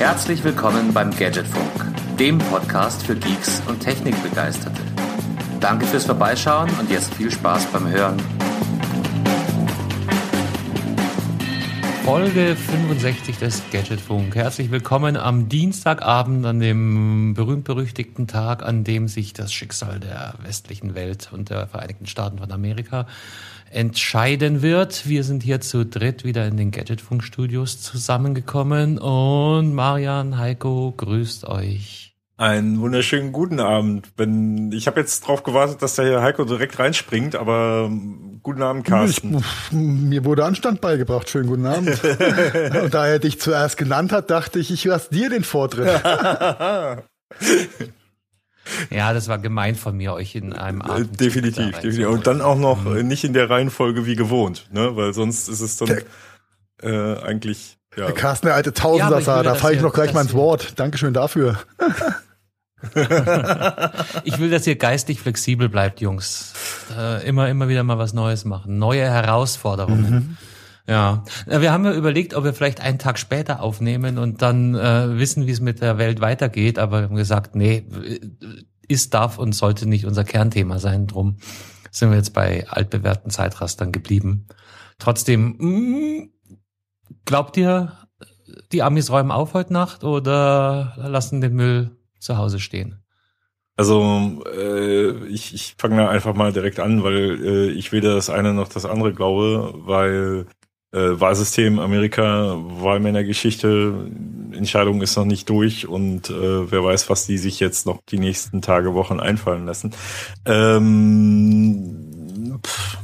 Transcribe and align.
Herzlich 0.00 0.42
willkommen 0.42 0.94
beim 0.94 1.10
Gadgetfunk, 1.10 2.16
dem 2.18 2.38
Podcast 2.38 3.02
für 3.02 3.14
Geeks 3.14 3.60
und 3.68 3.80
Technikbegeisterte. 3.80 4.80
Danke 5.60 5.84
fürs 5.84 6.06
Vorbeischauen 6.06 6.70
und 6.80 6.90
jetzt 6.90 7.12
viel 7.12 7.30
Spaß 7.30 7.66
beim 7.66 7.86
Hören. 7.86 8.16
Folge 12.02 12.56
65 12.56 13.36
des 13.36 13.62
Gadgetfunk. 13.70 14.34
Herzlich 14.34 14.70
willkommen 14.70 15.18
am 15.18 15.50
Dienstagabend, 15.50 16.46
an 16.46 16.60
dem 16.60 17.34
berühmt-berüchtigten 17.34 18.26
Tag, 18.26 18.62
an 18.62 18.84
dem 18.84 19.06
sich 19.06 19.34
das 19.34 19.52
Schicksal 19.52 20.00
der 20.00 20.32
westlichen 20.42 20.94
Welt 20.94 21.28
und 21.30 21.50
der 21.50 21.66
Vereinigten 21.66 22.06
Staaten 22.06 22.38
von 22.38 22.50
Amerika 22.52 23.06
entscheiden 23.70 24.62
wird. 24.62 25.08
Wir 25.08 25.24
sind 25.24 25.42
hier 25.42 25.60
zu 25.60 25.86
dritt 25.86 26.24
wieder 26.24 26.46
in 26.46 26.56
den 26.56 26.70
Gadgetfunk-Studios 26.70 27.80
zusammengekommen 27.80 28.98
und 28.98 29.74
Marian, 29.74 30.38
Heiko, 30.38 30.92
grüßt 30.96 31.46
euch. 31.46 32.14
Einen 32.36 32.80
wunderschönen 32.80 33.32
guten 33.32 33.60
Abend. 33.60 34.08
Wenn, 34.16 34.72
ich 34.72 34.86
habe 34.86 34.98
jetzt 34.98 35.26
drauf 35.26 35.42
gewartet, 35.42 35.82
dass 35.82 35.96
der 35.96 36.06
Herr 36.06 36.22
Heiko 36.22 36.44
direkt 36.44 36.78
reinspringt, 36.78 37.36
aber 37.36 37.84
ähm, 37.86 38.40
guten 38.42 38.62
Abend, 38.62 38.86
Carsten. 38.86 39.36
Ich, 39.36 39.72
mir 39.72 40.24
wurde 40.24 40.46
Anstand 40.46 40.80
beigebracht. 40.80 41.28
Schönen 41.28 41.48
guten 41.48 41.66
Abend. 41.66 42.02
Und 42.82 42.94
da 42.94 43.06
er 43.06 43.18
dich 43.18 43.40
zuerst 43.40 43.76
genannt 43.76 44.10
hat, 44.10 44.30
dachte 44.30 44.58
ich, 44.58 44.70
ich 44.70 44.84
lasse 44.84 45.10
dir 45.10 45.28
den 45.28 45.44
Vortritt. 45.44 46.00
Ja, 48.90 49.12
das 49.12 49.28
war 49.28 49.38
gemein 49.38 49.74
von 49.74 49.96
mir, 49.96 50.12
euch 50.12 50.34
in 50.34 50.52
einem 50.52 50.82
Abend. 50.82 51.14
Äh, 51.14 51.16
definitiv, 51.16 51.78
definitiv. 51.78 52.08
Und 52.08 52.26
dann 52.26 52.40
auch 52.40 52.58
noch 52.58 52.84
mhm. 52.84 53.06
nicht 53.06 53.24
in 53.24 53.32
der 53.32 53.50
Reihenfolge 53.50 54.06
wie 54.06 54.16
gewohnt, 54.16 54.66
ne? 54.72 54.96
Weil 54.96 55.12
sonst 55.14 55.48
ist 55.48 55.60
es 55.60 55.76
dann 55.76 56.02
äh, 56.82 57.22
eigentlich. 57.22 57.78
Ja. 57.96 58.06
Der 58.06 58.14
Carsten, 58.14 58.46
der 58.46 58.54
alte 58.54 58.72
Tausendsasser, 58.72 59.36
ja, 59.36 59.42
da 59.42 59.54
falle 59.54 59.74
ich 59.74 59.82
noch 59.82 59.92
gleich 59.92 60.12
mal 60.12 60.22
ins 60.22 60.34
Wort. 60.34 60.78
Dankeschön 60.78 61.12
dafür. 61.12 61.58
ich 64.24 64.38
will, 64.38 64.50
dass 64.50 64.66
ihr 64.66 64.76
geistig 64.76 65.20
flexibel 65.20 65.68
bleibt, 65.68 66.00
Jungs. 66.00 66.54
Äh, 66.96 67.26
immer, 67.26 67.48
immer 67.48 67.68
wieder 67.68 67.82
mal 67.82 67.98
was 67.98 68.12
Neues 68.12 68.44
machen. 68.44 68.78
Neue 68.78 69.02
Herausforderungen. 69.02 70.10
Mhm. 70.10 70.36
Ja, 70.90 71.22
wir 71.46 71.70
haben 71.70 71.84
ja 71.84 71.92
überlegt, 71.92 72.34
ob 72.34 72.42
wir 72.42 72.52
vielleicht 72.52 72.80
einen 72.80 72.98
Tag 72.98 73.20
später 73.20 73.62
aufnehmen 73.62 74.18
und 74.18 74.42
dann 74.42 74.74
äh, 74.74 75.16
wissen, 75.20 75.46
wie 75.46 75.52
es 75.52 75.60
mit 75.60 75.80
der 75.80 75.98
Welt 75.98 76.20
weitergeht, 76.20 76.80
aber 76.80 76.98
wir 76.98 77.04
haben 77.04 77.14
gesagt, 77.14 77.54
nee, 77.54 77.84
ist, 78.88 79.14
darf 79.14 79.38
und 79.38 79.52
sollte 79.52 79.88
nicht 79.88 80.04
unser 80.04 80.24
Kernthema 80.24 80.80
sein. 80.80 81.06
Drum 81.06 81.36
sind 81.92 82.10
wir 82.10 82.16
jetzt 82.16 82.34
bei 82.34 82.68
altbewährten 82.68 83.30
Zeitrastern 83.30 83.92
geblieben. 83.92 84.48
Trotzdem, 84.98 85.54
mh, 85.58 85.68
mm, 85.68 86.30
glaubt 87.24 87.56
ihr, 87.56 87.92
die 88.72 88.82
Amis 88.82 89.12
räumen 89.12 89.30
auf 89.30 89.54
heute 89.54 89.72
Nacht 89.72 90.02
oder 90.02 90.94
lassen 90.96 91.40
den 91.40 91.54
Müll 91.54 91.92
zu 92.18 92.36
Hause 92.36 92.58
stehen? 92.58 93.04
Also 93.76 94.42
äh, 94.52 95.24
ich, 95.28 95.54
ich 95.54 95.76
fange 95.78 95.98
da 95.98 96.08
einfach 96.08 96.34
mal 96.34 96.52
direkt 96.52 96.80
an, 96.80 97.04
weil 97.04 97.44
äh, 97.44 97.70
ich 97.70 97.92
weder 97.92 98.16
das 98.16 98.28
eine 98.28 98.52
noch 98.52 98.68
das 98.68 98.86
andere 98.86 99.12
glaube, 99.12 99.72
weil 99.86 100.46
äh, 100.92 101.20
Wahlsystem 101.20 101.78
Amerika, 101.78 102.56
Wahlmännergeschichte, 102.56 104.10
Entscheidung 104.52 105.02
ist 105.02 105.16
noch 105.16 105.24
nicht 105.24 105.48
durch 105.48 105.86
und 105.86 106.30
äh, 106.30 106.70
wer 106.70 106.84
weiß, 106.84 107.08
was 107.08 107.26
die 107.26 107.38
sich 107.38 107.60
jetzt 107.60 107.86
noch 107.86 108.00
die 108.08 108.18
nächsten 108.18 108.62
Tage, 108.62 108.94
Wochen 108.94 109.20
einfallen 109.20 109.66
lassen. 109.66 109.94
Ähm, 110.44 111.80
pff, 112.64 112.98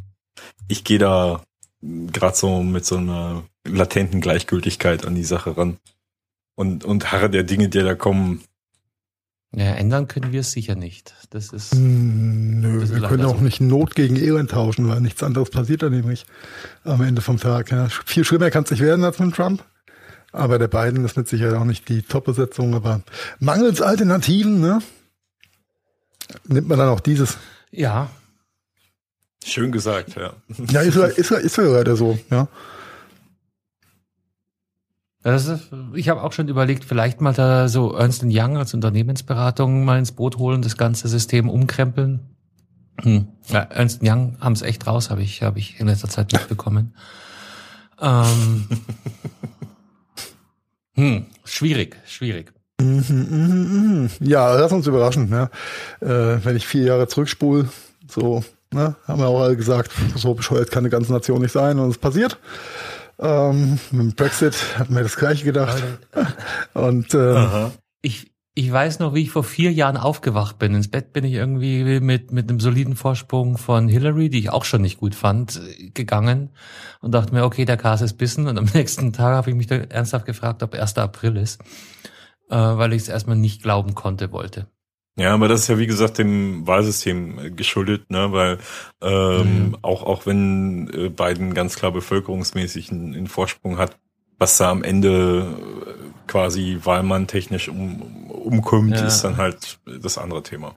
ich 0.69 0.84
gehe 0.84 0.98
da 0.98 1.43
gerade 1.81 2.37
so 2.37 2.62
mit 2.62 2.84
so 2.84 2.97
einer 2.97 3.45
latenten 3.67 4.21
Gleichgültigkeit 4.21 5.06
an 5.06 5.15
die 5.15 5.25
Sache 5.25 5.56
ran 5.56 5.77
und 6.56 6.84
und 6.84 7.12
harre 7.12 7.31
der 7.31 7.45
Dinge, 7.45 7.69
die 7.69 7.78
da 7.81 7.95
kommen, 7.95 8.43
ja, 9.56 9.72
ändern 9.72 10.06
können 10.06 10.33
wir 10.33 10.41
es 10.41 10.53
sicher 10.53 10.75
nicht. 10.75 11.15
Das 11.31 11.50
ist. 11.50 11.72
Hm, 11.72 12.61
nö, 12.61 12.87
wir 12.87 13.09
können 13.09 13.25
auch 13.25 13.39
so. 13.39 13.43
nicht 13.43 13.62
Not 13.62 13.94
gegen 13.94 14.17
Elend 14.17 14.50
tauschen, 14.50 14.87
weil 14.87 15.00
nichts 15.00 15.22
anderes 15.22 15.49
passiert 15.49 15.83
da 15.83 15.89
nämlich 15.89 16.27
am 16.84 17.00
Ende 17.00 17.22
vom 17.22 17.41
Tag. 17.41 17.71
Ja. 17.71 17.89
Viel 17.89 18.22
schlimmer 18.27 18.50
kann 18.50 18.65
es 18.65 18.71
nicht 18.71 18.83
werden 18.83 19.03
als 19.03 19.19
mit 19.19 19.34
Trump. 19.34 19.65
Aber 20.31 20.59
der 20.59 20.69
Biden 20.69 21.06
ist 21.06 21.16
mit 21.16 21.27
Sicherheit 21.27 21.55
auch 21.55 21.65
nicht 21.65 21.89
die 21.89 22.03
Top-Besetzung, 22.03 22.75
aber 22.75 23.00
mangels 23.39 23.81
Alternativen, 23.81 24.61
ne? 24.61 24.81
Nimmt 26.47 26.69
man 26.69 26.78
dann 26.78 26.91
auch 26.91 27.00
dieses. 27.00 27.39
Ja. 27.71 28.11
Schön 29.43 29.72
gesagt, 29.72 30.16
ja. 30.16 30.34
Ja, 30.69 30.83
ist, 30.83 30.97
ist, 30.97 31.31
ist 31.31 31.56
ja 31.56 31.65
leider 31.65 31.97
so, 31.97 32.19
ja. 32.31 32.47
Ist, 35.34 35.72
ich 35.94 36.09
habe 36.09 36.22
auch 36.22 36.32
schon 36.32 36.47
überlegt, 36.47 36.84
vielleicht 36.84 37.20
mal 37.20 37.32
da 37.32 37.66
so 37.69 37.92
Ernst 37.92 38.22
Young 38.25 38.56
als 38.56 38.75
Unternehmensberatung 38.75 39.84
mal 39.84 39.98
ins 39.98 40.12
Boot 40.12 40.38
holen, 40.38 40.62
das 40.62 40.76
ganze 40.76 41.09
System 41.09 41.48
umkrempeln. 41.48 42.20
Hm. 43.03 43.26
Ja, 43.48 43.60
Ernst 43.60 44.03
Young 44.03 44.36
haben 44.41 44.53
es 44.53 44.62
echt 44.62 44.86
raus, 44.86 45.10
habe 45.10 45.22
ich, 45.22 45.42
hab 45.42 45.56
ich 45.56 45.81
in 45.81 45.88
letzter 45.88 46.09
Zeit 46.09 46.32
mitbekommen. 46.32 46.94
ähm, 48.00 48.69
hm, 50.94 51.26
schwierig, 51.44 51.97
schwierig. 52.06 52.53
Mhm, 52.81 53.04
mhm, 53.09 54.03
mhm. 54.03 54.10
Ja, 54.20 54.54
lass 54.54 54.70
uns 54.70 54.86
überraschen. 54.86 55.28
Ja. 55.31 55.50
Äh, 56.00 56.44
wenn 56.44 56.56
ich 56.56 56.66
vier 56.66 56.84
Jahre 56.84 57.09
zurückspule, 57.09 57.69
so, 58.09 58.44
ne, 58.72 58.94
haben 59.09 59.20
wir 59.20 59.26
auch 59.26 59.41
alle 59.41 59.56
gesagt, 59.56 59.91
so 60.15 60.34
bescheuert 60.34 60.70
kann 60.70 60.84
eine 60.84 60.91
ganze 60.91 61.12
Nation 61.12 61.42
nicht 61.42 61.53
sein 61.53 61.78
und 61.78 61.91
es 61.91 61.98
passiert. 61.98 62.38
Ähm, 63.19 63.78
mit 63.91 64.00
dem 64.00 64.15
Brexit 64.15 64.78
hat 64.78 64.91
mir 64.91 65.03
das 65.03 65.16
gleiche 65.16 65.44
gedacht. 65.44 65.82
Und 66.75 67.15
äh, 67.15 67.71
ich, 68.03 68.32
ich 68.54 68.71
weiß 68.71 68.99
noch, 68.99 69.15
wie 69.15 69.22
ich 69.22 69.31
vor 69.31 69.44
vier 69.44 69.72
Jahren 69.72 69.97
aufgewacht 69.97 70.59
bin. 70.59 70.75
Ins 70.75 70.91
Bett 70.91 71.12
bin 71.12 71.25
ich 71.25 71.32
irgendwie 71.32 72.00
mit, 72.00 72.32
mit 72.32 72.49
einem 72.49 72.60
soliden 72.60 72.97
Vorsprung 72.97 73.59
von 73.59 73.88
Hillary, 73.88 74.28
die 74.28 74.38
ich 74.38 74.50
auch 74.50 74.65
schon 74.65 74.82
nicht 74.82 74.99
gut 74.99 75.15
fand, 75.15 75.60
gegangen 75.94 76.50
und 77.00 77.12
dachte 77.12 77.34
mir, 77.34 77.44
okay, 77.44 77.65
der 77.65 77.77
Kas 77.77 78.03
ist 78.03 78.15
bissen. 78.15 78.47
Und 78.47 78.59
am 78.59 78.65
nächsten 78.75 79.12
Tag 79.12 79.34
habe 79.34 79.50
ich 79.50 79.56
mich 79.56 79.66
da 79.66 79.77
ernsthaft 79.77 80.27
gefragt, 80.27 80.62
ob 80.62 80.75
1. 80.75 80.98
April 80.98 81.37
ist, 81.37 81.60
äh, 82.50 82.56
weil 82.56 82.93
ich 82.93 83.03
es 83.03 83.09
erstmal 83.09 83.37
nicht 83.37 83.62
glauben 83.62 83.94
konnte, 83.94 84.33
wollte. 84.33 84.69
Ja, 85.19 85.32
aber 85.32 85.49
das 85.49 85.60
ist 85.62 85.69
ja 85.69 85.78
wie 85.78 85.87
gesagt 85.87 86.19
dem 86.19 86.66
Wahlsystem 86.66 87.38
äh, 87.38 87.50
geschuldet, 87.50 88.10
ne? 88.10 88.32
Weil 88.32 88.59
ähm, 89.00 89.69
mhm. 89.69 89.77
auch 89.81 90.03
auch 90.03 90.27
wenn 90.27 90.91
äh, 90.93 91.09
Biden 91.09 91.54
ganz 91.54 91.77
klar 91.77 91.91
bevölkerungsmäßig 91.93 92.93
einen, 92.93 93.15
einen 93.15 93.27
Vorsprung 93.27 93.78
hat, 93.78 93.97
was 94.38 94.59
da 94.59 94.71
am 94.71 94.84
Ende 94.84 95.47
äh, 95.87 96.27
quasi 96.27 96.81
Wahlmann 96.84 97.27
technisch 97.27 97.69
um, 97.69 98.03
umkommt, 98.28 98.93
ja. 98.93 99.06
ist 99.06 99.22
dann 99.22 99.38
halt 99.38 99.78
das 99.87 100.19
andere 100.19 100.43
Thema. 100.43 100.75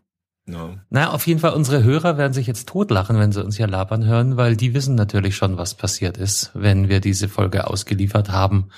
Ja. 0.48 0.70
Na, 0.90 1.12
auf 1.12 1.28
jeden 1.28 1.40
Fall, 1.40 1.54
unsere 1.54 1.84
Hörer 1.84 2.18
werden 2.18 2.34
sich 2.34 2.48
jetzt 2.48 2.68
totlachen, 2.68 3.20
wenn 3.20 3.32
sie 3.32 3.44
uns 3.44 3.58
hier 3.58 3.68
labern 3.68 4.06
hören, 4.06 4.38
weil 4.38 4.56
die 4.56 4.74
wissen 4.74 4.96
natürlich 4.96 5.36
schon, 5.36 5.58
was 5.58 5.76
passiert 5.76 6.18
ist, 6.18 6.52
wenn 6.54 6.90
wir 6.90 7.02
diese 7.02 7.30
Folge 7.30 7.68
ausgeliefert 7.68 8.30
haben 8.30 8.70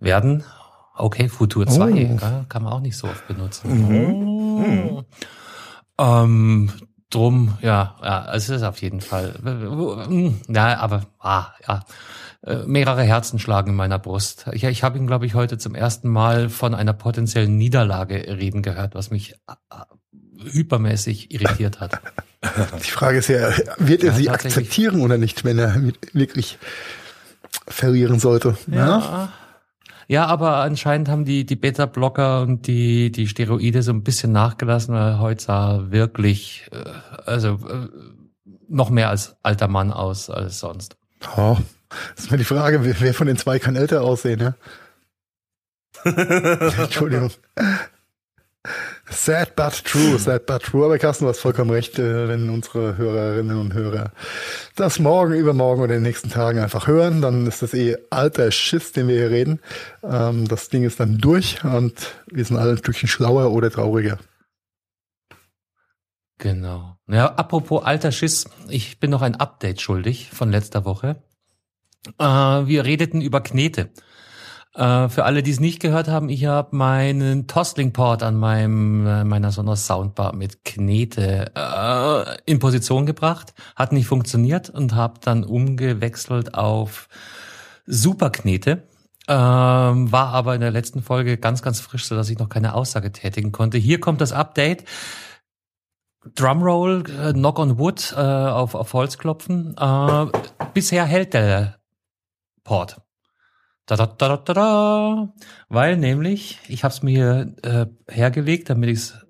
werden. 0.00 0.44
Okay, 0.98 1.28
Futur 1.28 1.66
2, 1.66 2.18
oh. 2.20 2.44
kann 2.48 2.62
man 2.62 2.72
auch 2.72 2.80
nicht 2.80 2.96
so 2.96 3.06
oft 3.06 3.26
benutzen. 3.28 3.86
Mhm. 3.86 4.58
Mhm. 4.58 5.04
Ähm, 5.98 6.70
drum, 7.10 7.58
ja, 7.60 7.96
ja, 8.02 8.32
es 8.34 8.48
ist 8.48 8.62
auf 8.62 8.80
jeden 8.82 9.00
Fall. 9.00 9.34
Ja, 10.48 10.78
aber 10.78 11.06
ah, 11.20 11.46
ja. 11.66 11.80
Äh, 12.46 12.66
mehrere 12.66 13.02
Herzen 13.02 13.40
schlagen 13.40 13.70
in 13.70 13.76
meiner 13.76 13.98
Brust. 13.98 14.46
Ich, 14.52 14.62
ich 14.62 14.84
habe 14.84 14.96
ihn, 14.96 15.08
glaube 15.08 15.26
ich, 15.26 15.34
heute 15.34 15.58
zum 15.58 15.74
ersten 15.74 16.08
Mal 16.08 16.48
von 16.48 16.72
einer 16.72 16.92
potenziellen 16.92 17.56
Niederlage 17.56 18.14
reden 18.14 18.62
gehört, 18.62 18.94
was 18.94 19.10
mich 19.10 19.34
äh, 19.48 20.52
hypermäßig 20.52 21.32
irritiert 21.32 21.80
hat. 21.80 22.00
Die 22.84 22.90
Frage 22.90 23.18
ist 23.18 23.28
ja, 23.28 23.50
wird 23.78 24.04
er 24.04 24.12
ja, 24.12 24.16
sie 24.16 24.30
akzeptieren 24.30 25.00
oder 25.00 25.18
nicht, 25.18 25.44
wenn 25.44 25.58
er 25.58 25.82
wirklich 26.12 26.58
verlieren 27.66 28.20
sollte? 28.20 28.56
Ja, 28.68 28.86
ja? 28.98 29.32
Ja, 30.10 30.24
aber 30.24 30.56
anscheinend 30.56 31.10
haben 31.10 31.26
die, 31.26 31.44
die 31.44 31.54
Beta-Blocker 31.54 32.40
und 32.40 32.66
die, 32.66 33.12
die 33.12 33.28
Steroide 33.28 33.82
so 33.82 33.92
ein 33.92 34.02
bisschen 34.02 34.32
nachgelassen, 34.32 34.94
weil 34.94 35.18
heute 35.18 35.44
sah 35.44 35.90
wirklich, 35.90 36.66
äh, 36.72 36.84
also 37.26 37.58
äh, 37.68 37.88
noch 38.68 38.88
mehr 38.88 39.10
als 39.10 39.36
alter 39.42 39.68
Mann 39.68 39.92
aus 39.92 40.30
als 40.30 40.60
sonst. 40.60 40.96
Oh, 41.36 41.58
das 42.16 42.24
ist 42.24 42.30
mir 42.30 42.38
die 42.38 42.44
Frage, 42.44 42.80
wer 42.82 43.12
von 43.12 43.26
den 43.26 43.36
zwei 43.36 43.58
kann 43.58 43.76
älter 43.76 44.00
aussehen, 44.00 44.40
ja? 44.40 44.54
Entschuldigung. 46.04 47.30
Sad 49.10 49.56
but 49.56 49.84
true, 49.84 50.18
sad 50.18 50.46
but 50.46 50.62
true. 50.62 50.84
Aber 50.84 50.98
Carsten, 50.98 51.24
du 51.24 51.30
hast 51.30 51.40
vollkommen 51.40 51.70
recht, 51.70 51.98
äh, 51.98 52.28
wenn 52.28 52.50
unsere 52.50 52.96
Hörerinnen 52.96 53.58
und 53.58 53.72
Hörer 53.72 54.12
das 54.76 54.98
morgen, 54.98 55.34
übermorgen 55.34 55.82
oder 55.82 55.94
in 55.94 56.02
den 56.02 56.08
nächsten 56.08 56.30
Tagen 56.30 56.58
einfach 56.58 56.86
hören, 56.86 57.22
dann 57.22 57.46
ist 57.46 57.62
das 57.62 57.74
eh 57.74 57.96
alter 58.10 58.50
Schiss, 58.50 58.92
den 58.92 59.08
wir 59.08 59.16
hier 59.16 59.30
reden. 59.30 59.60
Ähm, 60.02 60.46
das 60.46 60.68
Ding 60.68 60.84
ist 60.84 61.00
dann 61.00 61.18
durch 61.18 61.64
und 61.64 62.14
wir 62.30 62.44
sind 62.44 62.58
alle 62.58 62.72
ein 62.72 62.78
Stückchen 62.78 63.08
schlauer 63.08 63.50
oder 63.50 63.70
trauriger. 63.70 64.18
Genau. 66.38 66.96
Ja, 67.08 67.34
apropos 67.34 67.84
alter 67.84 68.12
Schiss, 68.12 68.48
ich 68.68 69.00
bin 69.00 69.10
noch 69.10 69.22
ein 69.22 69.36
Update 69.36 69.80
schuldig 69.80 70.30
von 70.32 70.50
letzter 70.50 70.84
Woche. 70.84 71.22
Äh, 72.18 72.24
wir 72.24 72.84
redeten 72.84 73.20
über 73.20 73.40
Knete. 73.40 73.90
Äh, 74.78 75.08
für 75.08 75.24
alle, 75.24 75.42
die 75.42 75.50
es 75.50 75.58
nicht 75.58 75.80
gehört 75.80 76.06
haben, 76.06 76.28
ich 76.28 76.46
habe 76.46 76.76
meinen 76.76 77.48
Toslink-Port 77.48 78.22
an 78.22 78.36
meinem 78.36 79.04
äh, 79.08 79.24
meiner 79.24 79.50
Sonos 79.50 79.86
Soundbar 79.86 80.36
mit 80.36 80.64
Knete 80.64 81.50
äh, 81.56 82.36
in 82.46 82.60
Position 82.60 83.04
gebracht, 83.04 83.54
hat 83.74 83.90
nicht 83.90 84.06
funktioniert 84.06 84.70
und 84.70 84.94
habe 84.94 85.18
dann 85.20 85.42
umgewechselt 85.42 86.54
auf 86.54 87.08
Superknete. 87.86 88.84
Ähm, 89.26 90.12
war 90.12 90.28
aber 90.28 90.54
in 90.54 90.60
der 90.60 90.70
letzten 90.70 91.02
Folge 91.02 91.38
ganz, 91.38 91.60
ganz 91.60 91.80
frisch, 91.80 92.06
so 92.06 92.14
dass 92.14 92.30
ich 92.30 92.38
noch 92.38 92.48
keine 92.48 92.74
Aussage 92.74 93.10
tätigen 93.10 93.50
konnte. 93.50 93.78
Hier 93.78 93.98
kommt 93.98 94.20
das 94.20 94.32
Update. 94.32 94.84
Drumroll, 96.36 97.02
äh, 97.20 97.32
Knock 97.32 97.58
on 97.58 97.78
Wood, 97.78 98.14
äh, 98.16 98.20
auf, 98.20 98.76
auf 98.76 98.92
Holz 98.92 99.18
klopfen. 99.18 99.76
Äh, 99.76 100.26
bisher 100.72 101.04
hält 101.04 101.34
der 101.34 101.80
Port. 102.62 103.00
Da, 103.88 103.96
da, 103.96 104.06
da, 104.06 104.36
da, 104.36 104.52
da, 104.52 105.34
Weil 105.70 105.96
nämlich, 105.96 106.58
ich 106.68 106.84
habe 106.84 106.92
es 106.92 107.02
mir 107.02 107.54
äh, 107.62 107.86
hergelegt, 108.06 108.68
damit 108.68 108.90
ich 108.90 108.98
es 108.98 109.26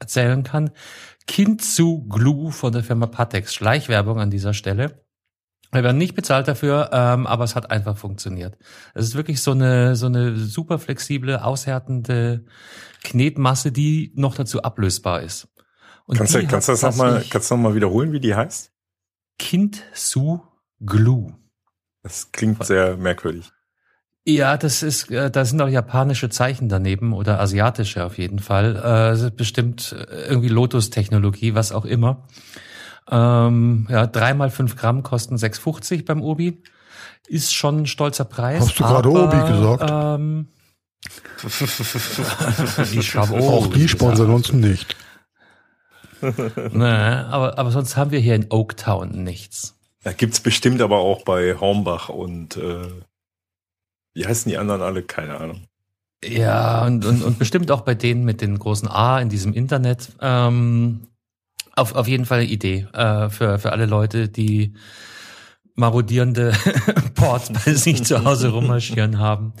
erzählen 0.00 0.42
kann, 0.42 0.72
Kinzu 1.28 2.04
Glue 2.08 2.50
von 2.50 2.72
der 2.72 2.82
Firma 2.82 3.06
Patex. 3.06 3.54
Schleichwerbung 3.54 4.18
an 4.18 4.30
dieser 4.30 4.52
Stelle. 4.52 5.04
Wir 5.70 5.84
werden 5.84 5.96
nicht 5.96 6.16
bezahlt 6.16 6.48
dafür, 6.48 6.90
ähm, 6.92 7.24
aber 7.28 7.44
es 7.44 7.54
hat 7.54 7.70
einfach 7.70 7.96
funktioniert. 7.96 8.58
Es 8.94 9.04
ist 9.04 9.14
wirklich 9.14 9.40
so 9.40 9.52
eine 9.52 9.94
so 9.94 10.06
eine 10.06 10.36
super 10.36 10.80
flexible, 10.80 11.36
aushärtende 11.36 12.44
Knetmasse, 13.04 13.70
die 13.70 14.12
noch 14.16 14.34
dazu 14.34 14.62
ablösbar 14.62 15.22
ist. 15.22 15.46
Und 16.06 16.18
kannst 16.18 16.34
du 16.34 16.44
kannst 16.48 16.66
du 16.66 16.72
das 16.72 16.82
nochmal 16.82 17.24
kannst 17.30 17.48
du 17.48 17.54
noch 17.54 17.62
mal 17.62 17.74
wiederholen, 17.76 18.12
wie 18.12 18.20
die 18.20 18.34
heißt? 18.34 18.72
Kintsu 19.38 20.40
Glue. 20.84 21.41
Das 22.02 22.32
klingt 22.32 22.64
sehr 22.64 22.96
merkwürdig. 22.96 23.52
Ja, 24.24 24.56
das 24.56 24.82
ist, 24.82 25.10
äh, 25.10 25.30
da 25.30 25.44
sind 25.44 25.60
auch 25.60 25.68
japanische 25.68 26.30
Zeichen 26.30 26.68
daneben 26.68 27.12
oder 27.12 27.40
asiatische 27.40 28.04
auf 28.04 28.18
jeden 28.18 28.38
Fall. 28.38 28.76
Äh, 28.76 29.10
es 29.10 29.22
ist 29.22 29.36
bestimmt 29.36 29.92
äh, 29.98 30.28
irgendwie 30.28 30.48
Lotus-Technologie, 30.48 31.54
was 31.54 31.72
auch 31.72 31.84
immer. 31.84 32.28
Ähm, 33.10 33.88
ja, 33.90 34.06
dreimal 34.06 34.50
fünf 34.50 34.76
Gramm 34.76 35.02
kosten 35.02 35.36
6,50 35.36 36.04
beim 36.04 36.22
Obi. 36.22 36.62
Ist 37.26 37.52
schon 37.52 37.82
ein 37.82 37.86
stolzer 37.86 38.24
Preis. 38.24 38.60
Hast 38.60 38.78
du 38.78 38.84
gerade 38.84 39.08
Obi 39.08 39.38
gesagt? 39.52 39.90
Ähm, 39.90 40.48
ich 42.92 43.16
habe 43.16 43.34
Auch 43.34 43.66
die 43.66 43.88
sponsern 43.88 44.30
uns 44.30 44.52
nicht. 44.52 44.94
nee, 46.20 46.84
aber, 46.84 47.58
aber 47.58 47.70
sonst 47.72 47.96
haben 47.96 48.12
wir 48.12 48.20
hier 48.20 48.36
in 48.36 48.46
Oaktown 48.50 49.24
nichts. 49.24 49.76
Da 50.02 50.12
gibt's 50.12 50.40
bestimmt 50.40 50.80
aber 50.80 50.98
auch 50.98 51.22
bei 51.22 51.56
Hornbach 51.58 52.08
und 52.08 52.56
äh, 52.56 52.88
wie 54.14 54.26
heißen 54.26 54.50
die 54.50 54.58
anderen 54.58 54.82
alle? 54.82 55.02
Keine 55.02 55.38
Ahnung. 55.38 55.62
Ja, 56.24 56.86
und, 56.86 57.04
und, 57.04 57.22
und 57.22 57.38
bestimmt 57.38 57.70
auch 57.70 57.80
bei 57.80 57.94
denen 57.94 58.24
mit 58.24 58.40
den 58.40 58.58
großen 58.58 58.88
A 58.88 59.20
in 59.20 59.28
diesem 59.28 59.52
Internet. 59.54 60.12
Ähm, 60.20 61.08
auf, 61.74 61.94
auf 61.94 62.06
jeden 62.06 62.26
Fall 62.26 62.40
eine 62.40 62.48
Idee 62.48 62.86
äh, 62.92 63.28
für, 63.28 63.58
für 63.58 63.72
alle 63.72 63.86
Leute, 63.86 64.28
die 64.28 64.74
marodierende 65.74 66.52
Ports 67.14 67.50
bei 67.52 67.74
sich 67.74 68.04
zu 68.04 68.24
Hause 68.24 68.48
rummarschieren 68.48 69.18
haben. 69.18 69.54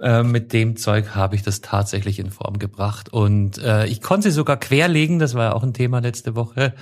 Äh, 0.00 0.22
mit 0.22 0.52
dem 0.52 0.76
Zeug 0.76 1.14
habe 1.14 1.34
ich 1.34 1.42
das 1.42 1.62
tatsächlich 1.62 2.18
in 2.18 2.30
Form 2.30 2.58
gebracht. 2.58 3.08
Und 3.10 3.58
äh, 3.58 3.86
ich 3.86 4.02
konnte 4.02 4.30
sie 4.30 4.34
sogar 4.34 4.58
querlegen, 4.58 5.18
das 5.18 5.34
war 5.34 5.44
ja 5.44 5.52
auch 5.52 5.62
ein 5.62 5.72
Thema 5.72 6.00
letzte 6.00 6.36
Woche. 6.36 6.74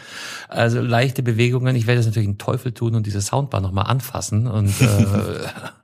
Also 0.48 0.80
leichte 0.80 1.22
Bewegungen. 1.22 1.76
Ich 1.76 1.86
werde 1.86 2.00
das 2.00 2.06
natürlich 2.06 2.28
einen 2.28 2.38
Teufel 2.38 2.72
tun 2.72 2.94
und 2.94 3.06
diese 3.06 3.22
Soundbar 3.22 3.60
nochmal 3.60 3.86
anfassen. 3.86 4.48
Und 4.48 4.80
äh, 4.80 5.06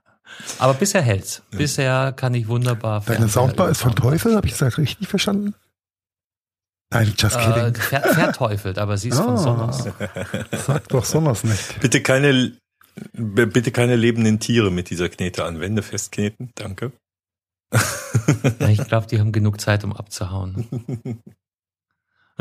aber 0.59 0.73
bisher 0.73 1.01
hält's. 1.01 1.43
Bisher 1.51 2.11
kann 2.11 2.33
ich 2.33 2.47
wunderbar. 2.47 3.03
Deine 3.05 3.29
Soundbar 3.29 3.69
ist 3.69 3.81
von 3.81 3.95
Teufel, 3.95 4.35
habe 4.35 4.47
ich 4.47 4.57
das 4.57 4.77
richtig 4.77 5.07
verstanden? 5.07 5.55
Nein, 6.91 7.13
just 7.17 7.37
äh, 7.37 7.39
kidding. 7.39 7.63
Äh, 7.63 7.73
ver 7.73 8.01
verteufelt, 8.01 8.77
aber 8.77 8.97
sie 8.97 9.09
ist 9.09 9.19
ah, 9.19 9.23
von 9.23 9.37
Sonos. 9.37 9.85
Sag 10.67 10.89
doch 10.89 11.05
Sonos 11.05 11.45
nicht. 11.45 11.79
Bitte 11.79 12.01
keine, 12.01 12.51
bitte 13.13 13.71
keine 13.71 13.95
lebenden 13.95 14.39
Tiere 14.39 14.71
mit 14.71 14.89
dieser 14.89 15.09
Knete 15.09 15.45
an 15.45 15.59
Wände 15.59 15.81
festkneten. 15.81 16.51
Danke. 16.55 16.91
ja, 17.71 18.69
ich 18.69 18.85
glaube, 18.87 19.07
die 19.07 19.19
haben 19.19 19.31
genug 19.31 19.61
Zeit, 19.61 19.83
um 19.83 19.93
abzuhauen. 19.93 21.21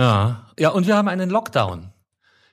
Ja. 0.01 0.47
Ja, 0.59 0.71
und 0.71 0.87
wir 0.87 0.97
haben 0.97 1.09
einen 1.09 1.29
Lockdown. 1.29 1.93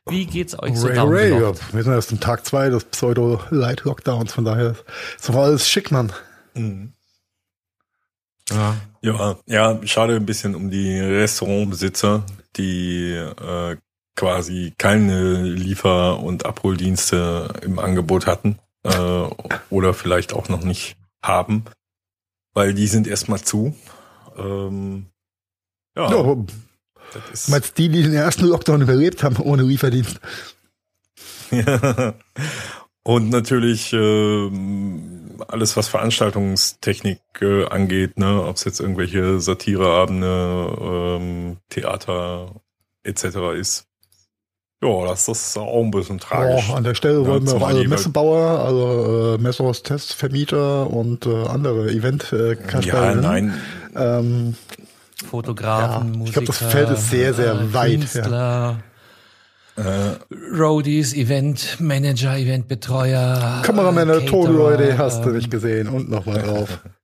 Wie 0.10 0.26
geht's 0.26 0.58
euch 0.60 0.78
so 0.78 0.88
Ray, 0.88 0.98
Ray, 0.98 1.42
ja, 1.42 1.54
Wir 1.72 1.84
sind 1.84 1.94
erst 1.94 2.12
im 2.12 2.20
Tag 2.20 2.46
zwei 2.46 2.70
des 2.70 2.86
Pseudo-Light-Lockdowns, 2.86 4.34
von 4.34 4.46
daher 4.46 4.76
ist 5.16 5.30
doch 5.30 5.36
alles 5.36 5.70
schick, 5.70 5.92
Mann. 5.92 6.12
Mhm. 6.54 6.94
Ja. 8.50 8.76
ja, 9.02 9.38
ja, 9.46 9.80
schade 9.86 10.16
ein 10.16 10.26
bisschen 10.26 10.56
um 10.56 10.70
die 10.72 11.00
Restaurantbesitzer, 11.00 12.24
die 12.56 13.12
äh, 13.12 13.78
quasi 14.18 14.74
keine 14.78 15.44
Liefer- 15.44 16.20
und 16.20 16.46
Abholdienste 16.46 17.54
im 17.62 17.80
Angebot 17.80 18.28
hatten 18.28 18.60
äh, 18.84 19.28
oder 19.70 19.94
vielleicht 19.94 20.34
auch 20.34 20.50
noch 20.50 20.64
nicht 20.64 20.98
haben, 21.24 21.64
weil 22.54 22.74
die 22.74 22.88
sind 22.88 23.08
erstmal 23.08 23.40
zu. 23.40 23.76
Ähm, 24.38 25.06
ja, 25.96 26.12
ja 26.12 26.36
das 27.30 27.48
meinst 27.48 27.78
die, 27.78 27.88
die 27.88 28.04
den 28.04 28.14
ersten 28.14 28.46
Lockdown 28.46 28.82
überlebt 28.82 29.24
haben 29.24 29.38
ohne 29.38 29.64
Lieferdienst? 29.64 30.20
Ja. 31.52 32.14
Und 33.04 33.30
natürlich 33.30 33.94
äh, 33.94 34.52
alles, 35.48 35.78
was 35.78 35.88
Veranstaltungstechnik 35.88 37.22
äh, 37.40 37.66
angeht, 37.68 38.20
ne, 38.20 38.44
ob 38.44 38.58
es 38.58 38.66
jetzt 38.66 38.82
irgendwelche 38.82 39.40
Satireabende, 39.40 40.78
ähm, 40.82 41.58
Theater 41.70 42.54
etc. 43.04 43.24
ist. 43.58 43.88
Ja, 44.84 45.08
das 45.08 45.28
ist 45.28 45.58
auch 45.58 45.84
ein 45.84 45.90
bisschen 45.90 46.20
tragisch. 46.20 46.70
Ja, 46.70 46.76
an 46.76 46.84
der 46.84 46.94
Stelle 46.94 47.26
wollen 47.26 47.48
wir 47.48 47.56
auch 47.56 47.68
alle 47.68 47.88
Messebauer, 47.88 48.64
also 48.64 49.36
äh, 49.36 49.42
Messers 49.42 49.82
Testvermieter 49.82 50.88
und 50.88 51.26
äh, 51.26 51.48
andere 51.48 51.90
event 51.90 52.32
äh, 52.32 52.56
Ja, 52.82 53.16
nein. 53.16 53.56
Ähm, 53.96 54.56
Fotografen, 55.28 56.14
ja, 56.14 56.26
Ich 56.26 56.32
glaube, 56.34 56.46
das 56.48 56.58
Feld 56.58 56.92
ist 56.92 57.10
sehr, 57.10 57.34
sehr 57.34 57.54
äh, 57.54 57.74
weit. 57.74 57.92
Künstler. 58.02 58.78
Ja. 59.78 59.84
Äh, 59.84 60.18
Roadies, 60.56 61.14
Event 61.16 61.80
Manager, 61.80 62.38
Event 62.38 62.68
Betreuer. 62.68 63.62
Kameramänner, 63.64 64.26
Tonleute 64.26 64.98
hast 64.98 65.26
du 65.26 65.30
nicht 65.30 65.50
gesehen 65.50 65.88
und 65.88 66.10
nochmal 66.10 66.42
drauf. 66.42 66.80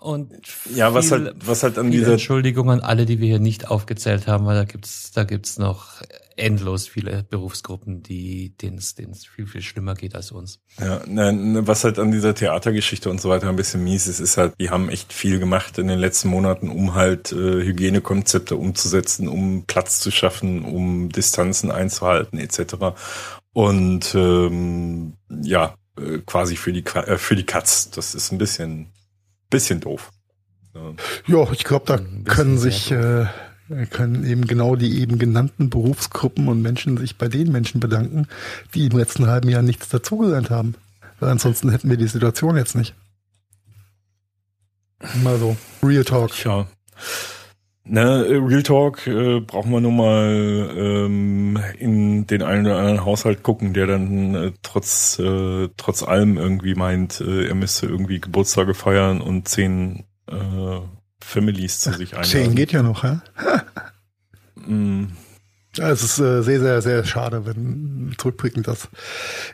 Und 0.00 0.32
ja, 0.72 0.94
was 0.94 1.10
halt, 1.10 1.34
was 1.44 1.64
halt 1.64 1.76
an 1.76 1.90
dieser 1.90 2.12
Entschuldigung 2.12 2.70
an 2.70 2.80
alle, 2.80 3.04
die 3.04 3.18
wir 3.18 3.26
hier 3.26 3.40
nicht 3.40 3.68
aufgezählt 3.68 4.28
haben, 4.28 4.46
weil 4.46 4.54
da 4.54 4.64
gibt's, 4.64 5.10
da 5.10 5.24
gibt's 5.24 5.58
noch 5.58 6.02
endlos 6.36 6.86
viele 6.86 7.24
Berufsgruppen, 7.24 8.04
die 8.04 8.56
denen 8.56 8.78
es 8.78 8.94
viel 9.26 9.48
viel 9.48 9.60
schlimmer 9.60 9.94
geht 9.94 10.14
als 10.14 10.30
uns. 10.30 10.60
Ja, 10.78 11.02
ne, 11.04 11.66
was 11.66 11.82
halt 11.82 11.98
an 11.98 12.12
dieser 12.12 12.32
Theatergeschichte 12.32 13.10
und 13.10 13.20
so 13.20 13.28
weiter 13.28 13.48
ein 13.48 13.56
bisschen 13.56 13.82
mies 13.82 14.06
ist, 14.06 14.20
ist 14.20 14.36
halt, 14.36 14.54
die 14.60 14.70
haben 14.70 14.88
echt 14.88 15.12
viel 15.12 15.40
gemacht 15.40 15.78
in 15.78 15.88
den 15.88 15.98
letzten 15.98 16.28
Monaten, 16.28 16.68
um 16.68 16.94
halt 16.94 17.32
äh, 17.32 17.64
Hygienekonzepte 17.64 18.54
umzusetzen, 18.54 19.26
um 19.26 19.64
Platz 19.66 19.98
zu 19.98 20.12
schaffen, 20.12 20.64
um 20.64 21.08
Distanzen 21.08 21.72
einzuhalten 21.72 22.38
etc. 22.38 22.94
Und 23.52 24.14
ähm, 24.14 25.14
ja, 25.42 25.74
äh, 25.98 26.18
quasi 26.24 26.54
für 26.54 26.72
die 26.72 26.84
äh, 26.84 27.18
für 27.18 27.34
die 27.34 27.46
Katz. 27.46 27.90
Das 27.90 28.14
ist 28.14 28.30
ein 28.30 28.38
bisschen 28.38 28.92
bisschen 29.50 29.80
doof. 29.80 30.10
Ja, 31.26 31.50
ich 31.52 31.64
glaube, 31.64 31.86
da 31.86 31.98
können 32.32 32.58
sich 32.58 32.90
äh, 32.90 33.26
können 33.90 34.24
eben 34.24 34.46
genau 34.46 34.76
die 34.76 35.00
eben 35.00 35.18
genannten 35.18 35.70
Berufsgruppen 35.70 36.48
und 36.48 36.62
Menschen 36.62 36.96
sich 36.96 37.18
bei 37.18 37.28
den 37.28 37.52
Menschen 37.52 37.80
bedanken, 37.80 38.26
die 38.74 38.86
im 38.86 38.96
letzten 38.96 39.26
halben 39.26 39.48
Jahr 39.48 39.62
nichts 39.62 39.88
dazugelernt 39.88 40.50
haben. 40.50 40.74
Weil 41.20 41.30
ansonsten 41.30 41.70
hätten 41.70 41.90
wir 41.90 41.96
die 41.96 42.06
Situation 42.06 42.56
jetzt 42.56 42.76
nicht. 42.76 42.94
Mal 45.22 45.38
so. 45.38 45.56
Real 45.82 46.04
Talk. 46.04 46.44
Ja. 46.44 46.66
Ne, 47.90 48.26
Real 48.28 48.62
Talk 48.62 49.06
äh, 49.06 49.40
brauchen 49.40 49.72
wir 49.72 49.80
nur 49.80 49.92
mal 49.92 50.70
ähm, 50.76 51.58
in 51.78 52.26
den 52.26 52.42
einen 52.42 52.66
oder 52.66 52.76
anderen 52.76 53.04
Haushalt 53.06 53.42
gucken, 53.42 53.72
der 53.72 53.86
dann 53.86 54.34
äh, 54.34 54.52
trotz 54.62 55.18
äh, 55.18 55.68
trotz 55.78 56.02
allem 56.02 56.36
irgendwie 56.36 56.74
meint, 56.74 57.22
äh, 57.22 57.48
er 57.48 57.54
müsste 57.54 57.86
irgendwie 57.86 58.20
Geburtstage 58.20 58.74
feiern 58.74 59.22
und 59.22 59.48
zehn 59.48 60.04
äh, 60.26 60.80
Families 61.18 61.80
zu 61.80 61.92
sich 61.92 62.12
einladen. 62.12 62.30
Zehn 62.30 62.54
geht 62.54 62.72
ja 62.72 62.82
noch, 62.82 63.04
ja? 63.04 63.22
mm. 64.66 65.06
Ja, 65.78 65.90
es 65.90 66.02
ist 66.02 66.18
äh, 66.18 66.42
sehr, 66.42 66.58
sehr, 66.58 66.82
sehr 66.82 67.04
schade, 67.04 67.46
wenn 67.46 68.12
zurückblickend, 68.18 68.66
dass 68.66 68.88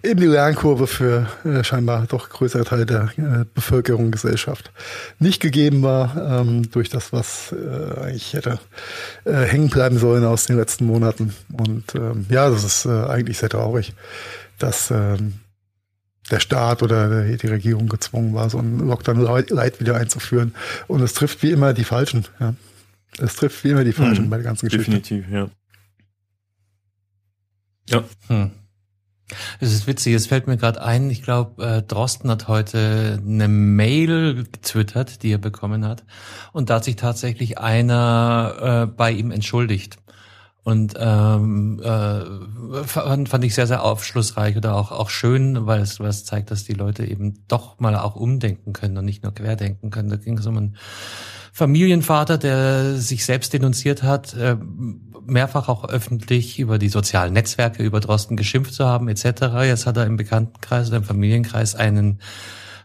eben 0.03 0.21
die 0.21 0.27
Lernkurve 0.27 0.87
für 0.87 1.29
äh, 1.45 1.63
scheinbar 1.63 2.07
doch 2.09 2.31
größere 2.31 2.65
Teile 2.65 2.87
der 2.87 3.11
äh, 3.19 3.45
Bevölkerung, 3.55 4.11
Gesellschaft 4.11 4.73
nicht 5.19 5.43
gegeben 5.43 5.83
war, 5.83 6.41
ähm, 6.41 6.71
durch 6.71 6.89
das, 6.89 7.13
was 7.13 7.53
äh, 7.53 8.01
eigentlich 8.01 8.33
hätte 8.33 8.59
äh, 9.25 9.43
hängen 9.43 9.69
bleiben 9.69 9.99
sollen 9.99 10.25
aus 10.25 10.47
den 10.47 10.57
letzten 10.57 10.87
Monaten. 10.87 11.35
Und 11.53 11.95
ähm, 11.95 12.25
ja, 12.31 12.49
das 12.49 12.65
ist 12.65 12.87
äh, 12.87 13.05
eigentlich 13.05 13.37
sehr 13.39 13.51
traurig, 13.51 13.93
dass 14.59 14.91
ähm, 14.91 15.35
der 16.31 16.41
Staat 16.41 16.83
oder 16.83 17.25
die 17.25 17.47
Regierung 17.47 17.89
gezwungen 17.89 18.33
war, 18.33 18.49
so 18.49 18.59
einen 18.59 18.79
Lockdown 18.79 19.21
Light 19.21 19.79
wieder 19.79 19.97
einzuführen. 19.97 20.55
Und 20.87 21.03
es 21.03 21.13
trifft 21.13 21.43
wie 21.43 21.51
immer 21.51 21.75
die 21.75 21.85
Falschen. 21.85 22.25
Ja. 22.41 22.55
Es 23.19 23.37
trifft 23.37 23.63
wie 23.63 23.71
immer 23.71 23.85
die 23.85 23.93
Falschen 23.93 24.25
mhm, 24.25 24.31
bei 24.31 24.37
der 24.39 24.45
ganzen 24.45 24.67
Geschichte. 24.67 24.91
Definitiv, 24.91 25.27
ja. 25.31 25.49
Ja. 27.89 28.05
Hm. 28.29 28.51
Es 29.59 29.73
ist 29.73 29.87
witzig, 29.87 30.15
es 30.15 30.27
fällt 30.27 30.47
mir 30.47 30.59
gerade 30.59 30.83
ein, 30.83 31.09
ich 31.09 31.23
glaube, 31.23 31.65
äh, 31.65 31.83
Drosten 31.83 32.31
hat 32.31 32.47
heute 32.47 33.19
eine 33.25 33.49
Mail 33.49 34.45
getwittert, 34.45 35.23
die 35.23 35.33
er 35.33 35.39
bekommen 35.39 35.87
hat. 35.87 36.05
Und 36.53 36.69
da 36.69 36.77
hat 36.77 36.85
sich 36.85 36.97
tatsächlich 36.97 37.59
einer 37.59 38.85
äh, 38.85 38.87
bei 38.87 39.11
ihm 39.11 39.31
entschuldigt. 39.31 39.99
Und 40.63 40.95
ähm, 40.99 41.81
äh, 41.83 42.85
fand, 42.85 43.29
fand 43.29 43.45
ich 43.45 43.55
sehr, 43.55 43.67
sehr 43.67 43.83
aufschlussreich 43.83 44.57
oder 44.57 44.75
auch, 44.75 44.93
auch 44.93 45.11
schön, 45.11 45.67
weil 45.67 45.83
es 45.83 46.01
was 46.01 46.25
zeigt, 46.25 46.51
dass 46.51 46.65
die 46.65 46.73
Leute 46.73 47.05
eben 47.05 47.45
doch 47.49 47.79
mal 47.81 47.97
auch 47.97 48.17
umdenken 48.17 48.73
können 48.73 48.97
und 48.97 49.05
nicht 49.05 49.23
nur 49.23 49.35
querdenken 49.35 49.91
können. 49.91 50.09
Da 50.09 50.17
ging 50.17 50.39
es 50.39 50.47
um 50.47 50.57
einen 50.57 50.77
Familienvater, 51.57 52.37
der 52.37 52.97
sich 52.97 53.25
selbst 53.25 53.53
denunziert 53.53 54.03
hat, 54.03 54.35
äh, 54.35 54.57
mehrfach 55.25 55.69
auch 55.69 55.89
öffentlich 55.89 56.59
über 56.59 56.79
die 56.79 56.89
sozialen 56.89 57.33
Netzwerke, 57.33 57.85
über 57.85 58.01
Drosten 58.01 58.37
geschimpft 58.37 58.75
zu 58.75 58.87
haben, 58.87 59.09
etc. 59.09 59.25
Jetzt 59.63 59.87
hat 59.87 59.97
er 59.97 60.05
im 60.05 60.17
Bekanntenkreis 60.17 60.89
oder 60.89 60.97
im 60.97 61.05
Familienkreis 61.05 61.77
einen, 61.77 62.19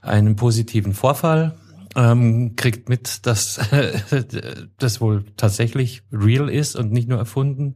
einen 0.04 0.36
positiven 0.36 0.94
Vorfall 0.94 1.58
ähm, 1.96 2.56
kriegt 2.58 2.90
mit, 2.90 3.26
dass 3.26 3.60
das 4.78 5.02
wohl 5.02 5.26
tatsächlich 5.36 6.04
real 6.12 6.48
ist 6.48 6.76
und 6.76 6.92
nicht 6.92 7.10
nur 7.10 7.18
erfunden 7.18 7.74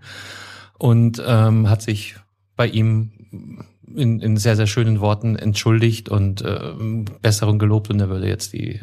und 0.78 1.20
ähm, 1.26 1.72
hat 1.72 1.82
sich 1.82 2.18
bei 2.56 2.68
ihm 2.68 3.64
in, 3.96 4.20
in 4.20 4.38
sehr, 4.38 4.56
sehr 4.56 4.68
schönen 4.68 5.00
Worten 5.00 5.36
entschuldigt 5.36 6.10
und 6.10 6.42
äh, 6.42 6.74
Besserung 7.22 7.60
gelobt 7.60 7.90
und 7.90 8.00
er 8.00 8.10
würde 8.10 8.28
jetzt 8.28 8.54
die. 8.54 8.82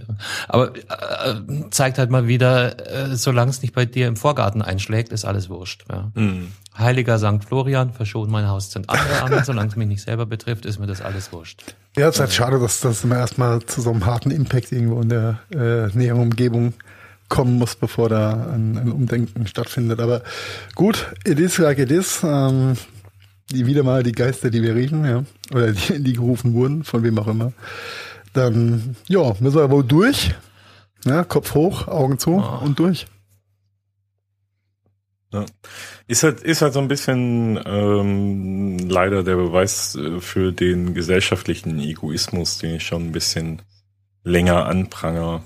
Aber 0.49 0.75
äh, 0.75 1.71
zeigt 1.71 1.99
halt 1.99 2.11
mal 2.11 2.27
wieder, 2.27 3.11
äh, 3.11 3.17
solange 3.17 3.51
es 3.51 3.63
nicht 3.63 3.75
bei 3.75 3.85
dir 3.85 4.09
im 4.09 4.17
Vorgarten 4.17 4.63
einschlägt, 4.63 5.13
ist 5.13 5.25
alles 5.25 5.49
wurscht. 5.49 5.85
Ja. 5.91 6.11
Mhm. 6.15 6.49
Heiliger 6.77 7.19
St. 7.19 7.45
Florian, 7.47 7.93
verschont 7.93 8.31
mein 8.31 8.49
Haus 8.49 8.71
sind 8.71 8.89
andere 8.89 9.23
an, 9.23 9.45
solange 9.45 9.69
es 9.69 9.77
mich 9.77 9.89
nicht 9.89 10.03
selber 10.03 10.27
betrifft, 10.27 10.67
ist 10.67 10.79
mir 10.79 10.87
das 10.87 11.01
alles 11.01 11.33
wurscht. 11.33 11.75
Ja, 11.97 12.09
es 12.09 12.17
ist 12.17 12.21
halt 12.21 12.33
schade, 12.33 12.59
dass 12.59 12.81
das 12.81 13.05
immer 13.05 13.17
erstmal 13.17 13.61
zu 13.61 13.81
so 13.81 13.91
einem 13.91 14.07
harten 14.07 14.31
Impact 14.31 14.73
irgendwo 14.73 15.01
in 15.01 15.09
der 15.09 15.41
äh, 15.53 15.89
näheren 15.97 16.23
Umgebung 16.23 16.75
kommen 17.29 17.59
muss, 17.59 17.77
bevor 17.77 18.09
da 18.11 18.53
ein, 18.53 18.77
ein 18.77 18.93
Umdenken 18.93 19.47
stattfindet. 19.47 20.01
Aber 20.01 20.23
gut, 20.75 21.07
it 21.25 21.39
is 21.39 21.57
like 21.57 21.79
it 21.79 21.91
is. 21.91 22.21
Ähm, 22.23 22.77
die 23.53 23.67
wieder 23.67 23.83
mal 23.83 24.03
die 24.03 24.13
Geister, 24.13 24.51
die 24.51 24.63
wir 24.63 24.75
riechen, 24.75 25.05
ja, 25.05 25.25
oder 25.53 25.73
die, 25.73 26.03
die 26.03 26.13
gerufen 26.15 26.55
wurden, 26.55 26.85
von 26.85 27.03
wem 27.03 27.19
auch 27.19 27.29
immer. 27.29 27.53
Dann, 28.33 28.97
ja, 29.09 29.35
müssen 29.41 29.59
wir 29.59 29.71
wohl 29.71 29.85
durch. 29.85 30.35
Ja, 31.05 31.25
Kopf 31.25 31.55
hoch, 31.55 31.89
Augen 31.89 32.19
zu 32.19 32.33
oh. 32.33 32.65
und 32.65 32.79
durch. 32.79 33.07
Ja. 35.33 35.47
Ist 36.09 36.25
halt, 36.25 36.41
ist 36.41 36.61
halt 36.61 36.73
so 36.73 36.81
ein 36.81 36.89
bisschen 36.89 37.59
ähm, 37.65 38.79
leider 38.79 39.23
der 39.23 39.37
Beweis 39.37 39.95
äh, 39.95 40.21
für 40.21 40.53
den 40.53 40.93
gesellschaftlichen 40.93 41.79
Egoismus, 41.79 42.59
den 42.59 42.77
ich 42.77 42.87
schon 42.87 43.07
ein 43.07 43.13
bisschen 43.13 43.63
länger 44.25 44.67
anpranger. 44.67 45.45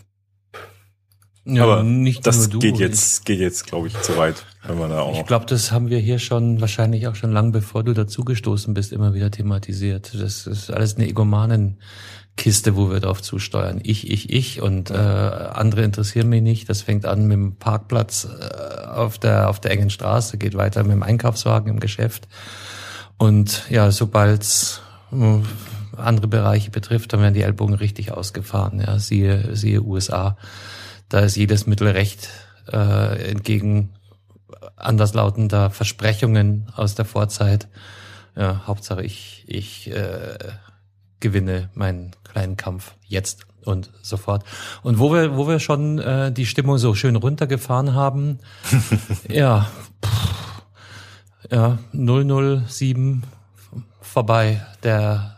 Ja, 1.46 1.64
Aber 1.64 1.82
nicht 1.82 2.26
das 2.26 2.48
du, 2.48 2.58
geht 2.58 2.78
jetzt, 2.78 3.26
geht 3.26 3.38
jetzt, 3.38 3.66
glaube 3.66 3.88
ich, 3.88 4.00
zu 4.00 4.16
weit, 4.16 4.46
wenn 4.66 4.78
man 4.78 4.88
da 4.88 5.00
auch. 5.00 5.18
Ich 5.18 5.26
glaube, 5.26 5.44
das 5.44 5.72
haben 5.72 5.90
wir 5.90 5.98
hier 5.98 6.18
schon 6.18 6.62
wahrscheinlich 6.62 7.06
auch 7.06 7.16
schon 7.16 7.32
lang 7.32 7.52
bevor 7.52 7.84
du 7.84 7.92
dazugestoßen 7.92 8.72
bist, 8.72 8.92
immer 8.92 9.12
wieder 9.12 9.30
thematisiert. 9.30 10.12
Das 10.18 10.46
ist 10.46 10.70
alles 10.70 10.96
eine 10.96 11.06
Egomanenkiste, 11.06 12.76
wo 12.76 12.90
wir 12.90 13.00
drauf 13.00 13.20
zusteuern. 13.20 13.78
Ich, 13.82 14.10
ich, 14.10 14.32
ich 14.32 14.62
und 14.62 14.90
äh, 14.90 14.94
andere 14.94 15.82
interessieren 15.82 16.30
mich 16.30 16.40
nicht. 16.40 16.70
Das 16.70 16.80
fängt 16.80 17.04
an 17.04 17.26
mit 17.26 17.34
dem 17.34 17.56
Parkplatz 17.56 18.26
äh, 18.26 18.86
auf 18.86 19.18
der 19.18 19.50
auf 19.50 19.60
der 19.60 19.72
engen 19.72 19.90
Straße, 19.90 20.38
geht 20.38 20.56
weiter 20.56 20.82
mit 20.82 20.92
dem 20.92 21.02
Einkaufswagen 21.02 21.68
im 21.70 21.78
Geschäft. 21.78 22.26
Und 23.18 23.64
ja, 23.68 23.90
sobald's 23.90 24.80
äh, 25.12 25.40
andere 25.98 26.26
Bereiche 26.26 26.70
betrifft, 26.70 27.12
dann 27.12 27.20
werden 27.20 27.34
die 27.34 27.42
Ellbogen 27.42 27.74
richtig 27.74 28.12
ausgefahren. 28.12 28.80
Ja, 28.80 28.98
siehe, 28.98 29.54
siehe 29.54 29.82
USA 29.82 30.38
da 31.14 31.20
ist 31.20 31.36
jedes 31.36 31.68
Mittel 31.68 31.86
recht 31.86 32.28
äh, 32.72 33.30
entgegen 33.30 33.90
anderslautender 34.74 35.70
Versprechungen 35.70 36.66
aus 36.74 36.96
der 36.96 37.04
Vorzeit. 37.04 37.68
Ja, 38.34 38.66
Hauptsache 38.66 39.04
ich, 39.04 39.44
ich 39.46 39.92
äh, 39.92 40.36
gewinne 41.20 41.70
meinen 41.74 42.10
kleinen 42.24 42.56
Kampf 42.56 42.96
jetzt 43.06 43.46
und 43.64 43.92
sofort. 44.02 44.42
Und 44.82 44.98
wo 44.98 45.12
wir, 45.12 45.36
wo 45.36 45.46
wir 45.46 45.60
schon 45.60 46.00
äh, 46.00 46.32
die 46.32 46.46
Stimmung 46.46 46.78
so 46.78 46.96
schön 46.96 47.14
runtergefahren 47.14 47.94
haben, 47.94 48.40
ja, 49.28 49.70
pff, 50.04 50.64
ja, 51.48 51.78
007 51.92 53.22
vorbei, 54.00 54.66
der, 54.82 55.36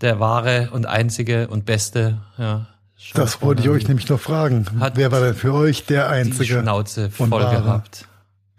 der 0.00 0.18
wahre 0.18 0.70
und 0.72 0.84
einzige 0.84 1.46
und 1.46 1.64
beste, 1.64 2.22
ja, 2.38 2.66
das 3.14 3.42
wollte 3.42 3.62
ich 3.62 3.68
euch 3.68 3.88
nämlich 3.88 4.08
noch 4.08 4.20
fragen. 4.20 4.66
Hat 4.80 4.96
Wer 4.96 5.12
war 5.12 5.20
denn 5.20 5.34
für 5.34 5.52
euch 5.54 5.84
der 5.86 6.08
einzige? 6.08 6.54
Die 6.56 6.60
Schnauze 6.60 7.10
voll 7.10 7.28
gehabt. 7.28 8.06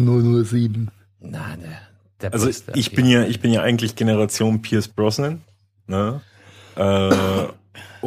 007. 0.01 0.89
Nein, 1.19 1.59
der, 1.61 1.79
der 2.21 2.33
Also 2.33 2.45
Beste, 2.47 2.71
ich 2.75 2.93
bin 2.93 3.05
ja, 3.07 3.23
ich 3.23 3.39
bin 3.39 3.51
ja 3.51 3.61
eigentlich 3.61 3.95
Generation 3.95 4.61
Pierce 4.61 4.87
Brosnan. 4.87 5.41
Ne? 5.87 6.21
Äh, 6.75 7.47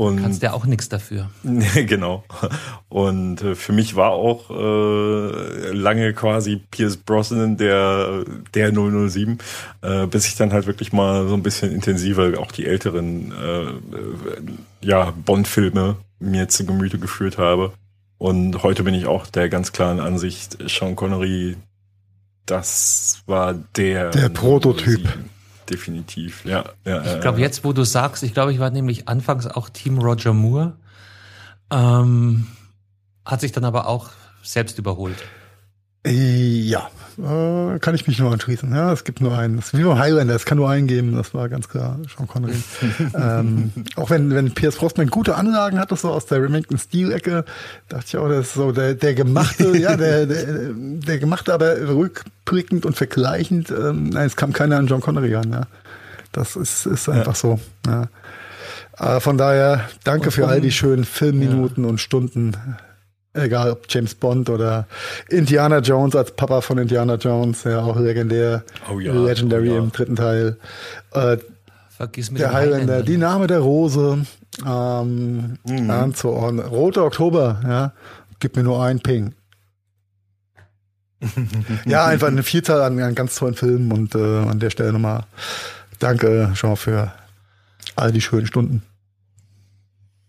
und 0.01 0.23
Kannst 0.23 0.43
ja 0.43 0.55
auch 0.55 0.65
nichts 0.65 0.89
dafür. 0.89 1.29
genau. 1.75 2.25
Und 2.89 3.43
äh, 3.43 3.55
für 3.55 3.75
mich 3.75 3.97
war 3.97 4.13
auch 4.13 4.49
äh, 4.49 5.73
lange 5.73 6.15
quasi 6.15 6.57
Pierce 6.71 6.97
Brosnan 6.97 7.59
der 7.59 8.25
der 8.55 8.73
007, 8.73 9.37
äh, 9.83 10.07
bis 10.07 10.27
ich 10.27 10.37
dann 10.37 10.55
halt 10.55 10.67
wirklich 10.67 10.95
mal 10.95 11.29
so 11.29 11.35
ein 11.35 11.43
bisschen 11.43 11.71
intensiver 11.71 12.33
auch 12.39 12.51
die 12.51 12.65
älteren 12.65 13.31
äh, 13.33 13.63
äh, 13.65 13.73
ja 14.81 15.13
Bond-Filme 15.27 15.97
mir 16.19 16.49
zu 16.49 16.65
Gemüte 16.65 16.99
geführt 16.99 17.37
habe. 17.37 17.75
Und 18.17 18.63
heute 18.63 18.85
bin 18.85 18.95
ich 18.95 19.05
auch 19.05 19.27
der 19.27 19.51
ganz 19.51 19.71
klaren 19.73 20.01
Ansicht, 20.01 20.57
Sean 20.67 20.97
Connery, 20.97 21.59
das 22.47 23.21
war 23.27 23.53
der 23.77 24.13
der 24.13 24.31
Prototyp 24.31 25.07
definitiv. 25.71 26.45
Ja, 26.45 26.65
ja 26.85 27.15
ich 27.15 27.21
glaube, 27.21 27.41
jetzt, 27.41 27.65
wo 27.65 27.73
du 27.73 27.85
sagst, 27.85 28.23
ich 28.23 28.35
glaube, 28.35 28.53
ich 28.53 28.59
war 28.59 28.71
nämlich 28.71 29.09
anfangs 29.09 29.47
auch 29.47 29.69
Team 29.69 29.99
Roger 29.99 30.33
Moore, 30.33 30.75
ähm, 31.71 32.47
hat 33.25 33.41
sich 33.41 33.53
dann 33.53 33.65
aber 33.65 33.87
auch 33.87 34.11
selbst 34.43 34.79
überholt. 34.79 35.17
Ja, 36.07 36.89
äh, 37.19 37.79
kann 37.79 37.95
ich 37.95 38.07
mich 38.07 38.19
nur 38.19 38.33
anschließen. 38.33 38.75
Ja, 38.75 38.91
es 38.91 39.05
gibt 39.05 39.21
nur 39.21 39.37
einen. 39.37 39.57
Das 39.57 39.67
ist 39.67 39.79
wie 39.79 39.83
beim 39.83 39.99
Highlander, 39.99 40.35
es 40.35 40.47
kann 40.47 40.57
nur 40.57 40.71
einen 40.71 40.87
geben, 40.87 41.15
das 41.15 41.35
war 41.35 41.51
ganz 41.51 41.69
klar 41.69 41.99
Sean 42.09 42.27
Connery. 42.27 42.55
ähm, 43.15 43.73
auch 43.97 44.09
wenn, 44.09 44.35
wenn 44.35 44.55
Pierce 44.55 44.77
Brosnan 44.77 45.09
gute 45.09 45.35
Anlagen 45.35 45.79
hat, 45.79 45.93
das 45.93 46.01
so 46.01 46.11
aus 46.11 46.25
der 46.25 46.43
Remington-Stil-Ecke, 46.43 47.45
dachte 47.89 48.05
ich 48.07 48.17
auch, 48.17 48.29
das 48.29 48.47
ist 48.47 48.55
so 48.55 48.73
der, 48.73 48.95
der 48.95 49.15
gemachte, 49.15 49.77
ja, 49.77 49.97
der, 49.97 50.25
der, 50.25 50.47
der 50.73 51.19
gemachte, 51.19 51.53
aber 51.53 51.77
rückblickend 51.87 52.87
und 52.87 52.97
vergleichend, 52.97 53.71
ähm, 53.71 54.09
nein, 54.09 54.27
es 54.27 54.37
kam 54.37 54.55
keiner 54.55 54.79
an 54.79 54.87
John 54.87 55.03
Connery 55.03 55.35
an, 55.35 55.53
ja. 55.53 55.63
Das 56.33 56.57
ist, 56.57 56.87
ist 56.87 57.09
einfach 57.09 57.35
ja. 57.35 57.41
so, 57.41 57.61
ja. 57.87 58.09
Aber 58.95 59.21
von 59.21 59.37
daher, 59.37 59.89
danke 60.05 60.27
und 60.27 60.33
für 60.33 60.47
all 60.47 60.61
die 60.61 60.73
schönen 60.73 61.05
Filmminuten 61.05 61.85
ja. 61.85 61.91
und 61.91 62.01
Stunden 62.01 62.57
egal 63.35 63.71
ob 63.71 63.87
James 63.89 64.15
Bond 64.15 64.51
oder 64.51 64.87
Indiana 65.29 65.79
Jones 65.79 66.17
als 66.17 66.33
Papa 66.33 66.61
von 66.61 66.79
Indiana 66.79 67.15
Jones, 67.15 67.65
ja 67.65 67.81
auch 67.83 67.99
legendär, 67.99 68.65
oh 68.91 68.99
ja, 68.99 69.13
legendary 69.13 69.71
oh 69.71 69.75
ja. 69.75 69.79
im 69.79 69.93
dritten 69.93 70.17
Teil. 70.17 70.57
Äh, 71.13 71.39
Vergiss 71.91 72.31
mir 72.31 72.39
der 72.39 72.53
Highlander, 72.53 73.03
die 73.03 73.19
Name 73.19 73.47
der 73.47 73.61
Rose, 73.61 74.25
ähm, 74.67 75.59
mhm. 75.65 75.91
und 75.91 76.17
so 76.17 76.35
on. 76.35 76.59
Rote 76.59 77.05
Oktober, 77.05 77.61
ja, 77.65 77.93
gib 78.41 78.57
mir 78.57 78.63
nur 78.63 78.83
ein 78.83 79.01
Ping. 79.01 79.35
ja, 81.85 82.07
einfach 82.07 82.29
eine 82.29 82.43
Vielzahl 82.43 82.81
an, 82.81 82.99
an 83.01 83.15
ganz 83.15 83.35
tollen 83.35 83.55
Filmen 83.55 83.93
und 83.93 84.15
äh, 84.15 84.19
an 84.19 84.59
der 84.59 84.71
Stelle 84.71 84.93
nochmal 84.93 85.25
danke, 85.99 86.51
Jean, 86.55 86.77
für 86.77 87.13
all 87.95 88.11
die 88.11 88.23
schönen 88.23 88.47
Stunden. 88.47 88.83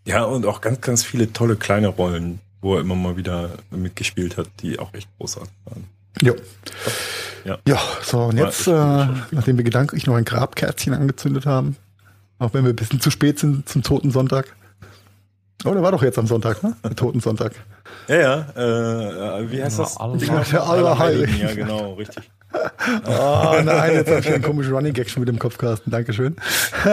Ja, 0.06 0.24
und 0.26 0.46
auch 0.46 0.62
ganz, 0.62 0.82
ganz 0.82 1.04
viele 1.04 1.32
tolle 1.32 1.56
kleine 1.56 1.88
Rollen 1.88 2.42
wo 2.62 2.76
er 2.76 2.82
immer 2.82 2.96
mal 2.96 3.18
wieder 3.18 3.50
mitgespielt 3.72 4.38
hat, 4.38 4.48
die 4.62 4.80
auch 4.80 4.94
echt 4.94 5.10
großartig 5.18 5.52
waren. 5.66 5.86
Jo. 6.22 6.36
Ja. 7.46 7.58
Ja, 7.68 7.80
so, 8.04 8.20
und 8.26 8.38
jetzt, 8.38 8.68
äh, 8.68 8.72
nachdem 9.32 9.58
wir 9.58 9.64
gedanklich 9.64 10.06
noch 10.06 10.16
ein 10.16 10.26
Grabkerzchen 10.26 10.94
angezündet 10.94 11.46
haben, 11.46 11.76
auch 12.38 12.54
wenn 12.54 12.64
wir 12.64 12.72
ein 12.72 12.76
bisschen 12.76 13.02
zu 13.02 13.10
spät 13.12 13.40
sind 13.40 13.68
zum 13.68 13.82
Toten 13.84 14.12
Sonntag, 14.12 14.56
Oh, 15.64 15.74
der 15.76 15.84
war 15.84 15.92
doch 15.92 16.02
jetzt 16.02 16.18
am 16.18 16.26
Sonntag, 16.26 16.64
ne? 16.64 16.76
Der 16.84 16.96
Totensonntag. 16.96 17.52
Ja, 18.08 18.16
ja. 18.56 19.38
Äh, 19.38 19.52
wie 19.52 19.62
heißt 19.64 19.78
das? 19.78 19.96
Aller- 19.96 20.18
Ding? 20.18 20.32
Der 20.52 20.64
Allerheiligen. 20.64 21.38
Ja, 21.38 21.54
genau, 21.54 21.94
richtig. 21.94 22.30
Oh 23.06 23.62
nein, 23.64 23.94
jetzt 23.94 24.10
habe 24.10 24.20
ich 24.22 24.28
einen 24.34 24.42
komischen 24.44 24.74
Running 24.74 24.92
Gag 24.94 25.08
schon 25.10 25.22
mit 25.22 25.30
dem 25.30 25.38
Kopf, 25.40 25.58
Carsten. 25.60 25.92
Dankeschön. 25.92 26.36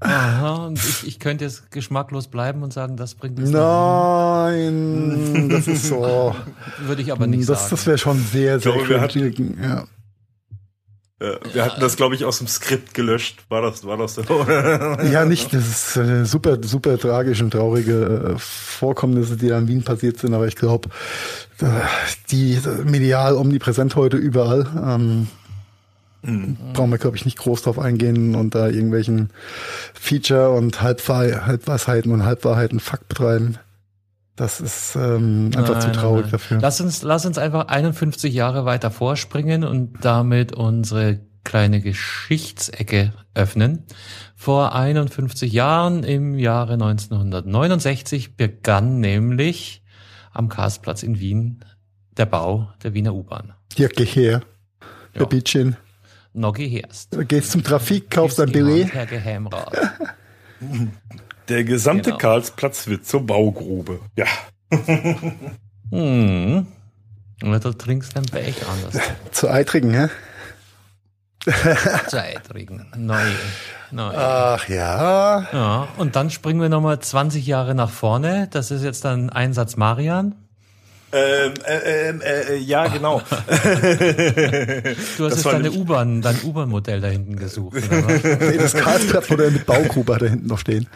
Aha, 0.00 0.66
und 0.66 0.78
ich, 0.78 1.06
ich 1.06 1.18
könnte 1.18 1.44
jetzt 1.44 1.70
geschmacklos 1.70 2.28
bleiben 2.28 2.62
und 2.62 2.72
sagen, 2.72 2.96
das 2.96 3.14
bringt 3.14 3.38
es 3.38 3.50
Nein, 3.50 5.48
das 5.48 5.66
ist 5.66 5.86
so. 5.86 6.34
Würde 6.80 7.00
ich 7.00 7.12
aber 7.12 7.26
nicht 7.26 7.48
Das, 7.48 7.60
sagen. 7.60 7.70
das 7.70 7.86
wäre 7.86 7.98
schon 7.98 8.18
sehr, 8.18 8.60
sehr 8.60 8.72
glaube, 8.72 8.88
wir 8.88 9.08
cringy. 9.08 9.56
Ja. 9.62 9.84
Äh, 11.18 11.38
wir 11.54 11.64
hatten 11.64 11.80
das, 11.80 11.96
glaube 11.96 12.14
ich, 12.14 12.26
aus 12.26 12.38
dem 12.38 12.46
Skript 12.46 12.92
gelöscht. 12.92 13.44
War 13.48 13.62
das, 13.62 13.86
war 13.86 13.96
das 13.96 14.16
so? 14.16 14.22
ja, 15.10 15.24
nicht. 15.24 15.54
Das 15.54 15.66
ist 15.66 15.96
äh, 15.96 16.26
super, 16.26 16.58
super 16.62 16.98
tragisch 16.98 17.40
und 17.40 17.52
traurige 17.52 18.34
äh, 18.34 18.38
Vorkommnisse, 18.38 19.38
die 19.38 19.48
da 19.48 19.58
in 19.58 19.66
Wien 19.66 19.82
passiert 19.82 20.18
sind. 20.18 20.34
Aber 20.34 20.46
ich 20.46 20.56
glaube, 20.56 20.90
die 22.30 22.58
medial 22.84 23.34
omnipräsent 23.34 23.96
heute 23.96 24.18
überall. 24.18 24.66
Ähm, 24.86 25.28
Brauchen 26.72 26.90
wir, 26.90 26.98
glaube 26.98 27.16
ich, 27.16 27.24
nicht 27.24 27.38
groß 27.38 27.62
drauf 27.62 27.78
eingehen 27.78 28.34
und 28.34 28.54
da 28.54 28.68
irgendwelchen 28.68 29.30
Feature 29.94 30.50
und 30.50 30.82
Halbwahr 30.82 31.46
Halbweisheiten 31.46 32.12
und 32.12 32.24
Halbwahrheiten 32.24 32.80
Fakt 32.80 33.08
betreiben. 33.08 33.58
Das 34.34 34.60
ist 34.60 34.96
ähm, 34.96 35.50
einfach 35.56 35.74
Nein, 35.74 35.80
zu 35.80 35.92
traurig 35.92 36.24
nein. 36.24 36.32
dafür. 36.32 36.58
Lass 36.60 36.80
uns, 36.80 37.02
lass 37.02 37.24
uns 37.24 37.38
einfach 37.38 37.68
51 37.68 38.34
Jahre 38.34 38.66
weiter 38.66 38.90
vorspringen 38.90 39.64
und 39.64 40.04
damit 40.04 40.52
unsere 40.52 41.20
kleine 41.42 41.80
Geschichtsecke 41.80 43.12
öffnen. 43.34 43.84
Vor 44.34 44.74
51 44.74 45.52
Jahren, 45.52 46.02
im 46.02 46.38
Jahre 46.38 46.74
1969, 46.74 48.36
begann 48.36 49.00
nämlich 49.00 49.82
am 50.32 50.48
Karlsplatz 50.48 51.02
in 51.02 51.18
Wien 51.18 51.64
der 52.16 52.26
Bau 52.26 52.68
der 52.82 52.92
Wiener 52.92 53.14
U-Bahn. 53.14 53.54
Ja, 53.76 53.88
geh 53.88 54.04
her. 54.04 54.42
Ja. 55.14 55.20
Herr 55.20 55.85
Bittchen. 56.36 56.40
Noggi 56.40 56.70
Herst. 56.70 57.16
Gehst 57.28 57.50
zum 57.50 57.64
Trafik, 57.64 58.10
kaufst 58.10 58.40
ein 58.40 58.52
Billet. 58.52 58.92
Herr. 58.92 59.06
Der 61.48 61.64
gesamte 61.64 62.10
Genau. 62.10 62.18
Karlsplatz 62.18 62.86
wird 62.86 63.06
zur 63.06 63.26
Baugrube. 63.26 64.00
Ja. 64.16 64.26
Hm. 65.92 66.66
Und 67.44 67.64
du 67.64 67.72
trinkst 67.72 68.16
den 68.16 68.24
Becher 68.24 68.66
anders. 68.68 69.00
Zu 69.30 69.48
eitrigen, 69.48 69.94
hä? 69.94 70.08
Zeitrigen. 72.08 72.86
Neu. 72.96 73.22
Neu. 73.92 74.12
Ach 74.16 74.68
ja. 74.68 75.46
Ja, 75.52 75.88
und 75.96 76.16
dann 76.16 76.30
springen 76.30 76.60
wir 76.60 76.68
nochmal 76.68 76.98
20 76.98 77.46
Jahre 77.46 77.76
nach 77.76 77.90
vorne. 77.90 78.48
Das 78.50 78.72
ist 78.72 78.82
jetzt 78.82 79.04
dann 79.04 79.30
Einsatz 79.30 79.76
Marian. 79.76 80.34
Ähm, 81.16 81.54
äh, 81.64 82.08
ähm, 82.08 82.20
äh, 82.20 82.56
ja, 82.56 82.88
genau. 82.88 83.22
Du 83.30 83.54
hast 83.54 85.18
Das 85.18 85.44
jetzt 85.44 85.46
deine 85.46 85.70
U-Bahn, 85.72 86.20
dein 86.20 86.36
U-Bahn-Modell 86.42 87.00
da 87.00 87.08
hinten 87.08 87.36
gesucht. 87.36 87.76
Oder? 87.76 88.06
Nee, 88.50 88.58
das 88.58 88.74
Karlsplatz-Modell 88.74 89.50
mit 89.52 89.64
Baugrube 89.64 90.18
da 90.18 90.26
hinten 90.26 90.46
noch 90.46 90.58
stehen. 90.58 90.86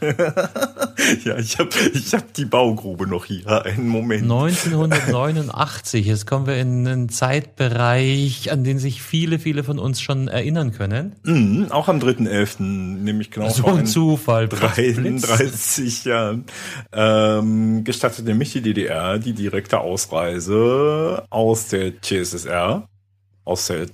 ja, 1.24 1.38
ich 1.38 1.58
habe 1.58 1.70
ich 1.92 2.12
hab 2.14 2.32
die 2.34 2.44
Baugrube 2.44 3.06
noch 3.06 3.24
hier. 3.24 3.64
Einen 3.64 3.88
Moment. 3.88 4.22
1989, 4.22 6.06
jetzt 6.06 6.26
kommen 6.26 6.46
wir 6.46 6.56
in 6.56 6.86
einen 6.86 7.08
Zeitbereich, 7.08 8.50
an 8.52 8.64
den 8.64 8.78
sich 8.78 9.02
viele, 9.02 9.38
viele 9.38 9.64
von 9.64 9.78
uns 9.78 10.00
schon 10.00 10.28
erinnern 10.28 10.72
können. 10.72 11.16
Mhm, 11.24 11.66
auch 11.70 11.88
am 11.88 11.98
3.11., 11.98 12.62
nämlich 12.62 13.30
genau 13.30 13.48
So 13.48 13.62
vor 13.62 13.78
ein 13.78 13.86
Zufall. 13.86 14.48
Blitz. 14.48 14.62
33 15.22 16.04
Jahren 16.04 16.44
ähm, 16.92 17.84
gestattet 17.84 18.24
nämlich 18.24 18.52
die 18.52 18.62
DDR 18.62 19.18
die 19.18 19.32
direkte 19.32 19.80
Ausreise 19.80 21.24
aus 21.30 21.68
der 21.68 22.00
CSSR, 22.00 22.88
aus 23.44 23.66
der 23.68 23.86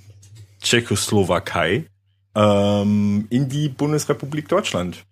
Tschechoslowakei, 0.63 1.87
ähm, 2.35 3.27
in 3.31 3.49
die 3.49 3.69
Bundesrepublik 3.69 4.49
Deutschland. 4.49 5.05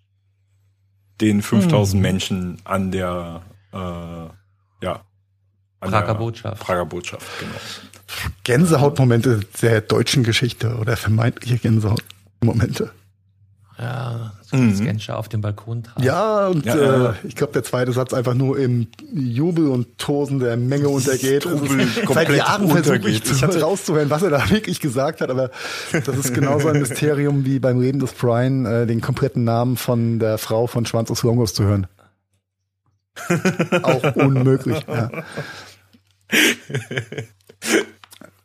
Den 1.23 1.41
5000 1.41 1.95
Hm. 1.95 2.02
Menschen 2.02 2.58
an 2.65 2.91
der, 2.91 3.43
äh, 3.73 3.76
ja, 3.76 5.00
an 5.80 5.91
Prager 5.91 6.06
der 6.08 6.15
Botschaft. 6.15 6.63
Prager 6.63 6.85
Botschaft, 6.85 7.26
genau. 7.39 7.52
Gänsehautmomente 8.45 9.41
der 9.63 9.80
deutschen 9.80 10.25
Geschichte 10.25 10.76
oder 10.76 10.97
vermeintliche 10.97 11.58
Gänsehautmomente. 11.58 12.91
Ja, 13.78 14.32
so 14.43 14.56
Mhm. 14.56 14.71
das 14.71 14.80
Genscher 14.80 15.19
auf 15.19 15.28
dem 15.28 15.41
Balkon 15.41 15.82
traf. 15.82 16.02
Ja, 16.04 16.47
und 16.49 16.65
Ja, 16.67 16.75
äh, 16.76 17.02
ja. 17.04 17.15
ich 17.25 17.35
glaube, 17.35 17.52
der 17.54 17.65
zweite 17.65 17.93
Satz 17.93 18.13
einfach 18.13 18.35
nur 18.35 18.58
im 18.58 18.87
Jubel 19.13 19.69
und 19.69 19.99
Tosen 19.99 20.39
der 20.41 20.56
Menge 20.56 20.89
untergeht. 20.89 21.43
Trubel 21.45 21.80
Es 21.80 21.97
ist- 21.97 22.08
Seit 22.13 22.30
Jahren 22.30 22.69
versuche 22.69 23.08
ich 23.08 23.23
Ich 23.25 23.63
rauszuhören, 23.63 24.11
was 24.11 24.23
er 24.23 24.30
da 24.30 24.50
wirklich 24.50 24.78
gesagt 24.80 25.21
hat, 25.23 25.30
aber 25.30 25.50
das 25.93 26.06
ist 26.17 26.35
genauso 26.35 26.69
ein 26.69 26.78
Mysterium 26.80 27.45
wie 27.45 27.58
beim 27.58 27.78
Reden 27.78 27.99
des 27.99 28.13
Brian, 28.13 28.67
äh, 28.67 28.87
den 28.87 29.00
kompletten 29.00 29.45
Namen 29.45 29.76
von 29.76 30.19
der 30.19 30.39
Frau 30.39 30.67
von 30.67 30.85
Schwanz 30.87 31.11
aus 31.11 31.23
Longos 31.23 31.54
zu 31.54 31.65
hören. 31.65 31.87
Auch 33.82 34.17
unmöglich. 34.17 34.80
Ja. 34.87 35.11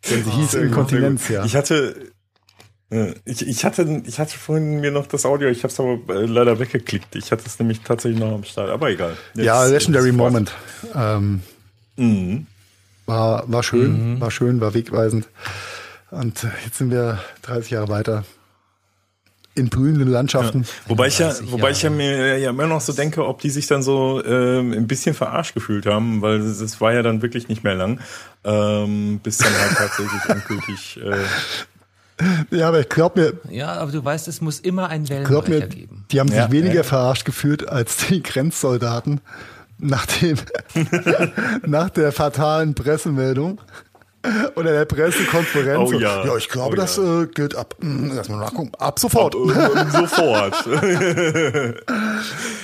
Denn 0.10 0.24
sie 0.24 0.32
hieß 0.32 0.52
gut, 0.52 0.62
Inkontinenz, 0.62 1.28
ja. 1.30 1.44
Ich 1.46 1.56
hatte, 1.56 1.96
äh, 1.96 2.12
ich, 3.26 3.46
ich 3.46 3.66
hatte, 3.66 4.02
ich 4.06 4.18
hatte 4.20 4.38
vorhin 4.38 4.80
mir 4.80 4.92
noch 4.92 5.08
das 5.08 5.26
Audio, 5.26 5.50
ich 5.50 5.64
habe 5.64 5.74
es 5.74 5.80
aber 5.80 6.00
äh, 6.16 6.26
leider 6.26 6.58
weggeklickt. 6.60 7.16
Ich 7.16 7.32
hatte 7.32 7.44
es 7.46 7.60
nämlich 7.60 7.82
tatsächlich 7.82 8.20
noch 8.20 8.34
am 8.34 8.44
Start, 8.46 8.70
aber 8.70 8.90
egal. 8.90 9.18
Jetzt- 9.34 9.46
Ja, 9.46 9.66
Legendary 9.66 10.12
Moment. 10.12 10.54
Ähm, 10.96 11.42
Mhm. 11.98 12.46
war, 13.06 13.44
war 13.52 13.64
schön, 13.64 14.22
war 14.22 14.32
schön, 14.32 14.62
war 14.62 14.74
wegweisend. 14.74 15.28
Und 16.12 16.44
äh, 16.44 16.48
jetzt 16.64 16.78
sind 16.78 16.92
wir 16.92 17.20
30 17.42 17.72
Jahre 17.72 17.90
weiter 17.90 18.24
in 19.56 19.70
blühenden 19.70 20.08
Landschaften. 20.08 20.66
Wobei 20.88 21.08
ich 21.08 21.18
ja, 21.18 21.30
30 21.30 21.52
wobei 21.52 21.72
ich 21.72 21.82
ja 21.82 21.90
mir 21.90 22.38
ja 22.38 22.52
immer 22.52 22.68
noch 22.68 22.80
so 22.80 22.94
denke, 22.94 23.26
ob 23.26 23.42
die 23.42 23.50
sich 23.50 23.66
dann 23.66 23.82
so 23.82 24.24
ähm, 24.24 24.72
ein 24.72 24.86
bisschen 24.88 25.16
verarscht 25.16 25.56
gefühlt 25.56 25.88
haben, 25.88 26.22
weil 26.22 26.40
es 26.40 26.62
es 26.62 26.80
war 26.80 26.94
ja 26.94 27.02
dann 27.02 27.24
wirklich 27.24 27.48
nicht 27.50 27.64
mehr 27.64 27.74
lang, 27.76 28.00
ähm, 28.44 29.20
bis 29.24 29.40
dann 29.40 29.52
halt 29.60 29.76
tatsächlich 29.76 30.22
endgültig. 30.30 31.00
Äh, 31.04 31.18
Ja, 32.52 32.68
aber 32.70 32.80
ich 32.80 32.90
glaube 32.90 33.40
mir, 33.46 33.54
Ja, 33.56 33.74
aber 33.74 33.92
du 33.92 34.04
weißt, 34.04 34.28
es 34.28 34.42
muss 34.42 34.60
immer 34.60 34.90
ein 34.90 35.04
glaub 35.06 35.48
Wellenbrecher 35.48 35.60
mir, 35.60 35.68
geben. 35.68 36.06
die 36.12 36.20
haben 36.20 36.30
sich 36.30 36.38
Ja, 36.38 36.52
weniger 36.52 36.76
ja. 36.76 36.84
verarscht 36.84 37.26
gefühlt 37.26 37.68
als 37.70 38.08
die 38.08 38.24
Grenzsoldaten 38.24 39.22
nach 39.80 40.06
dem, 40.08 40.38
nach 41.66 41.90
der 41.92 42.12
fatalen 42.12 42.74
Pressemeldung. 42.74 43.62
Oder 44.56 44.72
der 44.74 44.86
Pressekonferenz. 44.86 45.92
Oh 45.94 46.00
ja. 46.00 46.36
ich 46.36 46.50
glaube, 46.50 46.74
Oh 46.74 46.76
das 46.76 46.98
ja. 46.98 47.22
äh, 47.22 47.28
gilt 47.28 47.56
ab. 47.56 47.76
Hm, 47.80 48.12
Lass 48.16 48.28
mal 48.30 48.38
nachgucken. 48.40 48.72
Ab 48.78 49.00
sofort. 49.00 49.36
ähm, 49.36 49.92
sofort. 49.92 50.54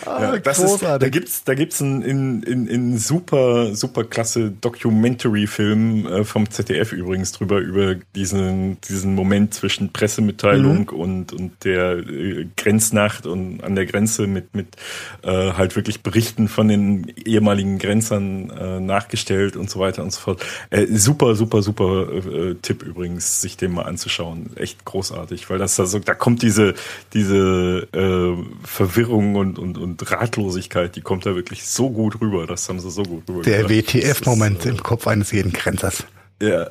Ah, 0.06 0.22
Ja, 0.34 0.38
das 0.40 0.58
ist, 0.58 0.64
da 0.64 0.68
großartig. 0.68 1.12
gibt's, 1.12 1.44
da 1.46 1.54
gibt's 1.54 1.82
einen 1.82 2.02
in, 2.02 2.44
in, 2.44 2.68
in 2.68 2.98
super, 2.98 3.74
super 3.74 4.04
klasse 4.04 4.52
Documentary-Film 4.52 6.06
äh, 6.08 6.24
vom 6.26 6.50
ZDF 6.50 6.92
übrigens 6.92 7.32
drüber 7.32 7.60
über 7.60 7.96
diesen, 8.16 8.82
diesen 8.82 9.16
Moment 9.16 9.54
zwischen 9.54 9.94
Pressemitteilung 9.94 10.90
und, 10.90 11.32
und 11.34 11.64
der 11.64 11.98
äh, 12.00 12.48
Grenznacht 12.58 13.26
und 13.26 13.64
an 13.64 13.76
der 13.76 13.86
Grenze 13.86 14.28
mit, 14.28 14.54
mit 14.56 14.76
äh, 15.22 15.54
halt 15.54 15.76
wirklich 15.76 16.02
Berichten 16.04 16.48
von 16.50 16.68
den 16.68 17.08
ehemaligen 17.24 17.78
Grenzern 17.80 18.50
äh, 18.50 18.80
nachgestellt 18.82 19.56
und 19.56 19.70
so 19.70 19.80
weiter 19.80 20.04
und 20.04 20.12
so 20.12 20.20
fort. 20.20 20.46
Äh, 20.70 20.88
super, 20.88 21.36
super, 21.44 21.62
super 21.62 22.08
äh, 22.14 22.56
Tipp 22.62 22.84
übrigens, 22.84 23.42
sich 23.42 23.58
den 23.58 23.74
mal 23.74 23.84
anzuschauen. 23.84 24.56
Echt 24.56 24.86
großartig, 24.86 25.50
weil 25.50 25.58
das 25.58 25.76
da 25.76 25.86
so, 25.86 26.00
da 26.00 26.14
kommt 26.14 26.42
diese, 26.42 26.74
diese 27.14 27.88
äh, 27.94 28.66
Verwirrung 28.66 29.36
und, 29.36 29.60
und, 29.60 29.78
und 29.78 30.12
Ratlosigkeit, 30.12 30.96
die 30.96 31.02
kommt 31.02 31.26
da 31.26 31.36
wirklich 31.36 31.66
so 31.66 31.90
gut 31.90 32.22
rüber. 32.22 32.48
Das 32.48 32.70
haben 32.70 32.80
sie 32.80 32.90
so 32.90 33.04
gut 33.04 33.28
rüber. 33.28 33.42
Der. 33.44 33.70
WTF-Moment 33.70 34.60
ist, 34.60 34.66
im 34.66 34.84
Kopf 34.84 35.08
eines 35.08 35.32
jeden 35.32 35.52
Grenzers. 35.52 36.06
äh, 36.40 36.50
Ja, 36.50 36.68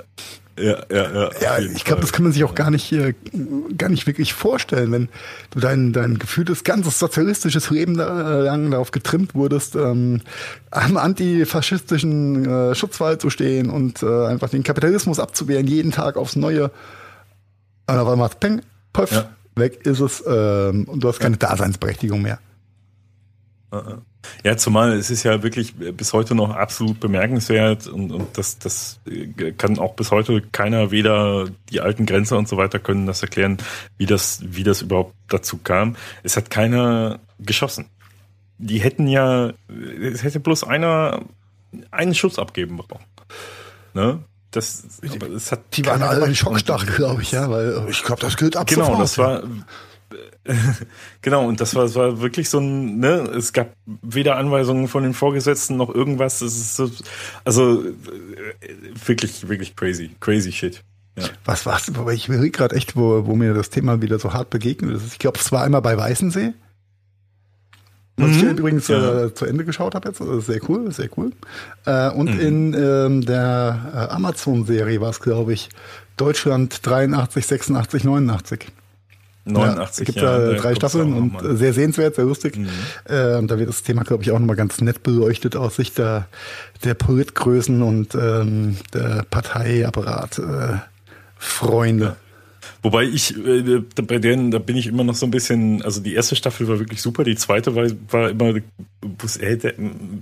ja, 0.59 0.83
ja, 0.91 1.13
ja. 1.13 1.31
Ja, 1.41 1.59
ich 1.59 1.85
glaube, 1.85 2.03
das 2.03 2.13
kann 2.13 2.25
man 2.25 2.33
sich 2.33 2.45
auch 2.45 2.55
gar 2.55 2.71
nicht, 2.71 2.93
äh, 2.93 3.15
gar 3.79 3.89
nicht 3.89 4.07
wirklich 4.07 4.35
vorstellen, 4.35 4.93
wenn 4.93 5.09
du 5.51 5.61
dein, 5.61 5.93
dein 5.93 6.19
gefühltes 6.19 6.63
ganzes 6.65 6.99
sozialistisches 6.99 7.71
Leben 7.71 7.99
äh, 7.99 8.03
lang 8.03 8.71
darauf 8.71 8.91
getrimmt 8.91 9.35
wurdest, 9.35 9.77
ähm, 9.77 10.21
am 10.71 10.97
antifaschistischen 10.97 12.45
äh, 12.45 12.75
Schutzwall 12.75 13.19
zu 13.19 13.31
stehen 13.31 13.71
und 13.71 14.03
äh, 14.03 14.27
einfach 14.27 14.51
den 14.51 14.63
Kapitalismus 14.63 15.19
abzuwehren, 15.19 15.67
jeden 15.67 15.91
Tag 15.93 16.17
aufs 16.17 16.37
Neue. 16.37 16.71
Und 17.87 17.97
auf 17.99 18.09
einmal, 18.09 18.31
peng, 18.39 18.63
puff, 18.93 19.11
Ja. 19.13 19.29
weg 19.57 19.85
ist 19.87 20.01
es 20.01 20.23
ähm, 20.27 20.85
und 20.85 21.03
du 21.03 21.09
hast 21.09 21.19
keine 21.21 21.37
Daseinsberechtigung 21.37 22.23
mehr. 22.23 22.39
Ja, 24.45 24.57
zumal 24.57 24.93
es 24.93 25.11
ist 25.11 25.23
ja 25.23 25.43
wirklich 25.43 25.75
bis 25.75 26.13
heute 26.13 26.35
noch 26.35 26.51
absolut 26.51 27.01
bemerkenswert 27.01 27.87
und, 27.87 28.13
und 28.13 28.37
das, 28.37 28.59
das 28.59 29.01
äh, 29.07 29.53
kann 29.53 29.79
auch 29.79 29.95
bis 29.95 30.11
heute 30.11 30.43
keiner, 30.43 30.91
weder 30.91 31.47
die 31.71 31.81
alten 31.81 32.05
Grenzer 32.05 32.37
und 32.39 32.49
so 32.49 32.57
weiter 32.57 32.79
können 32.79 33.07
das 33.07 33.23
erklären, 33.23 33.59
wie 33.97 34.07
das, 34.07 34.41
wie 34.43 34.63
das 34.63 34.83
überhaupt 34.83 35.15
dazu 35.29 35.59
kam. 35.59 35.97
Es 36.23 36.37
hat 36.37 36.51
keiner 36.51 37.21
geschossen. 37.39 37.87
Die 38.59 38.79
hätten 38.79 39.07
ja, 39.09 39.53
es 40.01 40.23
hätte 40.23 40.39
bloß 40.39 40.65
einer 40.65 41.23
einen 41.91 42.15
Schuss 42.15 42.39
abgeben 42.39 42.77
brauchen. 42.77 43.05
Ne? 43.95 44.23
Das, 44.51 44.85
aber 45.03 45.31
es 45.31 45.51
hat 45.51 45.61
die 45.73 45.87
waren 45.87 46.03
alle 46.03 46.27
in 46.27 46.35
schockstark, 46.35 46.95
glaube 46.95 47.23
ich, 47.23 47.33
ja, 47.33 47.49
weil 47.51 47.87
ich 47.89 48.03
glaube, 48.03 48.21
das 48.21 48.37
gilt 48.37 48.55
ab 48.55 48.67
Genau, 48.67 48.85
sofort, 48.85 49.01
das 49.01 49.19
war 49.19 49.43
genau, 51.23 51.47
und 51.47 51.61
das 51.61 51.75
war, 51.75 51.85
das 51.85 51.95
war 51.95 52.21
wirklich 52.21 52.49
so 52.49 52.59
ein, 52.59 52.99
ne, 52.99 53.31
es 53.37 53.53
gab 53.53 53.75
weder 53.87 54.37
Anweisungen 54.37 54.89
von 54.89 55.03
den 55.03 55.15
Vorgesetzten 55.15 55.77
noch 55.77 55.95
irgendwas. 55.95 56.41
Es 56.41 56.57
ist 56.57 56.77
so, 56.77 56.91
also 57.45 57.85
wirklich, 59.07 59.49
wirklich 59.49 59.77
crazy, 59.77 60.11
crazy 60.21 60.53
shit. 60.53 60.83
Ja. 61.19 61.25
Was 61.45 61.67
war's? 61.67 61.95
Wobei 61.95 62.15
ich 62.15 62.29
will 62.29 62.51
gerade 62.51 62.75
echt, 62.75 62.97
wo, 62.97 63.27
wo 63.27 63.37
mir 63.37 63.55
das 63.55 63.71
Thema 63.71 64.01
wieder 64.01 64.19
so 64.19 64.33
hart 64.33 64.51
begegnet 64.51 64.97
ist. 64.97 65.13
Ich 65.13 65.19
glaube, 65.19 65.39
es 65.39 65.53
war 65.53 65.63
einmal 65.63 65.83
bei 65.83 65.97
Weißensee. 65.97 66.55
Was 68.17 68.31
mhm. 68.31 68.37
ich 68.37 68.43
übrigens 68.43 68.89
ja. 68.89 69.25
äh, 69.25 69.35
zu 69.35 69.47
Ende 69.47 69.65
geschaut 69.65 69.95
habe 69.95 70.09
jetzt, 70.09 70.21
also 70.21 70.41
sehr 70.41 70.61
cool, 70.69 70.93
sehr 70.93 71.09
cool. 71.17 71.33
Äh, 71.87 72.11
und 72.11 72.35
mhm. 72.35 72.41
in 72.41 72.75
ähm, 72.75 73.21
der 73.25 74.09
äh, 74.11 74.15
Amazon-Serie 74.15 75.01
war 75.01 75.11
es, 75.11 75.21
glaube 75.21 75.53
ich, 75.53 75.71
Deutschland 76.17 76.87
83, 76.87 77.47
86, 77.47 78.05
89. 78.05 78.73
89. 79.45 79.99
Ja, 79.99 80.05
gibt 80.05 80.19
ja, 80.19 80.39
da 80.39 80.53
drei 80.55 80.75
Staffeln 80.75 81.13
und 81.15 81.59
sehr 81.59 81.73
sehenswert, 81.73 82.15
sehr 82.15 82.25
lustig. 82.25 82.57
Mhm. 82.57 82.69
Äh, 83.05 83.37
und 83.37 83.51
da 83.51 83.59
wird 83.59 83.69
das 83.69 83.83
Thema, 83.83 84.05
glaube 84.05 84.23
ich, 84.23 84.31
auch 84.31 84.39
nochmal 84.39 84.57
ganz 84.57 84.81
nett 84.81 85.03
beleuchtet 85.03 85.57
aus 85.57 85.77
Sicht 85.77 85.99
der, 85.99 86.29
der 86.85 86.95
Politgrößen 86.95 87.83
und 87.83 88.15
ähm, 88.15 88.77
der 88.95 89.25
Parteiapparat 89.29 90.39
äh, 90.39 90.77
Freunde. 91.39 92.05
Ja. 92.05 92.17
Wobei 92.83 93.05
ich, 93.05 93.37
äh, 93.37 93.81
bei 93.81 94.19
denen, 94.19 94.51
da 94.51 94.59
bin 94.59 94.77
ich 94.77 94.89
immer 94.89 95.05
noch 95.05 95.15
so 95.15 95.25
ein 95.25 95.31
bisschen, 95.31 95.83
also 95.83 96.01
die 96.01 96.15
erste 96.15 96.35
Staffel 96.35 96.67
war 96.67 96.81
wirklich 96.81 97.01
super, 97.01 97.23
die 97.23 97.37
zweite 97.37 97.77
war, 97.77 97.87
war 98.11 98.31
immer, 98.31 98.57
äh, 98.57 98.63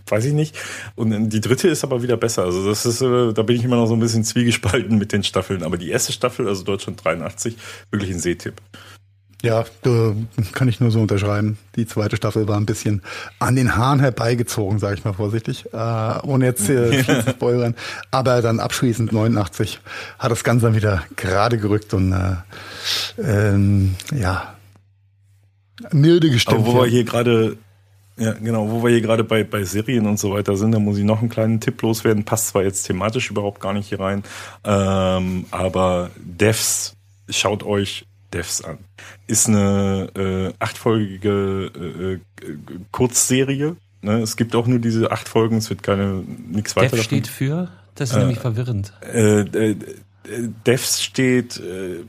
weiß 0.06 0.24
ich 0.26 0.32
nicht. 0.34 0.56
Und 0.94 1.30
die 1.30 1.40
dritte 1.40 1.68
ist 1.68 1.84
aber 1.84 2.02
wieder 2.02 2.18
besser. 2.18 2.44
Also 2.44 2.68
das 2.68 2.84
ist, 2.84 3.00
äh, 3.00 3.32
da 3.32 3.42
bin 3.42 3.56
ich 3.56 3.64
immer 3.64 3.76
noch 3.76 3.86
so 3.86 3.94
ein 3.94 4.00
bisschen 4.00 4.24
zwiegespalten 4.24 4.98
mit 4.98 5.12
den 5.12 5.24
Staffeln. 5.24 5.62
Aber 5.62 5.78
die 5.78 5.88
erste 5.88 6.12
Staffel, 6.12 6.48
also 6.48 6.62
Deutschland 6.62 7.02
83, 7.02 7.56
wirklich 7.90 8.10
ein 8.10 8.20
Seetipp. 8.20 8.54
Ja, 9.42 9.64
da 9.82 10.14
kann 10.52 10.68
ich 10.68 10.80
nur 10.80 10.90
so 10.90 11.00
unterschreiben. 11.00 11.56
Die 11.76 11.86
zweite 11.86 12.16
Staffel 12.16 12.46
war 12.46 12.58
ein 12.58 12.66
bisschen 12.66 13.02
an 13.38 13.56
den 13.56 13.76
Haaren 13.76 14.00
herbeigezogen, 14.00 14.78
sage 14.78 14.96
ich 14.96 15.04
mal 15.04 15.14
vorsichtig, 15.14 15.64
äh, 15.72 16.18
ohne 16.22 16.44
jetzt 16.44 16.68
äh, 16.68 16.92
viel 17.04 17.24
zu 17.24 17.30
spoilern. 17.30 17.74
Aber 18.10 18.42
dann 18.42 18.60
abschließend 18.60 19.12
89 19.12 19.80
hat 20.18 20.30
das 20.30 20.44
Ganze 20.44 20.66
dann 20.66 20.74
wieder 20.74 21.04
gerade 21.16 21.56
gerückt 21.56 21.94
und 21.94 22.12
äh, 22.12 22.36
ähm, 23.22 23.94
ja 24.14 24.54
milde 25.92 26.30
gestimmt. 26.30 26.58
Aber 26.58 26.66
wo 26.66 26.82
wir 26.82 26.86
hier 26.86 27.04
gerade 27.04 27.56
ja, 28.18 28.34
genau, 28.34 28.70
wo 28.70 28.82
wir 28.82 28.90
hier 28.90 29.00
gerade 29.00 29.24
bei, 29.24 29.44
bei 29.44 29.64
Serien 29.64 30.06
und 30.06 30.18
so 30.18 30.32
weiter 30.32 30.54
sind, 30.54 30.72
da 30.72 30.78
muss 30.78 30.98
ich 30.98 31.04
noch 31.04 31.20
einen 31.20 31.30
kleinen 31.30 31.58
Tipp 31.58 31.80
loswerden. 31.80 32.24
Passt 32.24 32.48
zwar 32.48 32.62
jetzt 32.62 32.82
thematisch 32.82 33.30
überhaupt 33.30 33.62
gar 33.62 33.72
nicht 33.72 33.88
hier 33.88 34.00
rein, 34.00 34.22
ähm, 34.62 35.46
aber 35.50 36.10
Devs, 36.16 36.96
schaut 37.30 37.62
euch 37.62 38.04
Devs 38.32 38.62
an. 38.62 38.78
Ist 39.26 39.48
eine 39.48 40.08
äh, 40.16 40.52
achtfolgige 40.58 41.70
äh, 41.74 42.12
äh, 42.14 42.20
Kurzserie. 42.92 43.76
Ne? 44.02 44.20
Es 44.20 44.36
gibt 44.36 44.54
auch 44.54 44.66
nur 44.66 44.78
diese 44.78 45.10
acht 45.10 45.28
Folgen, 45.28 45.56
es 45.56 45.70
wird 45.70 45.82
keine 45.82 46.24
nichts 46.50 46.76
weiter. 46.76 46.96
Dev 46.96 47.02
steht 47.02 47.26
für? 47.26 47.68
Das 47.94 48.10
ist 48.10 48.16
äh, 48.16 48.20
nämlich 48.20 48.38
verwirrend. 48.38 48.92
Äh, 49.02 49.40
äh, 49.40 49.76
Devs 50.66 51.02
steht, 51.02 51.58
äh, 51.58 52.04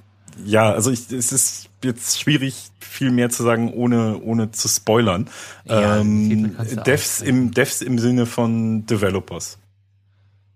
ja, 0.45 0.71
also 0.71 0.91
ich, 0.91 1.11
es 1.11 1.31
ist 1.31 1.69
jetzt 1.83 2.19
schwierig, 2.19 2.71
viel 2.79 3.11
mehr 3.11 3.29
zu 3.29 3.43
sagen, 3.43 3.73
ohne, 3.73 4.19
ohne 4.19 4.51
zu 4.51 4.67
spoilern. 4.67 5.29
Ja, 5.65 5.97
ähm, 5.97 6.55
Devs, 6.85 7.21
im, 7.21 7.51
Devs 7.51 7.81
im 7.81 7.99
Sinne 7.99 8.25
von 8.25 8.85
Developers. 8.85 9.57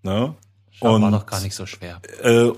Ne? 0.04 0.36
Schau, 0.80 0.96
und, 0.96 1.02
war 1.02 1.12
doch 1.12 1.26
gar 1.26 1.42
nicht 1.42 1.56
so 1.56 1.66
schwer. 1.66 2.02
Äh, 2.22 2.52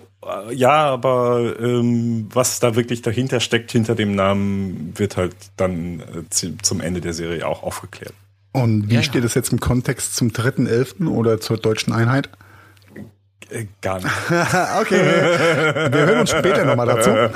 ja, 0.53 0.87
aber 0.87 1.59
ähm, 1.59 2.27
was 2.33 2.59
da 2.59 2.75
wirklich 2.75 3.01
dahinter 3.01 3.39
steckt, 3.39 3.71
hinter 3.71 3.95
dem 3.95 4.15
Namen, 4.15 4.93
wird 4.97 5.17
halt 5.17 5.35
dann 5.55 5.99
äh, 5.99 6.57
zum 6.61 6.81
Ende 6.81 7.01
der 7.01 7.13
Serie 7.13 7.47
auch 7.47 7.63
aufgeklärt. 7.63 8.13
Und 8.51 8.89
wie 8.89 8.95
ja, 8.95 9.03
steht 9.03 9.23
es 9.23 9.35
jetzt 9.35 9.51
im 9.51 9.59
Kontext 9.59 10.15
zum 10.15 10.29
3.11. 10.29 11.07
oder 11.07 11.39
zur 11.39 11.57
deutschen 11.57 11.93
Einheit? 11.93 12.29
Äh, 13.49 13.67
gar 13.81 13.97
nicht. 13.97 14.07
okay, 14.81 15.91
wir 15.91 16.07
hören 16.07 16.19
uns 16.21 16.31
später 16.31 16.65
nochmal 16.65 16.87
dazu. 16.87 17.11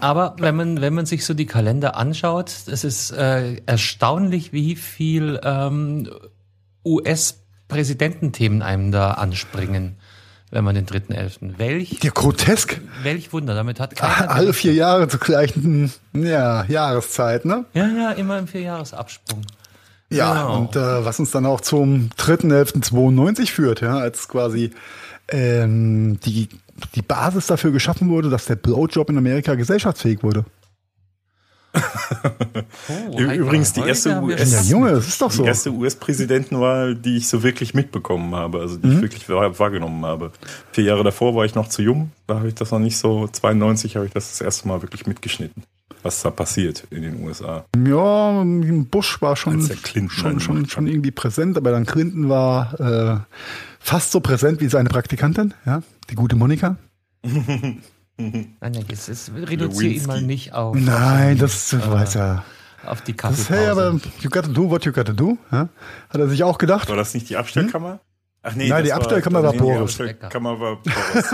Aber 0.00 0.36
wenn 0.38 0.54
man, 0.54 0.80
wenn 0.80 0.94
man 0.94 1.06
sich 1.06 1.24
so 1.24 1.34
die 1.34 1.46
Kalender 1.46 1.96
anschaut, 1.96 2.52
es 2.66 2.84
ist 2.84 3.10
äh, 3.10 3.56
erstaunlich, 3.66 4.52
wie 4.52 4.76
viel 4.76 5.40
ähm, 5.42 6.08
US- 6.84 7.42
Präsidententhemen 7.68 8.62
einem 8.62 8.90
da 8.92 9.12
anspringen, 9.12 9.96
wenn 10.50 10.64
man 10.64 10.74
den 10.74 10.86
dritten 10.86 11.12
Elften. 11.12 11.58
Welch? 11.58 11.98
Ja, 12.02 12.10
grotesk. 12.10 12.80
Welch 13.02 13.32
Wunder, 13.32 13.54
damit 13.54 13.80
hat 13.80 13.96
keiner. 13.96 14.30
Alle 14.34 14.52
vier 14.52 14.72
Jahre 14.74 15.08
zur 15.08 15.20
gleichen, 15.20 15.92
ja, 16.14 16.64
Jahreszeit, 16.64 17.44
ne? 17.44 17.66
Ja, 17.74 17.86
ja, 17.86 18.10
immer 18.12 18.38
im 18.38 18.48
Vierjahresabsprung. 18.48 19.42
Ja, 20.10 20.32
genau. 20.32 20.58
und 20.60 20.76
äh, 20.76 21.04
was 21.04 21.20
uns 21.20 21.30
dann 21.30 21.44
auch 21.44 21.60
zum 21.60 22.08
3.11.92 22.18 23.50
führt, 23.50 23.82
ja, 23.82 23.98
als 23.98 24.28
quasi 24.28 24.70
ähm, 25.28 26.18
die, 26.20 26.48
die 26.94 27.02
Basis 27.02 27.46
dafür 27.46 27.72
geschaffen 27.72 28.08
wurde, 28.08 28.30
dass 28.30 28.46
der 28.46 28.56
Blowjob 28.56 29.10
in 29.10 29.18
Amerika 29.18 29.54
gesellschaftsfähig 29.54 30.22
wurde. 30.22 30.46
Oh, 33.10 33.18
Übrigens 33.18 33.72
die 33.72 33.80
erste 33.80 34.20
US, 34.22 34.68
Junge, 34.70 34.92
das 34.92 35.08
ist 35.08 35.20
doch 35.20 35.30
so. 35.30 35.42
Die 35.42 35.48
erste 35.48 35.70
US-Präsidentenwahl, 35.70 36.94
die 36.94 37.18
ich 37.18 37.28
so 37.28 37.42
wirklich 37.42 37.74
mitbekommen 37.74 38.34
habe, 38.34 38.60
also 38.60 38.76
die 38.76 38.86
mhm. 38.86 38.94
ich 38.94 39.02
wirklich 39.02 39.28
wahrgenommen 39.28 40.04
habe. 40.06 40.32
Vier 40.72 40.84
Jahre 40.84 41.04
davor 41.04 41.34
war 41.34 41.44
ich 41.44 41.54
noch 41.54 41.68
zu 41.68 41.82
jung, 41.82 42.10
da 42.26 42.36
habe 42.36 42.48
ich 42.48 42.54
das 42.54 42.70
noch 42.70 42.78
nicht 42.78 42.96
so. 42.96 43.28
92 43.28 43.96
habe 43.96 44.06
ich 44.06 44.12
das 44.12 44.30
das 44.30 44.40
erste 44.40 44.68
Mal 44.68 44.82
wirklich 44.82 45.06
mitgeschnitten, 45.06 45.64
was 46.02 46.22
da 46.22 46.30
passiert 46.30 46.86
in 46.90 47.02
den 47.02 47.24
USA. 47.24 47.64
Ja, 47.86 48.42
Bush 48.44 49.20
war 49.20 49.36
schon 49.36 49.60
schon, 50.08 50.40
schon, 50.40 50.68
schon 50.68 50.86
irgendwie 50.86 51.10
präsent, 51.10 51.56
aber 51.56 51.72
dann 51.72 51.84
Clinton 51.84 52.28
war 52.28 52.80
äh, 52.80 53.34
fast 53.80 54.12
so 54.12 54.20
präsent 54.20 54.60
wie 54.60 54.68
seine 54.68 54.88
Praktikantin, 54.88 55.54
ja, 55.66 55.82
die 56.10 56.14
gute 56.14 56.36
Monika. 56.36 56.76
Nein, 58.20 58.56
nein, 58.60 58.84
jetzt 58.88 59.08
ist, 59.08 59.30
reduziere 59.32 59.92
ihn 59.92 60.06
mal 60.06 60.20
nicht 60.20 60.52
auf. 60.52 60.74
Nein, 60.76 61.38
das 61.38 61.72
äh, 61.72 61.78
weiß 61.88 62.16
er. 62.16 62.44
Auf 62.84 63.02
die 63.02 63.12
Kaffeepause. 63.12 63.48
Das, 63.48 63.58
hey, 63.58 63.68
aber 63.68 64.00
you 64.20 64.28
gotta 64.28 64.48
do 64.48 64.68
what 64.68 64.84
you 64.84 64.92
gotta 64.92 65.12
do. 65.12 65.38
Ja? 65.52 65.68
Hat 66.10 66.20
er 66.20 66.28
sich 66.28 66.42
auch 66.42 66.58
gedacht. 66.58 66.88
War 66.88 66.96
das 66.96 67.14
nicht 67.14 67.28
die 67.28 67.36
Abstellkammer? 67.36 67.92
Hm? 67.92 67.98
Ach 68.42 68.54
nee, 68.54 68.68
Nein, 68.68 68.84
die 68.84 68.92
Abstellkammer 68.92 69.42
war, 69.42 69.52
war 69.52 69.58
Boris. 69.58 69.96
Die 69.96 70.02
Abstellkammer 70.02 70.58
war 70.58 70.76
Boris, 70.82 71.32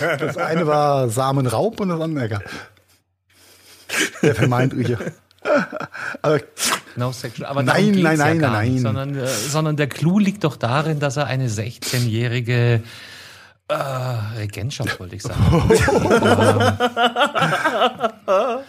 ja. 0.00 0.16
das 0.16 0.36
eine 0.36 0.66
war 0.66 1.08
Samenraub 1.08 1.80
und 1.80 1.88
das 1.88 2.00
andere 2.00 2.24
Ecker. 2.24 2.42
Der 4.22 4.34
vermeintliche. 4.34 4.98
aber, 6.22 6.40
no 6.96 7.12
sexual. 7.12 7.48
aber 7.48 7.62
nein, 7.62 7.92
nein, 7.92 8.18
nein, 8.18 8.40
ja 8.40 8.50
nein, 8.50 8.72
nein. 8.72 8.78
Sondern, 8.78 9.16
äh, 9.16 9.26
sondern 9.26 9.76
der 9.76 9.86
Clou 9.88 10.18
liegt 10.18 10.44
doch 10.44 10.56
darin, 10.56 11.00
dass 11.00 11.16
er 11.16 11.26
eine 11.26 11.48
16-jährige 11.48 12.82
äh, 13.68 13.74
Regentschaft 13.74 15.00
wollte 15.00 15.16
ich 15.16 15.22
sagen. 15.22 15.40
ähm, 15.50 15.60
Habe 18.26 18.64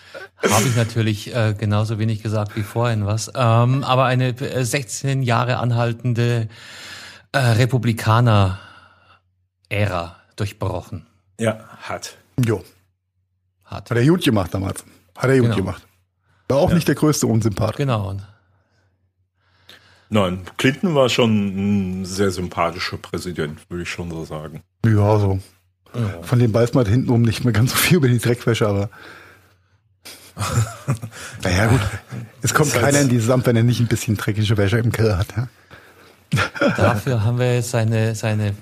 ich 0.66 0.76
natürlich 0.76 1.36
äh, 1.36 1.54
genauso 1.58 2.00
wenig 2.00 2.24
gesagt 2.24 2.56
wie 2.56 2.64
vorhin 2.64 3.06
was. 3.06 3.30
Ähm, 3.36 3.84
aber 3.84 4.06
eine 4.06 4.34
16 4.66 5.22
äh, 5.22 5.26
Jahre 5.26 5.58
anhaltende 5.58 6.48
äh, 7.32 7.38
Republikaner-Ära 7.38 10.16
durchbrochen. 10.36 11.06
Ja, 11.40 11.60
hat. 11.82 12.18
Jo. 12.44 12.64
Hat. 13.66 13.92
Hat 13.92 13.98
er 13.98 14.06
gut 14.06 14.24
gemacht 14.24 14.52
damals. 14.54 14.84
Hat 15.16 15.30
er 15.30 15.38
gut 15.38 15.46
genau. 15.46 15.58
gemacht. 15.58 15.88
War 16.50 16.58
auch 16.58 16.70
ja. 16.70 16.76
nicht 16.76 16.88
der 16.88 16.96
größte 16.96 17.28
Unsympath. 17.28 17.76
Genau. 17.76 18.18
Nein, 20.10 20.46
Clinton 20.58 20.96
war 20.96 21.10
schon 21.10 22.00
ein 22.00 22.06
sehr 22.06 22.32
sympathischer 22.32 22.98
Präsident, 22.98 23.70
würde 23.70 23.84
ich 23.84 23.90
schon 23.90 24.10
so 24.10 24.24
sagen. 24.24 24.64
Ja, 24.86 25.20
so. 25.20 25.40
Ja. 25.94 26.22
Von 26.22 26.40
dem 26.40 26.54
weiß 26.54 26.74
man 26.74 26.86
halt 26.86 26.94
hintenrum 26.94 27.22
nicht 27.22 27.44
mehr 27.44 27.54
ganz 27.54 27.72
so 27.72 27.78
viel 27.78 27.98
über 27.98 28.08
die 28.08 28.20
Dreckwäsche, 28.20 28.68
aber. 28.68 28.90
naja, 31.44 31.68
gut. 31.68 31.82
Es 32.42 32.54
kommt 32.54 32.74
keiner 32.74 33.02
in 33.02 33.10
dieses 33.10 33.30
Amt, 33.30 33.46
wenn 33.48 33.56
er 33.56 33.64
nicht 33.64 33.80
ein 33.80 33.88
bisschen 33.88 34.18
dreckige 34.18 34.56
Wäsche 34.58 34.78
im 34.78 34.92
Keller 34.92 35.18
hat. 35.18 35.28
Ja? 35.36 35.48
Dafür 36.76 37.24
haben 37.26 37.40
wir 37.40 37.62
seine, 37.64 38.14
seine 38.14 38.50
äh, 38.50 38.54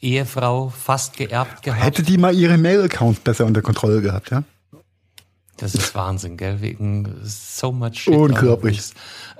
Ehefrau 0.00 0.70
fast 0.70 1.16
geerbt 1.16 1.62
gehabt. 1.62 1.82
Hätte 1.82 2.02
die 2.02 2.16
mal 2.16 2.34
ihre 2.34 2.56
Mail-Accounts 2.56 3.20
besser 3.20 3.44
unter 3.44 3.62
Kontrolle 3.62 4.00
gehabt, 4.00 4.30
ja? 4.30 4.44
Das 5.58 5.74
ist 5.74 5.94
Wahnsinn, 5.94 6.38
gell? 6.38 6.62
Wegen 6.62 7.20
so 7.22 7.70
much 7.70 7.98
shit. 7.98 8.14
Unglaublich. 8.14 8.80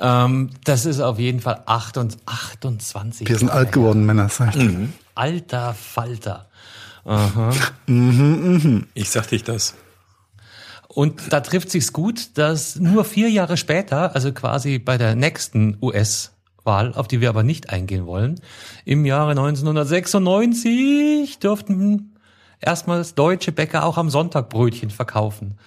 Ähm, 0.01 0.51
das 0.65 0.87
ist 0.87 1.01
auf 1.01 1.19
jeden 1.19 1.41
Fall 1.41 1.63
28. 1.67 3.29
Wir 3.29 3.39
sind 3.39 3.49
Jahre 3.49 3.51
alt 3.51 3.73
geworden, 3.73 4.07
Männer, 4.07 4.31
sag 4.31 4.57
ich 4.57 4.63
mhm. 4.63 4.95
Alter 5.15 5.75
Falter. 5.75 6.49
Aha. 7.05 7.53
mhm, 7.87 8.61
mhm. 8.63 8.87
Ich 8.95 9.11
sag 9.11 9.29
dich 9.29 9.45
das. 9.45 9.75
Und 10.89 11.33
da 11.33 11.41
trifft 11.41 11.71
sich's 11.71 11.93
gut, 11.93 12.39
dass 12.39 12.77
nur 12.77 13.05
vier 13.05 13.31
Jahre 13.31 13.57
später, 13.57 14.15
also 14.15 14.33
quasi 14.33 14.79
bei 14.79 14.99
der 14.99 15.15
nächsten 15.15 15.77
US-Wahl, 15.81 16.95
auf 16.95 17.07
die 17.07 17.21
wir 17.21 17.29
aber 17.29 17.43
nicht 17.43 17.71
eingehen 17.71 18.07
wollen, 18.07 18.41
im 18.85 19.05
Jahre 19.05 19.31
1996 19.31 21.39
durften 21.39 22.17
erstmals 22.61 23.15
deutsche 23.15 23.53
Bäcker 23.53 23.85
auch 23.85 23.99
am 23.99 24.11
Sonntag 24.11 24.49
Brötchen 24.49 24.91
verkaufen. 24.91 25.59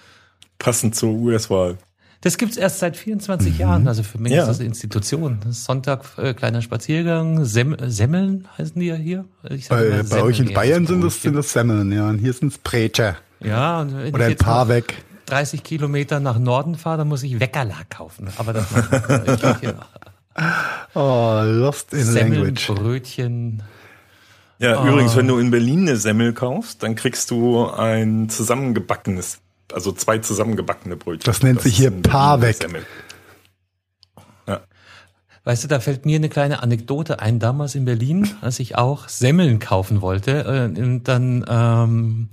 Passend 0.58 0.94
zur 0.94 1.10
US-Wahl. 1.10 1.78
Das 2.24 2.38
gibt's 2.38 2.56
erst 2.56 2.78
seit 2.78 2.96
24 2.96 3.52
mhm. 3.52 3.60
Jahren, 3.60 3.86
also 3.86 4.02
für 4.02 4.16
mich 4.16 4.32
ja. 4.32 4.40
ist 4.42 4.48
das 4.48 4.58
eine 4.58 4.68
Institution. 4.68 5.40
Das 5.44 5.58
ist 5.58 5.64
Sonntag, 5.64 6.04
äh, 6.16 6.32
kleiner 6.32 6.62
Spaziergang, 6.62 7.44
Sem 7.44 7.76
Semmeln 7.86 8.48
heißen 8.56 8.80
die 8.80 8.86
ja 8.86 8.94
hier. 8.94 9.26
bei, 9.68 10.02
bei 10.02 10.22
euch 10.22 10.40
in 10.40 10.54
Bayern 10.54 10.86
sind 10.86 11.04
das, 11.04 11.20
sind 11.20 11.36
das 11.36 11.52
Semmeln, 11.52 11.92
ja, 11.92 12.08
und 12.08 12.18
hier 12.18 12.32
sind's 12.32 12.56
Brecher. 12.56 13.16
Ja, 13.40 13.82
und 13.82 13.94
wenn 13.94 14.14
Oder 14.14 14.24
ein 14.24 14.36
paar 14.36 14.68
weg. 14.68 15.04
30 15.26 15.62
Kilometer 15.62 16.18
nach 16.18 16.38
Norden 16.38 16.76
fahre, 16.76 16.98
dann 16.98 17.08
muss 17.08 17.22
ich 17.22 17.38
Weckerla 17.38 17.76
kaufen. 17.90 18.28
Aber 18.38 18.54
das 18.54 18.70
macht 18.70 19.62
ich 19.62 19.68
Oh, 20.94 21.40
lost 21.44 21.92
in 21.92 22.04
Semmeln, 22.04 22.44
language. 22.44 22.66
Brötchen. 22.68 23.62
Ja, 24.58 24.82
oh. 24.82 24.88
übrigens, 24.88 25.14
wenn 25.14 25.28
du 25.28 25.38
in 25.38 25.50
Berlin 25.50 25.80
eine 25.80 25.98
Semmel 25.98 26.32
kaufst, 26.32 26.82
dann 26.82 26.94
kriegst 26.94 27.30
du 27.30 27.68
ein 27.68 28.30
zusammengebackenes 28.30 29.40
also 29.72 29.92
zwei 29.92 30.18
zusammengebackene 30.18 30.96
Brötchen. 30.96 31.24
Das 31.24 31.42
nennt 31.42 31.58
das 31.58 31.64
sich 31.64 31.76
hier 31.76 31.90
Paar 31.90 32.40
weg. 32.42 32.56
Ja. 34.46 34.60
Weißt 35.44 35.64
du, 35.64 35.68
da 35.68 35.80
fällt 35.80 36.06
mir 36.06 36.16
eine 36.16 36.28
kleine 36.28 36.62
Anekdote 36.62 37.20
ein. 37.20 37.38
Damals 37.38 37.74
in 37.74 37.84
Berlin, 37.84 38.28
als 38.40 38.60
ich 38.60 38.76
auch 38.76 39.08
Semmeln 39.08 39.58
kaufen 39.58 40.00
wollte, 40.00 40.72
äh, 40.76 40.80
und 40.80 41.04
dann, 41.04 41.44
ähm, 41.48 42.28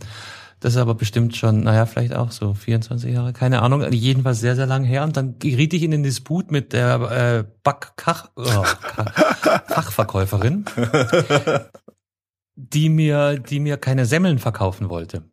das 0.60 0.74
ist 0.74 0.80
aber 0.80 0.94
bestimmt 0.94 1.36
schon, 1.36 1.62
naja, 1.62 1.86
vielleicht 1.86 2.14
auch 2.14 2.32
so 2.32 2.54
24 2.54 3.14
Jahre, 3.14 3.34
keine 3.34 3.64
Ahnung, 3.64 3.92
jedenfalls 3.92 4.40
sehr, 4.40 4.56
sehr 4.56 4.68
lang 4.68 4.84
her. 4.84 5.04
Und 5.04 5.18
dann 5.18 5.40
geriet 5.40 5.74
ich 5.74 5.84
in 5.84 5.92
den 5.92 6.04
Disput 6.04 6.52
mit 6.52 6.72
der 6.72 7.02
äh, 7.12 7.44
Backkach, 7.64 8.30
oh, 8.36 8.64
Fachverkäuferin, 9.68 10.66
die 12.56 12.90
mir, 12.90 13.40
die 13.40 13.60
mir 13.60 13.78
keine 13.78 14.06
Semmeln 14.06 14.38
verkaufen 14.38 14.90
wollte. 14.90 15.24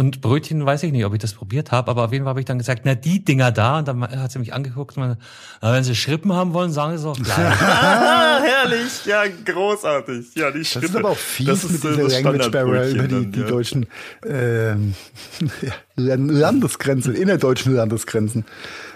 Und 0.00 0.22
Brötchen 0.22 0.64
weiß 0.64 0.82
ich 0.84 0.92
nicht, 0.92 1.04
ob 1.04 1.12
ich 1.12 1.18
das 1.18 1.34
probiert 1.34 1.72
habe, 1.72 1.90
aber 1.90 2.06
auf 2.06 2.12
jeden 2.12 2.24
Fall 2.24 2.30
habe 2.30 2.40
ich 2.40 2.46
dann 2.46 2.56
gesagt, 2.56 2.86
na 2.86 2.94
die 2.94 3.22
Dinger 3.22 3.52
da. 3.52 3.80
Und 3.80 3.86
dann 3.86 4.00
hat 4.00 4.32
sie 4.32 4.38
mich 4.38 4.54
angeguckt 4.54 4.96
und 4.96 5.02
meinte, 5.02 5.18
wenn 5.60 5.84
sie 5.84 5.94
Schrippen 5.94 6.32
haben 6.32 6.54
wollen, 6.54 6.72
sagen 6.72 6.96
sie 6.96 7.02
es 7.02 7.04
auch 7.04 7.22
gleich. 7.22 7.36
Herrlich, 7.60 9.04
ja, 9.04 9.24
großartig. 9.44 10.34
Ja, 10.36 10.52
die 10.52 10.64
Schrippe. 10.64 10.86
Das 10.86 10.94
ist 10.94 10.96
aber 10.96 11.10
auch 11.10 11.18
fies 11.18 11.48
das 11.48 11.68
mit 11.68 11.84
dieser 11.84 12.08
Language 12.08 12.50
Barrier 12.50 12.88
über 12.88 13.08
die, 13.08 13.30
die 13.30 13.40
ja. 13.40 13.46
deutschen 13.46 13.88
ähm, 14.24 14.94
Landesgrenzen, 15.96 17.14
innerdeutschen 17.14 17.74
Landesgrenzen. 17.74 18.46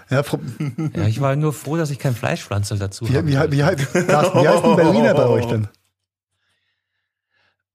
Ja, 0.08 0.22
ja, 0.96 1.06
ich 1.06 1.20
war 1.20 1.36
nur 1.36 1.52
froh, 1.52 1.76
dass 1.76 1.90
ich 1.90 1.98
kein 1.98 2.14
Fleischpflanzel 2.14 2.78
dazu 2.78 3.06
habe. 3.06 3.26
Wie, 3.26 3.34
wie, 3.34 3.36
wie, 3.36 3.58
wie 3.58 3.62
heißt 3.62 3.94
ein 3.94 4.76
Berliner 4.76 5.12
bei 5.12 5.26
euch 5.26 5.44
denn? 5.44 5.68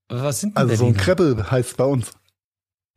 Was 0.07 0.39
sind 0.39 0.57
denn 0.57 0.63
Also 0.63 0.69
Berliner? 0.69 0.77
so 0.77 0.85
ein 0.85 0.97
Kreppel 0.97 1.51
heißt 1.51 1.77
bei 1.77 1.83
uns. 1.83 2.11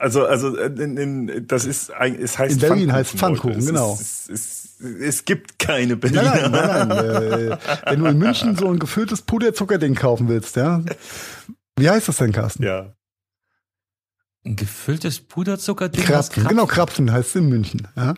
Also, 0.03 0.27
also 0.27 0.57
äh, 0.57 0.67
in, 0.67 0.97
in, 0.97 1.47
das 1.47 1.65
ist 1.65 1.91
es 1.91 2.37
heißt 2.37 2.55
In 2.55 2.59
Berlin 2.59 2.89
Pfannkuchen, 2.89 2.93
heißt 2.93 3.11
Pfannkuchen, 3.13 3.67
genau. 3.67 3.95
Es, 3.95 4.29
es, 4.29 4.81
es, 4.81 4.95
es, 5.01 5.25
gibt 5.25 5.61
keine 5.61 5.97
Berliner. 5.97 6.49
Nein, 6.49 6.51
nein, 6.51 6.89
nein. 6.89 6.89
nein. 6.89 7.51
äh, 7.53 7.59
wenn 7.87 8.01
du 8.01 8.07
in 8.07 8.19
München 8.19 8.57
so 8.57 8.69
ein 8.69 8.81
gefülltes 8.81 9.23
Puderzuckerding 9.23 9.95
kaufen 9.95 10.27
willst, 10.27 10.57
ja. 10.57 10.83
Wie 11.77 11.89
heißt 11.89 12.09
das 12.09 12.17
denn, 12.17 12.33
Carsten? 12.33 12.65
Ja. 12.65 12.97
Ein 14.45 14.57
gefülltes 14.57 15.21
Puderzuckerding? 15.21 16.05
Krapfen, 16.05 16.49
genau, 16.49 16.67
Krapfen 16.67 17.13
heißt 17.13 17.29
es 17.29 17.37
in 17.37 17.49
München, 17.49 17.87
ja. 17.95 18.15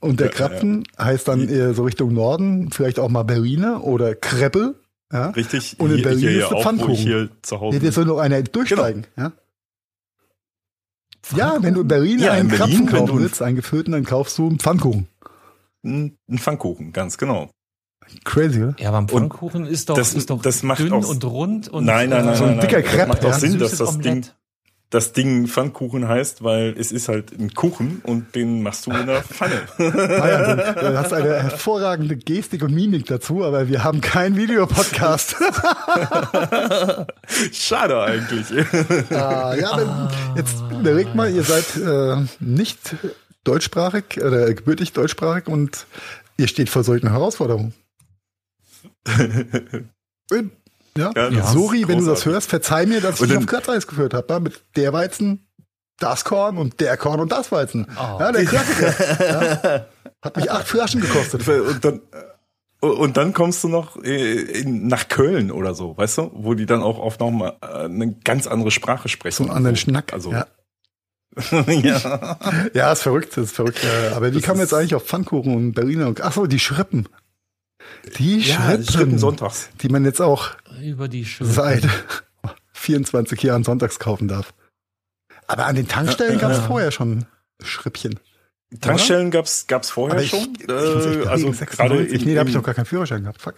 Und 0.00 0.18
der 0.18 0.30
Krapfen 0.30 0.84
ja. 0.98 1.04
heißt 1.04 1.28
dann 1.28 1.46
eher 1.46 1.74
so 1.74 1.84
Richtung 1.84 2.14
Norden, 2.14 2.72
vielleicht 2.72 2.98
auch 2.98 3.10
mal 3.10 3.24
Berliner 3.24 3.84
oder 3.84 4.14
Kreppel. 4.14 4.76
Ja? 5.12 5.28
Richtig. 5.28 5.78
Und 5.78 5.90
in 5.90 6.00
Berlin 6.00 6.20
hier, 6.20 6.30
hier 6.30 6.42
ist 6.44 6.52
der 6.52 6.62
Pfannkuchen. 6.62 6.96
Hier 6.96 7.28
zu 7.42 7.60
Hause. 7.60 7.76
Ja, 7.76 7.82
der 7.82 7.92
soll 7.92 8.06
noch 8.06 8.18
einer 8.18 8.42
durchsteigen. 8.42 9.06
Genau. 9.14 9.28
Ja? 9.28 9.32
Ja, 11.34 11.62
wenn 11.62 11.74
du 11.74 11.82
in 11.82 11.88
Berlin 11.88 12.18
ja, 12.18 12.32
einen 12.32 12.50
in 12.50 12.58
Berlin, 12.58 12.86
Krapfen 12.86 13.06
kaufen 13.06 13.20
willst, 13.20 13.42
einen 13.42 13.56
gefüllten, 13.56 13.92
dann 13.92 14.04
kaufst 14.04 14.38
du 14.38 14.48
einen 14.48 14.58
Pfannkuchen. 14.58 15.08
Ein 15.84 16.16
Pfannkuchen, 16.36 16.92
ganz 16.92 17.18
genau. 17.18 17.50
Crazy, 18.24 18.62
oder? 18.62 18.74
Ja, 18.78 18.88
aber 18.88 18.98
ein 18.98 19.08
Pfannkuchen 19.08 19.66
ist 19.66 19.88
doch, 19.88 19.94
das, 19.94 20.14
ist 20.14 20.30
doch 20.30 20.42
das 20.42 20.62
macht 20.62 20.80
dünn 20.80 20.92
auch, 20.92 21.08
und 21.08 21.24
rund 21.24 21.68
und 21.68 21.84
nein, 21.84 22.10
nein, 22.10 22.26
nein, 22.26 22.36
so 22.36 22.44
ein 22.44 22.60
dicker 22.60 22.82
Crepe. 22.82 22.98
Das 22.98 23.08
macht 23.08 23.24
auch 23.24 23.30
ja. 23.30 23.38
Sinn, 23.38 23.58
dass 23.58 23.76
das 23.76 23.98
Ding 23.98 24.26
das 24.92 25.12
Ding 25.14 25.48
Pfannkuchen 25.48 26.06
heißt, 26.06 26.44
weil 26.44 26.74
es 26.78 26.92
ist 26.92 27.08
halt 27.08 27.32
ein 27.32 27.54
Kuchen 27.54 28.02
und 28.04 28.34
den 28.34 28.62
machst 28.62 28.86
du 28.86 28.90
in 28.90 29.06
der 29.06 29.22
Pfanne. 29.22 29.62
ah 29.78 30.28
ja, 30.28 30.72
du 30.74 30.98
hast 30.98 31.14
eine 31.14 31.42
hervorragende 31.42 32.14
Gestik 32.14 32.62
und 32.62 32.74
Mimik 32.74 33.06
dazu, 33.06 33.42
aber 33.42 33.68
wir 33.68 33.84
haben 33.84 34.02
keinen 34.02 34.36
Videopodcast. 34.36 35.36
Schade 37.52 38.02
eigentlich. 38.02 38.52
ah, 39.10 39.54
ja, 39.54 39.70
ah. 39.72 40.10
jetzt 40.36 40.56
überlegt 40.70 41.14
mal, 41.14 41.32
ihr 41.32 41.44
seid 41.44 41.74
äh, 41.78 42.26
nicht 42.40 42.94
deutschsprachig 43.44 44.22
oder 44.22 44.52
gebürtig 44.52 44.92
deutschsprachig 44.92 45.46
und 45.46 45.86
ihr 46.36 46.48
steht 46.48 46.68
vor 46.68 46.84
solchen 46.84 47.08
Herausforderungen. 47.08 47.72
Ja, 50.96 51.10
ja 51.14 51.46
sorry, 51.46 51.86
wenn 51.88 51.98
du 51.98 52.06
das 52.06 52.26
hörst, 52.26 52.50
verzeih 52.50 52.86
mir, 52.86 53.00
dass 53.00 53.20
ich 53.20 53.28
dich 53.28 53.36
auf 53.36 53.46
Glatteis 53.46 53.86
geführt 53.86 54.14
habe. 54.14 54.40
Mit 54.40 54.62
der 54.76 54.92
Weizen, 54.92 55.46
das 55.98 56.24
Korn 56.24 56.58
und 56.58 56.80
der 56.80 56.96
Korn 56.96 57.20
und 57.20 57.32
das 57.32 57.50
Weizen. 57.52 57.86
Oh. 57.96 58.20
Ja, 58.20 58.32
der 58.32 58.44
Klassiker. 58.44 59.24
ja. 59.26 59.86
Hat 60.22 60.36
mich 60.36 60.50
acht 60.50 60.68
Flaschen 60.68 61.00
gekostet. 61.00 61.46
Und 61.48 61.84
dann, 61.84 62.00
und 62.80 63.16
dann 63.16 63.32
kommst 63.32 63.62
du 63.62 63.68
noch 63.68 63.96
äh, 64.02 64.64
nach 64.64 65.06
Köln 65.06 65.52
oder 65.52 65.72
so, 65.74 65.96
weißt 65.96 66.18
du, 66.18 66.30
wo 66.34 66.54
die 66.54 66.66
dann 66.66 66.82
auch 66.82 66.98
oft 66.98 67.20
noch 67.20 67.30
mal 67.30 67.56
äh, 67.60 67.84
eine 67.84 68.12
ganz 68.24 68.48
andere 68.48 68.72
Sprache 68.72 69.08
sprechen. 69.08 69.36
So 69.36 69.44
einen 69.44 69.56
anderen 69.56 69.76
Schnack. 69.76 70.12
Also, 70.12 70.32
ja. 70.32 70.46
ja. 71.66 72.38
ja, 72.74 72.92
ist 72.92 73.02
verrückt, 73.02 73.36
ist 73.36 73.54
verrückt. 73.54 73.78
Aber 74.14 74.32
wie 74.32 74.36
das 74.36 74.42
kam 74.42 74.58
jetzt 74.58 74.74
eigentlich 74.74 74.96
auf 74.96 75.04
Pfannkuchen 75.04 75.54
und 75.54 75.72
Berliner? 75.74 76.08
Und, 76.08 76.20
ach 76.22 76.32
so, 76.32 76.46
die 76.46 76.58
Schrippen. 76.58 77.08
Die 78.18 78.40
ja, 78.40 78.78
sonntags. 78.80 79.70
Die 79.80 79.88
man 79.88 80.04
jetzt 80.04 80.20
auch 80.20 80.50
über 80.82 81.08
die 81.08 81.26
seit 81.40 81.88
24 82.72 83.42
Jahren 83.42 83.64
sonntags 83.64 83.98
kaufen 83.98 84.28
darf. 84.28 84.54
Aber 85.46 85.66
an 85.66 85.76
den 85.76 85.88
Tankstellen 85.88 86.38
gab 86.38 86.52
es 86.52 86.58
ja. 86.58 86.64
vorher 86.64 86.90
schon 86.90 87.26
Schrippchen. 87.62 88.18
Tankstellen 88.80 89.30
gab 89.30 89.44
es 89.44 89.66
gab's 89.66 89.90
vorher 89.90 90.20
ich, 90.20 90.30
schon. 90.30 90.56
Ich, 90.58 90.68
äh, 90.68 91.26
also 91.26 91.50
gerade 91.52 91.94
nee, 91.94 92.34
da 92.34 92.40
habe 92.40 92.48
ich 92.48 92.56
noch 92.56 92.62
gar 92.62 92.74
keinen 92.74 92.86
Führerschein 92.86 93.22
gehabt. 93.22 93.42
Fuck. 93.42 93.56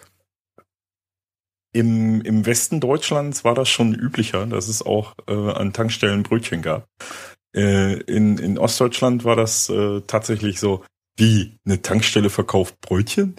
Im, 1.73 2.21
Im 2.23 2.47
Westen 2.47 2.81
Deutschlands 2.81 3.45
war 3.45 3.55
das 3.55 3.69
schon 3.69 3.95
üblicher, 3.95 4.47
dass 4.47 4.69
es 4.69 4.83
auch 4.83 5.15
äh, 5.27 5.33
an 5.33 5.73
Tankstellen 5.73 6.23
Brötchen 6.23 6.63
gab. 6.63 6.87
Äh, 7.55 8.01
in, 8.03 8.39
in 8.39 8.59
Ostdeutschland 8.59 9.25
war 9.25 9.37
das 9.37 9.69
äh, 9.69 10.01
tatsächlich 10.07 10.61
so, 10.61 10.85
wie 11.17 11.57
eine 11.65 11.83
Tankstelle 11.83 12.31
verkauft 12.31 12.81
Brötchen? 12.81 13.37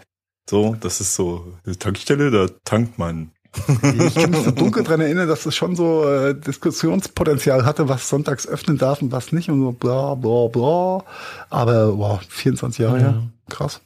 So, 0.50 0.76
das 0.80 1.02
ist 1.02 1.16
so 1.16 1.54
eine 1.66 1.78
Tankstelle, 1.78 2.30
da 2.32 2.48
tankt 2.64 2.98
man. 3.00 3.32
Ich 3.58 4.16
kann 4.16 4.32
mich 4.32 4.44
so 4.44 4.52
dunkel 4.52 4.84
dran 4.84 5.02
erinnern, 5.02 5.28
dass 5.28 5.46
es 5.46 5.56
schon 5.56 5.76
so 5.76 6.08
äh, 6.08 6.36
Diskussionspotenzial 6.36 7.66
hatte, 7.66 7.88
was 7.90 8.10
sonntags 8.10 8.48
öffnen 8.48 8.78
darf 8.78 9.02
und 9.02 9.12
was 9.12 9.32
nicht 9.32 9.50
und 9.50 9.62
so 9.62 9.72
bla 9.72 10.14
bla 10.16 10.48
bla. 10.48 11.04
Aber 11.50 11.98
wow, 11.98 12.22
24 12.28 12.80
Jahre 12.80 12.98
ja. 12.98 13.04
her. 13.04 13.24
Krass. 13.50 13.82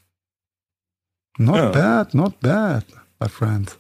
Not 1.38 1.56
ja. 1.56 1.70
bad, 1.70 2.14
not 2.14 2.40
bad, 2.42 2.84
my 3.20 3.30
friend. 3.30 3.78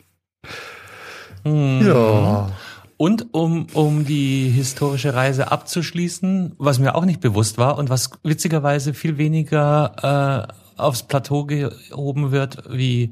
Mhm. 1.43 1.85
Ja. 1.85 2.51
Und 2.95 3.33
um, 3.33 3.67
um 3.73 4.05
die 4.05 4.49
historische 4.49 5.13
Reise 5.13 5.51
abzuschließen, 5.51 6.55
was 6.57 6.79
mir 6.79 6.95
auch 6.95 7.05
nicht 7.05 7.21
bewusst 7.21 7.57
war 7.57 7.77
und 7.77 7.89
was 7.89 8.11
witzigerweise 8.23 8.93
viel 8.93 9.17
weniger 9.17 10.47
äh, 10.49 10.53
aufs 10.79 11.03
Plateau 11.03 11.45
gehoben 11.45 12.31
wird, 12.31 12.63
wie 12.69 13.11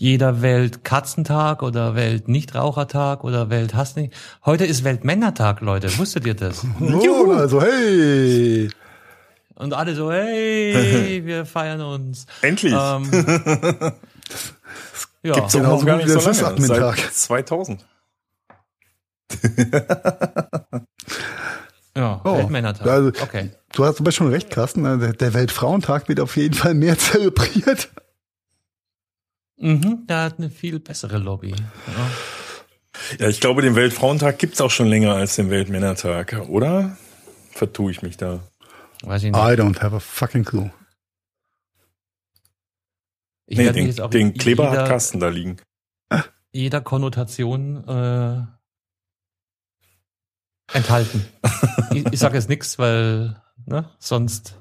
jeder 0.00 0.40
Weltkatzentag 0.40 1.62
oder 1.62 1.94
Weltnichtrauchertag 1.94 3.22
oder 3.22 3.50
Welthassning. 3.50 4.10
Heute 4.46 4.64
ist 4.64 4.82
Weltmännertag, 4.82 5.60
Leute. 5.60 5.98
Wusstet 5.98 6.26
ihr 6.26 6.34
das? 6.34 6.64
Oh, 6.80 7.32
also 7.32 7.60
hey. 7.60 8.70
Und 9.56 9.74
alle 9.74 9.94
so, 9.94 10.10
hey, 10.10 11.20
wir 11.26 11.44
feiern 11.44 11.82
uns. 11.82 12.24
Endlich. 12.40 12.72
Ähm, 12.72 13.10
ja. 15.22 15.34
Gibt's 15.34 15.52
genau 15.52 15.78
so 15.78 15.84
gar 15.84 15.98
nicht 15.98 16.08
so 16.08 16.18
lange. 16.18 16.62
Seit 16.66 16.98
2000. 17.12 17.84
Ja, 21.96 22.20
oh, 22.24 22.38
Weltmännertag. 22.38 22.86
Also, 22.86 23.08
okay. 23.22 23.50
Du 23.72 23.84
hast 23.84 24.00
aber 24.00 24.12
schon 24.12 24.28
recht, 24.28 24.50
Carsten. 24.50 24.86
Also, 24.86 25.12
der 25.12 25.34
Weltfrauentag 25.34 26.08
wird 26.08 26.20
auf 26.20 26.36
jeden 26.36 26.54
Fall 26.54 26.74
mehr 26.74 26.98
zelebriert. 26.98 27.90
Mhm, 29.56 30.06
der 30.06 30.22
hat 30.22 30.38
eine 30.38 30.50
viel 30.50 30.80
bessere 30.80 31.18
Lobby. 31.18 31.50
Ja, 31.50 33.16
ja 33.18 33.28
ich 33.28 33.40
glaube, 33.40 33.62
den 33.62 33.74
Weltfrauentag 33.74 34.38
gibt's 34.38 34.60
auch 34.60 34.70
schon 34.70 34.86
länger 34.86 35.14
als 35.14 35.36
den 35.36 35.50
Weltmännertag, 35.50 36.48
oder? 36.48 36.96
Vertue 37.50 37.90
ich 37.90 38.02
mich 38.02 38.16
da? 38.16 38.40
Weiß 39.02 39.22
ich 39.22 39.32
nicht. 39.32 39.38
I 39.38 39.52
don't 39.54 39.80
have 39.80 39.94
a 39.94 40.00
fucking 40.00 40.44
clue. 40.44 40.70
Ich 43.46 43.58
nee, 43.58 43.70
den, 43.72 44.10
den 44.10 44.34
Kleber 44.34 44.70
jeder, 44.70 44.82
hat 44.82 44.88
Carsten 44.88 45.18
da 45.18 45.28
liegen. 45.28 45.56
Jeder 46.52 46.80
Konnotation 46.80 47.84
äh, 47.86 48.59
enthalten. 50.72 51.24
ich, 51.92 52.04
ich 52.12 52.18
sage 52.18 52.36
jetzt 52.36 52.48
nichts, 52.48 52.78
weil 52.78 53.36
ne, 53.66 53.88
sonst 53.98 54.56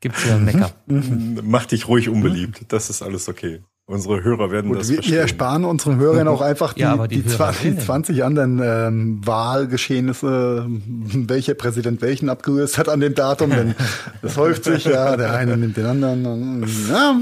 gibt's 0.00 0.24
ja 0.26 0.36
einen 0.36 0.44
Mecker. 0.44 0.70
Mach 0.86 1.66
dich 1.66 1.88
ruhig 1.88 2.08
unbeliebt. 2.08 2.66
Das 2.68 2.90
ist 2.90 3.02
alles 3.02 3.28
okay. 3.28 3.62
Unsere 3.88 4.24
Hörer 4.24 4.50
werden 4.50 4.70
Gut, 4.70 4.80
das 4.80 4.90
wir, 4.90 5.00
wir 5.00 5.20
ersparen 5.20 5.64
unseren 5.64 5.98
Hörern 5.98 6.26
auch 6.26 6.40
einfach 6.40 6.72
die, 6.72 6.80
ja, 6.80 7.06
die, 7.06 7.22
die, 7.22 7.28
20, 7.28 7.78
20 7.78 8.24
anderen 8.24 8.60
ähm, 8.60 9.24
Wahlgeschehnisse, 9.24 10.66
welcher 10.68 11.54
Präsident 11.54 12.02
welchen 12.02 12.28
abgelöst 12.28 12.78
hat 12.78 12.88
an 12.88 12.98
dem 12.98 13.14
Datum, 13.14 13.50
denn 13.50 13.76
das 14.22 14.36
häuft 14.38 14.64
sich, 14.64 14.86
ja, 14.86 15.16
der 15.16 15.34
eine 15.34 15.56
nimmt 15.56 15.76
den 15.76 15.86
anderen. 15.86 16.66
Ja. 16.88 17.20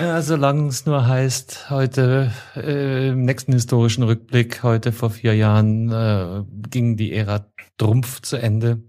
Ja, 0.00 0.22
solange 0.22 0.68
es 0.68 0.86
nur 0.86 1.06
heißt, 1.06 1.70
heute 1.70 2.32
äh, 2.56 3.08
im 3.08 3.24
nächsten 3.24 3.52
historischen 3.52 4.02
Rückblick, 4.02 4.62
heute 4.62 4.92
vor 4.92 5.10
vier 5.10 5.34
Jahren 5.34 5.90
äh, 5.90 6.44
ging 6.68 6.96
die 6.96 7.12
Ära 7.12 7.46
Trumpf 7.78 8.20
zu 8.22 8.36
Ende, 8.36 8.82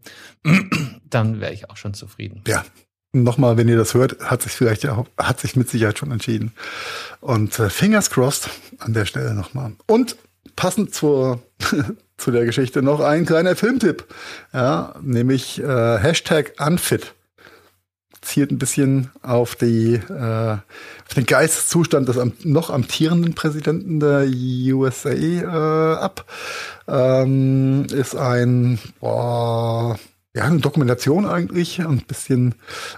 dann 1.03 1.39
wäre 1.39 1.53
ich 1.53 1.69
auch 1.69 1.77
schon 1.77 1.93
zufrieden. 1.93 2.43
Ja, 2.47 2.63
nochmal, 3.11 3.57
wenn 3.57 3.69
ihr 3.69 3.77
das 3.77 3.93
hört, 3.93 4.19
hat 4.19 4.41
sich 4.41 4.51
vielleicht 4.51 4.83
ja, 4.83 5.03
hat 5.17 5.39
sich 5.39 5.55
mit 5.55 5.69
Sicherheit 5.69 5.97
schon 5.97 6.11
entschieden. 6.11 6.53
Und 7.21 7.57
äh, 7.59 7.69
fingers 7.69 8.09
crossed 8.09 8.49
an 8.79 8.93
der 8.93 9.05
Stelle 9.05 9.33
nochmal. 9.33 9.73
Und 9.87 10.17
passend 10.55 10.93
zur, 10.93 11.41
zu 12.17 12.31
der 12.31 12.45
Geschichte 12.45 12.81
noch 12.81 12.99
ein 12.99 13.25
kleiner 13.25 13.55
Filmtipp. 13.55 14.05
Ja, 14.53 14.95
nämlich 15.01 15.61
äh, 15.61 15.97
Hashtag 15.99 16.53
Unfit. 16.59 17.13
Zielt 18.23 18.51
ein 18.51 18.57
bisschen 18.57 19.11
auf 19.21 19.55
die 19.55 19.95
äh, 19.95 20.57
auf 20.57 21.13
den 21.15 21.25
Geisteszustand 21.25 22.07
des 22.07 22.17
am, 22.17 22.33
noch 22.43 22.69
amtierenden 22.69 23.35
Präsidenten 23.35 23.99
der 23.99 24.25
USA 24.73 25.09
äh, 25.09 25.45
ab. 25.45 26.25
Ähm, 26.87 27.85
ist 27.91 28.15
ein 28.15 28.79
boah, 28.99 29.99
ja, 30.35 30.45
eine 30.45 30.59
Dokumentation 30.59 31.25
eigentlich, 31.25 31.79
ein 31.79 32.03
bisschen 32.07 32.55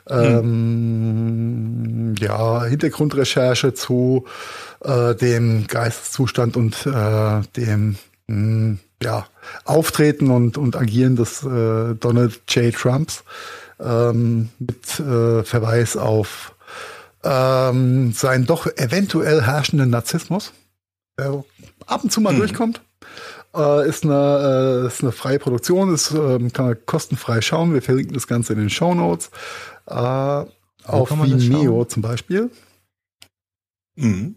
ähm, 0.09 2.11
mhm. 2.11 2.15
ja, 2.19 2.63
Hintergrundrecherche 2.63 3.73
zu 3.73 4.25
äh, 4.81 5.15
dem 5.15 5.67
Geisteszustand 5.67 6.55
und 6.55 6.85
äh, 6.85 7.41
dem 7.57 7.97
mh, 8.27 8.27
hm, 8.27 8.79
ja, 9.03 9.27
Auftreten 9.65 10.31
und, 10.31 10.57
und 10.57 10.77
Agieren 10.77 11.17
des 11.17 11.43
äh, 11.43 11.95
Donald 11.95 12.41
J. 12.47 12.73
Trumps 12.73 13.25
ähm, 13.79 14.49
mit 14.59 14.99
äh, 14.99 15.43
Verweis 15.43 15.97
auf 15.97 16.55
ähm, 17.23 18.13
seinen 18.13 18.45
doch 18.45 18.67
eventuell 18.77 19.41
herrschenden 19.41 19.89
Narzissmus, 19.89 20.53
der 21.17 21.43
ab 21.85 22.03
und 22.03 22.11
zu 22.11 22.21
mal 22.21 22.33
mhm. 22.33 22.39
durchkommt. 22.39 22.81
Äh, 23.55 23.87
ist, 23.87 24.03
eine, 24.03 24.83
äh, 24.83 24.87
ist 24.87 25.01
eine 25.01 25.11
freie 25.11 25.39
Produktion, 25.39 25.93
ist, 25.93 26.11
äh, 26.11 26.49
kann 26.49 26.65
man 26.65 26.85
kostenfrei 26.85 27.41
schauen. 27.41 27.73
Wir 27.73 27.81
verlinken 27.81 28.13
das 28.13 28.27
Ganze 28.27 28.53
in 28.53 28.59
den 28.59 28.69
Show 28.69 28.93
Notes. 28.93 29.31
Äh, 29.87 29.93
auf 29.93 31.09
Vimeo 31.11 31.85
zum 31.85 32.01
Beispiel. 32.01 32.51
Mhm. 33.95 34.35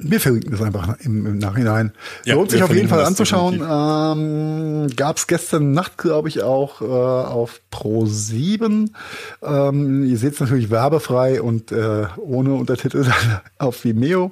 Wir 0.00 0.20
verlinken 0.20 0.52
das 0.52 0.62
einfach 0.62 0.96
im, 1.00 1.26
im 1.26 1.38
Nachhinein. 1.38 1.92
Ja, 2.24 2.36
Lohnt 2.36 2.52
sich 2.52 2.62
auf 2.62 2.72
jeden 2.72 2.88
Fall 2.88 3.04
anzuschauen. 3.04 3.54
Ähm, 3.56 4.86
Gab 4.94 5.16
es 5.16 5.26
gestern 5.26 5.72
Nacht, 5.72 5.98
glaube 5.98 6.28
ich, 6.28 6.40
auch 6.44 6.80
äh, 6.80 6.84
auf 6.84 7.60
Pro 7.72 8.06
7. 8.06 8.94
Ähm, 9.42 10.04
ihr 10.04 10.16
seht 10.16 10.34
es 10.34 10.40
natürlich 10.40 10.70
werbefrei 10.70 11.42
und 11.42 11.72
äh, 11.72 12.06
ohne 12.16 12.54
Untertitel 12.54 13.10
auf 13.58 13.82
Vimeo. 13.82 14.30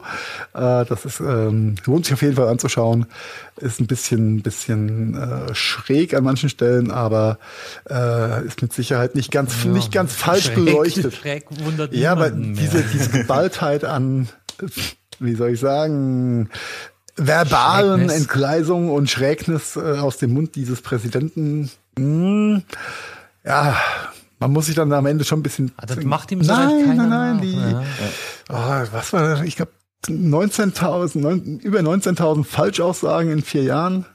Äh, 0.54 0.84
das 0.84 1.04
ist 1.04 1.18
ähm, 1.18 1.74
lohnt 1.84 2.04
sich 2.04 2.14
auf 2.14 2.22
jeden 2.22 2.36
Fall 2.36 2.48
anzuschauen. 2.48 3.06
Ist 3.56 3.80
ein 3.80 3.88
bisschen, 3.88 4.42
bisschen 4.42 5.14
äh, 5.16 5.52
schräg 5.52 6.14
an 6.14 6.22
manchen 6.22 6.48
Stellen, 6.48 6.92
aber 6.92 7.38
äh, 7.90 8.46
ist 8.46 8.62
mit 8.62 8.72
Sicherheit 8.72 9.16
nicht 9.16 9.32
ganz, 9.32 9.64
ja, 9.64 9.70
nicht 9.70 9.90
ganz 9.90 10.12
falsch 10.14 10.44
schräg, 10.44 10.54
beleuchtet. 10.54 11.14
Schräg 11.14 11.46
wundert 11.64 11.92
ja, 11.92 12.12
aber 12.12 12.30
diese, 12.30 12.84
diese 12.84 13.10
Geballtheit 13.10 13.84
an 13.84 14.28
wie 15.18 15.34
soll 15.34 15.50
ich 15.50 15.60
sagen, 15.60 16.48
verbalen 17.16 18.00
Schrägnis. 18.00 18.16
Entgleisung 18.16 18.90
und 18.90 19.10
Schrägnis 19.10 19.76
äh, 19.76 19.98
aus 19.98 20.18
dem 20.18 20.34
Mund 20.34 20.54
dieses 20.54 20.82
Präsidenten. 20.82 21.70
Hm, 21.98 22.62
ja, 23.44 23.76
man 24.38 24.52
muss 24.52 24.66
sich 24.66 24.74
dann 24.74 24.92
am 24.92 25.06
Ende 25.06 25.24
schon 25.24 25.40
ein 25.40 25.42
bisschen. 25.42 25.72
Ah, 25.76 25.86
das 25.86 26.02
macht 26.04 26.30
ihm 26.30 26.42
so 26.42 26.52
nein, 26.52 26.96
nein, 26.96 27.08
nein, 27.08 27.40
die, 27.40 27.56
ja. 27.56 27.82
oh, 28.50 28.92
was 28.92 29.12
war 29.12 29.28
das? 29.28 29.42
Ich 29.42 29.56
glaube 29.56 29.72
19.000, 30.06 31.60
über 31.62 31.80
19.000 31.80 32.44
Falschaussagen 32.44 33.32
in 33.32 33.42
vier 33.42 33.62
Jahren. 33.62 34.06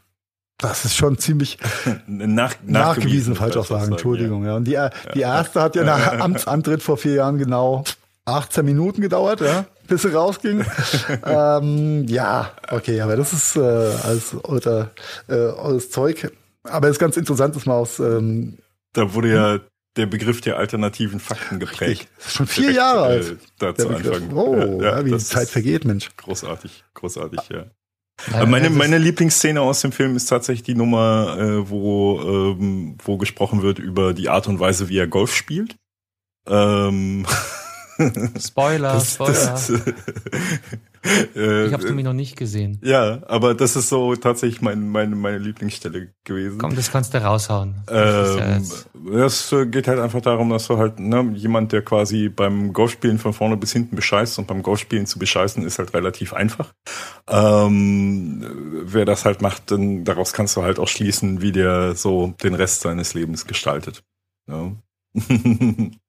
Das 0.58 0.86
ist 0.86 0.96
schon 0.96 1.18
ziemlich 1.18 1.58
nach, 2.08 2.56
nachgewiesen, 2.64 2.72
nachgewiesen 2.72 3.36
Falschaussagen, 3.36 3.92
Entschuldigung. 3.92 4.44
Ja. 4.44 4.52
ja. 4.52 4.56
Und 4.58 4.66
die, 4.66 4.78
die 5.16 5.22
erste 5.22 5.62
hat 5.62 5.76
ja 5.76 5.84
nach 5.84 6.14
Amtsantritt 6.20 6.84
vor 6.84 6.98
vier 6.98 7.16
Jahren 7.16 7.40
genau 7.40 7.84
18 8.26 8.66
Minuten 8.66 9.02
gedauert, 9.02 9.42
ja 9.42 9.66
bis 9.92 10.04
sie 10.04 10.14
rausging. 10.14 10.66
ähm, 11.26 12.06
ja, 12.08 12.54
okay, 12.70 13.02
aber 13.02 13.18
das 13.18 13.34
ist 13.34 13.56
äh, 13.58 13.60
alles 13.60 14.36
alter, 14.44 14.92
äh, 15.28 15.36
alles 15.36 15.92
Zeug. 15.92 16.32
Aber 16.64 16.88
es 16.88 16.94
ist 16.94 17.00
ganz 17.00 17.18
interessant, 17.18 17.56
dass 17.56 17.66
man 17.66 17.76
aus. 17.76 18.00
Ähm, 18.00 18.58
da 18.94 19.14
wurde 19.14 19.34
ja 19.34 19.60
der 19.98 20.06
Begriff 20.06 20.40
der 20.42 20.58
alternativen 20.58 21.20
Fakten 21.20 21.60
geprägt. 21.60 22.08
Schon 22.20 22.48
vier 22.48 22.64
Direkt, 22.64 22.78
Jahre 22.78 23.02
alt. 23.02 23.32
Äh, 23.32 23.36
da 23.60 23.76
zu 23.76 23.90
Anfang. 23.90 24.34
Oh, 24.34 24.82
ja, 24.82 24.98
ja, 24.98 25.06
wie 25.06 25.12
die 25.12 25.18
Zeit 25.18 25.50
vergeht, 25.50 25.84
Mensch. 25.84 26.10
Großartig, 26.16 26.86
großartig, 26.94 27.42
ja. 27.50 27.66
ja 28.32 28.46
meine, 28.46 28.70
meine 28.70 28.98
Lieblingsszene 28.98 29.60
aus 29.60 29.82
dem 29.82 29.92
Film 29.92 30.16
ist 30.16 30.28
tatsächlich 30.28 30.64
die 30.64 30.76
Nummer, 30.76 31.38
äh, 31.38 31.70
wo, 31.70 32.22
ähm, 32.22 32.98
wo 33.04 33.18
gesprochen 33.18 33.62
wird 33.64 33.80
über 33.80 34.14
die 34.14 34.30
Art 34.30 34.48
und 34.48 34.60
Weise, 34.62 34.88
wie 34.88 34.98
er 34.98 35.08
Golf 35.08 35.36
spielt. 35.36 35.76
Ähm, 36.48 37.26
Spoiler, 38.40 38.94
das, 38.94 39.14
Spoiler. 39.14 39.34
Das, 39.34 39.70
äh, 41.36 41.68
ich 41.68 41.74
habe 41.74 41.84
nämlich 41.86 42.06
noch 42.06 42.14
nicht 42.14 42.36
gesehen. 42.36 42.80
Ja, 42.84 43.22
aber 43.28 43.54
das 43.54 43.76
ist 43.76 43.90
so 43.90 44.16
tatsächlich 44.16 44.62
mein, 44.62 44.90
meine, 44.90 45.16
meine 45.16 45.38
Lieblingsstelle 45.38 46.10
gewesen. 46.24 46.58
Komm, 46.58 46.76
das 46.76 46.92
kannst 46.92 47.14
du 47.14 47.24
raushauen. 47.24 47.84
Ähm, 47.90 48.64
das 49.16 49.56
geht 49.68 49.88
halt 49.88 50.00
einfach 50.00 50.22
darum, 50.22 50.50
dass 50.50 50.68
du 50.68 50.78
halt 50.78 51.00
ne, 51.00 51.32
jemand, 51.36 51.72
der 51.72 51.82
quasi 51.82 52.30
beim 52.30 52.74
Golfspielen 52.74 53.18
von 53.18 53.34
vorne 53.34 53.58
bis 53.58 53.74
hinten 53.74 53.96
bescheißt 53.96 54.40
und 54.40 54.48
beim 54.48 54.62
Golfspielen 54.64 55.06
zu 55.06 55.20
bescheißen 55.20 55.64
ist 55.64 55.80
halt 55.80 55.94
relativ 55.94 56.34
einfach. 56.34 56.74
Ähm, 57.28 58.46
wer 58.86 59.06
das 59.06 59.26
halt 59.26 59.42
macht, 59.42 59.72
dann 59.72 60.04
daraus 60.04 60.34
kannst 60.34 60.56
du 60.56 60.64
halt 60.64 60.80
auch 60.80 60.88
schließen, 60.88 61.42
wie 61.42 61.52
der 61.52 61.96
so 61.96 62.34
den 62.44 62.54
Rest 62.54 62.82
seines 62.82 63.14
Lebens 63.14 63.48
gestaltet. 63.48 64.04
Ja. 64.48 64.72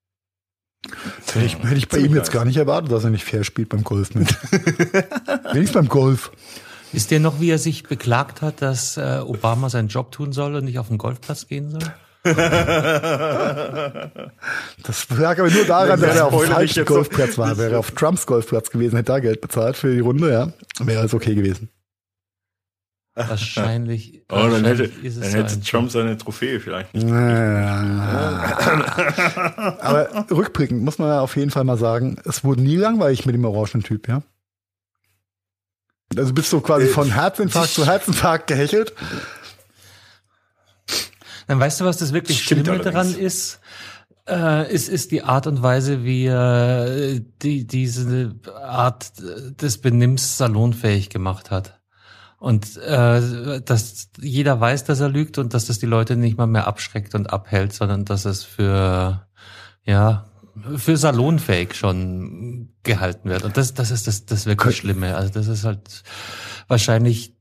Hätte 1.26 1.44
ich, 1.44 1.58
hätte 1.58 1.74
ich 1.76 1.88
bei 1.88 1.98
ihm 1.98 2.14
jetzt 2.14 2.32
gar 2.32 2.44
nicht 2.44 2.56
erwartet, 2.56 2.90
dass 2.90 3.04
er 3.04 3.10
nicht 3.10 3.24
fair 3.24 3.44
spielt 3.44 3.68
beim 3.68 3.84
Golf 3.84 4.14
mit. 4.14 4.28
Wenigstens 5.52 5.72
beim 5.72 5.88
Golf. 5.88 6.32
Wisst 6.92 7.10
ihr 7.12 7.20
noch, 7.20 7.40
wie 7.40 7.50
er 7.50 7.58
sich 7.58 7.84
beklagt 7.84 8.42
hat, 8.42 8.60
dass 8.60 8.96
äh, 8.96 9.20
Obama 9.24 9.70
seinen 9.70 9.88
Job 9.88 10.12
tun 10.12 10.32
soll 10.32 10.56
und 10.56 10.64
nicht 10.64 10.78
auf 10.78 10.88
den 10.88 10.98
Golfplatz 10.98 11.46
gehen 11.46 11.70
soll? 11.70 11.80
das 12.24 12.38
lag 15.10 15.38
aber 15.40 15.50
nur 15.50 15.64
daran, 15.64 16.00
dass 16.00 16.16
er 16.16 16.26
auf 16.26 16.40
dem 16.40 16.52
falschen 16.52 16.84
Golfplatz 16.84 17.36
war. 17.36 17.58
Wäre 17.58 17.72
er 17.72 17.78
auf 17.80 17.90
Trumps 17.92 18.26
Golfplatz 18.26 18.70
gewesen, 18.70 18.94
hätte 18.96 19.12
er 19.12 19.20
Geld 19.20 19.40
bezahlt 19.40 19.76
für 19.76 19.92
die 19.92 20.00
Runde, 20.00 20.30
ja, 20.30 20.52
wäre 20.84 21.00
alles 21.00 21.14
okay 21.14 21.34
gewesen. 21.34 21.68
Wahrscheinlich. 23.14 24.22
Oh, 24.32 24.48
dann 24.48 24.64
hätte, 24.64 24.88
dann 24.88 25.30
hätte 25.30 25.60
Trump 25.60 25.90
seine 25.90 26.16
Trophäe 26.16 26.58
vielleicht 26.58 26.94
nicht. 26.94 27.06
Aber 29.80 30.24
rückblickend 30.30 30.82
muss 30.82 30.98
man 30.98 31.08
ja 31.08 31.20
auf 31.20 31.36
jeden 31.36 31.50
Fall 31.50 31.64
mal 31.64 31.76
sagen, 31.76 32.16
es 32.24 32.42
wurde 32.44 32.62
nie 32.62 32.76
langweilig 32.76 33.26
mit 33.26 33.34
dem 33.34 33.44
orangen 33.44 33.82
Typ, 33.82 34.08
ja? 34.08 34.22
Also 36.16 36.32
bist 36.32 36.50
du 36.52 36.62
quasi 36.62 36.86
von 36.86 37.10
Herzinfarkt 37.10 37.74
zu 37.74 37.84
Herzinfarkt 37.84 38.46
gehechelt. 38.46 38.94
Dann 41.46 41.60
weißt 41.60 41.80
du, 41.80 41.84
was 41.84 41.98
das 41.98 42.14
wirklich 42.14 42.42
Stimmt 42.42 42.66
Schlimme 42.66 42.82
daran 42.82 43.14
ist? 43.14 43.60
Äh, 44.26 44.72
ist, 44.72 44.88
ist 44.88 45.10
die 45.10 45.22
Art 45.22 45.46
und 45.46 45.62
Weise, 45.62 46.04
wie 46.04 46.24
er 46.26 47.20
die, 47.42 47.66
diese 47.66 48.34
Art 48.62 49.12
des 49.18 49.78
Benimms 49.78 50.38
salonfähig 50.38 51.10
gemacht 51.10 51.50
hat. 51.50 51.81
Und 52.42 52.76
äh, 52.78 53.60
dass 53.60 54.08
jeder 54.20 54.60
weiß, 54.60 54.82
dass 54.82 54.98
er 54.98 55.08
lügt 55.08 55.38
und 55.38 55.54
dass 55.54 55.66
das 55.66 55.78
die 55.78 55.86
Leute 55.86 56.16
nicht 56.16 56.36
mal 56.36 56.48
mehr 56.48 56.66
abschreckt 56.66 57.14
und 57.14 57.32
abhält, 57.32 57.72
sondern 57.72 58.04
dass 58.04 58.24
es 58.24 58.42
für 58.42 59.28
ja 59.84 60.26
für 60.76 60.96
salonfähig 60.96 61.74
schon 61.74 62.70
gehalten 62.82 63.28
wird. 63.28 63.44
Und 63.44 63.56
das, 63.56 63.74
das 63.74 63.92
ist 63.92 64.08
das, 64.08 64.26
das 64.26 64.46
wirklich 64.46 64.76
Schlimme. 64.76 65.14
Also 65.14 65.32
das 65.32 65.46
ist 65.46 65.62
halt 65.62 66.02
wahrscheinlich 66.66 67.32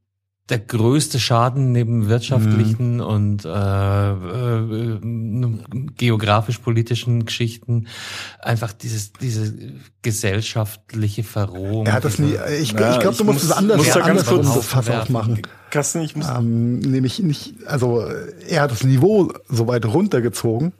der 0.50 0.60
größte 0.60 1.20
Schaden 1.20 1.72
neben 1.72 2.10
wirtschaftlichen 2.10 2.96
mhm. 2.96 3.02
und 3.02 3.46
äh, 3.46 4.12
äh, 4.12 5.00
geografisch-politischen 5.96 7.26
Geschichten 7.26 7.88
einfach 8.40 8.74
dieses, 8.74 9.14
diese 9.14 9.54
gesellschaftliche 10.02 11.24
Verrohung. 11.24 11.86
Er 11.86 11.94
hat 11.94 12.06
das 12.06 12.20
nie, 12.20 12.36
ich, 12.60 12.74
ja, 12.74 12.94
ich 12.94 13.00
glaube, 13.00 13.18
du 13.18 13.24
musst 13.24 13.44
es 13.44 13.52
anders, 13.52 13.78
muss 13.78 13.88
ja, 13.88 13.96
anders 14.02 14.28
kurz 14.28 14.54
das 14.54 14.66
Fass 14.66 14.90
aufmachen. 14.90 15.42
Kasten, 15.70 16.02
ich 16.02 16.18
muss 16.18 16.28
ähm, 16.28 16.80
nämlich 16.80 17.20
nicht, 17.20 17.66
also 17.66 18.04
er 18.50 18.64
hat 18.64 18.72
das 18.72 18.84
Niveau 18.84 19.32
so 19.48 19.68
weit 19.68 19.86
runtergezogen, 19.86 20.74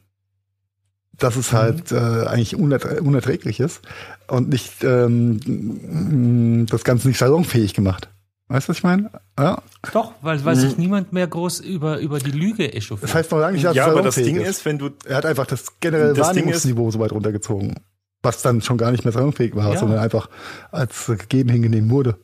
dass 1.18 1.38
es 1.38 1.54
halt 1.54 1.92
mhm. 1.92 1.98
äh, 1.98 2.26
eigentlich 2.28 2.58
unerträglich 2.58 3.62
ist 3.62 3.82
und 4.28 4.50
nicht 4.50 4.84
ähm, 4.84 6.66
das 6.70 6.84
Ganze 6.84 7.08
nicht 7.08 7.20
salonfähig 7.20 7.74
gemacht. 7.74 8.10
Weißt 8.52 8.68
du, 8.68 8.72
was 8.72 8.78
ich 8.80 8.84
meine? 8.84 9.10
Ja. 9.40 9.64
Doch, 9.94 10.12
weil, 10.22 10.44
weil 10.44 10.58
mhm. 10.58 10.60
sich 10.60 10.78
niemand 10.78 11.14
mehr 11.14 11.26
groß 11.26 11.62
über, 11.62 12.00
über 12.00 12.20
die 12.20 12.32
Lüge 12.32 12.74
echauffiert. 12.74 13.10
Das 13.10 13.16
heißt 13.16 13.32
noch 13.32 13.40
lange 13.40 13.54
nicht, 13.54 13.64
dass 13.64 13.76
Ja, 13.76 13.88
aber 13.88 14.02
das 14.02 14.16
Ding 14.16 14.36
ist, 14.36 14.48
ist, 14.48 14.66
wenn 14.66 14.78
du. 14.78 14.90
Er 15.06 15.18
hat 15.18 15.26
einfach 15.26 15.46
das 15.46 15.80
generelle 15.80 16.14
das 16.14 16.28
Wahrnehmungsniveau 16.28 16.92
so 16.92 17.00
weit 17.00 17.14
runtergezogen. 17.14 17.76
Was 18.24 18.42
dann 18.42 18.62
schon 18.62 18.78
gar 18.78 18.92
nicht 18.92 19.06
mehr 19.06 19.14
salonfähig 19.14 19.56
war, 19.56 19.74
ja. 19.74 19.80
sondern 19.80 20.00
einfach 20.00 20.30
als 20.70 21.08
gegeben 21.08 21.50
hingenehm 21.50 21.90
wurde. 21.90 22.18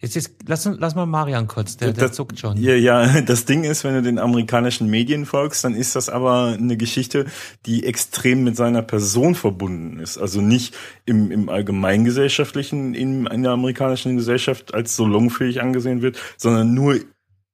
Jetzt, 0.00 0.14
jetzt 0.14 0.30
lass, 0.46 0.64
lass 0.64 0.94
mal 0.94 1.04
Marian 1.04 1.46
kurz, 1.46 1.76
der, 1.76 1.92
der 1.92 2.08
das, 2.08 2.16
zuckt 2.16 2.38
schon. 2.38 2.56
Ja, 2.56 2.74
ja, 2.74 3.20
das 3.26 3.44
Ding 3.44 3.64
ist, 3.64 3.84
wenn 3.84 3.94
du 3.94 4.02
den 4.02 4.18
amerikanischen 4.18 4.88
Medien 4.88 5.26
folgst, 5.26 5.62
dann 5.62 5.74
ist 5.74 5.94
das 5.94 6.08
aber 6.08 6.56
eine 6.58 6.78
Geschichte, 6.78 7.26
die 7.66 7.84
extrem 7.84 8.42
mit 8.42 8.56
seiner 8.56 8.80
Person 8.80 9.34
verbunden 9.34 10.00
ist. 10.00 10.16
Also 10.16 10.40
nicht 10.40 10.74
im, 11.04 11.30
im 11.30 11.50
allgemeingesellschaftlichen, 11.50 12.94
in, 12.94 13.26
in 13.26 13.42
der 13.42 13.52
amerikanischen 13.52 14.16
Gesellschaft 14.16 14.72
als 14.72 14.96
salonfähig 14.96 15.60
angesehen 15.60 16.00
wird, 16.00 16.18
sondern 16.38 16.72
nur 16.72 16.98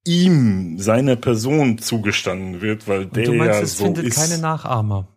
ihm, 0.06 0.78
seiner 0.78 1.16
Person 1.16 1.78
zugestanden 1.78 2.60
wird, 2.60 2.86
weil 2.86 3.06
der 3.06 3.24
Und 3.24 3.34
du 3.34 3.38
meinst, 3.38 3.58
ja 3.58 3.64
es 3.64 3.76
so 3.76 3.84
findet 3.86 4.04
ist. 4.04 4.16
keine 4.16 4.38
Nachahmer. 4.38 5.08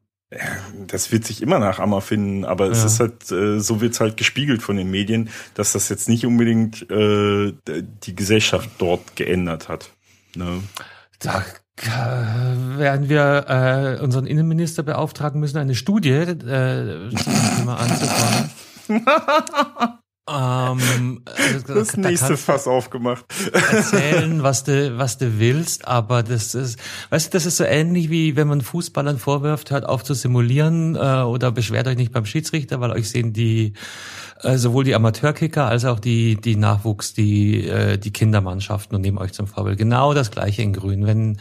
Das 0.87 1.11
wird 1.11 1.25
sich 1.25 1.41
immer 1.41 1.57
nach 1.57 1.79
Ammer 1.79 2.01
finden, 2.01 2.45
aber 2.45 2.65
ja. 2.67 2.71
es 2.71 2.83
ist 2.83 2.99
halt, 2.99 3.31
äh, 3.31 3.59
so 3.59 3.81
wird's 3.81 3.99
halt 3.99 4.15
gespiegelt 4.15 4.61
von 4.61 4.77
den 4.77 4.91
Medien, 4.91 5.29
dass 5.55 5.71
das 5.71 5.89
jetzt 5.89 6.07
nicht 6.07 6.25
unbedingt 6.25 6.89
äh, 6.91 7.53
die 7.67 8.15
Gesellschaft 8.15 8.69
dort 8.77 9.15
geändert 9.15 9.69
hat. 9.69 9.89
Ne? 10.35 10.61
Da 11.17 11.43
äh, 11.77 12.77
werden 12.77 13.09
wir 13.09 13.45
äh, 13.47 14.03
unseren 14.03 14.27
Innenminister 14.27 14.83
beauftragen 14.83 15.39
müssen, 15.39 15.57
eine 15.57 15.73
Studie 15.73 16.09
äh, 16.09 17.09
anzufangen. 17.67 18.51
Ähm, 20.31 21.21
äh, 21.25 21.59
das 21.67 21.89
da 21.89 22.01
nächste 22.01 22.37
Fass 22.37 22.67
aufgemacht. 22.67 23.25
Erzählen, 23.71 24.43
was 24.43 24.63
du, 24.63 24.97
was 24.97 25.17
du 25.17 25.39
willst, 25.39 25.87
aber 25.87 26.23
das 26.23 26.53
ist, 26.55 26.79
weißt 27.09 27.27
du, 27.27 27.37
das 27.37 27.45
ist 27.45 27.57
so 27.57 27.63
ähnlich 27.63 28.09
wie 28.09 28.35
wenn 28.35 28.47
man 28.47 28.61
Fußballern 28.61 29.17
vorwirft, 29.17 29.71
hört 29.71 29.85
auf 29.85 30.03
zu 30.03 30.13
simulieren 30.13 30.95
äh, 30.95 31.21
oder 31.23 31.51
beschwert 31.51 31.87
euch 31.87 31.97
nicht 31.97 32.11
beim 32.11 32.25
Schiedsrichter, 32.25 32.79
weil 32.79 32.91
euch 32.91 33.09
sehen 33.09 33.33
die 33.33 33.73
äh, 34.41 34.57
sowohl 34.57 34.83
die 34.83 34.95
Amateurkicker 34.95 35.65
als 35.65 35.85
auch 35.85 35.99
die 35.99 36.35
die 36.35 36.55
Nachwuchs, 36.55 37.13
die 37.13 37.65
äh, 37.67 37.97
die 37.97 38.11
Kindermannschaften 38.11 38.95
und 38.95 39.01
nehmen 39.01 39.17
euch 39.17 39.33
zum 39.33 39.47
Vorbild. 39.47 39.77
Genau 39.77 40.13
das 40.13 40.31
gleiche 40.31 40.61
in 40.61 40.73
Grün. 40.73 41.05
Wenn 41.05 41.39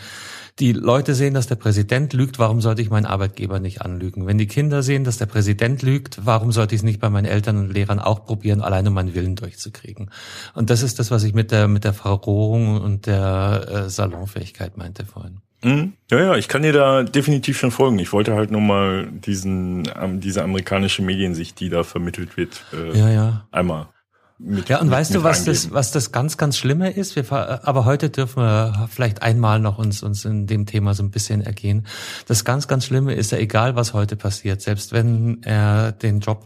die 0.61 0.73
Leute 0.73 1.15
sehen, 1.15 1.35
dass 1.35 1.47
der 1.47 1.55
Präsident 1.55 2.13
lügt, 2.13 2.39
warum 2.39 2.61
sollte 2.61 2.83
ich 2.83 2.91
meinen 2.91 3.07
Arbeitgeber 3.07 3.61
nicht 3.61 3.83
anlügen? 3.83 4.27
Wenn 4.27 4.39
die 4.39 4.47
Kinder 4.47 4.83
sehen, 4.83 5.05
dass 5.05 5.19
der 5.19 5.27
Präsident 5.27 5.83
lügt, 5.83 6.25
warum 6.25 6.53
sollte 6.53 6.75
ich 6.75 6.81
es 6.81 6.85
nicht 6.85 7.01
bei 7.01 7.11
meinen 7.11 7.27
Eltern 7.27 7.59
und 7.59 7.73
Lehrern 7.73 7.99
auch 7.99 8.25
probieren, 8.25 8.61
alleine 8.61 8.91
meinen 8.91 9.15
Willen 9.15 9.37
durchzukriegen? 9.37 10.11
Und 10.55 10.71
das 10.71 10.83
ist 10.83 10.99
das, 10.99 11.11
was 11.11 11.23
ich 11.25 11.35
mit 11.35 11.53
der, 11.53 11.69
mit 11.69 11.85
der 11.85 11.93
Verrohung 11.93 12.81
und 12.81 13.07
der 13.07 13.67
äh, 13.69 13.91
Salonfähigkeit 13.91 14.77
meinte 14.77 15.05
vorhin. 15.05 15.39
Mhm. 15.63 15.95
Ja, 16.11 16.21
ja, 16.21 16.37
ich 16.37 16.49
kann 16.49 16.63
dir 16.63 16.73
da 16.73 17.03
definitiv 17.03 17.59
schon 17.59 17.71
folgen. 17.71 17.99
Ich 17.99 18.13
wollte 18.13 18.35
halt 18.35 18.51
nur 18.51 18.61
mal 18.61 19.09
diesen, 19.11 19.89
ähm, 20.01 20.21
diese 20.21 20.43
amerikanische 20.43 21.03
Mediensicht, 21.03 21.59
die 21.61 21.69
da 21.69 21.83
vermittelt 21.83 22.37
wird, 22.37 22.65
äh, 22.73 22.97
ja, 22.97 23.09
ja. 23.11 23.47
einmal 23.51 23.89
mit, 24.39 24.69
ja, 24.69 24.81
und 24.81 24.87
mit, 24.87 24.97
weißt 24.97 25.15
du, 25.15 25.23
was 25.25 25.45
das, 25.45 25.73
was 25.73 25.91
das 25.91 26.13
ganz, 26.13 26.37
ganz 26.37 26.57
Schlimme 26.57 26.91
ist? 26.91 27.17
Wir, 27.17 27.31
aber 27.33 27.85
heute 27.85 28.09
dürfen 28.11 28.43
wir 28.43 28.89
vielleicht 28.91 29.23
einmal 29.23 29.59
noch 29.59 29.79
uns, 29.79 30.03
uns 30.03 30.25
in 30.25 30.47
dem 30.47 30.67
Thema 30.67 30.95
so 30.95 31.03
ein 31.03 31.11
bisschen 31.11 31.41
ergehen. 31.41 31.87
Das 32.27 32.45
ganz, 32.45 32.69
ganz 32.69 32.85
Schlimme 32.85 33.15
ist 33.15 33.33
ja 33.33 33.39
egal, 33.39 33.75
was 33.75 33.95
heute 33.95 34.17
passiert. 34.17 34.63
Selbst 34.63 34.93
wenn 34.93 35.43
er 35.43 35.93
den 35.93 36.21
Job 36.21 36.45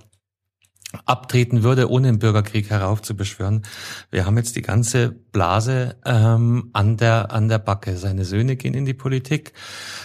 abtreten 1.07 1.63
würde, 1.63 1.91
ohne 1.91 2.09
den 2.09 2.19
Bürgerkrieg 2.19 2.71
heraufzubeschwören. 2.71 3.63
Wir 4.11 4.27
haben 4.27 4.37
jetzt 4.37 4.57
die 4.57 4.63
ganze 4.63 5.11
Blase 5.11 5.97
ähm, 6.05 6.71
an 6.73 6.97
der 6.97 7.33
an 7.33 7.49
der 7.49 7.59
Backe. 7.59 7.97
Seine 7.97 8.25
Söhne 8.25 8.57
gehen 8.57 8.75
in 8.75 8.85
die 8.85 8.95
Politik, 8.95 9.53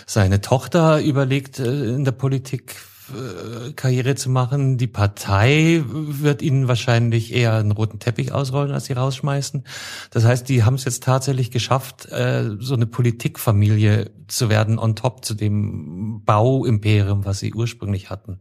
seine 0.06 0.42
Tochter 0.42 1.02
überlegt 1.02 1.60
äh, 1.60 1.94
in 1.94 2.06
der 2.06 2.14
Politik 2.14 2.76
äh, 3.14 3.74
Karriere 3.74 4.16
zu 4.16 4.30
machen. 4.30 4.78
Die 4.78 4.88
Partei 4.88 5.84
wird 5.86 6.42
ihnen 6.42 6.68
wahrscheinlich 6.68 7.34
eher 7.34 7.54
einen 7.54 7.72
roten 7.72 8.00
Teppich 8.00 8.32
ausrollen, 8.32 8.72
als 8.72 8.86
sie 8.86 8.94
rausschmeißen. 8.94 9.64
Das 10.12 10.26
heißt, 10.26 10.48
die 10.50 10.64
haben 10.64 10.76
es 10.76 10.86
jetzt 10.86 11.04
tatsächlich 11.04 11.52
geschafft, 11.52 12.06
äh, 12.12 12.50
so 12.60 12.74
eine 12.74 12.88
Politikfamilie 12.88 14.12
zu 14.28 14.50
werden 14.50 14.80
on 14.80 14.96
top 14.96 15.24
zu 15.26 15.34
dem 15.34 16.24
Bauimperium, 16.26 17.26
was 17.26 17.40
sie 17.40 17.54
ursprünglich 17.54 18.10
hatten. 18.10 18.40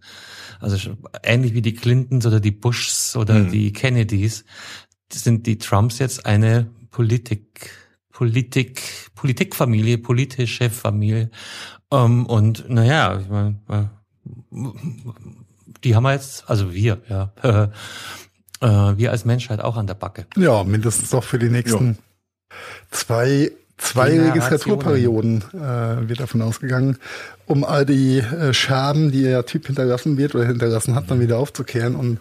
Also 0.60 0.96
ähnlich 1.22 1.54
wie 1.54 1.62
die 1.62 1.74
Clintons 1.74 2.26
oder 2.26 2.40
die 2.40 2.50
Bushs 2.50 3.16
oder 3.16 3.34
mhm. 3.34 3.50
die 3.50 3.72
Kennedys 3.72 4.44
sind 5.12 5.46
die 5.46 5.58
Trumps 5.58 5.98
jetzt 5.98 6.26
eine 6.26 6.70
Politik 6.90 7.70
Politik, 8.16 8.80
Politikfamilie, 9.14 9.98
politische 9.98 10.70
Familie. 10.70 11.30
Ähm, 11.92 12.24
und 12.24 12.66
naja, 12.66 13.20
ich 13.20 13.28
meine, 13.28 13.60
die 15.84 15.94
haben 15.94 16.02
wir 16.02 16.12
jetzt, 16.12 16.48
also 16.48 16.72
wir, 16.72 16.98
ja, 17.08 17.32
äh, 18.60 18.66
wir 18.98 19.10
als 19.10 19.24
Menschheit 19.24 19.60
auch 19.60 19.76
an 19.76 19.86
der 19.86 19.94
Backe. 19.94 20.26
Ja, 20.36 20.64
mindestens 20.64 21.12
noch 21.12 21.24
für 21.24 21.38
die 21.38 21.48
nächsten 21.48 21.88
ja. 21.88 22.56
zwei, 22.90 23.52
zwei 23.76 24.20
Registraturperioden 24.20 25.44
äh, 25.52 26.08
wird 26.08 26.20
davon 26.20 26.42
ausgegangen, 26.42 26.98
um 27.46 27.64
all 27.64 27.84
die 27.84 28.18
äh, 28.18 28.54
Scherben, 28.54 29.10
die 29.12 29.22
der 29.22 29.44
Typ 29.46 29.66
hinterlassen 29.66 30.16
wird 30.16 30.34
oder 30.34 30.46
hinterlassen 30.46 30.94
hat, 30.94 31.10
dann 31.10 31.20
wieder 31.20 31.38
aufzukehren 31.38 31.94
und 31.94 32.18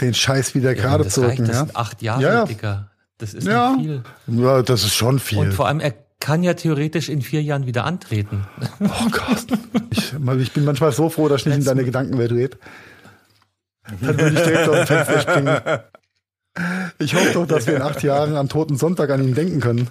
den 0.00 0.14
Scheiß 0.14 0.54
wieder 0.54 0.74
ja, 0.74 0.82
gerade 0.82 1.08
zu 1.08 1.22
rücken. 1.22 1.46
Das 1.46 1.56
ja? 1.56 1.64
sind 1.66 1.76
acht 1.76 2.02
Jahre, 2.02 2.22
ja, 2.22 2.32
ja. 2.32 2.44
Dicker. 2.44 2.90
Das 3.18 3.34
ist 3.34 3.46
ja. 3.46 3.76
viel. 3.78 4.02
Ja, 4.28 4.62
das 4.62 4.82
ist 4.82 4.94
schon 4.94 5.18
viel. 5.18 5.38
Und 5.38 5.52
vor 5.52 5.68
allem, 5.68 5.80
er 5.80 5.94
kann 6.20 6.42
ja 6.42 6.54
theoretisch 6.54 7.08
in 7.08 7.22
vier 7.22 7.42
Jahren 7.42 7.66
wieder 7.66 7.84
antreten. 7.84 8.46
Oh 8.80 9.08
Gott. 9.10 9.46
Ich, 9.90 10.12
ich 10.12 10.52
bin 10.52 10.64
manchmal 10.64 10.92
so 10.92 11.08
froh, 11.08 11.28
dass 11.28 11.40
ich 11.40 11.46
nicht 11.46 11.58
in 11.58 11.64
deine 11.64 11.84
Gedankenwelt 11.84 12.32
red. 12.32 12.58
Dann 14.00 14.18
würde 14.18 14.36
ich 14.36 14.42
direkt 14.42 14.68
aus 14.68 14.76
dem 14.76 14.86
Fenster 14.86 15.20
springen. 15.20 15.60
Ich 16.98 17.14
hoffe 17.14 17.32
doch, 17.32 17.46
dass 17.46 17.66
wir 17.66 17.76
in 17.76 17.82
acht 17.82 18.02
Jahren 18.02 18.36
am 18.36 18.48
Toten 18.48 18.76
Sonntag 18.76 19.10
an 19.10 19.22
ihn 19.22 19.34
denken 19.34 19.60
können. 19.60 19.88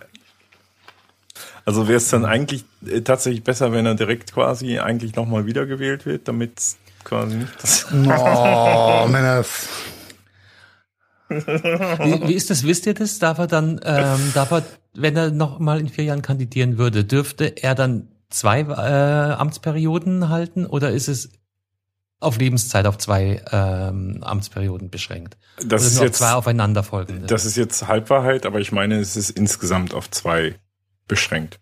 Also 1.65 1.87
wäre 1.87 1.97
es 1.97 2.09
dann 2.09 2.25
eigentlich 2.25 2.65
äh, 2.85 3.01
tatsächlich 3.01 3.43
besser, 3.43 3.71
wenn 3.71 3.85
er 3.85 3.95
direkt 3.95 4.33
quasi 4.33 4.79
eigentlich 4.79 5.15
nochmal 5.15 5.45
wiedergewählt 5.45 6.05
wird, 6.05 6.27
damit 6.27 6.59
quasi 7.03 7.35
nicht 7.35 7.51
das. 7.61 7.85
Oh, 7.91 9.07
Männer. 9.07 9.43
Wie, 11.29 12.27
wie 12.27 12.33
ist 12.33 12.49
das? 12.49 12.63
Wisst 12.63 12.85
ihr 12.85 12.93
das? 12.93 13.19
Darf 13.19 13.37
er 13.37 13.47
dann, 13.47 13.79
ähm, 13.83 14.31
darf 14.33 14.51
er, 14.51 14.63
wenn 14.93 15.15
er 15.15 15.31
noch 15.31 15.59
mal 15.59 15.79
in 15.79 15.87
vier 15.87 16.05
Jahren 16.05 16.21
kandidieren 16.21 16.77
würde, 16.77 17.05
dürfte 17.05 17.45
er 17.45 17.75
dann 17.75 18.09
zwei 18.29 18.61
äh, 18.61 19.33
Amtsperioden 19.33 20.29
halten 20.29 20.65
oder 20.65 20.91
ist 20.91 21.07
es 21.07 21.29
auf 22.19 22.37
Lebenszeit 22.37 22.85
auf 22.85 22.97
zwei 22.97 23.41
ähm, 23.51 24.19
Amtsperioden 24.21 24.89
beschränkt? 24.89 25.37
Das 25.65 25.85
ist 25.85 26.01
jetzt 26.01 26.17
zwei 26.17 26.33
aufeinanderfolgende. 26.33 27.27
Das 27.27 27.45
ist 27.45 27.55
jetzt 27.55 27.87
Halbwahrheit, 27.87 28.45
aber 28.45 28.59
ich 28.59 28.71
meine, 28.71 28.99
es 28.99 29.15
ist 29.15 29.29
insgesamt 29.29 29.93
auf 29.93 30.09
zwei 30.11 30.55
beschränkt. 31.07 31.59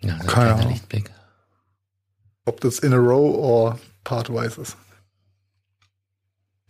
Ja, 0.00 0.16
das 0.18 0.26
Keine 0.26 0.54
Ahnung. 0.54 0.72
Lichtblick. 0.72 1.10
Ob 2.44 2.60
das 2.60 2.80
in 2.80 2.92
a 2.92 2.96
row 2.96 3.36
or 3.36 3.78
partwise 4.04 4.60
ist. 4.60 4.76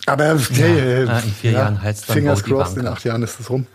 Aber 0.06 0.36
hey, 0.36 1.04
ja, 1.04 1.18
in 1.18 1.32
vier 1.32 1.50
ja, 1.52 1.58
Jahren 1.60 1.82
heizt 1.82 2.08
dann 2.08 2.16
Fingers 2.16 2.42
crossed, 2.42 2.76
in 2.76 2.86
acht 2.86 3.04
Jahren 3.04 3.22
ist 3.22 3.38
es 3.38 3.48
rum. 3.48 3.66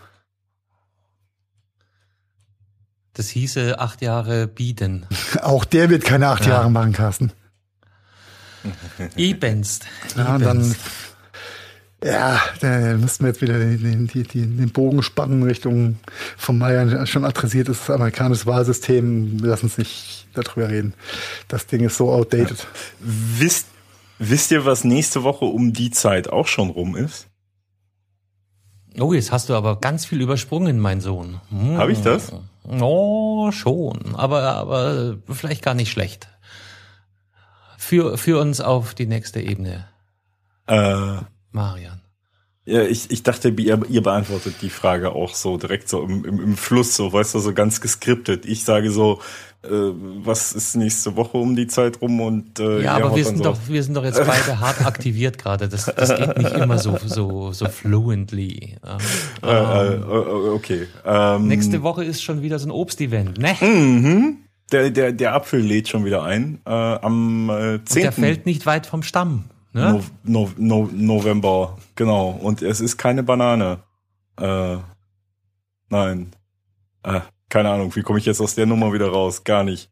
Das 3.14 3.28
hieße 3.30 3.80
acht 3.80 4.02
Jahre 4.02 4.46
bieten. 4.46 5.06
Auch 5.42 5.64
der 5.64 5.90
wird 5.90 6.04
keine 6.04 6.28
acht 6.28 6.44
ja. 6.44 6.52
Jahre 6.52 6.70
machen, 6.70 6.92
Carsten. 6.92 7.32
Ebenst. 9.16 9.86
Ja, 10.16 10.36
und 10.36 10.44
dann, 10.44 10.76
ja, 12.04 12.40
da 12.60 12.96
müssten 12.96 13.24
wir 13.24 13.30
jetzt 13.30 13.40
wieder 13.40 13.58
den, 13.58 14.06
den, 14.06 14.32
den 14.32 14.70
Bogen 14.70 15.02
spannen 15.02 15.42
Richtung 15.42 15.98
von 16.36 16.58
Meier 16.58 17.06
schon 17.06 17.24
adressiert 17.24 17.68
ist 17.68 17.88
das 17.88 17.90
amerikanische 17.90 18.46
Wahlsystem. 18.46 19.38
Lass 19.40 19.62
uns 19.62 19.78
nicht 19.78 20.28
darüber 20.34 20.68
reden. 20.68 20.94
Das 21.48 21.66
Ding 21.66 21.84
ist 21.84 21.96
so 21.96 22.12
outdated. 22.12 22.58
Ja. 22.58 22.66
Wisst 23.00 23.66
Wisst 24.18 24.50
ihr, 24.50 24.64
was 24.64 24.84
nächste 24.84 25.22
Woche 25.22 25.44
um 25.44 25.72
die 25.72 25.90
Zeit 25.90 26.28
auch 26.28 26.46
schon 26.46 26.70
rum 26.70 26.96
ist? 26.96 27.28
Oh, 28.98 29.12
jetzt 29.12 29.30
hast 29.30 29.48
du 29.48 29.54
aber 29.54 29.76
ganz 29.80 30.04
viel 30.04 30.20
übersprungen, 30.20 30.80
mein 30.80 31.00
Sohn. 31.00 31.40
Hm. 31.50 31.76
Habe 31.76 31.92
ich 31.92 32.02
das? 32.02 32.32
Oh, 32.64 33.50
schon. 33.52 34.14
Aber, 34.14 34.42
aber 34.42 35.18
vielleicht 35.30 35.62
gar 35.62 35.74
nicht 35.74 35.90
schlecht. 35.90 36.28
Für, 37.76 38.18
für 38.18 38.40
uns 38.40 38.60
auf 38.60 38.94
die 38.94 39.06
nächste 39.06 39.40
Ebene. 39.40 39.88
Äh, 40.66 41.18
Marian. 41.52 42.02
Ja, 42.68 42.82
ich, 42.82 43.10
ich 43.10 43.22
dachte, 43.22 43.48
ihr, 43.48 43.80
ihr 43.88 44.02
beantwortet 44.02 44.56
die 44.60 44.68
Frage 44.68 45.12
auch 45.12 45.34
so 45.34 45.56
direkt 45.56 45.88
so 45.88 46.02
im, 46.02 46.24
im, 46.26 46.38
im 46.38 46.56
Fluss, 46.56 46.94
so 46.96 47.10
weißt 47.10 47.34
du, 47.34 47.38
so 47.38 47.54
ganz 47.54 47.80
geskriptet. 47.80 48.44
Ich 48.44 48.64
sage 48.64 48.90
so, 48.90 49.22
äh, 49.64 49.68
was 49.70 50.52
ist 50.52 50.76
nächste 50.76 51.16
Woche 51.16 51.36
um 51.36 51.56
die 51.56 51.66
Zeit 51.66 52.00
rum 52.00 52.20
und 52.20 52.60
äh, 52.60 52.82
ja, 52.82 52.94
aber 52.94 53.16
wir 53.16 53.24
sind 53.24 53.44
doch 53.44 53.58
wir 53.66 53.82
sind 53.82 53.94
doch 53.94 54.04
jetzt 54.04 54.18
beide 54.26 54.60
hart 54.60 54.86
aktiviert 54.86 55.36
gerade. 55.36 55.68
Das, 55.68 55.86
das 55.86 56.16
geht 56.16 56.38
nicht 56.38 56.52
immer 56.52 56.78
so 56.78 56.96
so 57.04 57.52
so 57.52 57.68
fluently. 57.68 58.76
Ähm, 58.86 58.98
äh, 59.42 59.94
äh, 59.94 60.50
okay. 60.50 60.86
Ähm, 61.04 61.48
nächste 61.48 61.82
Woche 61.82 62.04
ist 62.04 62.22
schon 62.22 62.42
wieder 62.42 62.58
so 62.58 62.68
ein 62.68 62.70
Obstevent, 62.70 63.38
ne? 63.38 63.56
Mhm. 63.60 64.36
Der 64.70 64.90
der 64.90 65.12
der 65.12 65.34
Apfel 65.34 65.60
lädt 65.60 65.88
schon 65.88 66.04
wieder 66.04 66.22
ein 66.22 66.60
äh, 66.64 66.70
am 66.70 67.50
äh, 67.50 67.84
10. 67.84 67.96
Und 67.96 68.02
der 68.04 68.12
fällt 68.12 68.46
nicht 68.46 68.64
weit 68.64 68.86
vom 68.86 69.02
Stamm. 69.02 69.44
Ne? 69.72 69.92
No, 69.92 70.02
no, 70.22 70.50
no, 70.56 70.90
November, 70.92 71.78
genau. 71.94 72.30
Und 72.30 72.62
es 72.62 72.80
ist 72.80 72.96
keine 72.96 73.22
Banane. 73.22 73.80
Äh, 74.40 74.76
nein. 75.90 76.30
Äh, 77.02 77.20
keine 77.48 77.70
Ahnung, 77.70 77.94
wie 77.96 78.02
komme 78.02 78.18
ich 78.18 78.26
jetzt 78.26 78.40
aus 78.40 78.54
der 78.54 78.66
Nummer 78.66 78.92
wieder 78.92 79.08
raus? 79.08 79.44
Gar 79.44 79.64
nicht. 79.64 79.90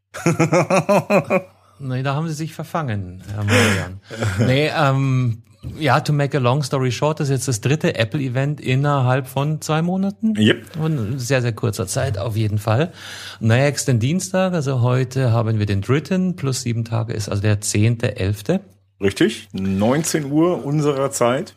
nee, 1.78 2.02
da 2.02 2.14
haben 2.14 2.28
sie 2.28 2.34
sich 2.34 2.54
verfangen, 2.54 3.22
Herr 3.32 3.44
Marian. 3.44 4.00
nee, 4.46 4.70
ähm, 4.76 5.42
ja, 5.78 6.00
to 6.00 6.12
make 6.12 6.36
a 6.36 6.40
long 6.40 6.62
story 6.62 6.92
short, 6.92 7.20
das 7.20 7.28
ist 7.28 7.32
jetzt 7.32 7.48
das 7.48 7.61
dritte 7.61 7.96
Apple-Event 7.96 8.61
innerhalb 8.61 9.26
von 9.26 9.61
zwei 9.61 9.82
Monaten. 9.82 10.34
Yep. 10.36 10.76
Und 10.76 11.18
sehr, 11.18 11.42
sehr 11.42 11.52
kurzer 11.52 11.86
Zeit 11.86 12.18
auf 12.18 12.36
jeden 12.36 12.59
Fall. 12.59 12.92
Nächsten 13.40 13.98
Dienstag, 13.98 14.52
also 14.52 14.80
heute 14.80 15.32
haben 15.32 15.59
wir 15.59 15.66
den 15.66 15.80
dritten, 15.80 16.36
plus 16.36 16.62
sieben 16.62 16.84
Tage 16.84 17.12
ist 17.12 17.28
also 17.28 17.42
der 17.42 17.61
zehnte, 17.61 18.16
elfte. 18.16 18.61
Richtig, 19.00 19.48
19 19.52 20.30
Uhr 20.30 20.64
unserer 20.64 21.11
Zeit. 21.11 21.54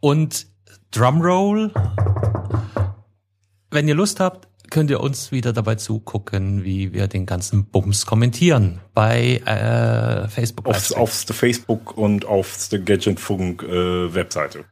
Und 0.00 0.46
Drumroll, 0.90 1.72
wenn 3.70 3.88
ihr 3.88 3.94
Lust 3.94 4.20
habt, 4.20 4.45
könnt 4.70 4.90
ihr 4.90 5.00
uns 5.00 5.32
wieder 5.32 5.52
dabei 5.52 5.76
zugucken, 5.76 6.64
wie 6.64 6.92
wir 6.92 7.08
den 7.08 7.26
ganzen 7.26 7.64
Bums 7.64 8.06
kommentieren 8.06 8.80
bei 8.94 9.42
äh, 9.44 10.28
Facebook. 10.28 10.66
Auf, 10.66 10.92
auf 10.92 11.24
der 11.24 11.34
Facebook 11.34 11.96
und 11.96 12.24
auf 12.24 12.68
der 12.70 12.80
Gadgetfunk 12.80 13.62
äh, 13.62 14.14
Webseite. 14.14 14.64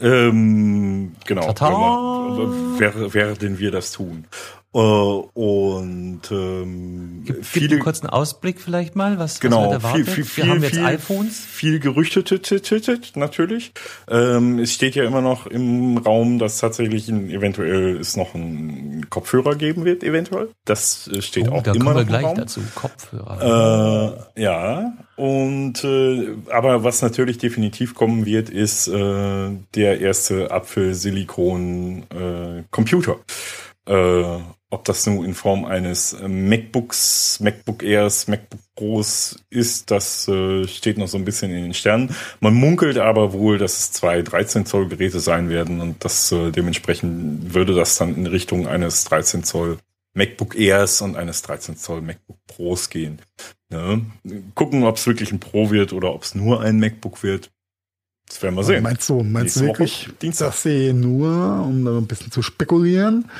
Ähm, 0.00 1.16
genau. 1.24 1.52
Tata. 1.52 1.70
Werden 2.78 3.58
wir 3.58 3.70
das 3.70 3.92
tun. 3.92 4.26
Äh, 4.76 4.78
und 4.78 6.20
ähm, 6.30 7.22
Gib, 7.24 7.46
viele 7.46 7.76
einen 7.76 7.82
kurzen 7.82 8.08
Ausblick 8.08 8.60
vielleicht 8.60 8.94
mal, 8.94 9.18
was, 9.18 9.40
genau, 9.40 9.74
was 9.80 9.92
viel, 9.92 10.04
viel, 10.04 10.24
viel, 10.24 10.44
Wir 10.44 10.50
haben 10.50 10.62
jetzt 10.62 10.74
viel, 10.74 10.84
iPhones. 10.84 11.40
Viel 11.40 11.80
gerüchtet 11.80 13.16
natürlich. 13.16 13.72
Ähm, 14.06 14.58
es 14.58 14.74
steht 14.74 14.94
ja 14.94 15.04
immer 15.04 15.22
noch 15.22 15.46
im 15.46 15.96
Raum, 15.96 16.38
dass 16.38 16.58
tatsächlich 16.58 17.08
ein, 17.08 17.30
eventuell 17.30 17.96
es 17.96 18.18
noch 18.18 18.34
einen 18.34 19.08
Kopfhörer 19.08 19.54
geben 19.54 19.86
wird, 19.86 20.04
eventuell. 20.04 20.50
Das 20.66 21.08
äh, 21.08 21.22
steht 21.22 21.48
oh, 21.48 21.52
auch 21.52 21.62
da 21.62 21.72
immer 21.72 21.94
kommen 21.94 21.96
wir 21.96 22.02
noch 22.02 22.08
gleich 22.08 22.26
Raum. 22.26 22.36
dazu. 22.36 22.60
Kopfhörer. 22.74 24.28
Äh, 24.36 24.42
ja. 24.42 24.92
Und 25.16 25.82
äh, 25.84 26.34
aber 26.50 26.84
was 26.84 27.00
natürlich 27.00 27.38
definitiv 27.38 27.94
kommen 27.94 28.26
wird, 28.26 28.50
ist 28.50 28.88
äh, 28.88 29.48
der 29.74 30.02
erste 30.02 30.50
Apfel-Silikon-Computer. 30.50 33.16
Äh, 33.88 34.40
ob 34.76 34.84
das 34.84 35.06
nun 35.06 35.24
in 35.24 35.32
Form 35.32 35.64
eines 35.64 36.12
äh, 36.12 36.28
MacBooks, 36.28 37.40
MacBook 37.40 37.82
Airs, 37.82 38.28
MacBook 38.28 38.60
Pros 38.74 39.42
ist, 39.48 39.90
das 39.90 40.28
äh, 40.28 40.68
steht 40.68 40.98
noch 40.98 41.08
so 41.08 41.16
ein 41.16 41.24
bisschen 41.24 41.50
in 41.50 41.62
den 41.62 41.74
Sternen. 41.74 42.14
Man 42.40 42.52
munkelt 42.52 42.98
aber 42.98 43.32
wohl, 43.32 43.56
dass 43.56 43.78
es 43.78 43.92
zwei 43.92 44.20
13 44.20 44.66
Zoll 44.66 44.88
Geräte 44.88 45.18
sein 45.18 45.48
werden 45.48 45.80
und 45.80 46.04
das 46.04 46.30
äh, 46.30 46.50
dementsprechend 46.50 47.54
würde 47.54 47.74
das 47.74 47.96
dann 47.96 48.14
in 48.16 48.26
Richtung 48.26 48.68
eines 48.68 49.04
13 49.04 49.44
Zoll 49.44 49.78
MacBook 50.12 50.54
Airs 50.54 51.00
und 51.00 51.16
eines 51.16 51.40
13 51.40 51.78
Zoll 51.78 52.02
MacBook 52.02 52.36
Pros 52.46 52.90
gehen. 52.90 53.20
Ne? 53.70 54.02
Gucken, 54.54 54.84
ob 54.84 54.96
es 54.96 55.06
wirklich 55.06 55.32
ein 55.32 55.40
Pro 55.40 55.70
wird 55.70 55.94
oder 55.94 56.12
ob 56.12 56.22
es 56.22 56.34
nur 56.34 56.60
ein 56.60 56.78
MacBook 56.78 57.22
wird. 57.22 57.50
Das 58.28 58.42
werden 58.42 58.56
wir 58.56 58.64
sehen. 58.64 58.82
Meinst 58.82 59.08
du, 59.08 59.22
meinst 59.22 59.56
du 59.56 59.60
wirklich, 59.62 60.10
dass 60.20 60.62
sie 60.62 60.92
nur, 60.92 61.62
um 61.64 61.84
da 61.84 61.96
ein 61.96 62.06
bisschen 62.06 62.32
zu 62.32 62.42
spekulieren, 62.42 63.30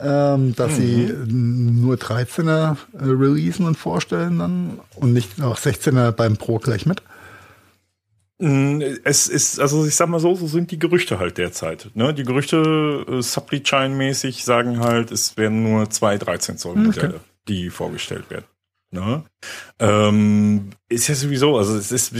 ähm, 0.00 0.54
dass 0.54 0.72
mhm. 0.72 0.76
sie 0.76 1.14
nur 1.26 1.96
13er 1.96 2.76
äh, 2.92 3.04
releasen 3.04 3.66
und 3.66 3.76
vorstellen 3.76 4.38
dann 4.38 4.80
und 4.96 5.12
nicht 5.12 5.40
auch 5.42 5.58
16er 5.58 6.12
beim 6.12 6.36
Pro 6.36 6.58
gleich 6.58 6.86
mit? 6.86 7.02
Mm, 8.38 8.80
es 9.02 9.26
ist, 9.26 9.58
also 9.58 9.84
ich 9.84 9.96
sag 9.96 10.08
mal 10.08 10.20
so, 10.20 10.34
so 10.34 10.46
sind 10.46 10.70
die 10.70 10.78
Gerüchte 10.78 11.18
halt 11.18 11.38
derzeit. 11.38 11.90
Ne? 11.94 12.14
Die 12.14 12.22
Gerüchte 12.22 13.04
äh, 13.08 13.22
Supply 13.22 13.62
Chain 13.62 13.96
mäßig 13.96 14.44
sagen 14.44 14.78
halt, 14.78 15.10
es 15.10 15.36
werden 15.36 15.64
nur 15.64 15.90
zwei 15.90 16.18
13 16.18 16.56
Zoll 16.56 16.76
Modelle, 16.76 17.08
okay. 17.08 17.20
die 17.48 17.70
vorgestellt 17.70 18.30
werden. 18.30 18.46
Ne? 18.90 19.24
Ähm, 19.80 20.70
ist 20.88 21.08
ja 21.08 21.14
sowieso, 21.14 21.58
also 21.58 21.76
es 21.76 21.90
ist 21.92 22.14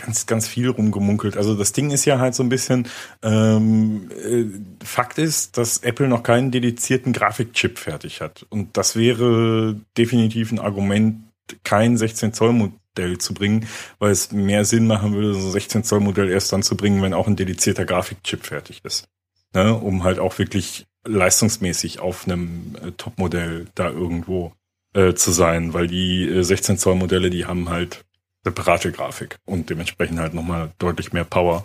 ganz, 0.00 0.26
ganz 0.26 0.48
viel 0.48 0.68
rumgemunkelt. 0.68 1.36
Also 1.36 1.54
das 1.54 1.72
Ding 1.72 1.90
ist 1.90 2.04
ja 2.04 2.18
halt 2.18 2.34
so 2.34 2.42
ein 2.42 2.48
bisschen, 2.48 2.88
ähm, 3.22 4.10
äh, 4.10 4.44
Fakt 4.84 5.18
ist, 5.18 5.58
dass 5.58 5.78
Apple 5.78 6.08
noch 6.08 6.22
keinen 6.22 6.50
dedizierten 6.50 7.12
Grafikchip 7.12 7.78
fertig 7.78 8.20
hat. 8.20 8.46
Und 8.48 8.76
das 8.76 8.96
wäre 8.96 9.80
definitiv 9.96 10.52
ein 10.52 10.58
Argument, 10.58 11.24
kein 11.64 11.96
16 11.96 12.32
Zoll 12.32 12.52
Modell 12.52 13.18
zu 13.18 13.34
bringen, 13.34 13.66
weil 13.98 14.12
es 14.12 14.32
mehr 14.32 14.64
Sinn 14.64 14.86
machen 14.86 15.12
würde, 15.14 15.34
so 15.34 15.48
ein 15.48 15.52
16 15.52 15.84
Zoll 15.84 16.00
Modell 16.00 16.30
erst 16.30 16.52
dann 16.52 16.62
zu 16.62 16.76
bringen, 16.76 17.02
wenn 17.02 17.14
auch 17.14 17.26
ein 17.26 17.36
dedizierter 17.36 17.84
Grafikchip 17.84 18.46
fertig 18.46 18.80
ist. 18.84 19.08
Ne? 19.54 19.74
Um 19.74 20.04
halt 20.04 20.18
auch 20.18 20.38
wirklich 20.38 20.86
leistungsmäßig 21.04 22.00
auf 22.00 22.26
einem 22.26 22.76
äh, 22.82 22.92
Top-Modell 22.92 23.66
da 23.74 23.88
irgendwo 23.88 24.52
äh, 24.92 25.14
zu 25.14 25.32
sein, 25.32 25.72
weil 25.72 25.86
die 25.86 26.28
äh, 26.28 26.42
16 26.42 26.78
Zoll 26.78 26.96
Modelle, 26.96 27.30
die 27.30 27.46
haben 27.46 27.68
halt 27.68 28.04
separate 28.44 28.92
Grafik 28.92 29.38
und 29.44 29.70
dementsprechend 29.70 30.18
halt 30.18 30.34
nochmal 30.34 30.72
deutlich 30.78 31.12
mehr 31.12 31.24
Power. 31.24 31.62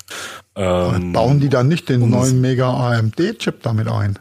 Ähm, 0.55 1.13
bauen 1.13 1.39
die 1.39 1.49
dann 1.49 1.67
nicht 1.67 1.89
den 1.89 2.09
neuen 2.09 2.41
Mega 2.41 2.69
AMD-Chip 2.69 3.61
damit 3.63 3.87
ein? 3.87 4.19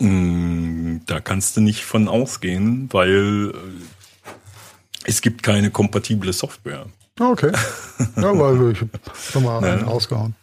Mm, 0.00 0.98
da 1.06 1.20
kannst 1.20 1.56
du 1.56 1.60
nicht 1.60 1.84
von 1.84 2.08
ausgehen, 2.08 2.88
weil 2.92 3.52
äh, 3.54 4.30
es 5.04 5.20
gibt 5.20 5.42
keine 5.42 5.70
kompatible 5.70 6.32
Software. 6.32 6.86
Okay. 7.18 7.52
Ja, 8.16 8.36
weil 8.38 8.72
ich 8.72 8.80
hab 8.80 9.42
mal 9.42 9.62
einen 9.62 9.84
rausgehauen. 9.84 10.34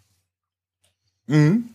Mhm. 1.25 1.69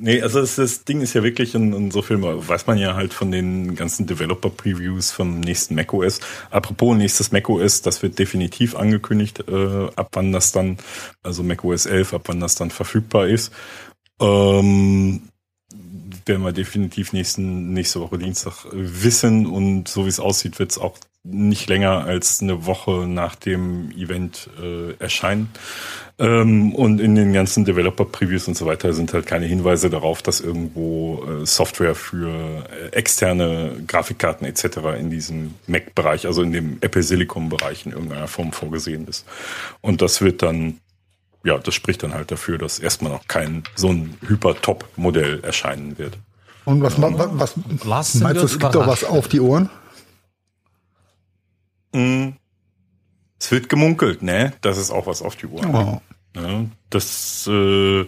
Nee, 0.00 0.22
also 0.22 0.40
das, 0.40 0.54
das 0.54 0.84
Ding 0.84 1.00
ist 1.00 1.14
ja 1.14 1.24
wirklich 1.24 1.56
in, 1.56 1.72
in 1.72 1.90
so 1.90 2.02
viel, 2.02 2.22
weiß 2.22 2.68
man 2.68 2.78
ja 2.78 2.94
halt 2.94 3.12
von 3.12 3.32
den 3.32 3.74
ganzen 3.74 4.06
Developer-Previews 4.06 5.10
vom 5.10 5.40
nächsten 5.40 5.74
macOS. 5.74 6.20
Apropos 6.50 6.96
nächstes 6.96 7.32
macOS, 7.32 7.82
das 7.82 8.00
wird 8.00 8.16
definitiv 8.16 8.76
angekündigt, 8.76 9.42
äh, 9.48 9.88
ab 9.96 10.10
wann 10.12 10.30
das 10.30 10.52
dann, 10.52 10.78
also 11.24 11.42
macOS 11.42 11.86
11, 11.86 12.14
ab 12.14 12.22
wann 12.26 12.38
das 12.38 12.54
dann 12.54 12.70
verfügbar 12.70 13.26
ist. 13.26 13.52
Ähm, 14.20 15.22
werden 16.26 16.42
wir 16.42 16.52
definitiv 16.52 17.12
nächsten, 17.12 17.72
nächste 17.72 18.00
Woche 18.00 18.18
Dienstag 18.18 18.66
wissen 18.70 19.46
und 19.46 19.88
so 19.88 20.04
wie 20.04 20.10
es 20.10 20.20
aussieht, 20.20 20.60
wird 20.60 20.70
es 20.70 20.78
auch 20.78 20.96
nicht 21.24 21.68
länger 21.68 22.04
als 22.04 22.40
eine 22.40 22.66
Woche 22.66 23.08
nach 23.08 23.34
dem 23.34 23.90
Event 23.90 24.48
äh, 24.62 24.92
erscheinen. 25.00 25.50
Ähm, 26.20 26.74
und 26.74 27.00
in 27.00 27.14
den 27.14 27.32
ganzen 27.32 27.64
Developer-Previews 27.64 28.48
und 28.48 28.56
so 28.56 28.66
weiter 28.66 28.92
sind 28.92 29.12
halt 29.12 29.26
keine 29.26 29.46
Hinweise 29.46 29.88
darauf, 29.88 30.20
dass 30.20 30.40
irgendwo 30.40 31.24
äh, 31.24 31.46
Software 31.46 31.94
für 31.94 32.64
äh, 32.68 32.88
externe 32.88 33.84
Grafikkarten 33.86 34.44
etc. 34.44 34.78
in 34.98 35.10
diesem 35.10 35.54
Mac-Bereich, 35.68 36.26
also 36.26 36.42
in 36.42 36.52
dem 36.52 36.78
Apple 36.80 37.04
Silicon-Bereich 37.04 37.86
in 37.86 37.92
irgendeiner 37.92 38.26
Form 38.26 38.52
vorgesehen 38.52 39.06
ist. 39.06 39.26
Und 39.80 40.02
das 40.02 40.20
wird 40.20 40.42
dann, 40.42 40.80
ja, 41.44 41.56
das 41.56 41.74
spricht 41.76 42.02
dann 42.02 42.14
halt 42.14 42.32
dafür, 42.32 42.58
dass 42.58 42.80
erstmal 42.80 43.12
noch 43.12 43.28
kein 43.28 43.62
so 43.76 43.90
ein 43.90 44.18
Hyper-Top-Modell 44.26 45.44
erscheinen 45.44 45.98
wird. 45.98 46.18
Und 46.64 46.82
was, 46.82 46.98
ja. 46.98 47.12
was, 47.16 47.54
was 47.84 48.14
meinst 48.16 48.42
du, 48.42 48.46
es 48.46 48.58
gibt 48.58 48.74
doch 48.74 48.88
was 48.88 49.04
auf 49.04 49.28
die 49.28 49.40
Ohren? 49.40 49.70
Mm. 51.94 52.30
Es 53.40 53.52
wird 53.52 53.68
gemunkelt, 53.68 54.20
ne? 54.20 54.52
Das 54.62 54.78
ist 54.78 54.90
auch 54.90 55.06
was 55.06 55.22
auf 55.22 55.36
die 55.36 55.46
Uhr. 55.46 55.62
Oh. 55.64 56.00
Ja, 56.36 56.64
das, 56.90 57.48
äh, 57.50 58.04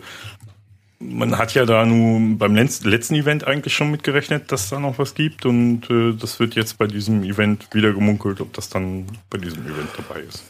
man 1.01 1.39
hat 1.39 1.55
ja 1.55 1.64
da 1.64 1.85
nun 1.85 2.39
beim 2.39 2.55
letzten 2.55 3.14
Event 3.14 3.47
eigentlich 3.47 3.75
schon 3.75 3.91
mitgerechnet, 3.91 4.53
dass 4.53 4.68
da 4.68 4.79
noch 4.79 4.99
was 4.99 5.14
gibt 5.14 5.47
und 5.47 5.89
äh, 5.91 6.12
das 6.12 6.39
wird 6.39 6.55
jetzt 6.55 6.79
bei 6.79 6.87
diesem 6.87 7.25
Event 7.25 7.68
wieder 7.73 7.93
gemunkelt, 7.93 8.41
ob 8.41 8.53
das 8.53 8.68
dann 8.68 9.07
bei 9.31 9.39
diesem 9.39 9.64
Event 9.64 9.89
dabei 9.97 10.21
ist. 10.21 10.45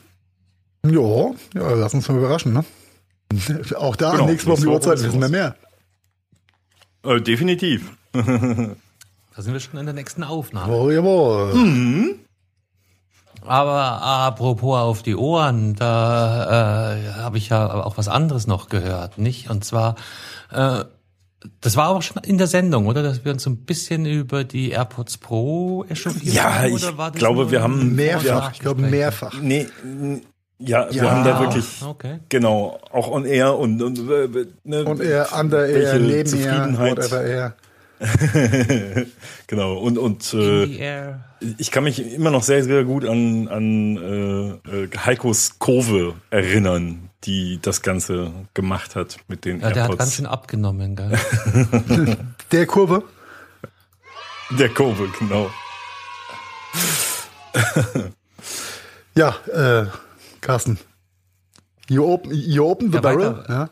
Ja, 0.84 1.30
ja 1.54 1.74
lass 1.74 1.94
uns 1.94 2.08
mal 2.08 2.18
überraschen, 2.18 2.52
ne? 2.52 2.64
Auch 3.76 3.96
da, 3.96 4.12
genau, 4.12 4.26
nächste 4.26 4.50
Woche 4.50 4.56
um 4.56 4.62
die 4.62 4.68
Uhrzeit 4.68 5.02
wissen 5.02 5.20
wir 5.20 5.28
mehr. 5.28 5.56
Äh, 7.04 7.20
definitiv. 7.20 7.92
da 8.12 8.22
sind 9.38 9.52
wir 9.52 9.60
schon 9.60 9.78
in 9.78 9.86
der 9.86 9.94
nächsten 9.94 10.24
Aufnahme. 10.24 10.72
Oh, 10.72 10.90
jawohl. 10.90 11.54
Mhm. 11.54 12.14
Aber 13.46 14.02
apropos 14.02 14.76
auf 14.78 15.02
die 15.02 15.16
Ohren, 15.16 15.74
da 15.76 16.94
äh, 16.96 17.12
habe 17.14 17.38
ich 17.38 17.48
ja 17.48 17.72
auch 17.84 17.96
was 17.98 18.08
anderes 18.08 18.46
noch 18.46 18.68
gehört, 18.68 19.18
nicht? 19.18 19.50
Und 19.50 19.64
zwar, 19.64 19.94
äh, 20.52 20.84
das 21.62 21.76
war 21.76 21.88
auch 21.88 22.02
schon 22.02 22.22
in 22.22 22.36
der 22.38 22.46
Sendung, 22.46 22.86
oder? 22.86 23.02
Dass 23.02 23.24
wir 23.24 23.32
uns 23.32 23.42
so 23.44 23.50
ein 23.50 23.64
bisschen 23.64 24.04
über 24.06 24.44
die 24.44 24.70
AirPods 24.70 25.18
Pro 25.18 25.84
echauffiert 25.88 26.34
Ja, 26.34 26.54
haben, 26.60 26.66
ich 26.76 26.84
oder 26.84 26.98
war 26.98 27.10
das 27.10 27.18
glaube, 27.18 27.50
wir 27.50 27.62
haben 27.62 27.94
Mehrfach, 27.94 28.52
ich 28.52 28.58
glaube 28.60 28.82
mehrfach. 28.82 29.34
Nee, 29.40 29.66
n- 29.82 30.22
ja, 30.58 30.86
wir 30.90 31.02
Ja. 31.04 31.10
haben 31.10 31.24
da 31.24 31.40
wirklich, 31.40 31.64
Okay. 31.82 32.18
genau, 32.28 32.78
auch 32.92 33.10
on 33.10 33.24
air 33.24 33.56
und, 33.58 33.80
und, 33.82 33.98
äh, 34.10 34.28
ne, 34.64 34.84
Und 34.84 35.00
er, 35.00 35.28
under 35.40 35.66
air, 35.66 35.92
welche 35.94 36.00
neben 36.00 36.26
Zufriedenheit. 36.28 36.98
whatever 36.98 37.22
er. 37.22 37.54
genau, 39.46 39.76
und, 39.78 39.98
und 39.98 40.32
äh, 40.34 41.12
ich 41.58 41.70
kann 41.70 41.84
mich 41.84 42.14
immer 42.14 42.30
noch 42.30 42.42
sehr, 42.42 42.64
sehr 42.64 42.84
gut 42.84 43.04
an, 43.04 43.48
an 43.48 43.96
äh, 43.96 44.84
äh, 44.84 44.88
Heikos 45.04 45.58
Kurve 45.58 46.14
erinnern, 46.30 47.10
die 47.24 47.58
das 47.60 47.82
Ganze 47.82 48.32
gemacht 48.54 48.96
hat 48.96 49.18
mit 49.28 49.44
den 49.44 49.60
Ja, 49.60 49.70
der 49.70 49.82
hat 49.84 49.90
ganz 49.90 50.00
AirPods. 50.00 50.14
schön 50.16 50.26
abgenommen, 50.26 50.96
gell? 50.96 51.12
Der 52.52 52.66
Kurve. 52.66 53.02
Der 54.58 54.70
Kurve, 54.70 55.08
genau. 55.18 55.50
Ja, 59.14 59.34
äh, 59.52 59.86
Carsten. 60.40 60.78
You 61.88 62.04
open, 62.06 62.32
you 62.32 62.64
open 62.64 62.88
the 62.90 62.96
Ja, 62.96 63.00
barrel. 63.00 63.36
weiter. 63.38 63.44
Ja. 63.48 63.70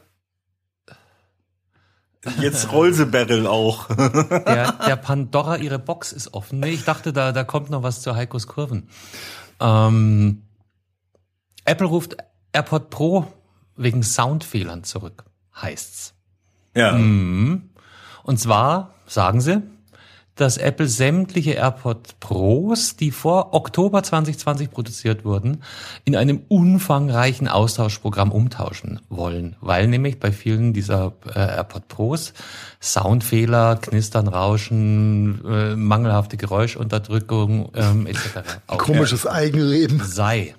Jetzt 2.41 2.73
Rollsebarrel 2.73 3.47
auch. 3.47 3.89
Der, 3.97 4.73
der 4.73 4.97
Pandora, 4.97 5.57
ihre 5.57 5.79
Box 5.79 6.12
ist 6.12 6.35
offen. 6.35 6.61
Nee, 6.61 6.71
ich 6.71 6.85
dachte, 6.85 7.12
da, 7.12 7.33
da 7.33 7.45
kommt 7.45 7.71
noch 7.71 7.83
was 7.83 8.03
zu 8.03 8.16
Heikos 8.16 8.47
Kurven. 8.49 8.89
Ähm, 9.61 10.43
Apple 11.64 11.87
ruft 11.87 12.16
AirPod 12.53 12.91
Pro 12.91 13.27
wegen 13.77 14.03
Soundfehlern 14.03 14.83
zurück, 14.85 15.25
heißt's. 15.55 16.14
ja. 16.75 16.93
Mhm. 16.93 17.71
Und 18.25 18.39
zwar 18.39 18.95
sagen 19.07 19.41
sie, 19.41 19.62
dass 20.41 20.57
Apple 20.57 20.89
sämtliche 20.89 21.53
AirPod 21.53 22.20
Pros, 22.20 22.97
die 22.97 23.11
vor 23.11 23.55
Oktober 23.55 24.03
2020 24.03 24.70
produziert 24.70 25.24
wurden, 25.24 25.62
in 26.05 26.16
einem 26.16 26.43
umfangreichen 26.49 27.49
Austauschprogramm 27.49 28.32
umtauschen 28.32 29.01
wollen, 29.09 29.57
weil 29.61 29.89
nämlich 29.89 30.20
bei 30.20 30.32
vielen 30.32 30.72
dieser 30.72 31.12
äh, 31.34 31.39
AirPod 31.39 31.89
Pros 31.89 32.32
Soundfehler, 32.80 33.76
Knistern, 33.76 34.28
Rauschen, 34.28 35.45
äh, 35.45 35.74
mangelhafte 35.74 36.36
Geräuschunterdrückung 36.36 37.72
ähm, 37.74 38.07
etc. 38.07 38.61
Komisches 38.66 39.26
Eigenreden. 39.26 40.01
sei. 40.05 40.55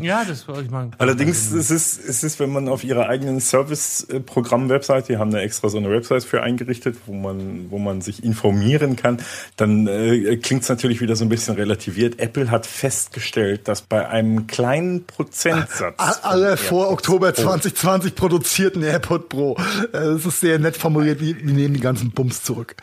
Ja, 0.00 0.24
das 0.24 0.48
wollte 0.48 0.62
ich 0.62 0.70
mal. 0.70 0.90
Allerdings 0.96 1.52
ist 1.52 1.70
es, 1.70 1.98
ist 1.98 2.24
es, 2.24 2.40
wenn 2.40 2.50
man 2.50 2.68
auf 2.68 2.82
ihrer 2.82 3.10
eigenen 3.10 3.38
Service-Programm-Website, 3.40 5.08
die 5.10 5.18
haben 5.18 5.30
da 5.30 5.38
extra 5.40 5.68
so 5.68 5.76
eine 5.76 5.90
Website 5.90 6.24
für 6.24 6.42
eingerichtet, 6.42 6.96
wo 7.04 7.12
man, 7.12 7.70
wo 7.70 7.78
man 7.78 8.00
sich 8.00 8.24
informieren 8.24 8.96
kann, 8.96 9.18
dann 9.56 9.86
äh, 9.86 10.38
klingt 10.38 10.62
es 10.62 10.70
natürlich 10.70 11.02
wieder 11.02 11.14
so 11.14 11.26
ein 11.26 11.28
bisschen 11.28 11.56
relativiert. 11.56 12.18
Apple 12.18 12.50
hat 12.50 12.64
festgestellt, 12.66 13.68
dass 13.68 13.82
bei 13.82 14.08
einem 14.08 14.46
kleinen 14.46 15.04
Prozentsatz 15.04 15.98
Alle 16.22 16.56
vor 16.56 16.90
Oktober 16.90 17.34
2020 17.34 18.14
produzierten 18.14 18.82
AirPod 18.82 19.28
Pro. 19.28 19.56
Äh, 19.92 20.14
Das 20.14 20.24
ist 20.24 20.40
sehr 20.40 20.58
nett 20.58 20.78
formuliert, 20.78 21.20
wie 21.20 21.36
wir 21.36 21.52
nehmen 21.52 21.74
die 21.74 21.80
ganzen 21.80 22.12
Bums 22.12 22.42
zurück. 22.42 22.76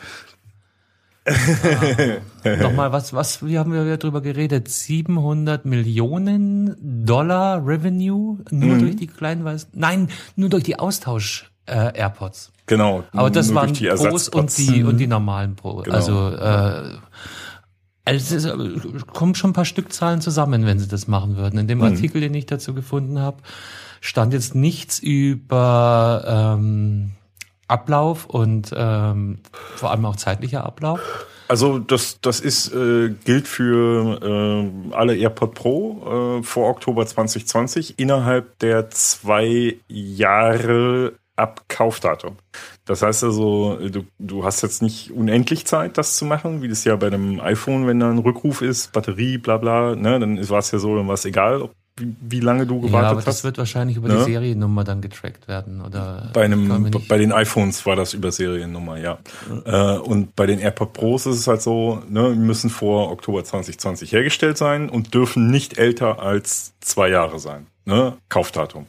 Nochmal, 2.60 2.92
was, 2.92 3.12
was, 3.12 3.44
wie 3.46 3.58
haben 3.58 3.72
wir 3.72 3.84
ja 3.84 3.96
drüber 3.96 4.20
geredet? 4.20 4.68
700 4.68 5.64
Millionen 5.64 6.76
Dollar 6.80 7.64
Revenue 7.64 8.38
nur 8.50 8.78
durch 8.78 8.96
die 8.96 9.06
kleinen 9.06 9.44
Weiß, 9.44 9.68
nein, 9.72 10.08
nur 10.36 10.48
durch 10.48 10.64
die 10.64 10.78
Austausch 10.78 11.50
äh, 11.66 11.96
AirPods. 11.96 12.50
genau. 12.66 13.04
Aber 13.12 13.30
das 13.30 13.54
waren 13.54 13.72
die 13.72 13.86
Pros 13.86 14.28
und 14.28 14.56
die 14.58 14.82
und 14.82 14.98
die 14.98 15.06
normalen 15.06 15.54
Pro. 15.54 15.76
Genau. 15.82 15.94
Also 15.96 16.28
äh, 16.30 16.96
also 18.04 18.16
es 18.16 18.32
ist, 18.32 18.44
äh, 18.46 18.98
kommen 19.12 19.36
schon 19.36 19.50
ein 19.50 19.54
paar 19.54 19.64
Stückzahlen 19.64 20.20
zusammen, 20.20 20.66
wenn 20.66 20.80
sie 20.80 20.88
das 20.88 21.06
machen 21.06 21.36
würden. 21.36 21.58
In 21.60 21.68
dem 21.68 21.78
Mhm. 21.78 21.84
Artikel, 21.84 22.20
den 22.20 22.34
ich 22.34 22.46
dazu 22.46 22.74
gefunden 22.74 23.20
habe, 23.20 23.36
stand 24.00 24.32
jetzt 24.32 24.56
nichts 24.56 24.98
über 24.98 26.56
ähm, 26.58 27.12
Ablauf 27.68 28.26
und 28.26 28.72
ähm, 28.76 29.38
vor 29.76 29.90
allem 29.90 30.04
auch 30.04 30.16
zeitlicher 30.16 30.64
Ablauf. 30.64 31.00
Also 31.48 31.78
das, 31.78 32.18
das 32.20 32.40
ist, 32.40 32.72
äh, 32.72 33.10
gilt 33.24 33.46
für 33.46 34.20
äh, 34.22 34.94
alle 34.94 35.16
AirPod 35.16 35.54
Pro 35.54 36.38
äh, 36.38 36.42
vor 36.42 36.70
Oktober 36.70 37.06
2020 37.06 37.98
innerhalb 37.98 38.58
der 38.60 38.88
zwei 38.90 39.76
Jahre 39.88 41.12
ab 41.36 41.64
Kaufdatum. 41.68 42.36
Das 42.84 43.02
heißt 43.02 43.24
also, 43.24 43.76
du, 43.88 44.04
du 44.18 44.44
hast 44.44 44.62
jetzt 44.62 44.82
nicht 44.82 45.12
unendlich 45.12 45.66
Zeit, 45.66 45.98
das 45.98 46.16
zu 46.16 46.24
machen, 46.24 46.62
wie 46.62 46.68
das 46.68 46.84
ja 46.84 46.96
bei 46.96 47.08
einem 47.08 47.40
iPhone, 47.40 47.86
wenn 47.86 48.00
da 48.00 48.10
ein 48.10 48.18
Rückruf 48.18 48.62
ist, 48.62 48.92
Batterie, 48.92 49.38
bla 49.38 49.56
bla, 49.56 49.94
ne, 49.94 50.18
dann 50.20 50.48
war 50.48 50.58
es 50.58 50.70
ja 50.70 50.78
so, 50.78 50.96
dann 50.96 51.06
war 51.06 51.14
es 51.14 51.24
egal, 51.24 51.62
ob, 51.62 51.72
wie, 51.96 52.14
wie 52.20 52.40
lange 52.40 52.66
du 52.66 52.76
Ja, 52.76 52.86
gewartet 52.86 53.10
aber 53.10 53.16
das 53.20 53.26
hast. 53.26 53.44
wird 53.44 53.58
wahrscheinlich 53.58 53.96
über 53.98 54.08
Ne? 54.08 54.16
die 54.18 54.24
Seriennummer 54.32 54.82
dann 54.84 55.00
getrackt 55.02 55.46
werden 55.48 55.80
oder 55.82 56.30
Bei 56.32 56.44
einem, 56.44 56.90
bei 57.08 57.18
den 57.18 57.32
iPhones 57.32 57.84
war 57.86 57.96
das 57.96 58.14
über 58.14 58.32
Seriennummer, 58.32 58.96
ja. 58.98 59.18
Äh, 59.64 59.98
und 59.98 60.34
bei 60.34 60.46
den 60.46 60.58
AirPod 60.58 60.92
Pros 60.94 61.26
ist 61.26 61.36
es 61.38 61.46
halt 61.46 61.60
so, 61.62 62.02
ne, 62.08 62.32
die 62.32 62.38
müssen 62.38 62.70
vor 62.70 63.10
Oktober 63.12 63.44
2020 63.44 64.10
hergestellt 64.12 64.56
sein 64.58 64.88
und 64.88 65.12
dürfen 65.14 65.50
nicht 65.50 65.78
älter 65.78 66.20
als 66.20 66.72
zwei 66.80 67.08
Jahre 67.10 67.38
sein, 67.38 67.66
ne, 67.84 68.14
Kaufdatum. 68.28 68.86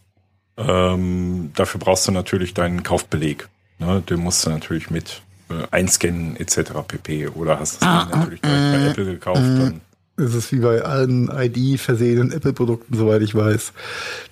Ähm, 0.57 1.51
dafür 1.55 1.79
brauchst 1.79 2.07
du 2.07 2.11
natürlich 2.11 2.53
deinen 2.53 2.83
Kaufbeleg. 2.83 3.49
Ne, 3.79 4.01
den 4.07 4.19
musst 4.19 4.45
du 4.45 4.49
natürlich 4.51 4.89
mit 4.91 5.21
äh, 5.49 5.65
einscannen 5.71 6.35
etc. 6.37 6.71
pp. 6.87 7.27
Oder 7.29 7.59
hast 7.59 7.81
das 7.81 8.07
Ding 8.07 8.19
natürlich 8.19 8.41
direkt 8.41 8.71
bei 8.71 8.87
Apple 8.89 9.05
gekauft. 9.05 9.39
Dann, 9.41 9.81
Es 10.15 10.35
ist 10.35 10.51
wie 10.51 10.59
bei 10.59 10.81
allen 10.83 11.27
ID-versehenen 11.29 12.31
Apple-Produkten, 12.31 12.95
soweit 12.95 13.23
ich 13.23 13.33
weiß, 13.33 13.73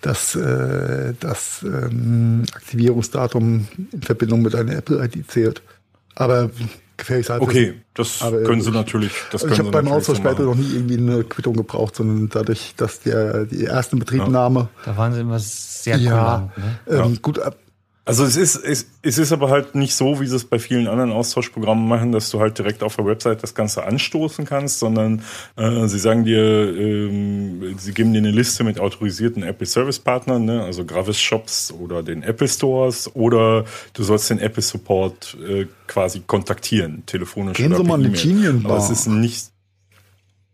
dass 0.01 0.35
äh, 0.35 1.13
das 1.19 1.63
ähm, 1.63 2.43
Aktivierungsdatum 2.53 3.67
in 3.91 4.01
Verbindung 4.03 4.43
mit 4.43 4.53
einer 4.53 4.75
Apple-ID 4.75 5.29
zählt. 5.31 5.63
Aber 6.13 6.51
gefährlich 6.97 7.25
sein. 7.25 7.41
okay, 7.41 7.81
das 7.95 8.21
Aber 8.21 8.43
können 8.43 8.61
sie 8.61 8.69
ich- 8.69 8.75
natürlich. 8.75 9.11
Das 9.31 9.41
Also 9.41 9.45
können 9.45 9.53
ich 9.53 9.59
habe 9.59 9.71
beim 9.71 9.87
Austausch 9.91 10.17
so 10.17 10.23
bei 10.23 10.31
Apple 10.33 10.45
machen. 10.45 10.59
noch 10.61 10.67
nie 10.67 10.75
irgendwie 10.75 10.97
eine 10.97 11.23
Quittung 11.23 11.55
gebraucht, 11.55 11.95
sondern 11.95 12.29
dadurch, 12.29 12.73
dass 12.77 12.99
der 12.99 13.45
die 13.45 13.63
erste 13.63 13.95
Betriebnahme 13.95 14.69
Da 14.85 14.95
waren 14.97 15.13
sie 15.13 15.21
immer 15.21 15.39
sehr 15.39 15.97
ja, 15.97 16.11
kulant. 16.11 16.57
Ne? 16.57 17.03
ähm, 17.05 17.19
gut 17.23 17.39
ab. 17.39 17.57
Also 18.03 18.23
es 18.23 18.35
ist, 18.35 18.55
es, 18.55 18.87
es 19.03 19.19
ist 19.19 19.31
aber 19.31 19.51
halt 19.51 19.75
nicht 19.75 19.93
so, 19.93 20.19
wie 20.19 20.25
sie 20.25 20.35
es 20.35 20.43
bei 20.43 20.57
vielen 20.57 20.87
anderen 20.87 21.11
Austauschprogrammen 21.11 21.87
machen, 21.87 22.11
dass 22.11 22.31
du 22.31 22.39
halt 22.39 22.57
direkt 22.57 22.81
auf 22.81 22.95
der 22.95 23.05
Website 23.05 23.43
das 23.43 23.53
Ganze 23.53 23.83
anstoßen 23.83 24.43
kannst, 24.43 24.79
sondern 24.79 25.21
äh, 25.55 25.87
sie 25.87 25.99
sagen 25.99 26.25
dir, 26.25 26.39
ähm, 26.41 27.77
sie 27.77 27.93
geben 27.93 28.11
dir 28.11 28.17
eine 28.17 28.31
Liste 28.31 28.63
mit 28.63 28.79
autorisierten 28.79 29.43
Apple 29.43 29.67
Service 29.67 29.99
Partnern, 29.99 30.45
ne? 30.45 30.63
also 30.63 30.83
Gravis 30.83 31.19
Shops 31.19 31.71
oder 31.79 32.01
den 32.01 32.23
Apple 32.23 32.47
Stores 32.47 33.15
oder 33.15 33.65
du 33.93 34.01
sollst 34.01 34.31
den 34.31 34.39
Apple 34.39 34.63
Support 34.63 35.37
äh, 35.47 35.67
quasi 35.85 36.23
kontaktieren, 36.25 37.03
telefonisch 37.05 37.55
Gehen 37.55 37.71
oder 37.71 37.83
Sie 37.83 37.87
mal 37.87 38.03
in 38.03 38.13
die. 38.13 38.19
Genius 38.19 38.65
Aber 38.65 38.77
es 38.77 38.89
ist 38.89 39.07
nicht 39.07 39.50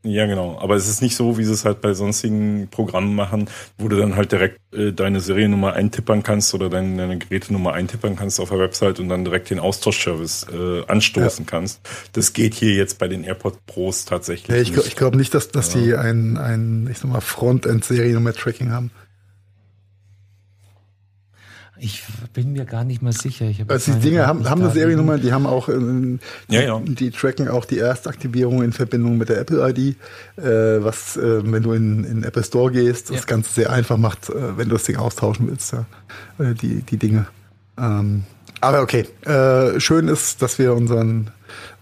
ja, 0.03 0.25
genau. 0.25 0.57
Aber 0.59 0.75
es 0.75 0.87
ist 0.87 1.01
nicht 1.01 1.15
so, 1.15 1.37
wie 1.37 1.43
sie 1.43 1.51
es 1.51 1.65
halt 1.65 1.81
bei 1.81 1.93
sonstigen 1.93 2.67
Programmen 2.69 3.15
machen, 3.15 3.49
wo 3.77 3.87
du 3.87 3.97
dann 3.97 4.15
halt 4.15 4.31
direkt 4.31 4.59
äh, 4.73 4.93
deine 4.93 5.19
Seriennummer 5.19 5.73
eintippern 5.73 6.23
kannst 6.23 6.53
oder 6.53 6.69
deine, 6.69 6.97
deine 6.97 7.17
Gerätenummer 7.17 7.73
eintippern 7.73 8.15
kannst 8.15 8.39
auf 8.39 8.49
der 8.49 8.59
Website 8.59 8.99
und 8.99 9.09
dann 9.09 9.25
direkt 9.25 9.49
den 9.49 9.59
Austauschservice 9.59 10.47
äh, 10.51 10.85
anstoßen 10.87 11.45
kannst. 11.45 11.81
Das 12.13 12.33
geht 12.33 12.53
hier 12.53 12.73
jetzt 12.73 12.99
bei 12.99 13.07
den 13.07 13.23
AirPod 13.23 13.65
Pros 13.65 14.05
tatsächlich 14.05 14.55
Ja, 14.55 14.61
ich 14.61 14.71
nicht. 14.71 14.87
ich 14.87 14.95
glaube 14.95 15.17
nicht, 15.17 15.33
dass, 15.33 15.49
dass 15.49 15.69
die 15.69 15.95
ein, 15.95 16.37
ein, 16.37 16.87
ich 16.89 16.99
sag 16.99 17.11
mal, 17.11 17.21
Frontend-Seriennummer-Tracking 17.21 18.71
haben. 18.71 18.91
Ich 21.80 22.03
bin 22.34 22.53
mir 22.53 22.65
gar 22.65 22.84
nicht 22.84 23.01
mal 23.01 23.11
sicher. 23.13 23.45
Also 23.67 23.93
die 23.93 23.99
Dinge 23.99 24.25
haben, 24.25 24.49
haben 24.49 24.61
eine 24.61 24.71
Seriennummer, 24.71 25.17
die 25.17 25.32
haben 25.32 25.45
auch, 25.45 25.69
ähm, 25.69 26.19
Ja, 26.49 26.61
ja. 26.61 26.80
Die, 26.80 27.11
tracken 27.11 27.47
auch 27.47 27.65
die 27.65 27.78
Erstaktivierung 27.78 28.63
in 28.63 28.73
Verbindung 28.73 29.17
mit 29.17 29.30
der 29.30 29.39
Apple-ID, 29.39 29.95
äh, 30.38 30.43
was, 30.84 31.17
äh, 31.17 31.51
wenn 31.51 31.63
du 31.63 31.73
in, 31.73 32.03
in 32.03 32.23
Apple 32.23 32.43
Store 32.43 32.71
gehst, 32.71 33.09
das 33.09 33.17
Ja. 33.17 33.23
Ganze 33.25 33.53
sehr 33.53 33.71
einfach 33.71 33.97
macht, 33.97 34.30
äh, 34.30 34.57
wenn 34.57 34.69
du 34.69 34.75
das 34.75 34.86
Ding 34.86 34.97
austauschen 34.97 35.47
willst, 35.49 35.73
ja, 35.73 35.86
äh, 36.39 36.53
die, 36.53 36.82
die 36.82 36.97
Dinge. 36.97 37.28
Ähm, 37.78 38.23
aber 38.59 38.82
okay, 38.82 39.05
äh, 39.25 39.80
schön 39.80 40.07
ist, 40.07 40.41
dass 40.41 40.57
wir 40.57 40.73
unseren 40.73 41.30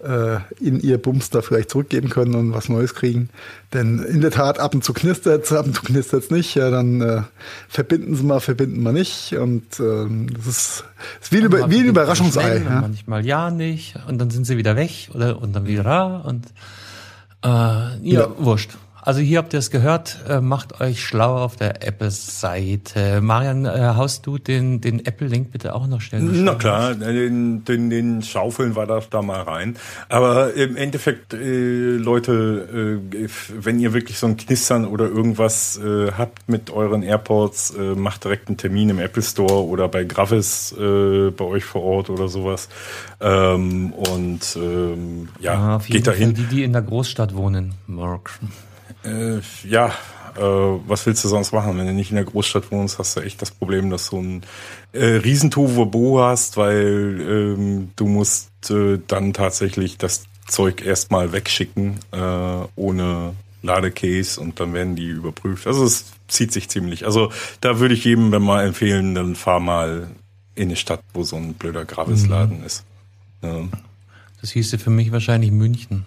äh, 0.05 0.39
in 0.59 0.79
ihr 0.79 0.97
Bums 0.97 1.29
da 1.29 1.41
vielleicht 1.41 1.69
zurückgeben 1.69 2.09
können 2.09 2.35
und 2.35 2.53
was 2.53 2.69
Neues 2.69 2.93
kriegen. 2.93 3.29
Denn 3.73 3.99
in 3.99 4.21
der 4.21 4.31
Tat, 4.31 4.59
ab 4.59 4.73
und 4.75 4.83
zu 4.83 4.93
knistert 4.93 5.51
ab 5.51 5.65
und 5.65 5.75
zu 5.75 5.81
knistert 5.81 6.31
nicht. 6.31 6.55
Ja, 6.55 6.69
dann 6.69 7.01
äh, 7.01 7.21
verbinden 7.67 8.15
sie 8.15 8.23
mal, 8.23 8.39
verbinden 8.39 8.81
wir 8.83 8.91
nicht. 8.91 9.33
Und 9.33 9.79
ähm, 9.79 10.27
das 10.33 10.47
ist, 10.47 10.83
ist 11.21 11.31
wie, 11.31 11.37
ein 11.37 11.45
Über, 11.45 11.69
wie 11.69 11.79
ein 11.79 11.85
Überraschungsei. 11.85 12.63
Ja. 12.63 12.81
Manchmal 12.81 13.25
ja 13.25 13.51
nicht 13.51 13.95
und 14.07 14.19
dann 14.19 14.29
sind 14.29 14.45
sie 14.45 14.57
wieder 14.57 14.75
weg 14.75 15.09
oder 15.13 15.41
und 15.41 15.53
dann 15.55 15.65
wieder 15.67 15.83
da 15.83 16.17
und 16.17 16.45
Äh, 17.45 17.47
ja, 17.47 17.97
ja, 18.01 18.27
wurscht. 18.39 18.71
Also 19.05 19.19
hier 19.19 19.37
habt 19.37 19.53
ihr 19.53 19.59
es 19.59 19.69
gehört, 19.69 20.17
äh, 20.27 20.41
macht 20.41 20.81
euch 20.81 21.03
schlau 21.03 21.37
auf 21.37 21.55
der 21.55 21.87
Apple-Seite. 21.87 23.21
Marian, 23.21 23.65
äh, 23.65 23.93
haust 23.95 24.25
du 24.25 24.39
den, 24.39 24.81
den 24.81 25.05
Apple-Link 25.05 25.51
bitte 25.51 25.75
auch 25.75 25.85
noch 25.85 26.01
stellen? 26.01 26.43
Na 26.43 26.55
klar, 26.55 26.95
den, 26.95 27.63
den, 27.65 27.91
den 27.91 28.23
schaufeln 28.23 28.75
wir 28.75 28.87
da, 28.87 28.99
da 29.07 29.21
mal 29.21 29.41
rein. 29.41 29.77
Aber 30.09 30.55
im 30.55 30.75
Endeffekt, 30.75 31.35
äh, 31.35 31.97
Leute, 31.97 32.99
äh, 33.13 33.27
wenn 33.53 33.79
ihr 33.79 33.93
wirklich 33.93 34.17
so 34.17 34.25
ein 34.25 34.37
Knistern 34.37 34.85
oder 34.85 35.05
irgendwas 35.05 35.77
äh, 35.77 36.11
habt 36.11 36.49
mit 36.49 36.71
euren 36.71 37.03
AirPods, 37.03 37.75
äh, 37.75 37.93
macht 37.93 38.23
direkt 38.23 38.47
einen 38.47 38.57
Termin 38.57 38.89
im 38.89 38.97
Apple 38.97 39.21
Store 39.21 39.65
oder 39.65 39.87
bei 39.87 40.03
Gravis 40.03 40.73
bei 40.75 41.45
euch 41.45 41.63
vor 41.63 41.83
Ort 41.83 42.09
oder 42.09 42.27
sowas. 42.27 42.69
Ähm, 43.21 43.93
und 43.93 44.55
ähm, 44.55 45.29
ja, 45.39 45.53
ja 45.53 45.77
geht 45.77 46.07
dahin. 46.07 46.33
Die, 46.33 46.43
die 46.43 46.63
in 46.63 46.73
der 46.73 46.81
Großstadt 46.81 47.35
wohnen, 47.35 47.75
Mark. 47.85 48.39
Äh, 49.05 49.41
ja, 49.67 49.93
äh, 50.35 50.41
was 50.41 51.05
willst 51.05 51.23
du 51.23 51.27
sonst 51.27 51.51
machen? 51.51 51.77
Wenn 51.77 51.87
du 51.87 51.93
nicht 51.93 52.09
in 52.09 52.15
der 52.15 52.25
Großstadt 52.25 52.71
wohnst, 52.71 52.99
hast 52.99 53.15
du 53.15 53.21
echt 53.21 53.41
das 53.41 53.51
Problem, 53.51 53.89
dass 53.89 54.09
du 54.09 54.19
ein 54.19 54.41
äh, 54.91 55.05
Riesentohuwabo 55.05 56.21
hast, 56.21 56.57
weil 56.57 57.21
ähm, 57.21 57.91
du 57.95 58.07
musst 58.07 58.49
äh, 58.69 58.99
dann 59.07 59.33
tatsächlich 59.33 59.97
das 59.97 60.25
Zeug 60.47 60.85
erstmal 60.85 61.31
wegschicken, 61.31 61.99
äh, 62.11 62.67
ohne 62.75 63.33
Ladecase 63.63 64.39
und 64.39 64.59
dann 64.59 64.73
werden 64.73 64.95
die 64.95 65.07
überprüft. 65.07 65.67
Also 65.67 65.85
es 65.85 66.05
zieht 66.27 66.51
sich 66.51 66.69
ziemlich. 66.69 67.05
Also 67.05 67.31
da 67.61 67.79
würde 67.79 67.93
ich 67.95 68.05
jedem 68.05 68.31
wenn 68.31 68.41
mal 68.41 68.65
empfehlen, 68.65 69.15
dann 69.15 69.35
fahr 69.35 69.59
mal 69.59 70.09
in 70.53 70.69
eine 70.69 70.75
Stadt, 70.75 71.01
wo 71.13 71.23
so 71.23 71.35
ein 71.35 71.53
blöder 71.53 71.85
Gravisladen 71.85 72.59
mhm. 72.59 72.65
ist. 72.65 72.83
Ja. 73.41 73.67
Das 74.41 74.51
hieße 74.51 74.77
für 74.77 74.89
mich 74.89 75.11
wahrscheinlich 75.11 75.51
München. 75.51 76.05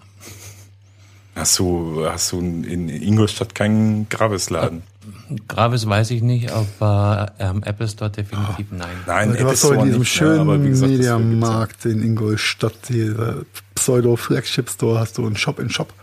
Hast 1.39 1.57
du, 1.59 2.05
hast 2.05 2.31
du 2.31 2.39
in 2.39 2.89
Ingolstadt 2.89 3.55
keinen 3.55 4.09
Gravis-Laden? 4.09 4.83
Gravis 5.47 5.87
weiß 5.87 6.11
ich 6.11 6.21
nicht, 6.21 6.51
aber 6.51 7.33
ähm, 7.39 7.63
Apple 7.63 7.87
Store 7.87 8.09
definitiv 8.09 8.67
oh. 8.71 8.75
nein. 8.75 8.89
Nein, 9.07 9.33
du 9.33 9.45
hast 9.45 9.63
doch 9.63 9.71
in 9.71 9.85
diesem 9.85 10.05
schönen 10.05 10.79
Mediamarkt 10.79 11.85
in 11.85 12.03
Ingolstadt, 12.03 12.89
dieser 12.89 13.43
Pseudo-Flagship-Store, 13.75 14.99
hast 14.99 15.17
du 15.17 15.25
einen 15.25 15.37
Shop-in-Shop. 15.37 15.93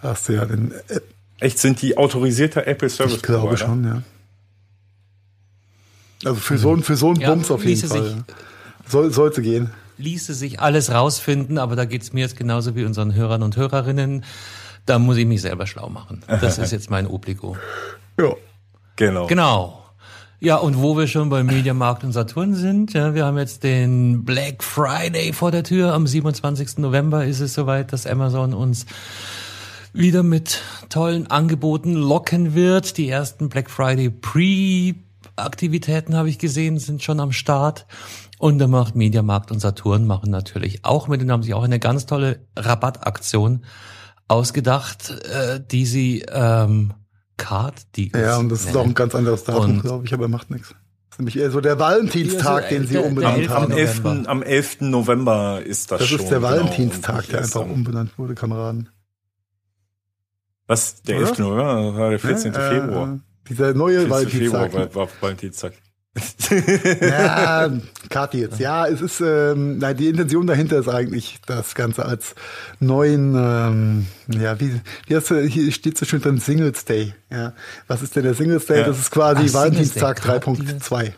Hast 0.00 0.28
du 0.28 0.32
ja 0.34 0.44
den 0.44 0.72
App 0.88 1.04
Echt, 1.42 1.58
sind 1.58 1.82
die 1.82 1.96
autorisierter 1.96 2.68
Apple 2.68 2.88
Service 2.88 3.16
Ich 3.16 3.22
glaube 3.22 3.56
schon, 3.56 3.84
ja. 3.84 4.02
Also 6.24 6.40
für 6.40 6.56
so, 6.56 6.76
für 6.76 6.94
so 6.94 7.08
einen 7.08 7.20
ja, 7.20 7.30
Bums 7.30 7.50
auf 7.50 7.64
jeden 7.64 7.88
Fall. 7.88 8.24
Soll, 8.86 9.12
sollte 9.12 9.42
gehen. 9.42 9.70
Ließe 9.98 10.34
sich 10.34 10.60
alles 10.60 10.92
rausfinden, 10.92 11.58
aber 11.58 11.74
da 11.74 11.84
geht's 11.84 12.12
mir 12.12 12.20
jetzt 12.20 12.36
genauso 12.36 12.76
wie 12.76 12.84
unseren 12.84 13.14
Hörern 13.14 13.42
und 13.42 13.56
Hörerinnen. 13.56 14.24
Da 14.86 14.98
muss 14.98 15.16
ich 15.16 15.26
mich 15.26 15.42
selber 15.42 15.66
schlau 15.66 15.88
machen. 15.88 16.24
Das 16.26 16.58
ist 16.58 16.72
jetzt 16.72 16.90
mein 16.90 17.06
Obligo. 17.06 17.56
Ja, 18.18 18.34
genau. 18.96 19.26
Genau. 19.26 19.82
Ja, 20.44 20.56
und 20.56 20.82
wo 20.82 20.96
wir 20.96 21.06
schon 21.06 21.28
beim 21.28 21.46
Mediamarkt 21.46 22.02
und 22.02 22.10
Saturn 22.10 22.56
sind, 22.56 22.94
ja, 22.94 23.14
wir 23.14 23.26
haben 23.26 23.38
jetzt 23.38 23.62
den 23.62 24.24
Black 24.24 24.64
Friday 24.64 25.32
vor 25.32 25.52
der 25.52 25.62
Tür. 25.62 25.94
Am 25.94 26.04
27. 26.04 26.78
November 26.78 27.24
ist 27.24 27.38
es 27.38 27.54
soweit, 27.54 27.92
dass 27.92 28.08
Amazon 28.08 28.52
uns 28.52 28.86
wieder 29.92 30.24
mit 30.24 30.60
tollen 30.88 31.28
Angeboten 31.28 31.94
locken 31.94 32.56
wird. 32.56 32.96
Die 32.96 33.08
ersten 33.08 33.50
Black 33.50 33.70
Friday 33.70 34.10
Pre-Aktivitäten 34.10 36.16
habe 36.16 36.28
ich 36.28 36.40
gesehen, 36.40 36.80
sind 36.80 37.04
schon 37.04 37.20
am 37.20 37.30
Start. 37.30 37.86
Und 38.38 38.58
da 38.58 38.66
macht 38.66 38.96
Mediamarkt 38.96 39.52
und 39.52 39.60
Saturn 39.60 40.08
machen 40.08 40.32
natürlich 40.32 40.84
auch 40.84 41.06
mit. 41.06 41.22
Und 41.22 41.30
haben 41.30 41.44
sich 41.44 41.54
auch 41.54 41.62
eine 41.62 41.78
ganz 41.78 42.06
tolle 42.06 42.40
Rabattaktion 42.56 43.62
ausgedacht, 44.32 45.10
äh, 45.10 45.60
die 45.60 45.86
sie 45.86 46.24
ähm, 46.28 46.94
Card 47.36 47.96
Deals 47.96 48.12
Ja, 48.14 48.38
und 48.38 48.48
das 48.48 48.64
ist 48.64 48.76
auch 48.76 48.84
ein 48.84 48.94
ganz 48.94 49.14
anderes 49.14 49.44
Datum, 49.44 49.80
glaube 49.80 50.06
ich, 50.06 50.14
aber 50.14 50.28
macht 50.28 50.50
nichts. 50.50 50.68
Das 50.68 51.16
ist 51.16 51.18
nämlich 51.18 51.38
eher 51.38 51.50
so 51.50 51.60
der 51.60 51.78
Valentinstag, 51.78 52.70
den 52.70 52.86
sie 52.86 52.96
umbenannt 52.96 53.48
haben. 53.50 53.72
Am 53.72 53.78
11. 53.78 54.02
am 54.26 54.42
11. 54.42 54.80
November 54.80 55.60
ist 55.62 55.90
das, 55.90 56.00
das 56.00 56.08
schon. 56.08 56.18
Das 56.18 56.24
ist 56.24 56.30
der 56.30 56.38
genau, 56.40 56.50
Valentinstag, 56.50 57.26
der 57.28 57.40
einfach 57.40 57.60
umbenannt 57.60 58.18
wurde, 58.18 58.34
Kameraden. 58.34 58.88
Was? 60.66 61.02
Der 61.02 61.16
11. 61.16 61.38
November? 61.38 61.82
Das 61.82 61.96
war 61.96 62.10
der 62.10 62.18
14. 62.18 62.52
Ja, 62.54 62.70
Februar. 62.70 63.14
Äh, 63.14 63.48
dieser 63.48 63.74
neue 63.74 64.08
Valentinstag. 64.08 64.70
Februar 64.70 64.94
war, 64.94 64.94
war 64.94 65.08
Valentinstag 65.20 65.74
ja, 67.00 67.70
Kati 68.10 68.40
jetzt. 68.40 68.58
Ja, 68.58 68.86
es 68.86 69.00
ist, 69.00 69.20
ähm, 69.20 69.78
nein, 69.78 69.96
die 69.96 70.08
Intention 70.08 70.46
dahinter 70.46 70.78
ist 70.78 70.88
eigentlich, 70.88 71.40
das 71.46 71.74
Ganze 71.74 72.04
als 72.04 72.34
neuen, 72.80 73.34
ähm, 73.34 74.06
ja, 74.28 74.60
wie, 74.60 74.80
wie 75.06 75.16
hast 75.16 75.30
du, 75.30 75.40
hier 75.40 75.72
steht 75.72 75.96
so 75.96 76.04
schön 76.04 76.20
drin, 76.20 76.38
Singles 76.38 76.84
Day. 76.84 77.14
Ja, 77.30 77.54
was 77.86 78.02
ist 78.02 78.14
denn 78.14 78.24
der 78.24 78.34
Singles 78.34 78.66
Day? 78.66 78.80
Ja. 78.80 78.86
Das 78.86 78.98
ist 78.98 79.10
quasi 79.10 79.46
Ach, 79.48 79.54
Valentinstag 79.54 80.20
3.2. 80.20 81.12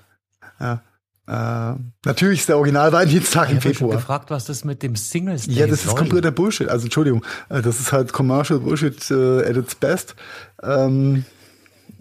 Ja. 0.60 0.82
Äh, 1.26 1.76
natürlich 2.04 2.40
ist 2.40 2.50
der 2.50 2.58
Original 2.58 2.92
Valentinstag 2.92 3.50
im 3.50 3.60
Februar. 3.60 3.94
Ich 3.94 4.00
gefragt, 4.00 4.30
was 4.30 4.44
das 4.44 4.64
mit 4.64 4.82
dem 4.82 4.94
Singles 4.94 5.46
Day 5.46 5.54
Ja, 5.54 5.66
das 5.66 5.82
soll. 5.82 5.94
ist 5.94 5.98
kompletter 5.98 6.30
Bullshit. 6.30 6.68
Also 6.68 6.84
Entschuldigung, 6.84 7.24
äh, 7.48 7.62
das 7.62 7.80
ist 7.80 7.92
halt 7.92 8.12
Commercial 8.12 8.60
Bullshit 8.60 9.10
uh, 9.10 9.38
at 9.38 9.56
its 9.56 9.74
best. 9.74 10.14
Ähm, 10.62 11.24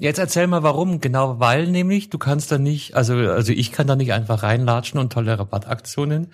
Jetzt 0.03 0.19
erzähl 0.19 0.47
mal 0.47 0.63
warum. 0.63 0.99
Genau, 0.99 1.39
weil 1.39 1.65
nämlich 1.65 2.09
du 2.09 2.17
kannst 2.17 2.51
da 2.51 2.57
nicht, 2.57 2.93
also, 2.93 3.13
also 3.13 3.53
ich 3.53 3.71
kann 3.71 3.87
da 3.87 3.95
nicht 3.95 4.11
einfach 4.11 4.43
reinlatschen 4.43 4.99
und 4.99 5.13
tolle 5.13 5.39
Rabattaktionen 5.39 6.27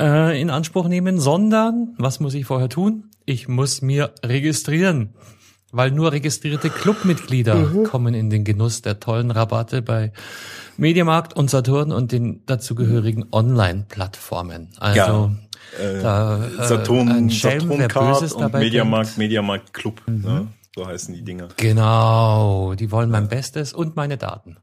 äh, 0.00 0.40
in 0.40 0.48
Anspruch 0.48 0.88
nehmen, 0.88 1.20
sondern 1.20 1.94
was 1.98 2.18
muss 2.18 2.32
ich 2.32 2.46
vorher 2.46 2.70
tun? 2.70 3.10
Ich 3.26 3.46
muss 3.46 3.82
mir 3.82 4.14
registrieren. 4.24 5.10
Weil 5.70 5.90
nur 5.90 6.12
registrierte 6.12 6.70
Clubmitglieder 6.70 7.56
mhm. 7.56 7.84
kommen 7.84 8.14
in 8.14 8.30
den 8.30 8.42
Genuss 8.42 8.80
der 8.80 9.00
tollen 9.00 9.30
Rabatte 9.30 9.82
bei 9.82 10.14
Mediamarkt 10.78 11.36
und 11.36 11.50
Saturn 11.50 11.92
und 11.92 12.10
den 12.10 12.46
dazugehörigen 12.46 13.26
Online-Plattformen. 13.32 14.68
Also 14.78 14.98
ja. 14.98 15.30
Äh, 15.78 16.00
da, 16.00 16.46
äh, 16.46 16.66
Saturn, 16.68 17.28
Saturn 17.28 17.86
Card 17.86 18.32
und 18.32 18.54
Mediamarkt, 18.54 19.18
Mediamarkt 19.18 19.74
Club. 19.74 20.00
Mhm. 20.06 20.22
Ne? 20.22 20.48
So 20.74 20.86
heißen 20.86 21.14
die 21.14 21.22
Dinger. 21.22 21.48
Genau, 21.56 22.74
die 22.74 22.90
wollen 22.90 23.08
mein 23.08 23.28
Bestes 23.28 23.72
und 23.72 23.94
meine 23.94 24.18
Daten. 24.18 24.58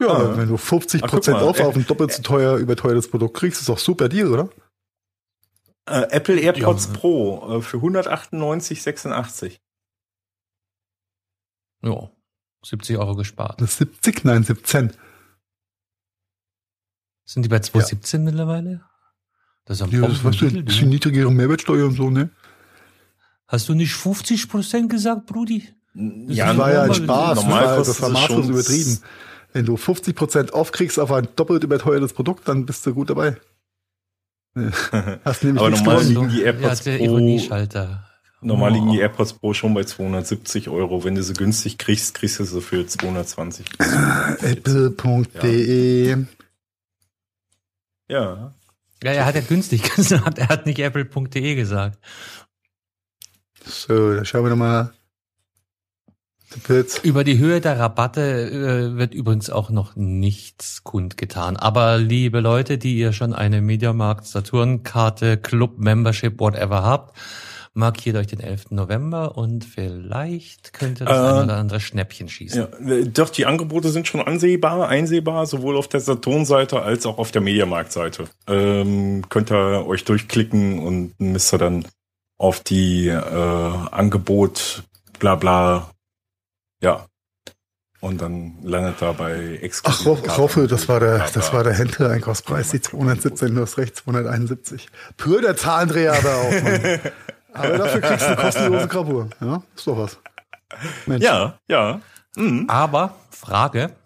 Ja, 0.00 0.08
ah, 0.08 0.36
wenn 0.36 0.48
du 0.48 0.56
50 0.56 1.02
Prozent 1.02 1.38
auf, 1.38 1.60
auf 1.60 1.76
ein 1.76 1.84
doppelt 1.86 2.12
so 2.12 2.22
teuer, 2.22 2.56
überteuertes 2.56 3.10
Produkt 3.10 3.36
kriegst, 3.36 3.60
ist 3.60 3.68
doch 3.68 3.78
super 3.78 4.08
Deal, 4.08 4.32
oder? 4.32 4.48
Äh, 5.86 6.06
Apple 6.10 6.38
AirPods 6.40 6.86
ja. 6.86 6.92
Pro 6.94 7.58
äh, 7.58 7.62
für 7.62 7.78
198,86. 7.78 9.58
Ja, 11.82 12.10
70 12.64 12.96
Euro 12.96 13.14
gespart. 13.14 13.60
Das 13.60 13.76
70? 13.76 14.24
Nein, 14.24 14.44
17. 14.44 14.92
Sind 17.24 17.42
die 17.42 17.48
bei 17.48 17.58
217 17.58 18.20
ja. 18.20 18.24
mittlerweile? 18.24 18.84
Das 19.66 19.80
ist 19.80 19.82
ein 19.82 19.90
ja, 19.90 20.08
das 20.08 20.24
weißt 20.24 20.40
du, 20.40 20.46
ein 20.46 20.64
bisschen 20.64 20.88
niedrigere 20.88 21.30
Mehrwertsteuer 21.30 21.86
und 21.86 21.94
so, 21.94 22.08
ne? 22.08 22.30
Hast 23.48 23.68
du 23.68 23.74
nicht 23.74 23.94
50 23.94 24.48
Prozent 24.48 24.90
gesagt, 24.90 25.26
Brudi? 25.26 25.68
Das 25.94 26.36
ja, 26.36 26.56
war 26.56 26.72
ja 26.72 26.82
ein 26.82 26.94
Spaß. 26.94 27.36
Normal 27.36 27.78
das 27.78 28.00
war 28.00 28.10
maßlos 28.10 28.48
übertrieben. 28.48 29.00
Wenn 29.52 29.64
du 29.64 29.76
50 29.76 30.14
Prozent 30.14 30.54
aufkriegst 30.54 31.00
auf 31.00 31.10
ein 31.10 31.26
doppelt 31.34 31.64
überteuertes 31.64 32.12
Produkt, 32.12 32.46
dann 32.46 32.66
bist 32.66 32.86
du 32.86 32.94
gut 32.94 33.10
dabei. 33.10 33.36
Hast 35.24 35.42
nämlich 35.44 35.62
Aber 35.62 35.70
normal 35.70 36.04
liegen 36.04 36.28
die 36.28 36.42
AirPods 36.42 36.84
ja, 36.84 36.92
der 36.92 37.00
Ironieschalter. 37.00 38.04
Normal 38.40 38.70
oh. 38.70 38.74
liegen 38.74 38.92
die 38.92 39.00
AirPods 39.00 39.32
Pro 39.32 39.52
schon 39.54 39.74
bei 39.74 39.82
270 39.82 40.68
Euro. 40.68 41.02
Wenn 41.02 41.16
du 41.16 41.22
sie 41.22 41.32
günstig 41.32 41.78
kriegst, 41.78 42.14
kriegst 42.14 42.38
du 42.38 42.44
sie 42.44 42.60
für 42.60 42.86
220. 42.86 43.66
Apple.de 44.42 46.16
ja. 48.08 48.54
Ja, 49.02 49.12
er 49.12 49.26
hat 49.26 49.34
ja 49.36 49.42
günstig 49.42 49.82
gesagt. 49.96 50.38
Er 50.38 50.48
hat 50.48 50.66
nicht 50.66 50.78
Apple.de 50.80 51.54
gesagt. 51.54 51.98
So, 53.68 54.14
da 54.14 54.24
schauen 54.24 54.44
wir 54.44 54.50
nochmal. 54.50 54.92
Über 57.02 57.24
die 57.24 57.38
Höhe 57.38 57.60
der 57.60 57.78
Rabatte 57.78 58.22
äh, 58.22 58.96
wird 58.96 59.12
übrigens 59.12 59.50
auch 59.50 59.68
noch 59.68 59.96
nichts 59.96 60.82
kundgetan. 60.82 61.58
Aber 61.58 61.98
liebe 61.98 62.40
Leute, 62.40 62.78
die 62.78 62.96
ihr 62.96 63.12
schon 63.12 63.34
eine 63.34 63.60
Mediamarkt 63.60 64.26
Saturn 64.26 64.82
Karte, 64.82 65.36
Club 65.36 65.78
Membership, 65.78 66.40
whatever 66.40 66.82
habt, 66.82 67.18
markiert 67.74 68.16
euch 68.16 68.28
den 68.28 68.40
11. 68.40 68.70
November 68.70 69.36
und 69.36 69.66
vielleicht 69.66 70.72
könnt 70.72 71.02
ihr 71.02 71.06
das 71.06 71.18
äh, 71.18 71.38
ein 71.38 71.44
oder 71.44 71.56
andere 71.58 71.80
Schnäppchen 71.80 72.30
schießen. 72.30 72.66
Ja, 72.86 73.04
doch, 73.04 73.28
die 73.28 73.44
Angebote 73.44 73.90
sind 73.90 74.08
schon 74.08 74.22
ansehbar, 74.22 74.88
einsehbar, 74.88 75.44
sowohl 75.44 75.76
auf 75.76 75.86
der 75.86 76.00
Saturn-Seite 76.00 76.80
als 76.80 77.04
auch 77.04 77.18
auf 77.18 77.30
der 77.30 77.42
Mediamarkt-Seite. 77.42 78.24
Ähm, 78.46 79.22
könnt 79.28 79.52
ihr 79.52 79.86
euch 79.86 80.04
durchklicken 80.04 80.78
und 80.78 81.20
müsst 81.20 81.52
ihr 81.52 81.58
dann 81.58 81.84
auf 82.38 82.60
die 82.60 83.08
äh, 83.08 83.72
Angebot, 83.90 84.84
bla 85.18 85.34
bla, 85.34 85.90
ja. 86.80 87.06
Und 88.00 88.22
dann 88.22 88.58
landet 88.62 89.02
da 89.02 89.10
bei 89.10 89.58
exklusiv. 89.60 90.22
Ach, 90.28 90.38
Roffe, 90.38 90.68
das 90.68 90.88
war 90.88 91.00
der, 91.00 91.28
das 91.34 91.52
war 91.52 91.64
der 91.64 91.74
Händler-Einkaufspreis, 91.74 92.70
die 92.70 92.80
217, 92.80 93.52
du 93.52 93.60
hast 93.60 93.76
recht, 93.76 93.96
271. 93.96 94.88
Pür 95.16 95.40
der 95.40 95.56
Zahlendreher 95.56 96.12
aber 96.12 96.34
auch. 96.36 97.12
Aber 97.54 97.78
dafür 97.78 98.00
kriegst 98.00 98.24
du 98.24 98.28
eine 98.28 98.36
kostenlose 98.36 98.88
Gravur. 98.88 99.28
Ja, 99.40 99.62
ist 99.74 99.86
doch 99.86 99.98
was. 99.98 100.18
Mensch. 101.06 101.24
Ja, 101.24 101.58
ja. 101.66 102.00
Mhm. 102.36 102.66
Aber, 102.68 103.16
Frage, 103.30 103.96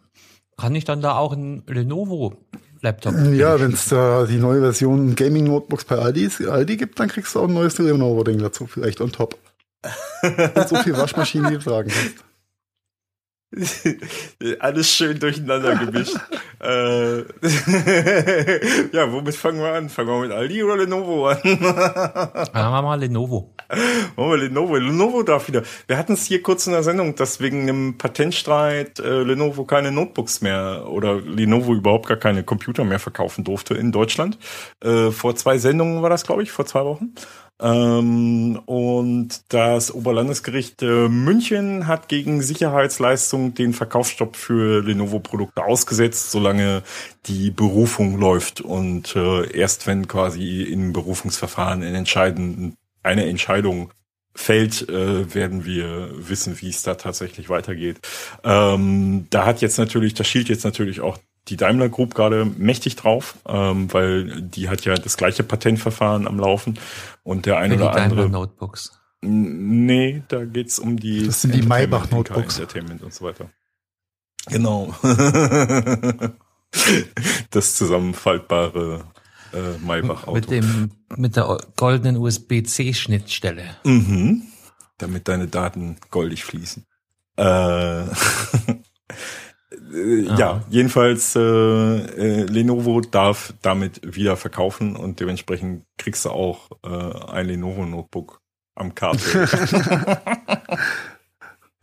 kann 0.57 0.75
ich 0.75 0.85
dann 0.85 1.03
da 1.03 1.17
auch 1.17 1.33
ein 1.33 1.65
Lenovo 1.67 2.39
Laptop. 2.83 3.15
Ja, 3.33 3.61
wenn 3.61 3.73
es 3.73 3.89
da 3.89 4.27
die 4.27 4.39
neue 4.39 4.61
Version 4.61 5.15
Gaming 5.15 5.45
Notebooks 5.45 5.85
bei 5.85 5.97
Aldi, 5.97 6.29
Aldi 6.49 6.77
gibt, 6.77 6.99
dann 6.99 7.09
kriegst 7.09 7.35
du 7.35 7.41
auch 7.41 7.49
ein 7.49 7.55
neues 7.55 7.79
Lenovo-Ding 7.79 8.39
dazu, 8.39 8.67
vielleicht 8.67 9.01
on 9.01 9.13
top. 9.13 9.39
Und 10.23 10.69
so 10.69 10.77
viel 10.77 10.97
Waschmaschinen, 10.97 11.51
die 11.51 11.59
du 11.59 11.63
tragen 11.63 11.91
kannst. 11.91 12.25
Alles 14.61 14.91
schön 14.91 15.19
durcheinander 15.19 15.77
gemischt. 15.77 16.17
äh, 16.61 17.19
ja, 18.97 19.13
womit 19.13 19.35
fangen 19.35 19.61
wir 19.61 19.75
an? 19.75 19.89
Fangen 19.91 20.09
wir 20.09 20.21
mit 20.21 20.33
Aldi 20.33 20.63
oder 20.63 20.79
Lenovo 20.79 21.29
an? 21.29 21.39
Machen 21.45 22.53
wir 22.53 22.83
mal 22.83 22.99
Lenovo. 22.99 23.55
Machen 23.69 24.31
wir 24.31 24.37
Lenovo. 24.39 24.77
Lenovo 24.77 25.23
darf 25.23 25.49
wieder. 25.49 25.63
Wir 25.87 25.99
hatten 25.99 26.15
es 26.15 26.25
hier 26.25 26.43
kurz 26.43 26.67
in 26.67 26.73
der 26.73 26.83
Sendung, 26.83 27.15
dass 27.15 27.41
wegen 27.41 27.63
einem 27.63 27.99
Patentstreit 27.99 28.99
äh, 29.01 29.23
Lenovo 29.23 29.65
keine 29.65 29.93
Notebooks 29.93 30.41
mehr 30.41 30.87
oder 30.89 31.21
Lenovo 31.21 31.75
überhaupt 31.75 32.07
gar 32.07 32.17
keine 32.17 32.45
Computer 32.45 32.85
mehr 32.85 33.01
verkaufen 33.01 33.45
durfte 33.45 33.75
in 33.75 33.93
Deutschland. 33.93 34.39
Äh, 34.83 35.11
vor 35.11 35.37
zwei 35.37 35.59
Sendungen 35.59 36.03
war 36.03 36.11
das, 36.11 36.25
glaube 36.25 36.43
ich, 36.43 36.51
vor 36.51 36.65
zwei 36.65 36.85
Wochen. 36.85 37.15
Ähm, 37.63 38.61
und 38.67 39.41
das 39.49 39.95
Oberlandesgericht 39.95 40.83
äh, 40.83 41.09
München 41.09 41.87
hat 41.87 42.09
gegen 42.09 42.43
Sicherheitsleistung 42.43 43.55
den 43.55 43.73
Verkaufsstopp 43.73 44.35
für 44.35 44.83
Lenovo-Produkte 44.83 45.65
ausgesetzt, 45.65 46.33
solange 46.33 46.83
die 47.27 47.51
Berufung 47.51 48.19
läuft. 48.19 48.61
Und 48.61 49.15
äh, 49.15 49.57
erst 49.57 49.87
wenn 49.87 50.09
quasi 50.09 50.63
im 50.63 50.93
Berufungsverfahren 50.93 51.83
ein 51.83 51.95
entscheiden, 51.95 52.77
eine 53.05 53.27
Entscheidung 53.27 53.93
fällt, 54.35 54.89
äh, 54.89 55.33
werden 55.35 55.65
wir 55.65 56.11
wissen, 56.17 56.61
wie 56.61 56.71
es 56.71 56.83
da 56.83 56.95
tatsächlich 56.95 57.49
weitergeht. 57.49 57.99
Ähm, 58.43 59.27
da 59.31 59.47
hat 59.47 59.61
jetzt 59.61 59.79
natürlich, 59.79 60.15
da 60.15 60.25
schielt 60.25 60.49
jetzt 60.49 60.65
natürlich 60.65 61.01
auch 61.01 61.19
die 61.49 61.57
Daimler 61.57 61.89
Group 61.89 62.15
gerade 62.15 62.45
mächtig 62.45 62.97
drauf, 62.97 63.37
ähm, 63.47 63.93
weil 63.93 64.43
die 64.43 64.69
hat 64.69 64.85
ja 64.85 64.95
das 64.95 65.17
gleiche 65.17 65.43
Patentverfahren 65.43 66.27
am 66.29 66.39
Laufen 66.39 66.79
und 67.23 67.47
der 67.47 67.59
eine 67.59 67.77
oder 67.77 67.95
andere. 67.97 68.29
Notebooks. 68.29 68.93
Nee, 69.21 70.23
da 70.29 70.45
geht's 70.45 70.79
um 70.79 70.99
die. 70.99 71.27
Das 71.27 71.43
sind 71.43 71.55
die 71.55 71.63
Maybach 71.63 72.11
Notebooks. 72.11 72.59
Entertainment 72.59 73.03
und 73.03 73.15
so 73.15 73.25
weiter. 73.25 73.51
Genau. 74.47 74.95
das 77.51 77.77
zusammenfaltbare 77.77 79.05
äh, 79.53 79.79
Maybach 79.79 80.27
Auto. 80.27 80.35
Mit 80.35 80.51
dem 80.51 80.91
mit 81.17 81.37
der 81.37 81.59
goldenen 81.77 82.17
USB-C 82.17 82.95
Schnittstelle. 82.95 83.77
Mhm. 83.85 84.43
Damit 84.99 85.29
deine 85.29 85.47
Daten 85.47 85.99
goldig 86.11 86.45
fließen. 86.45 86.85
Äh, 87.37 88.05
äh, 89.93 90.23
ja, 90.39 90.63
jedenfalls 90.69 91.37
äh, 91.37 91.41
äh, 91.41 92.45
Lenovo 92.45 93.01
darf 93.01 93.55
damit 93.63 94.01
wieder 94.17 94.37
verkaufen 94.37 94.97
und 94.97 95.21
dementsprechend 95.21 95.85
kriegst 95.99 96.25
du 96.25 96.31
auch 96.31 96.71
äh, 96.85 97.31
ein 97.31 97.47
Lenovo 97.47 97.85
Notebook 97.85 98.41
am 98.75 98.95
Kabel. 98.95 99.21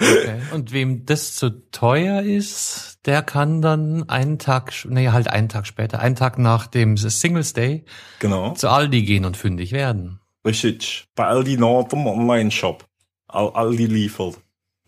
okay. 0.01 0.41
Und 0.53 0.72
wem 0.72 1.05
das 1.05 1.36
zu 1.36 1.70
teuer 1.72 2.22
ist, 2.22 2.99
der 3.05 3.22
kann 3.22 3.62
dann 3.62 4.10
einen 4.10 4.39
Tag, 4.39 4.74
nee, 4.88 5.10
halt 5.10 5.30
einen 5.30 5.49
Tag 5.49 5.68
später, 5.68 5.99
einen 5.99 6.16
Tag 6.16 6.38
nach 6.38 6.68
dem 6.68 6.97
Singles 6.97 7.53
Day 7.53 7.86
genau. 8.20 8.53
zu 8.53 8.70
Aldi 8.70 9.03
gehen 9.03 9.26
und 9.26 9.38
fündig 9.38 9.72
werden. 9.72 10.20
Richtig. 10.45 11.07
Bei 11.16 11.26
Aldi 11.26 11.57
Nord 11.57 11.93
im 11.93 12.07
Online-Shop. 12.07 12.86
Aldi 13.28 13.86
liefert 13.86 14.38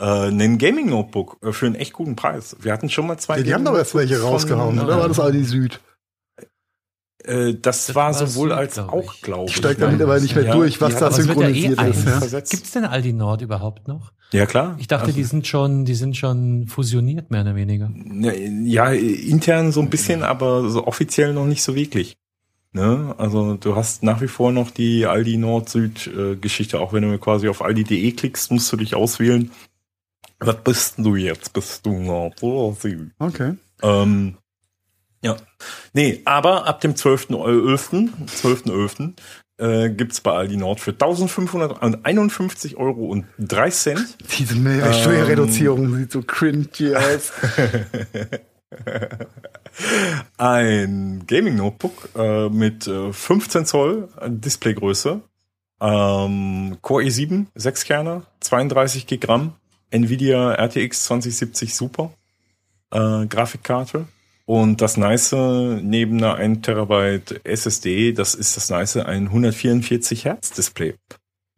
äh, 0.02 0.28
einen 0.28 0.58
Gaming 0.58 0.90
Notebook 0.90 1.38
äh, 1.44 1.52
für 1.52 1.68
einen 1.68 1.76
echt 1.76 1.94
guten 1.94 2.16
Preis. 2.16 2.58
Wir 2.60 2.74
hatten 2.74 2.90
schon 2.90 3.06
mal 3.08 3.18
zwei. 3.18 3.38
Ja, 3.38 3.44
die 3.44 3.54
haben 3.54 3.64
doch 3.64 3.76
erst 3.76 3.94
welche 3.94 4.20
rausgehauen, 4.20 4.80
oder 4.80 4.98
war 4.98 5.08
das 5.08 5.20
Aldi 5.20 5.44
Süd? 5.44 5.80
Äh, 7.24 7.54
das, 7.54 7.86
das, 7.86 7.96
war 7.96 8.14
sowohl 8.14 8.50
Süd, 8.50 8.58
als 8.58 8.74
glaub 8.74 8.94
auch, 8.94 9.14
glaube 9.22 9.50
ich. 9.50 9.56
Steigt 9.56 9.80
damit 9.80 10.02
aber 10.02 10.20
nicht 10.20 10.36
mehr 10.36 10.46
ja, 10.46 10.56
durch, 10.56 10.82
was 10.82 10.96
da 10.96 11.12
synchronisiert 11.12 11.80
ja 11.80 11.86
eh 11.86 11.90
ist. 11.92 12.06
Ja? 12.06 12.20
Gibt 12.20 12.64
es 12.64 12.72
denn 12.72 12.84
Aldi 12.84 13.14
Nord 13.14 13.44
überhaupt 13.44 13.88
noch? 13.88 14.12
Ja, 14.34 14.48
klar. 14.48 14.76
Ich 14.80 14.88
dachte, 14.88 15.08
also, 15.08 15.18
die 15.18 15.24
sind 15.24 15.46
schon, 15.46 15.86
die 15.86 15.94
sind 15.94 16.18
schon 16.18 16.66
fusioniert, 16.68 17.30
mehr 17.30 17.42
oder 17.42 17.56
weniger. 17.56 17.92
Ja, 18.64 18.92
intern 18.92 19.72
so 19.72 19.82
ein 19.82 19.90
bisschen, 19.92 20.24
aber 20.24 20.68
so 20.70 20.88
offiziell 20.88 21.34
noch 21.34 21.46
nicht 21.46 21.62
so 21.62 21.76
wirklich. 21.76 22.16
Ne? 22.74 23.14
Also 23.18 23.56
du 23.56 23.76
hast 23.76 24.02
nach 24.02 24.22
wie 24.22 24.30
vor 24.30 24.54
noch 24.54 24.72
die 24.72 25.06
Aldi 25.06 25.38
Nord-Süd-Geschichte, 25.38 26.80
auch 26.80 26.94
wenn 26.94 27.04
du 27.04 27.18
quasi 27.20 27.50
auf 27.50 27.62
aldi.de 27.62 28.12
klickst, 28.14 28.50
musst 28.50 28.72
du 28.72 28.78
dich 28.78 28.96
auswählen, 28.96 29.52
was 30.42 30.58
bist 30.64 30.96
du 30.98 31.16
jetzt? 31.16 31.54
Bist 31.54 31.86
du 31.86 32.32
Süd? 32.80 33.12
Okay. 33.20 33.56
Ähm, 33.82 34.38
ja. 35.24 35.38
Nee, 35.94 36.22
aber 36.26 36.68
ab 36.68 36.82
dem 36.82 36.96
12.11. 36.96 38.10
12.11. 38.28 39.14
Äh, 39.58 39.92
gibt's 39.92 40.22
bei 40.22 40.32
Aldi 40.32 40.58
Nord 40.58 40.80
für 40.80 40.92
1551 40.92 42.78
Euro 42.78 43.06
und 43.06 43.26
3 43.38 43.70
Cent. 43.70 44.18
Diese 44.38 44.56
ähm, 44.56 44.94
Steuerreduzierung 44.94 45.96
sieht 45.96 46.12
so 46.12 46.24
cringy 46.24 46.96
aus. 46.96 47.32
ein 50.38 51.24
Gaming 51.28 51.56
Notebook 51.58 52.10
äh, 52.16 52.50
mit 52.50 52.88
äh, 52.88 53.14
15 53.14 53.66
Zoll 53.68 54.10
Displaygröße, 54.28 55.22
ähm, 55.80 56.78
Core 56.82 57.04
i7, 57.04 57.46
6 57.54 57.84
Kerne, 57.84 58.24
32 58.40 59.06
Gigramm, 59.06 59.54
Nvidia 59.92 60.54
RTX 60.54 61.06
2070 61.06 61.76
Super 61.76 62.12
äh, 62.92 63.26
Grafikkarte. 63.26 64.08
Und 64.46 64.82
das 64.82 64.98
Nice 64.98 65.32
neben 65.32 66.18
einer 66.18 66.36
1 66.36 66.62
Terabyte 66.64 67.42
SSD, 67.46 68.12
das 68.12 68.36
ist 68.36 68.58
das 68.58 68.70
Nice 68.70 68.98
ein 68.98 69.28
144 69.28 70.26
Hertz 70.26 70.52
Display. 70.52 70.96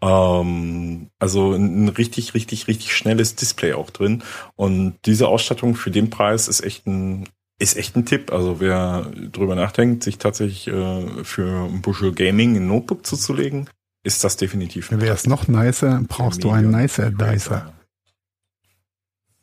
Ähm, 0.01 1.07
also 1.17 1.53
ein 1.53 1.89
richtig, 1.89 2.33
richtig, 2.33 2.67
richtig 2.67 2.93
schnelles 2.93 3.35
Display 3.35 3.73
auch 3.73 3.89
drin. 3.89 4.21
Und 4.55 4.95
diese 5.05 5.27
Ausstattung 5.27 5.75
für 5.75 5.91
den 5.91 6.09
Preis 6.09 6.47
ist 6.47 6.61
echt 6.61 6.85
ein, 6.85 7.27
ist 7.57 7.77
echt 7.77 7.95
ein 7.95 8.05
Tipp. 8.05 8.31
Also 8.31 8.59
wer 8.59 9.09
drüber 9.31 9.55
nachdenkt, 9.55 10.03
sich 10.03 10.17
tatsächlich 10.17 10.67
äh, 10.67 11.23
für 11.23 11.69
ein 11.69 11.81
Bushel 11.81 12.13
Gaming 12.13 12.57
ein 12.57 12.67
Notebook 12.67 13.05
zuzulegen, 13.05 13.69
ist 14.03 14.23
das 14.23 14.35
definitiv. 14.35 14.91
Wäre 14.91 15.15
es 15.15 15.25
noch 15.25 15.47
nicer, 15.47 16.03
brauchst 16.09 16.43
du 16.43 16.51
einen 16.51 16.69
nicer 16.69 17.09
Dicer. 17.09 17.73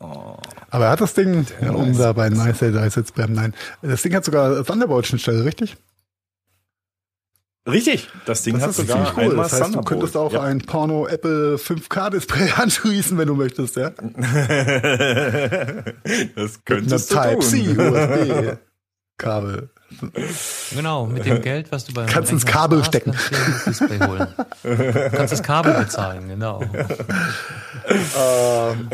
Oh. 0.01 0.37
Aber 0.71 0.87
er 0.87 0.91
hat 0.93 1.01
das 1.01 1.15
Ding, 1.15 1.47
ja, 1.61 1.73
um 1.73 1.97
da 1.97 2.13
bei 2.15 2.31
Nice 2.31 2.59
Dice 2.59 2.97
jetzt 2.97 3.15
bleiben, 3.15 3.35
nein. 3.35 3.55
Das 3.83 4.03
Ding 4.03 4.15
hat 4.15 4.25
sogar 4.25 4.65
Thunderbolt-Schnittstelle, 4.65 5.45
richtig? 5.45 5.77
Richtig, 7.69 8.09
das 8.25 8.43
Ding 8.43 8.55
das 8.59 8.63
hat 8.69 8.75
sogar 8.75 9.13
cool. 9.19 9.37
Das 9.37 9.53
heißt, 9.61 9.75
du 9.75 9.83
könntest 9.83 10.17
auch 10.17 10.33
ja. 10.33 10.41
ein 10.43 10.61
Porno 10.61 11.07
Apple 11.07 11.57
5K 11.57 12.11
Display 12.11 12.51
anschließen, 12.57 13.19
wenn 13.19 13.29
du 13.29 13.35
möchtest, 13.35 13.77
ja? 13.77 13.91
das 16.35 16.65
könntest 16.65 17.11
du 17.11 17.15
Type-C 17.15 17.77
USB 17.77 18.57
Kabel. 19.19 19.69
Genau, 20.75 21.05
mit 21.05 21.27
dem 21.27 21.43
Geld, 21.43 21.71
was 21.73 21.85
du 21.85 21.93
beim 21.93 22.07
kannst 22.07 22.33
ins 22.33 22.47
Kabel 22.47 22.79
hast, 22.79 22.87
stecken. 22.87 23.13
Kannst 23.13 23.81
du. 23.83 23.89
Du 23.89 25.11
kannst 25.11 25.33
das 25.33 25.43
Kabel 25.43 25.75
bezahlen, 25.75 26.29
genau. 26.29 26.63
Ähm, 28.17 28.89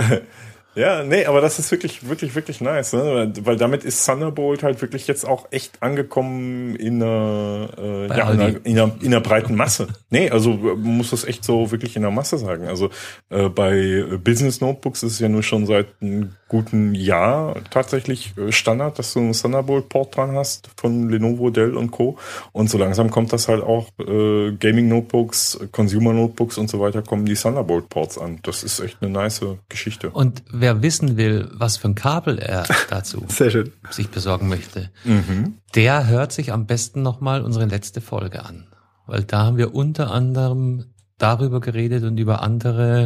ja, 0.77 1.03
nee, 1.03 1.25
aber 1.25 1.41
das 1.41 1.59
ist 1.59 1.71
wirklich, 1.71 2.07
wirklich, 2.07 2.35
wirklich 2.35 2.61
nice, 2.61 2.93
ne? 2.93 3.33
weil 3.41 3.57
damit 3.57 3.83
ist 3.83 4.05
Thunderbolt 4.05 4.63
halt 4.63 4.83
wirklich 4.83 5.07
jetzt 5.07 5.27
auch 5.27 5.47
echt 5.51 5.83
angekommen 5.83 6.77
in 6.77 7.03
einer, 7.03 7.71
äh, 7.79 8.07
ja, 8.09 8.31
in 8.31 8.41
einer, 8.41 8.67
in, 8.67 8.79
einer, 8.79 8.97
in 9.01 9.07
einer 9.07 9.21
breiten 9.23 9.55
Masse. 9.55 9.89
nee, 10.11 10.29
also 10.29 10.53
man 10.53 10.99
muss 10.99 11.11
das 11.11 11.25
echt 11.25 11.45
so 11.45 11.71
wirklich 11.71 11.97
in 11.97 12.03
der 12.03 12.11
Masse 12.11 12.37
sagen. 12.37 12.67
Also 12.67 12.91
äh, 13.31 13.49
bei 13.49 14.05
Business 14.23 14.61
Notebooks 14.61 15.03
ist 15.03 15.13
es 15.13 15.19
ja 15.19 15.31
nur 15.31 15.43
schon 15.43 15.65
seit 15.65 15.87
einem 16.03 16.35
guten 16.49 16.95
Jahr 16.95 17.57
tatsächlich 17.71 18.35
äh, 18.37 18.53
Standard, 18.53 18.99
dass 18.99 19.15
du 19.15 19.21
einen 19.21 19.33
Thunderbolt-Port 19.33 20.17
dran 20.17 20.37
hast 20.37 20.69
von 20.77 21.09
Lenovo, 21.09 21.51
Dell 21.51 21.75
und 21.75 21.91
Co. 21.91 22.19
Und 22.53 22.71
so 22.71 22.79
langsam 22.79 23.11
kommt 23.11 23.33
das 23.33 23.49
halt 23.49 23.63
auch 23.63 23.89
äh, 23.99 24.53
Gaming 24.53 24.89
Notebooks, 24.89 25.59
Consumer 25.73 26.13
Notebooks 26.13 26.59
und 26.59 26.69
so 26.69 26.81
weiter 26.81 27.03
kommen 27.03 27.25
die 27.25 27.35
Thunderbolt-Ports 27.35 28.19
an. 28.19 28.41
Das 28.43 28.63
ist 28.63 28.81
echt 28.81 28.99
eine 29.01 29.11
nice 29.11 29.41
Geschichte. 29.69 30.11
Und 30.11 30.43
wer 30.67 30.83
wissen 30.83 31.17
will, 31.17 31.49
was 31.53 31.77
für 31.77 31.87
ein 31.87 31.95
Kabel 31.95 32.41
er 32.41 32.65
dazu 32.91 33.25
sich 33.29 34.09
besorgen 34.11 34.49
möchte, 34.49 34.91
mhm. 35.05 35.59
der 35.77 36.09
hört 36.09 36.33
sich 36.33 36.53
am 36.53 36.67
besten 36.67 37.03
nochmal 37.03 37.43
unsere 37.43 37.67
letzte 37.67 38.01
Folge 38.01 38.45
an. 38.45 38.67
Weil 39.07 39.23
da 39.23 39.45
haben 39.45 39.59
wir 39.59 39.77
unter 39.77 40.11
anderem 40.11 40.87
darüber 41.19 41.61
geredet 41.61 42.03
und 42.03 42.19
über 42.19 42.43
andere 42.43 42.97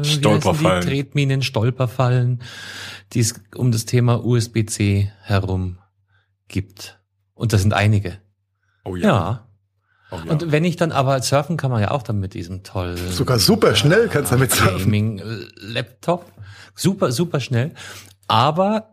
äh, 0.00 0.04
Stolperfallen. 0.04 0.82
Tretminen, 0.82 1.42
Stolperfallen, 1.42 2.40
die 3.12 3.20
es 3.20 3.34
um 3.54 3.70
das 3.70 3.84
Thema 3.84 4.24
USB-C 4.24 5.12
herum 5.20 5.76
gibt. 6.48 6.98
Und 7.34 7.52
das 7.52 7.60
sind 7.60 7.74
einige. 7.74 8.16
Oh 8.86 8.96
ja. 8.96 9.06
Ja. 9.06 9.46
Oh, 10.12 10.18
ja. 10.24 10.32
Und 10.32 10.52
wenn 10.52 10.64
ich 10.64 10.76
dann 10.76 10.92
aber 10.92 11.20
surfen 11.22 11.56
kann 11.56 11.70
man 11.70 11.80
ja 11.80 11.90
auch 11.90 12.02
dann 12.02 12.20
mit 12.20 12.34
diesem 12.34 12.62
tollen. 12.62 12.98
Sogar 13.10 13.38
super 13.38 13.74
schnell 13.74 14.08
kannst 14.08 14.30
du 14.30 14.36
damit 14.36 14.52
surfen. 14.52 14.78
Gaming 14.78 15.22
Laptop. 15.56 16.30
Super, 16.74 17.12
super 17.12 17.40
schnell. 17.40 17.72
Aber 18.28 18.90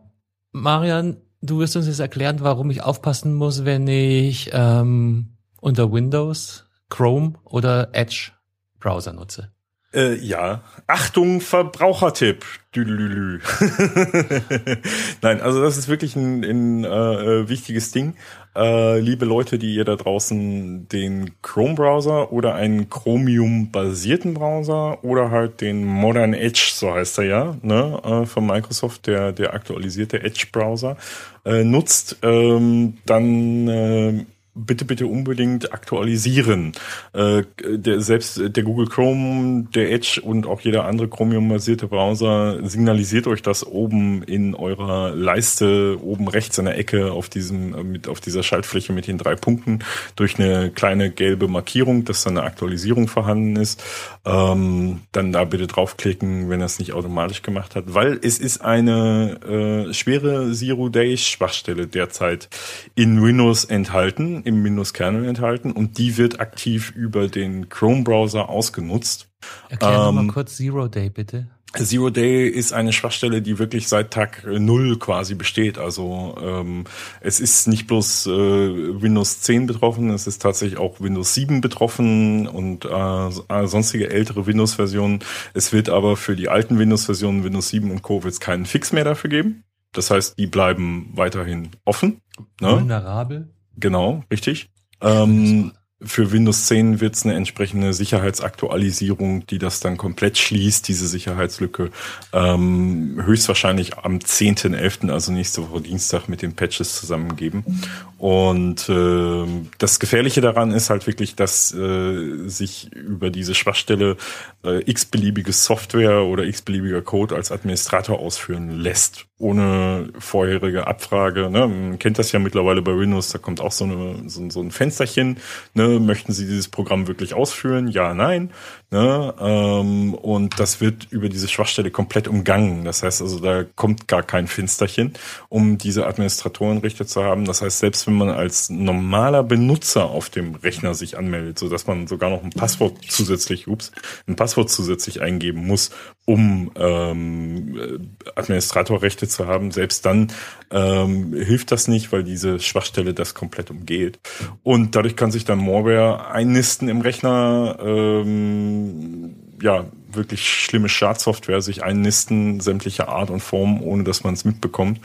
Marian, 0.52 1.18
du 1.42 1.58
wirst 1.58 1.76
uns 1.76 1.86
jetzt 1.86 2.00
erklären, 2.00 2.38
warum 2.40 2.70
ich 2.70 2.82
aufpassen 2.82 3.34
muss, 3.34 3.64
wenn 3.64 3.86
ich 3.86 4.50
ähm, 4.52 5.36
unter 5.60 5.92
Windows, 5.92 6.64
Chrome 6.88 7.34
oder 7.44 7.90
Edge 7.92 8.32
Browser 8.78 9.12
nutze. 9.12 9.52
Äh, 9.92 10.14
ja. 10.14 10.62
Achtung, 10.86 11.40
Verbrauchertipp. 11.40 12.44
Düdelülü. 12.74 13.40
Nein, 15.22 15.40
also 15.40 15.60
das 15.60 15.76
ist 15.76 15.88
wirklich 15.88 16.14
ein, 16.14 16.44
ein 16.44 16.84
äh, 16.84 17.48
wichtiges 17.48 17.90
Ding. 17.90 18.14
Äh, 18.54 19.00
liebe 19.00 19.24
Leute, 19.24 19.58
die 19.58 19.74
ihr 19.74 19.84
da 19.84 19.96
draußen 19.96 20.86
den 20.88 21.32
Chrome-Browser 21.42 22.32
oder 22.32 22.54
einen 22.54 22.88
Chromium-basierten 22.88 24.34
Browser 24.34 25.02
oder 25.02 25.32
halt 25.32 25.60
den 25.60 25.84
Modern 25.84 26.32
Edge, 26.32 26.70
so 26.72 26.92
heißt 26.94 27.18
er 27.18 27.24
ja, 27.24 27.56
ne, 27.62 28.00
äh, 28.04 28.26
von 28.26 28.46
Microsoft, 28.46 29.08
der, 29.08 29.32
der 29.32 29.54
aktualisierte 29.54 30.22
Edge-Browser, 30.22 30.96
äh, 31.44 31.64
nutzt, 31.64 32.18
ähm, 32.22 32.98
dann 33.04 33.68
äh, 33.68 34.24
bitte, 34.54 34.84
bitte 34.84 35.06
unbedingt 35.06 35.72
aktualisieren. 35.72 36.72
Äh, 37.12 37.42
der, 37.64 38.00
selbst 38.00 38.40
der 38.44 38.62
Google 38.62 38.86
Chrome, 38.86 39.68
der 39.74 39.92
Edge 39.92 40.20
und 40.22 40.46
auch 40.46 40.60
jeder 40.60 40.84
andere 40.84 41.08
Chromium-basierte 41.08 41.86
Browser 41.86 42.58
signalisiert 42.68 43.26
euch 43.26 43.42
das 43.42 43.66
oben 43.66 44.22
in 44.22 44.54
eurer 44.54 45.14
Leiste, 45.14 45.98
oben 46.02 46.28
rechts 46.28 46.58
in 46.58 46.64
der 46.64 46.78
Ecke 46.78 47.12
auf 47.12 47.28
diesem, 47.28 47.74
äh, 47.74 47.84
mit, 47.84 48.08
auf 48.08 48.20
dieser 48.20 48.42
Schaltfläche 48.42 48.92
mit 48.92 49.06
den 49.06 49.18
drei 49.18 49.36
Punkten 49.36 49.80
durch 50.16 50.38
eine 50.38 50.70
kleine 50.70 51.10
gelbe 51.10 51.48
Markierung, 51.48 52.04
dass 52.04 52.24
da 52.24 52.30
eine 52.30 52.42
Aktualisierung 52.42 53.08
vorhanden 53.08 53.56
ist. 53.56 53.82
Ähm, 54.24 55.00
dann 55.12 55.32
da 55.32 55.44
bitte 55.44 55.66
draufklicken, 55.66 56.50
wenn 56.50 56.60
es 56.60 56.78
nicht 56.78 56.92
automatisch 56.92 57.42
gemacht 57.42 57.74
hat, 57.76 57.94
weil 57.94 58.18
es 58.22 58.38
ist 58.38 58.60
eine 58.60 59.88
äh, 59.88 59.94
schwere 59.94 60.52
Zero-Day-Schwachstelle 60.52 61.86
derzeit 61.86 62.48
in 62.94 63.22
Windows 63.22 63.64
enthalten 63.64 64.39
im 64.42 64.64
Windows-Kernel 64.64 65.26
enthalten 65.26 65.72
und 65.72 65.98
die 65.98 66.16
wird 66.16 66.40
aktiv 66.40 66.92
über 66.94 67.28
den 67.28 67.68
Chrome-Browser 67.68 68.48
ausgenutzt. 68.48 69.28
Erklär 69.68 70.06
ähm, 70.08 70.14
mal 70.14 70.26
kurz 70.28 70.56
Zero 70.56 70.88
Day, 70.88 71.10
bitte. 71.10 71.48
Zero 71.76 72.10
Day 72.10 72.48
ist 72.48 72.72
eine 72.72 72.92
Schwachstelle, 72.92 73.42
die 73.42 73.60
wirklich 73.60 73.86
seit 73.86 74.10
Tag 74.10 74.44
Null 74.44 74.98
quasi 74.98 75.36
besteht. 75.36 75.78
Also 75.78 76.36
ähm, 76.42 76.84
es 77.20 77.38
ist 77.38 77.68
nicht 77.68 77.86
bloß 77.86 78.26
äh, 78.26 78.30
Windows 78.30 79.40
10 79.42 79.66
betroffen, 79.68 80.10
es 80.10 80.26
ist 80.26 80.42
tatsächlich 80.42 80.80
auch 80.80 81.00
Windows 81.00 81.32
7 81.34 81.60
betroffen 81.60 82.48
und 82.48 82.86
äh, 82.86 83.66
sonstige 83.66 84.10
ältere 84.10 84.46
Windows-Versionen. 84.46 85.20
Es 85.54 85.72
wird 85.72 85.90
aber 85.90 86.16
für 86.16 86.34
die 86.34 86.48
alten 86.48 86.78
Windows-Versionen, 86.78 87.44
Windows 87.44 87.68
7 87.68 87.90
und 87.92 88.02
Co. 88.02 88.24
wird 88.24 88.34
es 88.34 88.40
keinen 88.40 88.66
Fix 88.66 88.92
mehr 88.92 89.04
dafür 89.04 89.30
geben. 89.30 89.62
Das 89.92 90.10
heißt, 90.10 90.38
die 90.38 90.46
bleiben 90.46 91.10
weiterhin 91.14 91.70
offen. 91.84 92.20
Ne? 92.60 92.72
Vulnerabel. 92.72 93.48
Genau, 93.76 94.24
richtig. 94.30 94.68
Ähm, 95.00 95.72
für 96.02 96.32
Windows 96.32 96.64
10 96.66 97.00
wird 97.00 97.14
es 97.14 97.26
eine 97.26 97.34
entsprechende 97.34 97.92
Sicherheitsaktualisierung, 97.92 99.46
die 99.46 99.58
das 99.58 99.80
dann 99.80 99.98
komplett 99.98 100.38
schließt, 100.38 100.88
diese 100.88 101.06
Sicherheitslücke. 101.06 101.90
Ähm, 102.32 103.20
höchstwahrscheinlich 103.22 103.98
am 103.98 104.16
10.11., 104.16 105.10
also 105.10 105.30
nächste 105.30 105.68
Woche 105.68 105.82
Dienstag 105.82 106.26
mit 106.28 106.40
den 106.40 106.56
Patches 106.56 106.96
zusammengeben. 106.96 107.82
Und 108.16 108.88
äh, 108.88 109.46
das 109.76 110.00
Gefährliche 110.00 110.40
daran 110.40 110.72
ist 110.72 110.88
halt 110.88 111.06
wirklich, 111.06 111.36
dass 111.36 111.74
äh, 111.74 112.48
sich 112.48 112.90
über 112.94 113.28
diese 113.28 113.54
Schwachstelle 113.54 114.16
äh, 114.64 114.82
x-beliebige 114.90 115.52
Software 115.52 116.22
oder 116.22 116.44
x-beliebiger 116.44 117.02
Code 117.02 117.34
als 117.34 117.52
Administrator 117.52 118.20
ausführen 118.20 118.70
lässt 118.70 119.26
ohne 119.40 120.10
vorherige 120.18 120.86
Abfrage. 120.86 121.50
Ne? 121.50 121.66
Man 121.66 121.98
kennt 121.98 122.18
das 122.18 122.30
ja 122.32 122.38
mittlerweile 122.38 122.82
bei 122.82 122.96
Windows, 122.96 123.30
da 123.30 123.38
kommt 123.38 123.60
auch 123.60 123.72
so, 123.72 123.84
eine, 123.84 124.28
so, 124.28 124.48
so 124.50 124.60
ein 124.60 124.70
Fensterchen. 124.70 125.38
Ne? 125.74 125.98
Möchten 125.98 126.32
Sie 126.32 126.46
dieses 126.46 126.68
Programm 126.68 127.08
wirklich 127.08 127.34
ausführen? 127.34 127.88
Ja, 127.88 128.14
nein. 128.14 128.50
Ne? 128.90 129.34
Ähm, 129.40 130.14
und 130.14 130.60
das 130.60 130.80
wird 130.80 131.08
über 131.10 131.28
diese 131.28 131.48
Schwachstelle 131.48 131.90
komplett 131.90 132.28
umgangen. 132.28 132.84
Das 132.84 133.02
heißt 133.02 133.22
also, 133.22 133.40
da 133.40 133.64
kommt 133.64 134.08
gar 134.08 134.22
kein 134.22 134.46
Fensterchen, 134.46 135.14
um 135.48 135.78
diese 135.78 136.06
Administratorenrechte 136.06 137.06
zu 137.06 137.24
haben. 137.24 137.44
Das 137.46 137.62
heißt, 137.62 137.78
selbst 137.78 138.06
wenn 138.06 138.14
man 138.14 138.28
als 138.28 138.68
normaler 138.68 139.42
Benutzer 139.42 140.04
auf 140.04 140.28
dem 140.28 140.54
Rechner 140.56 140.94
sich 140.94 141.16
anmeldet, 141.16 141.58
so 141.58 141.68
dass 141.68 141.86
man 141.86 142.06
sogar 142.06 142.30
noch 142.30 142.42
ein 142.42 142.50
Passwort 142.50 142.98
zusätzlich, 143.08 143.68
ups, 143.68 143.92
ein 144.26 144.36
Passwort 144.36 144.70
zusätzlich 144.70 145.22
eingeben 145.22 145.66
muss, 145.66 145.90
um 146.30 146.70
ähm, 146.76 148.16
Administratorrechte 148.36 149.26
zu 149.26 149.48
haben, 149.48 149.72
selbst 149.72 150.06
dann 150.06 150.28
ähm, 150.70 151.32
hilft 151.32 151.72
das 151.72 151.88
nicht, 151.88 152.12
weil 152.12 152.22
diese 152.22 152.60
Schwachstelle 152.60 153.14
das 153.14 153.34
komplett 153.34 153.70
umgeht. 153.70 154.20
Und 154.62 154.94
dadurch 154.94 155.16
kann 155.16 155.32
sich 155.32 155.44
dann 155.44 155.58
Malware 155.58 156.30
einnisten 156.30 156.88
im 156.88 157.00
Rechner. 157.00 157.78
Ähm, 157.82 159.34
ja, 159.60 159.86
wirklich 160.08 160.48
schlimme 160.48 160.88
Schadsoftware 160.88 161.60
sich 161.60 161.82
einnisten, 161.82 162.60
sämtlicher 162.60 163.08
Art 163.08 163.30
und 163.30 163.40
Form, 163.40 163.82
ohne 163.82 164.04
dass 164.04 164.22
man 164.22 164.34
es 164.34 164.44
mitbekommt. 164.44 165.00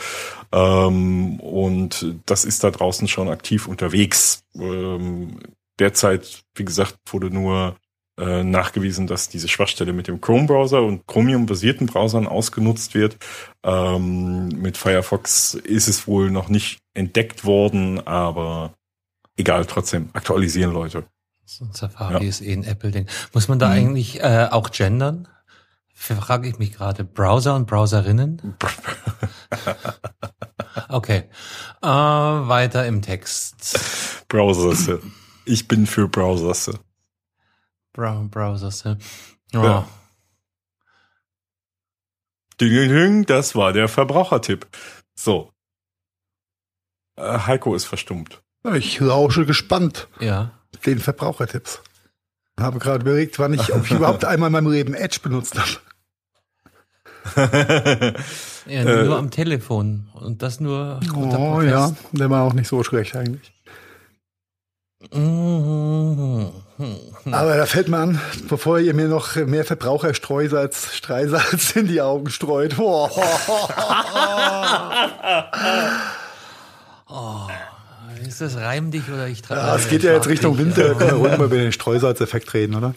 Ähm, 0.52 1.40
und 1.40 2.16
das 2.28 2.46
ist 2.46 2.64
da 2.64 2.70
draußen 2.70 3.08
schon 3.08 3.30
aktiv 3.30 3.68
unterwegs. 3.68 4.44
Ähm, 4.56 5.40
derzeit, 5.80 6.44
wie 6.54 6.66
gesagt, 6.66 6.98
wurde 7.08 7.32
nur 7.32 7.76
äh, 8.18 8.44
nachgewiesen, 8.44 9.08
dass 9.08 9.30
diese 9.30 9.48
Schwachstelle 9.48 9.92
mit 9.92 10.08
dem 10.08 10.22
Chrome-Browser 10.22 10.82
und 10.82 11.06
Chromium-basierten 11.08 11.88
Browsern 11.88 12.28
ausgenutzt 12.28 12.94
wird. 12.94 13.18
Ähm, 13.64 14.48
mit 14.48 14.78
Firefox 14.78 15.54
ist 15.54 15.88
es 15.88 16.08
wohl 16.08 16.32
noch 16.32 16.48
nicht 16.48 16.80
entdeckt 16.94 17.44
worden, 17.44 18.06
aber 18.08 18.74
egal, 19.36 19.66
trotzdem 19.66 20.10
aktualisieren 20.14 20.74
Leute. 20.74 21.04
So 21.46 21.68
Safari 21.72 22.24
ja. 22.24 22.30
ist 22.30 22.42
eh 22.42 22.54
ein 22.54 22.64
Apple-Ding. 22.64 23.08
Muss 23.34 23.48
man 23.48 23.60
da 23.60 23.68
mhm. 23.68 23.74
eigentlich 23.74 24.22
äh, 24.22 24.48
auch 24.50 24.72
gendern? 24.72 25.28
Frage 25.94 26.50
ich 26.50 26.60
mich 26.60 26.74
gerade. 26.74 27.04
Browser 27.04 27.56
und 27.56 27.68
Browserinnen? 27.68 28.56
okay. 30.90 31.24
Äh, 31.82 31.88
weiter 31.88 32.86
im 32.86 33.02
Text. 33.02 34.26
Browsers. 34.28 34.90
Ich 35.46 35.68
bin 35.68 35.86
für 35.86 36.08
Browsers. 36.08 36.72
Brow 37.96 38.30
Browsers. 38.30 38.86
Oh. 38.86 38.96
Ja. 39.54 39.88
Das 43.26 43.56
war 43.56 43.74
der 43.74 43.88
Verbrauchertipp. 43.88 44.68
So. 45.16 45.52
Äh, 47.18 47.40
Heiko 47.40 47.76
ist 47.76 47.86
verstummt. 47.86 48.42
Ich 48.74 49.00
lausche 49.00 49.46
gespannt. 49.46 50.08
Ja 50.20 50.52
den 50.86 51.00
Verbrauchertipps. 51.00 51.82
Habe 52.60 52.80
gerade 52.80 53.02
überlegt, 53.02 53.40
wann 53.40 53.54
ich, 53.54 53.74
ob 53.74 53.86
ich 53.86 53.92
überhaupt 53.92 54.26
einmal 54.26 54.48
in 54.48 54.54
meinem 54.54 54.72
Leben 54.72 54.94
Edge 54.94 55.20
benutzt 55.22 55.58
habe. 55.58 55.70
ja, 58.68 58.84
nur 58.84 58.94
äh, 58.94 59.14
am 59.14 59.32
Telefon 59.32 60.10
und 60.14 60.44
das 60.44 60.60
nur. 60.60 61.00
Oh 61.16 61.62
ja, 61.62 61.92
der 62.12 62.30
war 62.30 62.44
auch 62.44 62.54
nicht 62.54 62.68
so 62.68 62.84
schlecht 62.84 63.16
eigentlich. 63.16 63.52
Aber 66.78 67.56
da 67.56 67.66
fällt 67.66 67.88
mir 67.88 67.98
an, 68.00 68.20
bevor 68.50 68.80
ihr 68.80 68.94
mir 68.94 69.08
noch 69.08 69.36
mehr 69.36 69.64
Verbraucherstreusalz, 69.64 70.94
Streisalz 70.94 71.72
in 71.76 71.88
die 71.88 72.02
Augen 72.02 72.30
streut. 72.30 72.76
Oh. 72.86 73.10
oh. 77.10 77.48
Ist 78.28 78.42
das 78.42 78.58
reim 78.58 78.92
dich 78.92 79.08
oder 79.10 79.28
ich 79.28 79.42
trage? 79.42 79.62
Ja, 79.62 79.76
es 79.76 79.88
geht 79.88 80.04
ja 80.04 80.14
jetzt 80.14 80.28
Richtung 80.28 80.58
Winter, 80.58 80.96
können 80.96 81.12
wir 81.12 81.18
ruhig 81.18 81.38
mal 81.38 81.46
über 81.46 81.56
den 81.56 81.72
Streusalzeffekt 81.72 82.54
reden, 82.54 82.76
oder? 82.76 82.96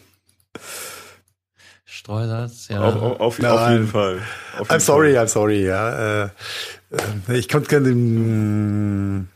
Streusalz, 1.84 2.68
ja. 2.68 2.80
Auf, 2.82 2.96
auf, 2.96 3.20
auf, 3.20 3.44
auf 3.44 3.70
jeden 3.70 3.88
Fall. 3.88 4.22
Auf 4.58 4.70
jeden 4.70 4.80
I'm 4.80 4.80
sorry, 4.80 5.14
Fall. 5.14 5.24
I'm 5.24 5.28
sorry, 5.28 5.64
ja. 5.64 6.24
Äh, 6.24 6.28
äh 7.28 7.38
ich 7.38 7.48
konnte 7.48 7.68
gerne 7.68 7.88
den 7.88 9.28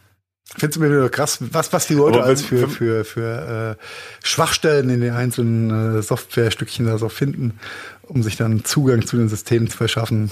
Findest 0.56 0.76
du 0.76 0.80
mir 0.80 0.90
wieder 0.90 1.08
krass, 1.08 1.38
was, 1.40 1.72
was 1.72 1.86
die 1.86 1.94
Leute 1.94 2.18
wenn, 2.18 2.24
als 2.24 2.42
für, 2.42 2.68
für, 2.68 3.04
für 3.04 3.78
äh, 3.78 4.26
Schwachstellen 4.26 4.90
in 4.90 5.00
den 5.00 5.12
einzelnen 5.12 5.98
äh, 5.98 6.02
Softwarestückchen 6.02 6.86
da 6.86 6.98
so 6.98 7.08
finden, 7.08 7.58
um 8.02 8.22
sich 8.22 8.36
dann 8.36 8.64
Zugang 8.64 9.06
zu 9.06 9.16
den 9.16 9.28
Systemen 9.28 9.68
zu 9.68 9.76
verschaffen. 9.76 10.30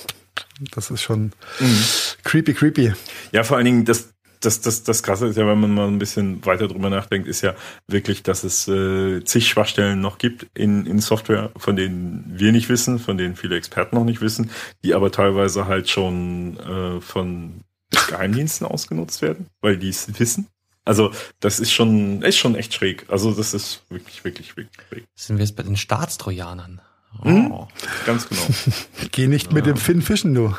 Das 0.74 0.90
ist 0.90 1.02
schon 1.02 1.32
mhm. 1.58 1.84
creepy, 2.24 2.52
creepy. 2.52 2.92
Ja, 3.32 3.44
vor 3.44 3.56
allen 3.56 3.64
Dingen, 3.64 3.84
das, 3.86 4.10
das, 4.40 4.60
das, 4.60 4.82
das 4.82 5.02
Krasse 5.02 5.26
ist 5.26 5.36
ja, 5.36 5.46
wenn 5.46 5.60
man 5.60 5.72
mal 5.72 5.86
ein 5.86 5.98
bisschen 5.98 6.44
weiter 6.44 6.68
drüber 6.68 6.90
nachdenkt, 6.90 7.26
ist 7.26 7.42
ja 7.42 7.54
wirklich, 7.88 8.22
dass 8.22 8.44
es 8.44 8.68
äh, 8.68 9.22
zig 9.24 9.48
Schwachstellen 9.48 10.00
noch 10.00 10.18
gibt 10.18 10.46
in, 10.54 10.86
in 10.86 11.00
Software, 11.00 11.50
von 11.56 11.76
denen 11.76 12.24
wir 12.36 12.52
nicht 12.52 12.68
wissen, 12.68 12.98
von 12.98 13.16
denen 13.16 13.36
viele 13.36 13.56
Experten 13.56 13.96
noch 13.96 14.04
nicht 14.04 14.20
wissen, 14.20 14.50
die 14.84 14.94
aber 14.94 15.10
teilweise 15.10 15.66
halt 15.66 15.88
schon 15.88 16.58
äh, 16.58 17.00
von 17.00 17.62
Geheimdiensten 18.10 18.66
ausgenutzt 18.66 19.22
werden, 19.22 19.46
weil 19.60 19.78
die 19.78 19.88
es 19.88 20.18
wissen. 20.18 20.48
Also 20.84 21.12
das 21.40 21.60
ist 21.60 21.72
schon, 21.72 22.22
ist 22.22 22.36
schon 22.36 22.54
echt 22.54 22.74
schräg. 22.74 23.06
Also 23.08 23.32
das 23.32 23.54
ist 23.54 23.82
wirklich, 23.90 24.24
wirklich, 24.24 24.56
wirklich 24.56 24.86
schräg. 24.88 25.04
Sind 25.14 25.36
wir 25.36 25.44
jetzt 25.44 25.56
bei 25.56 25.62
den 25.62 25.76
Staatstrojanern? 25.76 26.80
Oh. 27.20 27.24
Hm? 27.24 27.66
Ganz 28.06 28.28
genau. 28.28 28.42
Geh 29.12 29.26
nicht 29.26 29.48
ja. 29.48 29.54
mit 29.54 29.66
dem 29.66 29.76
Finn 29.76 30.02
fischen, 30.02 30.34
du. 30.34 30.54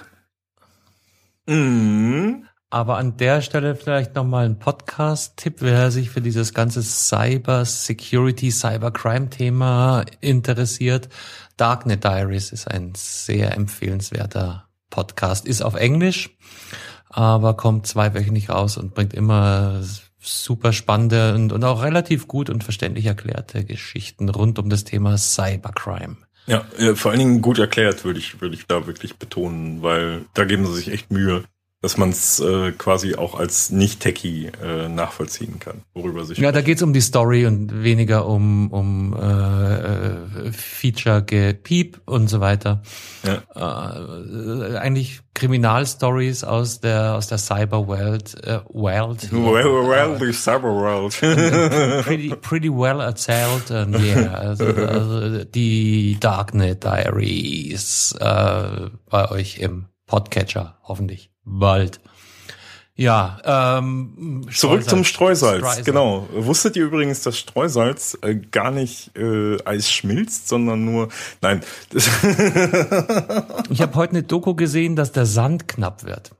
Mhm. 1.48 2.46
Aber 2.70 2.98
an 2.98 3.18
der 3.18 3.42
Stelle 3.42 3.76
vielleicht 3.76 4.16
nochmal 4.16 4.46
ein 4.46 4.58
Podcast-Tipp, 4.58 5.56
wer 5.60 5.92
sich 5.92 6.10
für 6.10 6.22
dieses 6.22 6.54
ganze 6.54 6.82
Cyber 6.82 7.66
Security, 7.66 8.50
Cyber 8.50 8.92
Crime 8.92 9.30
Thema 9.30 10.06
interessiert. 10.22 11.10
Darknet 11.58 12.06
Diaries 12.06 12.54
ist 12.54 12.70
ein 12.70 12.94
sehr 12.96 13.54
empfehlenswerter 13.58 14.70
Podcast. 14.90 15.46
Ist 15.46 15.62
auf 15.62 15.76
Englisch, 15.76 16.30
aber 17.12 17.56
kommt 17.56 17.88
zweiwöchentlich 17.88 18.50
raus 18.50 18.78
und 18.78 18.94
bringt 18.94 19.14
immer 19.14 19.82
super 20.20 20.72
spannende 20.72 21.34
und, 21.34 21.52
und 21.52 21.64
auch 21.64 21.84
relativ 21.84 22.28
gut 22.28 22.50
und 22.50 22.64
verständlich 22.64 23.06
erklärte 23.06 23.66
Geschichten 23.66 24.30
rund 24.30 24.60
um 24.60 24.70
das 24.70 24.84
Thema 24.84 25.18
Cybercrime. 25.18 26.18
Ja, 26.48 26.66
vor 26.96 27.12
allen 27.12 27.20
Dingen 27.20 27.42
gut 27.42 27.60
erklärt, 27.60 28.04
würde 28.04 28.20
ich, 28.20 28.42
würde 28.42 28.56
ich 28.56 28.66
da 28.66 28.88
wirklich 28.88 29.18
betonen, 29.18 29.82
weil 29.82 30.26
da 30.34 30.44
geben 30.46 30.66
sie 30.66 30.74
sich 30.74 30.92
echt 30.92 31.12
Mühe 31.12 31.44
dass 31.82 31.98
man 31.98 32.12
es 32.12 32.40
äh, 32.40 32.74
quasi 32.74 33.16
auch 33.16 33.34
als 33.34 33.72
Nicht-Techie 33.72 34.52
äh, 34.64 34.88
nachvollziehen 34.88 35.60
kann, 35.60 35.82
worüber 35.96 36.26
sich. 36.26 36.38
Ja, 36.38 36.52
da 36.52 36.62
geht's 36.62 36.84
um 36.84 36.94
die 36.94 37.02
Story 37.02 37.48
und 37.48 37.84
weniger 37.84 38.28
um, 38.28 38.72
um 38.72 39.16
äh, 39.20 39.78
äh, 39.80 40.52
Feature-Gepiep 40.52 42.02
und 42.06 42.28
so 42.28 42.40
weiter. 42.40 42.84
Ja. 43.24 43.42
Äh, 43.56 44.78
eigentlich 44.78 45.22
Kriminalstories 45.34 46.44
aus 46.44 46.82
der 46.82 47.16
aus 47.16 47.28
der 47.28 47.40
Cyberwelt. 47.40 48.36
Äh, 48.46 48.60
World. 48.70 49.32
Well, 49.32 49.90
well, 49.90 50.20
the 50.20 50.34
Cyberworld. 50.34 51.20
pretty, 52.04 52.36
pretty 52.36 52.70
well 52.70 53.00
erzählt. 53.00 53.72
Und 53.72 54.00
yeah, 54.00 54.34
also, 54.36 54.66
also 54.66 55.44
die 55.46 56.18
Darknet 56.20 56.84
Diaries 56.84 58.14
äh, 58.20 58.90
bei 59.10 59.32
euch 59.32 59.58
im 59.58 59.86
Podcatcher, 60.06 60.78
hoffentlich 60.84 61.31
bald. 61.44 62.00
Ja, 62.96 63.40
ähm, 63.80 64.46
zurück 64.52 64.88
zum 64.88 65.04
Streusalz. 65.04 65.60
Streusalz. 65.60 65.86
Genau. 65.86 66.28
Wusstet 66.34 66.76
ihr 66.76 66.86
übrigens, 66.86 67.24
dass 67.24 67.38
Streusalz 67.38 68.18
äh, 68.22 68.36
gar 68.36 68.70
nicht 68.70 69.18
äh, 69.18 69.58
Eis 69.66 69.92
schmilzt, 69.92 70.48
sondern 70.48 70.86
nur 70.86 71.08
nein. 71.42 71.62
ich 73.70 73.82
habe 73.82 73.96
heute 73.96 74.12
eine 74.12 74.24
Doku 74.24 74.54
gesehen, 74.54 74.96
dass 74.96 75.14
der 75.14 75.26
Sand 75.26 75.68
knapp 75.68 76.04
wird. 76.04 76.36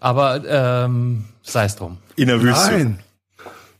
Aber 0.00 0.42
ähm, 0.46 1.24
sei 1.42 1.64
es 1.64 1.76
drum. 1.76 1.98
In 2.16 2.28
der 2.28 2.42
Wüste. 2.42 2.72
Nein. 2.72 2.98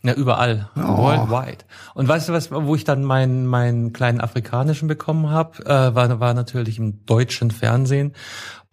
Ja, 0.05 0.12
überall. 0.12 0.68
Oh. 0.76 0.99
Worldwide. 0.99 1.64
Und 1.95 2.07
weißt 2.07 2.28
du 2.28 2.35
was, 2.35 2.51
wo 2.51 2.74
ich 2.74 2.85
dann 2.85 3.05
meinen 3.05 3.47
meinen 3.47 3.95
kleinen 3.95 4.20
afrikanischen 4.20 4.87
bekommen 4.87 5.30
habe, 5.30 5.64
äh, 5.64 5.95
war, 5.95 6.20
war 6.20 6.35
natürlich 6.35 6.78
im 6.78 7.07
deutschen 7.07 7.51
Fernsehen. 7.51 8.14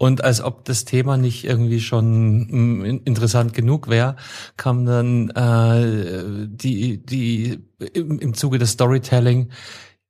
Und 0.02 0.24
als 0.24 0.42
ob 0.42 0.66
das 0.66 0.84
Thema 0.84 1.16
nicht 1.16 1.46
irgendwie 1.46 1.80
schon 1.80 2.48
mm, 2.80 3.02
interessant 3.06 3.54
genug 3.54 3.88
wäre, 3.88 4.16
kam 4.58 4.84
dann 4.84 5.30
äh, 5.30 6.48
die, 6.48 7.06
die 7.06 7.60
im, 7.94 8.18
im 8.18 8.34
Zuge 8.34 8.58
des 8.58 8.72
Storytelling, 8.72 9.50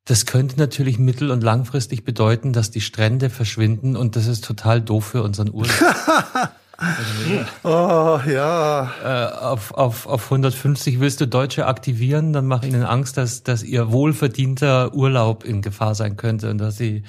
das 0.05 0.25
könnte 0.25 0.57
natürlich 0.57 0.97
mittel- 0.97 1.29
und 1.29 1.43
langfristig 1.43 2.05
bedeuten, 2.05 2.53
dass 2.53 2.71
die 2.71 2.79
Strände 2.79 3.29
verschwinden 3.29 3.97
und 3.97 4.15
das 4.15 4.27
ist 4.27 4.45
total 4.45 4.79
doof 4.79 5.07
für 5.07 5.23
unseren 5.23 5.53
Urlaub. 5.53 5.75
oh 7.63 8.19
ja. 8.31 8.91
Äh, 9.03 9.33
auf, 9.43 9.73
auf, 9.73 10.07
auf 10.07 10.23
150 10.23 11.01
willst 11.01 11.19
du 11.19 11.27
Deutsche 11.27 11.67
aktivieren, 11.67 12.31
dann 12.31 12.47
mach 12.47 12.63
ihnen 12.63 12.83
Angst, 12.83 13.17
dass, 13.17 13.43
dass 13.43 13.61
ihr 13.61 13.91
wohlverdienter 13.91 14.93
Urlaub 14.93 15.43
in 15.43 15.61
Gefahr 15.61 15.95
sein 15.95 16.15
könnte 16.15 16.49
und 16.49 16.59
dass 16.59 16.77
sie 16.77 17.03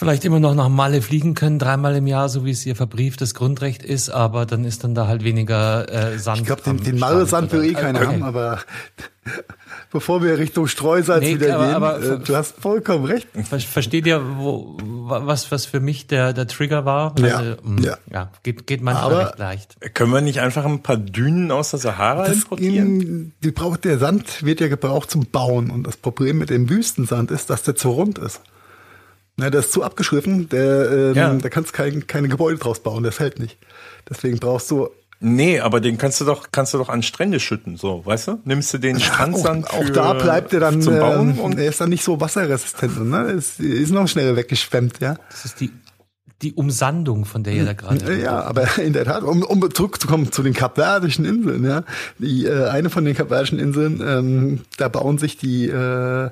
vielleicht 0.00 0.24
immer 0.24 0.40
noch 0.40 0.54
nach 0.54 0.70
Malle 0.70 1.02
fliegen 1.02 1.34
können, 1.34 1.58
dreimal 1.58 1.94
im 1.94 2.06
Jahr, 2.06 2.30
so 2.30 2.46
wie 2.46 2.52
es 2.52 2.64
ihr 2.64 2.74
verbrieftes 2.74 3.34
Grundrecht 3.34 3.82
ist, 3.82 4.08
aber 4.08 4.46
dann 4.46 4.64
ist 4.64 4.82
dann 4.82 4.94
da 4.94 5.06
halt 5.06 5.24
weniger 5.24 5.92
äh, 5.92 6.18
Sand. 6.18 6.40
Ich 6.40 6.46
glaube, 6.46 6.62
den, 6.62 6.82
den 6.82 6.98
Malle-Sand 6.98 7.52
will 7.52 7.64
eh 7.64 7.74
keiner 7.74 8.00
okay. 8.00 8.08
haben, 8.08 8.22
aber 8.22 8.60
bevor 9.92 10.22
wir 10.22 10.38
Richtung 10.38 10.68
Streusalz 10.68 11.22
nee, 11.22 11.34
wieder 11.34 11.56
aber, 11.56 11.66
gehen, 11.66 11.74
aber, 11.74 12.14
äh, 12.14 12.18
du 12.18 12.34
hast 12.34 12.58
vollkommen 12.58 13.04
recht. 13.04 13.28
Versteht 13.44 14.06
ihr, 14.06 14.22
wo, 14.38 14.78
was, 14.80 15.52
was 15.52 15.66
für 15.66 15.80
mich 15.80 16.06
der, 16.06 16.32
der 16.32 16.46
Trigger 16.46 16.86
war? 16.86 17.14
Ja, 17.18 17.36
also, 17.36 17.56
mh, 17.62 17.82
ja. 17.82 17.98
ja. 18.10 18.30
geht, 18.42 18.66
geht 18.66 18.80
manchmal 18.80 19.04
aber 19.04 19.26
recht 19.26 19.38
leicht. 19.38 19.76
Können 19.92 20.14
wir 20.14 20.22
nicht 20.22 20.40
einfach 20.40 20.64
ein 20.64 20.82
paar 20.82 20.96
Dünen 20.96 21.50
aus 21.50 21.72
der 21.72 21.78
Sahara 21.78 22.24
das 22.24 22.36
importieren? 22.36 23.00
In, 23.02 23.32
die 23.44 23.50
braucht, 23.50 23.84
der 23.84 23.98
Sand 23.98 24.46
wird 24.46 24.60
ja 24.60 24.68
gebraucht 24.68 25.10
zum 25.10 25.26
Bauen 25.26 25.70
und 25.70 25.86
das 25.86 25.98
Problem 25.98 26.38
mit 26.38 26.48
dem 26.48 26.70
Wüstensand 26.70 27.30
ist, 27.30 27.50
dass 27.50 27.64
der 27.64 27.76
zu 27.76 27.90
rund 27.90 28.16
ist. 28.16 28.40
Na, 29.40 29.48
der 29.48 29.60
ist 29.60 29.72
zu 29.72 29.82
abgeschliffen, 29.82 30.48
der, 30.50 30.90
ähm, 30.90 31.14
ja. 31.14 31.32
da 31.32 31.48
kannst 31.48 31.72
du 31.72 31.76
kein, 31.76 32.06
keine 32.06 32.28
Gebäude 32.28 32.58
draus 32.58 32.80
bauen, 32.80 33.02
der 33.02 33.12
fällt 33.12 33.38
nicht. 33.38 33.56
Deswegen 34.08 34.38
brauchst 34.38 34.70
du 34.70 34.90
Nee, 35.22 35.60
aber 35.60 35.80
den 35.80 35.98
kannst 35.98 36.20
du 36.22 36.24
doch, 36.24 36.48
kannst 36.50 36.72
du 36.72 36.78
doch 36.78 36.88
an 36.88 37.02
Strände 37.02 37.40
schütten, 37.40 37.76
so, 37.76 38.04
weißt 38.06 38.28
du? 38.28 38.40
Nimmst 38.44 38.72
du 38.72 38.78
den 38.78 38.98
Strandsand 39.00 39.68
auch, 39.68 39.84
auch 39.84 39.90
da 39.90 40.14
bleibt 40.14 40.54
er 40.54 40.60
dann, 40.60 40.80
zum 40.80 40.98
Bauen 40.98 41.32
ähm, 41.32 41.38
und 41.40 41.58
er 41.58 41.68
ist 41.68 41.78
dann 41.78 41.90
nicht 41.90 42.02
so 42.02 42.22
wasserresistent, 42.22 43.04
ne? 43.04 43.24
Ist, 43.32 43.60
ist 43.60 43.92
noch 43.92 44.08
schnell 44.08 44.34
weggeschwemmt, 44.36 45.00
ja. 45.00 45.16
Das 45.30 45.44
ist 45.44 45.60
die, 45.60 45.72
die 46.40 46.54
Umsandung, 46.54 47.26
von 47.26 47.44
der 47.44 47.52
ihr 47.52 47.66
da 47.66 47.74
gerade. 47.74 48.18
Ja, 48.18 48.40
aber 48.44 48.78
in 48.78 48.94
der 48.94 49.04
Tat, 49.04 49.22
um, 49.22 49.42
um 49.42 49.74
zurückzukommen 49.74 50.32
zu 50.32 50.42
den 50.42 50.54
Kapverdischen 50.54 51.26
Inseln, 51.26 51.64
ja. 51.64 51.84
Die, 52.18 52.46
äh, 52.46 52.68
eine 52.68 52.88
von 52.88 53.04
den 53.04 53.14
Kapverdischen 53.14 53.58
Inseln, 53.58 54.02
ähm, 54.02 54.60
da 54.78 54.88
bauen 54.88 55.18
sich 55.18 55.36
die, 55.36 55.66
äh, 55.66 56.30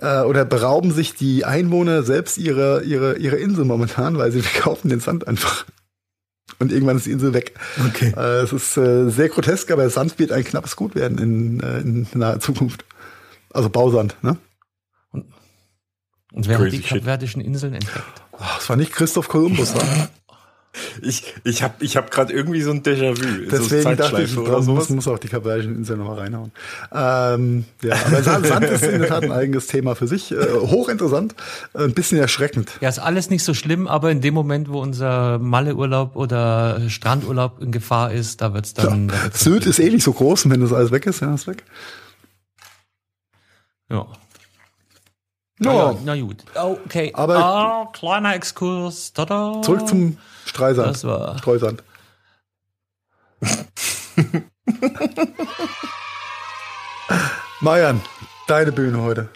äh, 0.00 0.20
oder 0.22 0.44
berauben 0.44 0.92
sich 0.92 1.14
die 1.14 1.44
Einwohner 1.44 2.02
selbst 2.02 2.38
ihre, 2.38 2.82
ihre, 2.82 3.18
ihre 3.18 3.36
Insel 3.36 3.64
momentan, 3.64 4.18
weil 4.18 4.32
sie 4.32 4.40
kaufen 4.60 4.88
den 4.88 5.00
Sand 5.00 5.28
einfach. 5.28 5.66
Und 6.58 6.72
irgendwann 6.72 6.96
ist 6.96 7.06
die 7.06 7.12
Insel 7.12 7.32
weg. 7.32 7.54
Okay. 7.88 8.12
Äh, 8.16 8.42
es 8.42 8.52
ist 8.52 8.76
äh, 8.76 9.08
sehr 9.08 9.28
grotesk, 9.28 9.70
aber 9.70 9.88
Sand 9.88 10.18
wird 10.18 10.32
ein 10.32 10.44
knappes 10.44 10.76
Gut 10.76 10.94
werden 10.94 11.18
in, 11.18 11.60
äh, 11.60 11.80
in 11.80 12.06
naher 12.14 12.40
Zukunft. 12.40 12.84
Also 13.52 13.70
Bausand, 13.70 14.16
ne? 14.22 14.36
Und, 15.10 15.26
und 16.32 16.48
wer 16.48 16.58
hat 16.58 16.72
die 16.72 16.80
Kapverdischen 16.80 17.40
Inseln 17.40 17.74
entdeckt? 17.74 18.22
Es 18.58 18.68
war 18.68 18.76
nicht 18.76 18.92
Christoph 18.92 19.28
Kolumbus, 19.28 19.74
ne? 19.74 20.08
Ich, 21.02 21.34
ich 21.42 21.64
habe 21.64 21.74
ich 21.84 21.96
hab 21.96 22.12
gerade 22.12 22.32
irgendwie 22.32 22.62
so 22.62 22.70
ein 22.70 22.82
Déjà-vu. 22.82 23.48
Deswegen 23.50 23.82
so 23.82 23.94
dachte 23.94 24.22
ich, 24.22 24.36
oder 24.38 24.62
sowas. 24.62 24.88
muss 24.88 25.08
auch 25.08 25.18
die 25.18 25.28
Kapverdischen 25.28 25.74
Inseln 25.74 25.98
nochmal 25.98 26.20
reinhauen. 26.20 26.52
Ähm, 26.92 27.64
ja, 27.82 27.96
aber 28.06 28.22
Sand 28.22 28.66
ist 28.66 28.84
in 28.84 29.00
der 29.00 29.08
Tat 29.08 29.24
ein 29.24 29.32
eigenes 29.32 29.66
Thema 29.66 29.96
für 29.96 30.06
sich. 30.06 30.30
Äh, 30.30 30.36
hochinteressant, 30.36 31.34
ein 31.74 31.92
bisschen 31.92 32.18
erschreckend. 32.18 32.70
Ja, 32.80 32.88
ist 32.88 33.00
alles 33.00 33.30
nicht 33.30 33.42
so 33.42 33.52
schlimm, 33.52 33.88
aber 33.88 34.12
in 34.12 34.20
dem 34.20 34.34
Moment, 34.34 34.70
wo 34.70 34.80
unser 34.80 35.38
Malleurlaub 35.40 36.14
oder 36.14 36.88
Strandurlaub 36.88 37.60
in 37.60 37.72
Gefahr 37.72 38.12
ist, 38.12 38.40
da 38.40 38.54
wird's 38.54 38.72
dann... 38.72 39.08
Ja, 39.08 39.14
da 39.28 39.36
Sylt 39.36 39.66
ist 39.66 39.80
eh 39.80 39.90
nicht 39.90 40.04
so 40.04 40.12
groß, 40.12 40.48
wenn 40.50 40.60
das 40.60 40.72
alles 40.72 40.92
weg 40.92 41.04
ist, 41.06 41.20
ja, 41.20 41.34
ist 41.34 41.48
weg. 41.48 41.64
Ja. 43.90 44.06
No. 45.62 45.72
Ja, 45.72 45.94
na 46.04 46.18
gut. 46.18 46.42
Okay. 46.54 47.12
Aber 47.12 47.36
ah, 47.36 47.90
kleiner 47.92 48.34
Exkurs. 48.34 49.12
Tada. 49.12 49.60
Zurück 49.62 49.86
zum 49.86 50.16
Streisand. 50.46 50.88
Das 50.88 51.04
war. 51.04 51.36
Streusand. 51.38 51.82
Marian, 57.60 58.00
deine 58.46 58.72
Bühne 58.72 59.02
heute. 59.02 59.28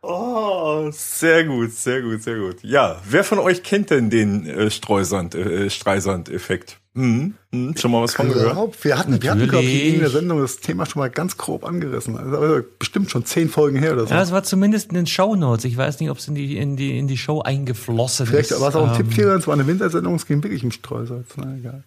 Oh, 0.00 0.88
sehr 0.90 1.44
gut, 1.44 1.72
sehr 1.72 2.00
gut, 2.00 2.22
sehr 2.22 2.38
gut. 2.38 2.62
Ja, 2.62 2.98
wer 3.04 3.24
von 3.24 3.38
euch 3.38 3.62
kennt 3.62 3.90
denn 3.90 4.08
den 4.08 4.46
äh, 4.46 4.70
Streusand, 4.70 5.34
äh, 5.34 5.68
Streisand-Effekt? 5.68 6.78
Hm, 6.94 7.34
hm, 7.52 7.76
schon 7.76 7.92
mal 7.92 8.02
was 8.02 8.14
von 8.14 8.28
gehört? 8.28 8.84
Wir 8.84 8.98
hatten, 8.98 9.22
wir 9.22 9.30
hatten 9.30 9.48
glaube 9.48 9.64
ich, 9.64 9.94
in 9.94 10.00
der 10.00 10.10
Sendung 10.10 10.40
das 10.40 10.58
Thema 10.58 10.84
schon 10.84 11.00
mal 11.00 11.10
ganz 11.10 11.36
grob 11.36 11.64
angerissen. 11.64 12.16
Also 12.16 12.62
bestimmt 12.78 13.10
schon 13.10 13.24
zehn 13.24 13.48
Folgen 13.48 13.78
her 13.78 13.92
oder 13.92 14.06
so. 14.06 14.14
Ja, 14.14 14.22
es 14.22 14.32
war 14.32 14.42
zumindest 14.42 14.88
in 14.88 14.94
den 14.94 15.06
Show 15.06 15.36
Notes. 15.36 15.64
Ich 15.64 15.76
weiß 15.76 16.00
nicht, 16.00 16.10
ob 16.10 16.18
es 16.18 16.26
in 16.26 16.34
die, 16.34 16.56
in 16.56 16.76
die, 16.76 16.98
in 16.98 17.06
die 17.06 17.18
Show 17.18 17.40
eingeflossen 17.40 18.26
Vielleicht 18.26 18.50
ist. 18.50 18.56
Vielleicht 18.56 18.62
war 18.62 18.68
es 18.70 18.74
auch 18.74 18.92
ein 18.92 19.00
ähm, 19.00 19.08
Tippfehler, 19.08 19.36
es 19.36 19.46
war 19.46 19.54
eine 19.54 19.66
Wintersendung, 19.66 20.14
es 20.16 20.26
ging 20.26 20.42
wirklich 20.42 20.64
im 20.64 20.72
Streusalz. 20.72 21.28
Na 21.36 21.56
egal. 21.56 21.84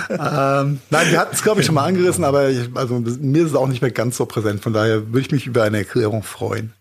ähm, 0.09 0.79
nein, 0.89 1.11
wir 1.11 1.19
hatten 1.19 1.33
es, 1.33 1.43
glaube 1.43 1.61
ich, 1.61 1.65
schon 1.65 1.75
mal 1.75 1.85
angerissen, 1.85 2.23
aber 2.23 2.49
ich, 2.49 2.69
also, 2.75 2.99
mir 2.99 3.43
ist 3.43 3.51
es 3.51 3.55
auch 3.55 3.67
nicht 3.67 3.81
mehr 3.81 3.91
ganz 3.91 4.17
so 4.17 4.25
präsent. 4.25 4.61
Von 4.61 4.73
daher 4.73 5.07
würde 5.07 5.19
ich 5.19 5.31
mich 5.31 5.45
über 5.45 5.63
eine 5.63 5.77
Erklärung 5.77 6.23
freuen. 6.23 6.73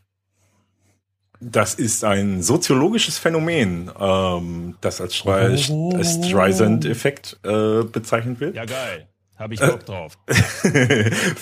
Das 1.40 1.74
ist 1.74 2.04
ein 2.04 2.42
soziologisches 2.42 3.18
Phänomen, 3.18 3.90
ähm, 3.98 4.76
das 4.80 5.00
als, 5.00 5.16
Stre 5.16 5.34
als 5.34 6.26
Streisand-Effekt 6.26 7.38
äh, 7.44 7.84
bezeichnet 7.84 8.40
wird. 8.40 8.56
Ja, 8.56 8.64
geil. 8.64 9.08
Habe 9.36 9.54
ich 9.54 9.60
Bock 9.60 9.86
drauf. 9.86 10.18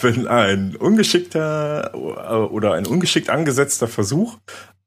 Wenn 0.02 0.28
ein 0.28 0.76
ungeschickter 0.76 1.94
oder 2.52 2.74
ein 2.74 2.86
ungeschickt 2.86 3.30
angesetzter 3.30 3.88
Versuch 3.88 4.36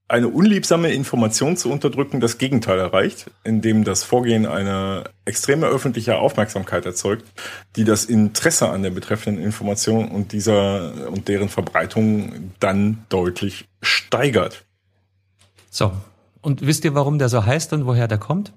eine 0.10 0.28
unliebsame 0.28 0.92
Information 0.92 1.56
zu 1.56 1.72
unterdrücken 1.72 2.20
das 2.20 2.40
Gegenteil 2.40 2.80
erreicht, 2.80 3.30
indem 3.44 3.84
das 3.84 4.04
Vorgehen 4.04 4.48
eine 4.48 5.04
extreme 5.26 5.68
öffentliche 5.68 6.18
Aufmerksamkeit 6.18 6.86
erzeugt, 6.86 7.26
die 7.76 7.84
das 7.84 8.06
Interesse 8.06 8.70
an 8.70 8.82
der 8.82 8.90
betreffenden 8.90 9.44
Information 9.44 10.10
und 10.10 10.32
dieser 10.32 11.10
und 11.10 11.28
deren 11.28 11.50
Verbreitung 11.50 12.54
dann 12.60 13.06
deutlich 13.10 13.66
steigert. 13.84 14.66
So. 15.70 15.92
Und 16.42 16.66
wisst 16.66 16.86
ihr, 16.86 16.96
warum 16.96 17.20
der 17.20 17.30
so 17.30 17.46
heißt 17.46 17.74
und 17.74 17.86
woher 17.86 18.08
der 18.08 18.18
kommt? 18.18 18.54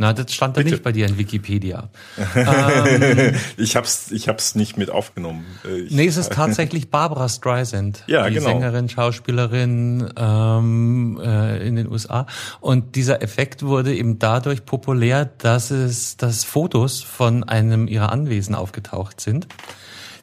Na, 0.00 0.12
das 0.12 0.32
stand 0.32 0.56
da 0.56 0.62
nicht 0.62 0.84
bei 0.84 0.92
dir 0.92 1.06
in 1.06 1.18
Wikipedia. 1.18 1.90
ähm, 2.36 3.34
ich 3.56 3.74
hab's, 3.74 4.12
ich 4.12 4.28
hab's 4.28 4.54
nicht 4.54 4.76
mit 4.76 4.90
aufgenommen. 4.90 5.44
Ich, 5.64 5.90
nee, 5.90 6.06
es 6.06 6.16
ist 6.16 6.32
tatsächlich 6.32 6.88
Barbara 6.92 7.28
Streisand, 7.28 8.04
ja, 8.06 8.28
die 8.28 8.34
genau. 8.34 8.46
Sängerin, 8.46 8.88
Schauspielerin 8.88 10.08
ähm, 10.16 11.20
äh, 11.20 11.66
in 11.66 11.74
den 11.74 11.90
USA. 11.90 12.26
Und 12.60 12.94
dieser 12.94 13.22
Effekt 13.22 13.64
wurde 13.64 13.92
eben 13.92 14.20
dadurch 14.20 14.64
populär, 14.64 15.24
dass 15.24 15.72
es, 15.72 16.16
dass 16.16 16.44
Fotos 16.44 17.02
von 17.02 17.42
einem 17.42 17.88
ihrer 17.88 18.12
Anwesen 18.12 18.54
aufgetaucht 18.54 19.20
sind, 19.20 19.48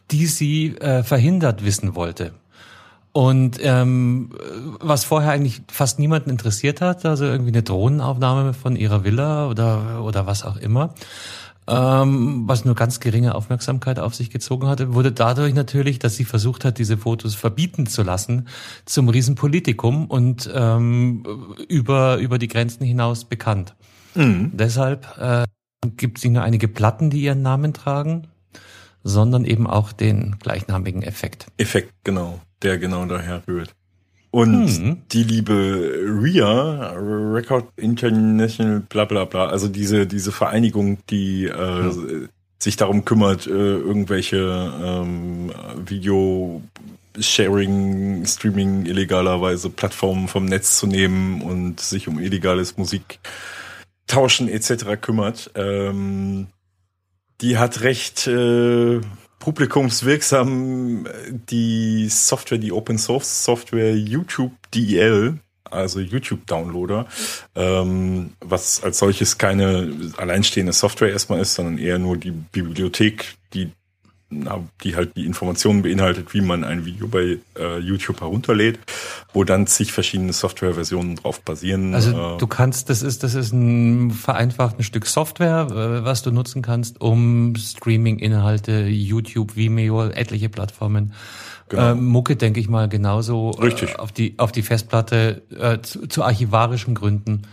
die 0.09 0.27
sie 0.27 0.77
äh, 0.77 1.03
verhindert 1.03 1.65
wissen 1.65 1.95
wollte. 1.95 2.31
Und 3.15 3.59
ähm, 3.61 4.31
was 4.81 5.05
vorher 5.05 5.31
eigentlich 5.31 5.61
fast 5.71 5.99
niemanden 5.99 6.29
interessiert 6.29 6.81
hat, 6.81 7.05
also 7.05 7.23
irgendwie 7.23 7.53
eine 7.53 7.63
Drohnenaufnahme 7.63 8.53
von 8.53 8.75
ihrer 8.75 9.05
Villa 9.05 9.47
oder 9.47 10.03
oder 10.03 10.27
was 10.27 10.43
auch 10.43 10.57
immer, 10.57 10.93
ähm, 11.65 12.43
was 12.45 12.65
nur 12.65 12.75
ganz 12.75 12.99
geringe 12.99 13.33
Aufmerksamkeit 13.33 13.99
auf 13.99 14.15
sich 14.15 14.31
gezogen 14.31 14.67
hatte, 14.67 14.93
wurde 14.93 15.13
dadurch 15.13 15.53
natürlich, 15.53 15.97
dass 15.97 16.17
sie 16.17 16.25
versucht 16.25 16.65
hat, 16.65 16.77
diese 16.77 16.97
Fotos 16.97 17.35
verbieten 17.35 17.87
zu 17.87 18.03
lassen, 18.03 18.49
zum 18.83 19.07
Riesenpolitikum 19.07 20.07
und 20.07 20.51
ähm, 20.53 21.23
über 21.69 22.17
über 22.17 22.37
die 22.37 22.49
Grenzen 22.49 22.83
hinaus 22.83 23.23
bekannt. 23.23 23.75
Mhm. 24.15 24.51
Deshalb 24.51 25.07
äh, 25.17 25.45
gibt 25.95 26.17
es 26.17 26.25
nicht 26.25 26.33
nur 26.33 26.43
einige 26.43 26.67
Platten, 26.67 27.11
die 27.11 27.21
ihren 27.21 27.43
Namen 27.43 27.73
tragen, 27.73 28.27
sondern 29.05 29.45
eben 29.45 29.67
auch 29.67 29.93
den 29.93 30.35
gleichnamigen 30.41 31.01
Effekt. 31.01 31.47
Effekt, 31.55 31.93
genau 32.03 32.41
der 32.65 32.77
genau 32.77 33.05
daher 33.05 33.43
rührt. 33.47 33.73
Und 34.31 34.67
hm. 34.67 35.01
die 35.13 35.23
liebe 35.23 35.53
RIA, 36.21 36.91
Record 36.97 37.69
International, 37.77 38.81
bla 38.81 39.05
bla 39.05 39.23
bla, 39.23 39.45
also 39.45 39.69
diese, 39.69 40.05
diese 40.07 40.33
Vereinigung, 40.33 40.97
die 41.09 41.45
äh, 41.45 41.83
hm. 41.83 42.29
sich 42.59 42.75
darum 42.75 43.05
kümmert, 43.05 43.47
äh, 43.47 43.51
irgendwelche 43.51 44.73
ähm, 44.83 45.53
Video 45.85 46.61
Sharing, 47.17 48.25
Streaming 48.25 48.85
illegalerweise 48.85 49.69
Plattformen 49.69 50.27
vom 50.27 50.43
Netz 50.43 50.79
zu 50.79 50.87
nehmen 50.87 51.41
und 51.41 51.79
sich 51.79 52.09
um 52.09 52.19
illegales 52.19 52.75
Musiktauschen 52.77 54.49
etc. 54.49 54.99
kümmert. 54.99 55.51
Ähm, 55.55 56.47
die 57.39 57.57
hat 57.57 57.81
recht 57.81 58.27
äh, 58.27 58.99
publikumswirksam 59.39 61.07
die 61.49 62.07
Software, 62.09 62.57
die 62.57 62.71
Open 62.71 62.97
Source 62.97 63.43
Software 63.43 63.95
YouTube 63.95 64.53
DL, 64.73 65.39
also 65.63 65.99
YouTube 65.99 66.45
Downloader, 66.47 67.07
ähm, 67.55 68.33
was 68.39 68.83
als 68.83 68.99
solches 68.99 69.37
keine 69.37 70.13
alleinstehende 70.17 70.73
Software 70.73 71.11
erstmal 71.11 71.39
ist, 71.39 71.55
sondern 71.55 71.77
eher 71.77 71.99
nur 71.99 72.17
die 72.17 72.31
Bibliothek, 72.31 73.35
die 73.53 73.71
die 74.83 74.95
halt 74.95 75.15
die 75.15 75.25
Informationen 75.25 75.83
beinhaltet, 75.83 76.33
wie 76.33 76.41
man 76.41 76.63
ein 76.63 76.85
Video 76.85 77.07
bei 77.07 77.37
äh, 77.57 77.77
YouTube 77.79 78.21
herunterlädt, 78.21 78.79
wo 79.33 79.43
dann 79.43 79.67
zig 79.67 79.91
verschiedene 79.91 80.33
Softwareversionen 80.33 81.15
drauf 81.15 81.41
basieren. 81.41 81.93
Also 81.93 82.35
äh, 82.35 82.37
du 82.37 82.47
kannst, 82.47 82.89
das 82.89 83.03
ist, 83.03 83.23
das 83.23 83.35
ist 83.35 83.53
ein 83.53 84.11
vereinfachtes 84.11 84.85
Stück 84.85 85.05
Software, 85.05 85.67
äh, 85.69 86.05
was 86.05 86.23
du 86.23 86.31
nutzen 86.31 86.61
kannst, 86.61 87.01
um 87.01 87.55
Streaming-Inhalte, 87.55 88.87
YouTube, 88.87 89.55
Vimeo, 89.55 90.07
etliche 90.09 90.49
Plattformen, 90.49 91.13
genau. 91.69 91.91
äh, 91.91 91.95
Mucke, 91.95 92.35
denke 92.35 92.59
ich 92.59 92.67
mal, 92.67 92.89
genauso 92.89 93.51
Richtig. 93.51 93.91
Äh, 93.91 93.95
auf 93.97 94.11
die 94.11 94.39
auf 94.39 94.51
die 94.51 94.63
Festplatte 94.63 95.43
äh, 95.57 95.81
zu, 95.81 96.07
zu 96.07 96.23
archivarischen 96.23 96.95
Gründen 96.95 97.43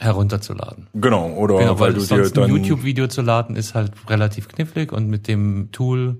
herunterzuladen. 0.00 0.88
Genau, 0.94 1.30
oder 1.34 1.58
genau, 1.58 1.78
weil, 1.78 1.94
weil 1.94 2.00
du 2.00 2.06
dir 2.06 2.30
dann 2.30 2.44
ein 2.44 2.56
YouTube-Video 2.56 3.06
zu 3.06 3.20
laden 3.22 3.54
ist 3.54 3.74
halt 3.74 3.92
relativ 4.08 4.48
knifflig 4.48 4.92
und 4.92 5.08
mit 5.08 5.28
dem 5.28 5.70
Tool 5.72 6.16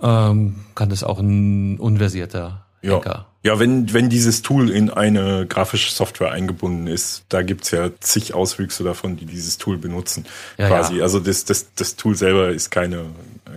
ähm, 0.00 0.64
kann 0.74 0.90
das 0.90 1.02
auch 1.02 1.18
ein 1.18 1.78
unversierter 1.78 2.66
ja. 2.82 2.96
Hacker. 2.96 3.26
Ja, 3.42 3.58
wenn, 3.58 3.92
wenn 3.92 4.08
dieses 4.08 4.40
Tool 4.42 4.70
in 4.70 4.88
eine 4.88 5.46
grafische 5.46 5.92
Software 5.92 6.30
eingebunden 6.30 6.86
ist, 6.86 7.24
da 7.28 7.42
gibt's 7.42 7.72
ja 7.72 7.90
zig 8.00 8.32
Auswüchse 8.32 8.84
davon, 8.84 9.16
die 9.16 9.26
dieses 9.26 9.58
Tool 9.58 9.76
benutzen. 9.76 10.24
Ja, 10.56 10.68
quasi. 10.68 10.96
Ja. 10.96 11.02
Also 11.02 11.20
das, 11.20 11.44
das, 11.44 11.74
das 11.74 11.96
Tool 11.96 12.14
selber 12.14 12.50
ist 12.50 12.70
keine, 12.70 13.04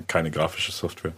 keine 0.07 0.29
grafische 0.29 0.73
Software. 0.73 1.13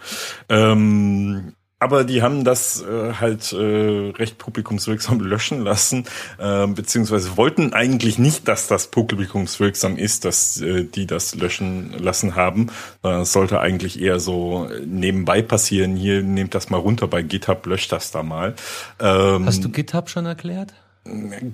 Ähm, 0.49 1.53
aber 1.79 2.03
die 2.03 2.21
haben 2.21 2.43
das 2.43 2.81
äh, 2.81 3.13
halt 3.13 3.53
äh, 3.53 4.11
recht 4.11 4.37
publikumswirksam 4.37 5.19
löschen 5.21 5.63
lassen, 5.63 6.05
äh, 6.37 6.67
beziehungsweise 6.67 7.37
wollten 7.37 7.73
eigentlich 7.73 8.19
nicht, 8.19 8.47
dass 8.47 8.67
das 8.67 8.87
publikumswirksam 8.87 9.97
ist, 9.97 10.25
dass 10.25 10.59
äh, 10.61 10.83
die 10.83 11.07
das 11.07 11.35
löschen 11.35 11.93
lassen 11.97 12.35
haben. 12.35 12.67
Äh, 13.03 13.23
sollte 13.23 13.59
eigentlich 13.61 14.01
eher 14.01 14.19
so 14.19 14.69
nebenbei 14.85 15.41
passieren. 15.41 15.95
Hier 15.95 16.21
nehmt 16.21 16.53
das 16.53 16.69
mal 16.69 16.77
runter 16.77 17.07
bei 17.07 17.21
GitHub, 17.21 17.65
löscht 17.65 17.91
das 17.91 18.11
da 18.11 18.23
mal. 18.23 18.55
Ähm, 18.99 19.45
Hast 19.45 19.63
du 19.63 19.69
GitHub 19.69 20.09
schon 20.09 20.25
erklärt? 20.25 20.73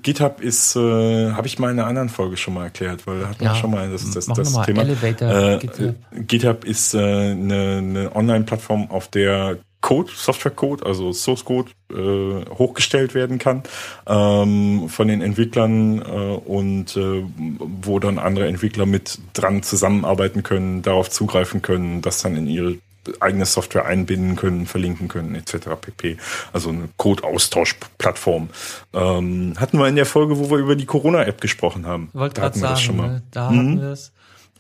GitHub 0.02 0.42
ist, 0.42 0.76
äh, 0.76 1.32
habe 1.32 1.48
ich 1.48 1.60
mal 1.60 1.72
in 1.72 1.80
einer 1.80 1.88
anderen 1.88 2.10
Folge 2.10 2.36
schon 2.36 2.56
mal 2.56 2.66
erklärt, 2.66 3.06
weil 3.08 3.22
da 3.22 3.30
hatten 3.30 3.44
ja, 3.44 3.52
wir 3.52 3.56
schon 3.56 3.72
mal 3.72 3.90
das, 3.90 4.10
das, 4.12 4.26
das 4.26 4.54
mal. 4.54 4.66
Thema. 4.66 4.82
Elevator, 4.82 5.30
äh, 5.30 5.58
GitHub. 5.60 5.96
GitHub 6.28 6.66
ist 6.66 6.94
äh, 6.94 7.00
eine, 7.00 7.78
eine 7.78 8.16
Online-Plattform, 8.16 8.90
auf 8.90 9.08
der 9.08 9.60
Code, 9.86 10.12
Softwarecode, 10.16 10.84
also 10.84 11.14
Source 11.14 11.46
Code 11.46 11.70
äh, 11.92 12.44
hochgestellt 12.58 13.14
werden 13.14 13.38
kann 13.38 13.62
ähm, 14.08 14.90
von 14.90 15.08
den 15.08 15.22
Entwicklern 15.22 16.02
äh, 16.02 16.04
und 16.04 16.98
äh, 16.98 17.24
wo 17.60 18.00
dann 18.00 18.18
andere 18.18 18.48
Entwickler 18.48 18.88
mit 18.88 19.20
dran 19.34 19.62
zusammenarbeiten 19.62 20.42
können, 20.42 20.82
darauf 20.82 21.12
zugreifen 21.12 21.62
können, 21.62 22.02
das 22.02 22.24
dann 22.24 22.36
in 22.36 22.48
ihre 22.48 22.78
eigene 23.20 23.46
Software 23.46 23.86
einbinden 23.86 24.36
können, 24.36 24.66
verlinken 24.66 25.08
können, 25.08 25.36
etc. 25.36 25.68
pp. 25.80 26.18
Also 26.52 26.70
eine 26.70 26.90
Code-Austausch-Plattform. 26.98 28.50
Ähm, 28.92 29.54
hatten 29.58 29.78
wir 29.78 29.88
in 29.88 29.96
der 29.96 30.08
Folge, 30.08 30.40
wo 30.40 30.50
wir 30.50 30.58
über 30.58 30.76
die 30.76 30.88
Corona-App 30.88 31.40
gesprochen 31.42 31.86
haben. 31.86 32.10
Wollte 32.14 32.42
da 32.42 32.48
hatten 32.48 32.56
wir 32.56 32.62
sagen, 32.62 32.74
das 32.74 32.82
schon 32.82 32.98
mal. 32.98 33.08
Ne? 33.10 33.24
Da 33.30 33.52
mhm. 33.52 33.58
hatten 33.58 33.82
wir 33.82 33.92
es. 33.92 34.12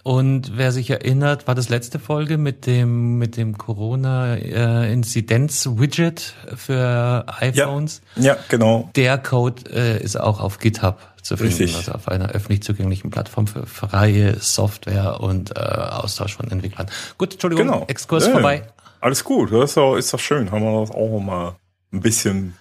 Und 0.06 0.56
wer 0.56 0.72
sich 0.72 0.92
erinnert, 0.92 1.48
war 1.48 1.56
das 1.56 1.70
letzte 1.70 1.98
Folge 1.98 2.38
mit 2.38 2.68
dem 2.68 3.18
mit 3.18 3.38
dem 3.38 3.58
Corona 3.58 4.36
äh, 4.36 4.94
Inzidenz 4.94 5.68
Widget 5.78 6.36
für 6.56 7.26
iPhones. 7.40 8.04
Ja, 8.16 8.24
ja 8.24 8.38
genau. 8.48 8.92
Der 8.96 9.18
Code 9.18 9.64
äh, 9.74 10.04
ist 10.04 10.16
auch 10.16 10.42
auf 10.42 10.60
GitHub 10.60 11.00
zu 11.24 11.38
finden, 11.38 11.54
Richtig. 11.54 11.76
also 11.76 11.94
auf 11.94 12.08
einer 12.08 12.30
öffentlich 12.30 12.62
zugänglichen 12.62 13.10
Plattform 13.10 13.48
für 13.48 13.66
freie 13.66 14.40
Software 14.40 15.22
und 15.22 15.58
äh, 15.58 15.60
Austausch 15.60 16.36
von 16.36 16.52
Entwicklern. 16.52 16.86
Gut, 17.18 17.34
Entschuldigung, 17.34 17.66
genau. 17.66 17.86
Exkurs 17.88 18.28
ja, 18.28 18.34
vorbei. 18.34 18.62
Alles 19.02 19.24
gut, 19.24 19.52
das 19.52 19.72
ist 19.72 19.78
doch, 19.78 19.96
ist 19.96 20.14
doch 20.14 20.20
schön. 20.20 20.52
Haben 20.52 20.66
wir 20.66 20.82
das 20.82 20.92
auch 20.92 21.20
mal 21.20 21.56
ein 21.92 22.02
bisschen 22.02 22.54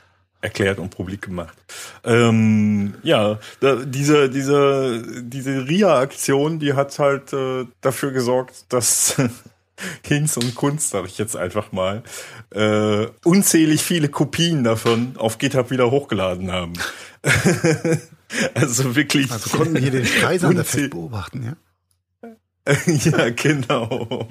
erklärt 0.44 0.78
und 0.78 0.90
publik 0.90 1.22
gemacht. 1.22 1.56
Ähm, 2.04 2.94
ja, 3.02 3.38
da, 3.60 3.76
diese, 3.76 4.28
diese, 4.28 5.02
diese 5.22 5.66
RIA-Aktion, 5.66 6.60
die 6.60 6.74
hat 6.74 6.96
halt 6.98 7.32
äh, 7.32 7.64
dafür 7.80 8.12
gesorgt, 8.12 8.66
dass 8.68 9.16
Hinz 10.02 10.36
und 10.36 10.54
Kunst, 10.54 10.90
sag 10.90 11.06
ich 11.06 11.16
jetzt 11.16 11.34
einfach 11.34 11.72
mal, 11.72 12.02
äh, 12.50 13.06
unzählig 13.24 13.82
viele 13.82 14.08
Kopien 14.08 14.62
davon 14.64 15.16
auf 15.16 15.38
GitHub 15.38 15.70
wieder 15.70 15.90
hochgeladen 15.90 16.52
haben. 16.52 16.74
also 18.54 18.94
wirklich. 18.94 19.32
Also 19.32 19.56
konnten 19.56 19.78
hier 19.78 19.90
den 19.90 20.04
Streisand 20.04 20.58
fest 20.66 20.90
beobachten, 20.90 21.42
ja? 21.42 21.56
ja, 22.86 23.30
genau. 23.30 24.26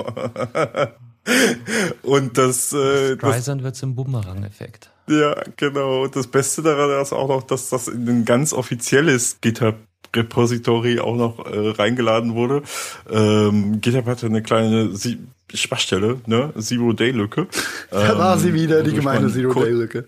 und 2.03 2.37
das. 2.37 2.71
Äh, 2.71 3.15
Streisand 3.15 3.63
wird 3.63 3.75
zum 3.75 3.95
Bumerang-Effekt. 3.95 4.92
Ja, 5.07 5.35
genau. 5.57 6.03
Und 6.03 6.15
das 6.15 6.27
Beste 6.27 6.61
daran 6.61 7.01
ist 7.01 7.13
auch 7.13 7.27
noch, 7.27 7.43
dass 7.43 7.69
das 7.69 7.87
in 7.87 8.07
ein 8.07 8.25
ganz 8.25 8.53
offizielles 8.53 9.37
GitHub 9.41 9.75
Repository 10.15 10.99
auch 10.99 11.15
noch 11.15 11.45
äh, 11.45 11.69
reingeladen 11.69 12.35
wurde. 12.35 12.61
Ähm, 13.09 13.81
GitHub 13.81 14.05
hatte 14.05 14.27
eine 14.27 14.43
kleine 14.43 14.95
Sie 14.95 15.19
Schwachstelle, 15.53 16.19
ne? 16.25 16.53
Zero-Day-Lücke. 16.57 17.47
da 17.91 18.17
war 18.17 18.37
sie 18.39 18.53
wieder, 18.53 18.81
die 18.83 18.93
gemeine 18.93 19.31
Zero-Day-Lücke. 19.31 20.05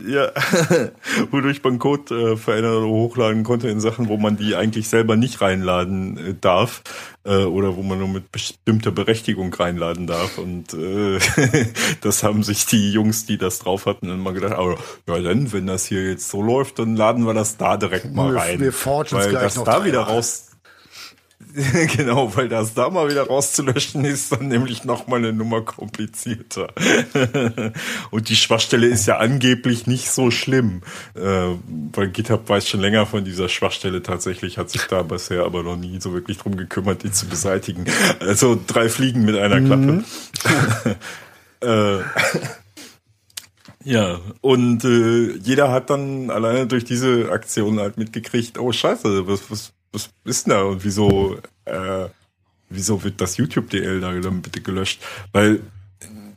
Ja, 0.00 0.32
wodurch 1.30 1.62
man 1.62 1.78
Code 1.78 2.32
äh, 2.32 2.36
verändern 2.36 2.78
oder 2.78 2.88
hochladen 2.88 3.44
konnte 3.44 3.68
in 3.68 3.78
Sachen, 3.78 4.08
wo 4.08 4.16
man 4.16 4.36
die 4.36 4.56
eigentlich 4.56 4.88
selber 4.88 5.14
nicht 5.14 5.40
reinladen 5.40 6.16
äh, 6.18 6.34
darf 6.40 6.82
äh, 7.22 7.44
oder 7.44 7.76
wo 7.76 7.82
man 7.84 8.00
nur 8.00 8.08
mit 8.08 8.32
bestimmter 8.32 8.90
Berechtigung 8.90 9.54
reinladen 9.54 10.08
darf. 10.08 10.38
Und 10.38 10.74
äh, 10.74 11.20
das 12.00 12.24
haben 12.24 12.42
sich 12.42 12.66
die 12.66 12.90
Jungs, 12.90 13.26
die 13.26 13.38
das 13.38 13.60
drauf 13.60 13.86
hatten, 13.86 14.08
dann 14.08 14.18
mal 14.18 14.34
gedacht, 14.34 14.54
aber 14.54 14.78
ja 15.06 15.18
dann, 15.20 15.52
wenn 15.52 15.68
das 15.68 15.86
hier 15.86 16.10
jetzt 16.10 16.28
so 16.28 16.42
läuft, 16.42 16.80
dann 16.80 16.96
laden 16.96 17.24
wir 17.24 17.34
das 17.34 17.56
da 17.56 17.76
direkt 17.76 18.12
mal 18.12 18.36
rein. 18.36 18.58
Wir, 18.58 18.72
wir 18.72 19.12
weil 19.12 19.32
das 19.32 19.62
da 19.62 19.84
wieder 19.84 20.00
raus 20.00 20.43
genau, 21.96 22.34
weil 22.34 22.48
das 22.48 22.74
da 22.74 22.90
mal 22.90 23.08
wieder 23.08 23.28
rauszulöschen 23.28 24.04
ist 24.04 24.32
dann 24.32 24.48
nämlich 24.48 24.84
noch 24.84 25.06
mal 25.06 25.18
eine 25.18 25.32
Nummer 25.32 25.60
komplizierter. 25.60 26.72
und 28.10 28.28
die 28.28 28.34
Schwachstelle 28.34 28.88
ist 28.88 29.06
ja 29.06 29.18
angeblich 29.18 29.86
nicht 29.86 30.10
so 30.10 30.32
schlimm, 30.32 30.82
äh, 31.14 31.54
weil 31.92 32.08
GitHub 32.08 32.48
weiß 32.48 32.68
schon 32.68 32.80
länger 32.80 33.06
von 33.06 33.24
dieser 33.24 33.48
Schwachstelle. 33.48 34.02
Tatsächlich 34.02 34.58
hat 34.58 34.70
sich 34.70 34.82
da 34.86 35.02
bisher 35.02 35.44
aber 35.44 35.62
noch 35.62 35.76
nie 35.76 36.00
so 36.00 36.12
wirklich 36.12 36.38
drum 36.38 36.56
gekümmert, 36.56 37.04
die 37.04 37.12
zu 37.12 37.26
beseitigen. 37.26 37.84
Also 38.18 38.60
drei 38.66 38.88
Fliegen 38.88 39.24
mit 39.24 39.36
einer 39.36 39.60
Klappe. 39.60 39.92
Mhm. 39.92 40.04
äh, 41.60 42.00
ja, 43.84 44.18
und 44.40 44.84
äh, 44.84 45.36
jeder 45.36 45.70
hat 45.70 45.90
dann 45.90 46.30
alleine 46.30 46.66
durch 46.66 46.84
diese 46.84 47.30
Aktion 47.30 47.78
halt 47.78 47.96
mitgekriegt, 47.96 48.58
oh 48.58 48.72
scheiße, 48.72 49.28
was, 49.28 49.50
was, 49.50 49.72
was 49.94 50.10
ist 50.24 50.46
denn 50.46 50.50
da 50.50 50.62
und 50.64 50.84
wieso, 50.84 51.38
äh, 51.64 52.08
wieso 52.68 53.02
wird 53.02 53.20
das 53.20 53.36
YouTube-DL 53.36 54.00
da 54.00 54.12
dann 54.12 54.42
bitte 54.42 54.60
gelöscht? 54.60 55.02
Weil 55.32 55.60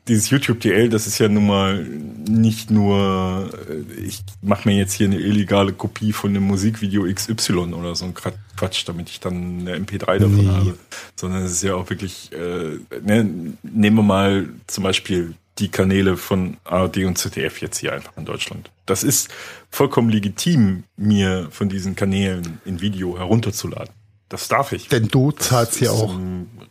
dieses 0.07 0.29
YouTube-DL, 0.29 0.89
das 0.89 1.07
ist 1.07 1.19
ja 1.19 1.27
nun 1.27 1.47
mal 1.47 1.83
nicht 1.83 2.71
nur, 2.71 3.49
äh, 3.69 4.01
ich 4.01 4.23
mache 4.41 4.67
mir 4.67 4.77
jetzt 4.77 4.93
hier 4.93 5.07
eine 5.07 5.19
illegale 5.19 5.73
Kopie 5.73 6.13
von 6.13 6.29
einem 6.29 6.43
Musikvideo 6.43 7.11
XY 7.11 7.73
oder 7.73 7.95
so 7.95 8.05
ein 8.05 8.13
Quatsch, 8.13 8.87
damit 8.87 9.09
ich 9.09 9.19
dann 9.19 9.61
eine 9.61 9.75
MP3 9.77 10.19
davon 10.19 10.37
nee. 10.37 10.47
habe, 10.47 10.77
sondern 11.15 11.43
es 11.43 11.51
ist 11.51 11.63
ja 11.63 11.75
auch 11.75 11.89
wirklich, 11.89 12.31
äh, 12.31 12.79
ne, 13.01 13.55
nehmen 13.63 13.97
wir 13.97 14.03
mal 14.03 14.49
zum 14.67 14.83
Beispiel 14.83 15.33
die 15.59 15.69
Kanäle 15.69 16.17
von 16.17 16.57
ARD 16.63 16.97
und 17.05 17.17
ZDF 17.17 17.61
jetzt 17.61 17.79
hier 17.79 17.93
einfach 17.93 18.15
in 18.15 18.25
Deutschland. 18.25 18.69
Das 18.87 19.03
ist 19.03 19.29
vollkommen 19.69 20.09
legitim, 20.09 20.83
mir 20.95 21.49
von 21.51 21.69
diesen 21.69 21.95
Kanälen 21.95 22.59
in 22.65 22.81
Video 22.81 23.17
herunterzuladen. 23.17 23.93
Das 24.29 24.47
darf 24.47 24.71
ich. 24.71 24.87
Denn 24.87 25.07
du 25.07 25.31
zahlst 25.31 25.79
ja 25.79 25.91
auch 25.91 26.17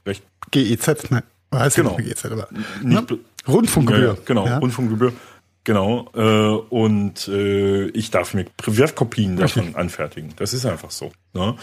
recht 0.04 0.24
GEZ, 0.50 1.10
ne? 1.10 1.22
Heißt 1.54 1.76
genau. 1.76 1.96
Ja 1.98 2.04
GEZ, 2.04 2.24
aber 2.26 2.48
nicht, 2.82 3.10
ne? 3.10 3.18
Rundfunkgebühr. 3.46 4.14
Ja, 4.14 4.16
genau, 4.24 4.46
ja. 4.46 4.58
Rundfunkgebühr. 4.58 5.12
Genau. 5.64 6.08
Äh, 6.14 6.74
und 6.74 7.26
äh, 7.28 7.86
ich 7.88 8.10
darf 8.10 8.34
mir 8.34 8.44
Privatkopien 8.56 9.36
davon 9.36 9.70
okay. 9.70 9.76
anfertigen. 9.76 10.32
Das 10.36 10.52
ist 10.52 10.64
einfach 10.64 10.90
so. 10.90 11.12
Ne? 11.36 11.54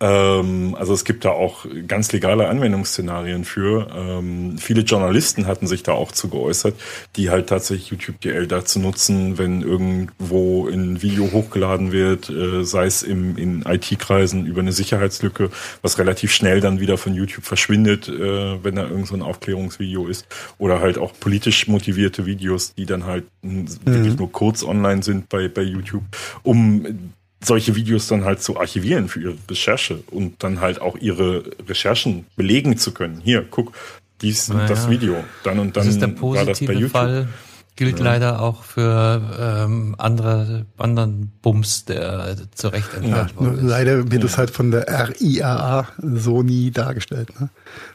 Ähm, 0.00 0.76
also 0.78 0.92
es 0.92 1.04
gibt 1.04 1.24
da 1.24 1.30
auch 1.30 1.64
ganz 1.86 2.12
legale 2.12 2.48
Anwendungsszenarien 2.48 3.44
für. 3.44 3.88
Ähm, 3.96 4.58
viele 4.58 4.82
Journalisten 4.82 5.46
hatten 5.46 5.66
sich 5.66 5.82
da 5.82 5.92
auch 5.92 6.12
zu 6.12 6.28
geäußert, 6.28 6.74
die 7.16 7.30
halt 7.30 7.48
tatsächlich 7.48 7.90
YouTube 7.90 8.20
DL 8.20 8.46
dazu 8.46 8.78
nutzen, 8.78 9.38
wenn 9.38 9.62
irgendwo 9.62 10.68
ein 10.68 11.02
Video 11.02 11.30
hochgeladen 11.32 11.92
wird, 11.92 12.28
äh, 12.28 12.64
sei 12.64 12.86
es 12.86 13.02
im, 13.02 13.36
in 13.36 13.62
IT-Kreisen 13.62 14.44
über 14.44 14.60
eine 14.60 14.72
Sicherheitslücke, 14.72 15.50
was 15.80 15.98
relativ 15.98 16.32
schnell 16.32 16.60
dann 16.60 16.80
wieder 16.80 16.98
von 16.98 17.14
YouTube 17.14 17.44
verschwindet, 17.44 18.08
äh, 18.08 18.62
wenn 18.62 18.74
da 18.74 18.82
irgend 18.82 19.06
so 19.06 19.14
ein 19.14 19.22
Aufklärungsvideo 19.22 20.06
ist, 20.08 20.26
oder 20.58 20.80
halt 20.80 20.98
auch 20.98 21.12
politisch 21.18 21.68
motivierte 21.68 22.26
Videos, 22.26 22.74
die 22.74 22.86
dann 22.86 23.06
halt 23.06 23.24
mhm. 23.42 23.68
wirklich 23.84 24.16
nur 24.18 24.30
kurz 24.30 24.64
online 24.64 25.02
sind 25.02 25.28
bei, 25.28 25.48
bei 25.48 25.62
YouTube, 25.62 26.04
um 26.42 27.12
solche 27.44 27.74
Videos 27.74 28.06
dann 28.06 28.24
halt 28.24 28.42
zu 28.42 28.58
archivieren 28.58 29.08
für 29.08 29.20
ihre 29.20 29.36
Recherche 29.50 30.02
und 30.10 30.42
dann 30.42 30.60
halt 30.60 30.80
auch 30.80 30.96
ihre 30.96 31.44
Recherchen 31.68 32.26
belegen 32.36 32.78
zu 32.78 32.92
können. 32.92 33.20
Hier, 33.22 33.44
guck, 33.48 33.72
dies 34.20 34.48
naja. 34.48 34.66
das 34.66 34.88
Video. 34.88 35.24
Dann 35.44 35.58
und 35.58 35.76
dann 35.76 35.84
das 35.84 35.94
ist 35.94 36.00
der 36.00 36.08
positive 36.08 36.38
war 36.38 36.46
das 36.46 36.60
bei 36.60 36.72
YouTube. 36.72 36.90
Fall 36.90 37.28
gilt 37.76 37.98
ja. 37.98 38.04
leider 38.04 38.40
auch 38.40 38.64
für 38.64 39.22
ähm, 39.38 39.94
andere 39.98 40.66
anderen 40.76 41.32
Bums, 41.40 41.84
der 41.84 42.36
zu 42.54 42.68
Recht 42.68 42.92
entfernt 42.94 43.32
ja, 43.34 43.40
worden 43.40 43.58
ist. 43.58 43.64
Leider 43.64 44.10
wird 44.10 44.24
es 44.24 44.36
halt 44.36 44.50
von 44.50 44.70
der 44.70 44.86
RIAA 45.08 45.88
so 46.00 46.42
nie 46.42 46.70
dargestellt. 46.70 47.40
Ne? 47.40 47.48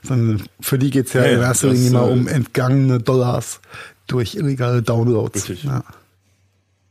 Sondern 0.04 0.48
für 0.60 0.80
die 0.80 0.90
geht's 0.90 1.14
ja, 1.14 1.26
ja 1.26 1.32
in 1.34 1.42
erster 1.42 1.70
Linie 1.70 1.92
mal 1.92 2.10
um 2.10 2.28
äh, 2.28 2.32
entgangene 2.32 3.00
Dollars 3.00 3.62
durch 4.08 4.36
illegale 4.36 4.82
Downloads. 4.82 5.50
Richtig. 5.50 5.66
Ja. 5.66 5.84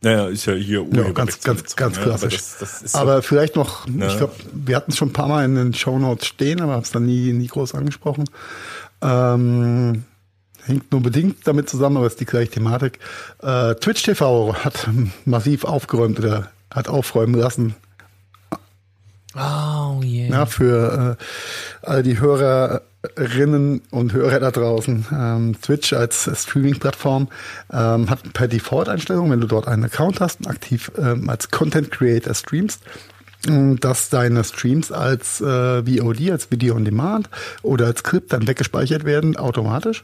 Naja, 0.03 0.29
ist 0.29 0.47
ja 0.47 0.53
hier 0.53 0.85
ja, 0.93 1.11
ganz, 1.11 1.41
ganz, 1.41 1.75
ganz 1.75 1.99
klassisch. 1.99 2.35
Ja, 2.35 2.41
aber, 2.41 2.61
das, 2.61 2.83
das 2.83 2.95
aber 2.95 3.23
vielleicht 3.23 3.57
noch, 3.57 3.87
ja. 3.89 4.09
ich 4.09 4.19
glaube, 4.19 4.35
wir 4.53 4.77
hatten 4.77 4.93
es 4.93 4.99
schon 4.99 5.09
ein 5.09 5.13
paar 5.13 5.29
Mal 5.29 5.45
in 5.45 5.55
den 5.55 5.75
Show 5.75 5.99
Notes 5.99 6.27
stehen, 6.27 6.61
aber 6.61 6.75
haben 6.75 6.83
es 6.83 6.91
dann 6.91 7.07
nie, 7.07 7.33
nie 7.33 7.47
groß 7.47 7.75
angesprochen. 7.75 8.25
Ähm, 9.01 10.05
hängt 10.65 10.93
nur 10.93 11.03
bedingt 11.03 11.39
damit 11.45 11.69
zusammen, 11.69 11.97
aber 11.97 12.07
ist 12.07 12.21
die 12.21 12.27
gleiche 12.27 12.53
Thematik. 12.53 12.99
Äh, 13.43 13.75
Twitch 13.77 14.03
TV 14.03 14.55
hat 14.55 14.89
massiv 15.25 15.65
aufgeräumt 15.65 16.19
oder 16.19 16.51
hat 16.71 16.89
aufräumen 16.89 17.35
lassen. 17.35 17.75
Oh 19.35 20.03
yeah. 20.03 20.31
Ja, 20.31 20.47
für 20.47 21.19
äh, 21.19 21.87
all 21.87 22.03
die 22.03 22.19
Hörer 22.19 22.83
Hörerinnen 23.17 23.83
und 23.91 24.13
Hörer 24.13 24.41
da 24.41 24.51
draußen. 24.51 25.07
Ähm, 25.13 25.57
Twitch 25.61 25.93
als 25.93 26.31
Streaming-Plattform 26.35 27.29
ähm, 27.73 28.11
hat 28.11 28.33
per 28.33 28.49
Default-Einstellung, 28.49 29.31
wenn 29.31 29.41
du 29.41 29.47
dort 29.47 29.69
einen 29.69 29.85
Account 29.85 30.21
hast 30.21 30.41
und 30.41 30.49
aktiv 30.49 30.91
ähm, 30.99 31.29
als 31.29 31.51
Content 31.51 31.91
Creator 31.91 32.35
streamst, 32.35 32.83
ähm, 33.47 33.79
dass 33.81 34.09
deine 34.09 34.45
Streams 34.45 34.93
als 34.93 35.41
äh, 35.41 35.83
VOD, 35.85 36.31
als 36.31 36.51
Video 36.51 36.75
on 36.75 36.85
Demand 36.85 37.29
oder 37.63 37.87
als 37.87 38.01
Skript 38.01 38.33
dann 38.33 38.47
weggespeichert 38.47 39.05
werden, 39.05 39.37
automatisch. 39.37 40.03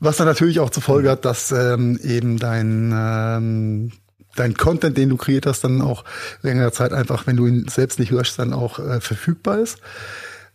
Was 0.00 0.16
dann 0.16 0.26
natürlich 0.26 0.60
auch 0.60 0.70
zur 0.70 0.82
Folge 0.82 1.10
hat, 1.10 1.24
dass 1.24 1.52
ähm, 1.52 1.98
eben 2.02 2.38
dein 2.38 2.92
ähm, 2.94 3.92
dein 4.36 4.54
Content, 4.54 4.96
den 4.96 5.10
du 5.10 5.16
kreiert 5.16 5.46
hast, 5.46 5.64
dann 5.64 5.80
auch 5.80 6.04
längere 6.42 6.72
Zeit 6.72 6.92
einfach, 6.92 7.26
wenn 7.26 7.36
du 7.36 7.46
ihn 7.46 7.68
selbst 7.68 7.98
nicht 7.98 8.10
löschst, 8.10 8.38
dann 8.38 8.52
auch 8.52 8.78
äh, 8.78 9.00
verfügbar 9.00 9.58
ist. 9.58 9.78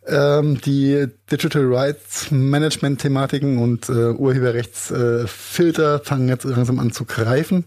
Ähm, 0.07 0.61
die 0.61 1.07
Digital 1.29 1.65
Rights 1.65 2.31
Management 2.31 3.01
Thematiken 3.01 3.57
und 3.57 3.89
äh, 3.89 4.11
Urheberrechtsfilter 4.11 5.95
äh, 5.95 5.99
fangen 5.99 6.29
jetzt 6.29 6.45
langsam 6.45 6.79
an 6.79 6.91
zu 6.91 7.03
greifen, 7.03 7.65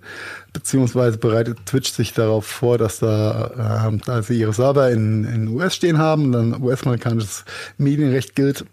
beziehungsweise 0.53 1.19
bereitet 1.19 1.67
Twitch 1.67 1.93
sich 1.93 2.15
darauf 2.15 2.47
vor, 2.47 2.79
dass 2.79 3.01
da, 3.01 3.91
äh, 3.93 3.99
da 4.07 4.23
sie 4.23 4.41
ihre 4.41 4.55
Server 4.55 4.91
in, 4.91 5.25
in 5.25 5.47
US 5.49 5.75
stehen 5.75 5.99
haben, 5.99 6.33
dann 6.33 6.63
US-amerikanisches 6.63 7.45
Medienrecht 7.77 8.35
gilt, 8.35 8.65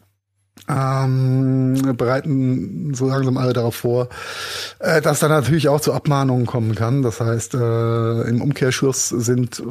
ähm, 0.69 1.95
bereiten 1.98 2.94
so 2.94 3.07
langsam 3.07 3.38
alle 3.38 3.53
darauf 3.53 3.76
vor, 3.76 4.07
äh, 4.80 5.02
dass 5.02 5.19
da 5.19 5.27
natürlich 5.27 5.68
auch 5.68 5.81
zu 5.81 5.94
Abmahnungen 5.94 6.45
kommen 6.45 6.76
kann. 6.76 7.02
Das 7.02 7.19
heißt, 7.19 7.56
äh, 7.56 8.22
im 8.22 8.41
Umkehrschluss 8.41 9.10
sind 9.10 9.61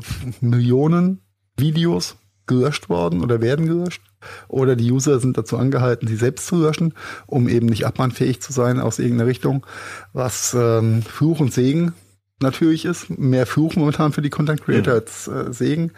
Millionen 0.43 1.23
Videos 1.57 2.17
gelöscht 2.49 2.89
worden 2.89 3.23
oder 3.23 3.41
werden 3.41 3.67
gelöscht. 3.67 4.03
Oder 4.49 4.75
die 4.75 4.91
User 4.91 5.21
sind 5.21 5.39
dazu 5.39 5.57
angehalten, 5.57 6.09
sie 6.09 6.17
selbst 6.17 6.47
zu 6.47 6.61
löschen, 6.61 6.95
um 7.27 7.49
eben 7.49 7.67
nicht 7.67 7.87
abmahnfähig 7.87 8.41
zu 8.41 8.53
sein 8.53 8.81
aus 8.81 8.99
irgendeiner 8.99 9.29
Richtung, 9.29 9.65
was 10.13 10.55
ähm, 10.59 11.03
Fluch 11.03 11.41
und 11.41 11.53
Segen 11.53 11.93
natürlich 12.41 12.85
ist. 12.85 13.11
Mehr 13.11 13.47
Fluch 13.47 13.77
momentan 13.77 14.13
für 14.13 14.23
die 14.23 14.31
Content 14.31 14.63
Creator 14.63 14.95
mhm. 14.95 15.01
als 15.01 15.29
äh, 15.29 15.53
Segen. 15.53 15.93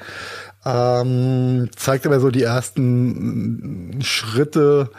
Ähm, 0.64 1.70
zeigt 1.74 2.06
aber 2.06 2.20
so 2.20 2.30
die 2.30 2.42
ersten 2.42 4.00
äh, 4.00 4.04
Schritte 4.04 4.90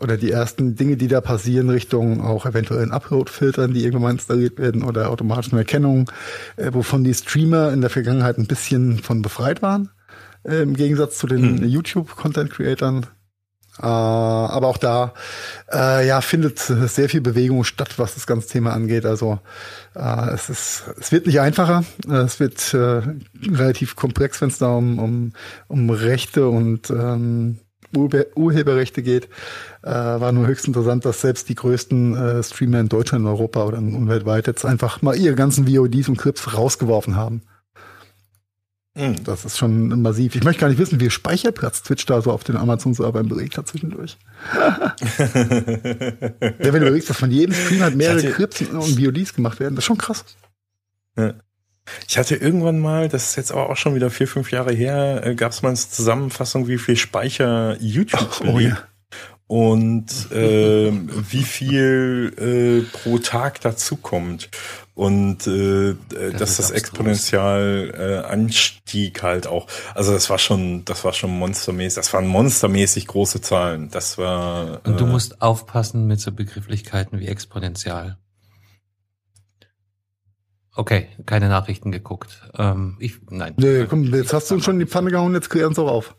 oder 0.00 0.16
die 0.16 0.30
ersten 0.30 0.76
Dinge, 0.76 0.96
die 0.96 1.08
da 1.08 1.20
passieren, 1.20 1.68
Richtung 1.68 2.22
auch 2.22 2.46
eventuellen 2.46 2.90
Upload-Filtern, 2.90 3.74
die 3.74 3.80
irgendwann 3.80 4.02
mal 4.02 4.10
installiert 4.12 4.58
werden 4.58 4.82
oder 4.82 5.10
automatischen 5.10 5.58
Erkennungen, 5.58 6.06
äh, 6.56 6.72
wovon 6.72 7.04
die 7.04 7.14
Streamer 7.14 7.72
in 7.72 7.80
der 7.80 7.90
Vergangenheit 7.90 8.38
ein 8.38 8.46
bisschen 8.46 8.98
von 8.98 9.22
befreit 9.22 9.62
waren 9.62 9.90
äh, 10.44 10.62
im 10.62 10.74
Gegensatz 10.74 11.18
zu 11.18 11.26
den 11.26 11.56
mhm. 11.56 11.64
YouTube-Content-Creatern. 11.64 13.06
Äh, 13.78 13.86
aber 13.86 14.66
auch 14.68 14.76
da 14.76 15.14
äh, 15.72 16.06
ja 16.06 16.20
findet 16.20 16.58
sehr 16.58 17.08
viel 17.08 17.20
Bewegung 17.20 17.64
statt, 17.64 17.98
was 17.98 18.14
das 18.14 18.26
ganze 18.26 18.48
Thema 18.48 18.72
angeht. 18.72 19.06
Also 19.06 19.38
äh, 19.94 20.30
es 20.30 20.50
ist, 20.50 20.84
es 20.98 21.12
wird 21.12 21.26
nicht 21.26 21.40
einfacher. 21.40 21.84
Es 22.08 22.40
wird 22.40 22.74
äh, 22.74 23.02
relativ 23.50 23.96
komplex, 23.96 24.40
wenn 24.40 24.48
es 24.48 24.58
da 24.58 24.74
um, 24.74 24.98
um, 24.98 25.32
um 25.68 25.90
Rechte 25.90 26.48
und 26.48 26.90
ähm, 26.90 27.60
Urheberrechte 27.94 29.02
geht. 29.02 29.28
Äh, 29.82 29.90
war 29.90 30.32
nur 30.32 30.46
höchst 30.46 30.66
interessant, 30.66 31.04
dass 31.04 31.20
selbst 31.20 31.48
die 31.48 31.54
größten 31.54 32.16
äh, 32.16 32.42
Streamer 32.42 32.80
in 32.80 32.88
Deutschland, 32.88 33.22
in 33.22 33.28
Europa 33.28 33.64
oder 33.64 33.78
weltweit 33.80 34.46
jetzt 34.46 34.64
einfach 34.64 35.02
mal 35.02 35.16
ihre 35.16 35.34
ganzen 35.34 35.66
VODs 35.66 36.08
und 36.08 36.18
Clips 36.18 36.54
rausgeworfen 36.54 37.16
haben. 37.16 37.42
Mhm. 38.94 39.22
Das 39.24 39.44
ist 39.44 39.56
schon 39.56 40.02
massiv. 40.02 40.34
Ich 40.34 40.42
möchte 40.42 40.60
gar 40.60 40.68
nicht 40.68 40.78
wissen, 40.78 40.98
wie 40.98 41.04
viel 41.04 41.10
Speicherplatz 41.10 41.82
Twitch 41.82 42.06
da 42.06 42.20
so 42.20 42.32
auf 42.32 42.42
den 42.44 42.56
Amazon-Servern 42.56 43.28
belegt 43.28 43.56
hat 43.56 43.68
zwischendurch. 43.68 44.18
ja, 44.54 44.94
wenn 44.98 46.72
du 46.72 46.78
überlegst, 46.78 47.08
dass 47.08 47.18
von 47.18 47.30
jedem 47.30 47.54
Stream 47.54 47.82
halt 47.82 47.94
mehrere 47.94 48.30
Clips 48.32 48.62
und 48.62 48.98
VODs 48.98 49.34
gemacht 49.34 49.60
werden, 49.60 49.76
das 49.76 49.82
ist 49.82 49.86
schon 49.86 49.98
krass. 49.98 50.24
Ich 52.08 52.18
hatte 52.18 52.36
irgendwann 52.36 52.78
mal, 52.78 53.08
das 53.08 53.30
ist 53.30 53.36
jetzt 53.36 53.52
aber 53.52 53.70
auch 53.70 53.76
schon 53.76 53.94
wieder 53.94 54.10
vier, 54.10 54.28
fünf 54.28 54.50
Jahre 54.50 54.72
her, 54.72 55.22
äh, 55.24 55.34
gab 55.34 55.52
es 55.52 55.62
mal 55.62 55.70
eine 55.70 55.78
Zusammenfassung, 55.78 56.68
wie 56.68 56.78
viel 56.78 56.96
Speicher 56.96 57.76
YouTube 57.80 58.40
Oh, 58.46 58.58
ja. 58.58 58.78
Und 59.50 60.30
äh, 60.30 60.92
wie 60.92 61.42
viel 61.42 62.32
äh, 62.38 62.96
pro 62.96 63.18
Tag 63.18 63.60
dazukommt. 63.60 64.48
Und 64.94 65.44
äh, 65.48 65.96
Das 66.08 66.32
dass 66.32 66.38
das 66.38 66.58
abstrus. 66.58 66.70
exponentiell 66.70 67.94
äh, 67.98 68.28
anstieg 68.28 69.24
halt 69.24 69.48
auch. 69.48 69.66
Also 69.96 70.12
das 70.12 70.30
war 70.30 70.38
schon, 70.38 70.84
das 70.84 71.04
war 71.04 71.12
schon 71.14 71.30
monstermäßig, 71.36 71.96
das 71.96 72.12
waren 72.12 72.28
monstermäßig 72.28 73.08
große 73.08 73.40
Zahlen. 73.40 73.90
Das 73.90 74.18
war. 74.18 74.82
Und 74.86 75.00
du 75.00 75.04
äh, 75.04 75.08
musst 75.08 75.42
aufpassen 75.42 76.06
mit 76.06 76.20
so 76.20 76.30
Begrifflichkeiten 76.30 77.18
wie 77.18 77.26
exponentiell. 77.26 78.18
Okay, 80.76 81.08
keine 81.26 81.48
Nachrichten 81.48 81.90
geguckt. 81.90 82.48
Ähm, 82.56 82.98
ich, 83.00 83.14
nein. 83.28 83.54
Nee, 83.56 83.86
komm, 83.88 84.14
jetzt 84.14 84.32
hast 84.32 84.48
du 84.48 84.54
uns 84.54 84.64
schon 84.64 84.74
in 84.76 84.86
die 84.86 84.86
Pfanne 84.86 85.10
gehauen, 85.10 85.34
jetzt 85.34 85.50
klären 85.50 85.70
uns 85.70 85.78
auch 85.80 85.90
auf. 85.90 86.14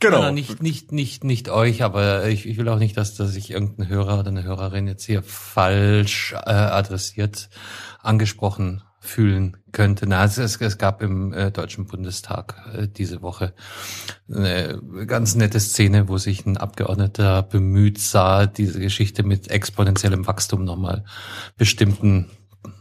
Genau. 0.00 0.22
Nein, 0.22 0.34
nicht, 0.34 0.62
nicht, 0.62 0.92
nicht, 0.92 1.24
nicht 1.24 1.48
euch, 1.48 1.82
aber 1.82 2.26
ich, 2.28 2.46
ich 2.46 2.56
will 2.56 2.68
auch 2.68 2.78
nicht, 2.78 2.96
dass, 2.96 3.14
dass 3.14 3.32
sich 3.32 3.50
irgendein 3.50 3.88
Hörer 3.88 4.20
oder 4.20 4.28
eine 4.28 4.44
Hörerin 4.44 4.86
jetzt 4.86 5.04
hier 5.04 5.22
falsch 5.22 6.34
äh, 6.34 6.50
adressiert 6.50 7.48
angesprochen 8.00 8.82
fühlen 9.00 9.56
könnte. 9.72 10.06
Na, 10.06 10.24
es, 10.24 10.38
es, 10.38 10.78
gab 10.78 11.02
im 11.02 11.32
äh, 11.32 11.50
Deutschen 11.50 11.86
Bundestag 11.86 12.54
äh, 12.74 12.88
diese 12.88 13.22
Woche 13.22 13.54
eine 14.32 14.80
ganz 15.06 15.34
nette 15.34 15.58
Szene, 15.58 16.08
wo 16.08 16.18
sich 16.18 16.46
ein 16.46 16.56
Abgeordneter 16.56 17.42
bemüht 17.42 17.98
sah, 17.98 18.46
diese 18.46 18.80
Geschichte 18.80 19.22
mit 19.22 19.50
exponentiellem 19.50 20.26
Wachstum 20.26 20.64
nochmal 20.64 21.04
bestimmten 21.56 22.30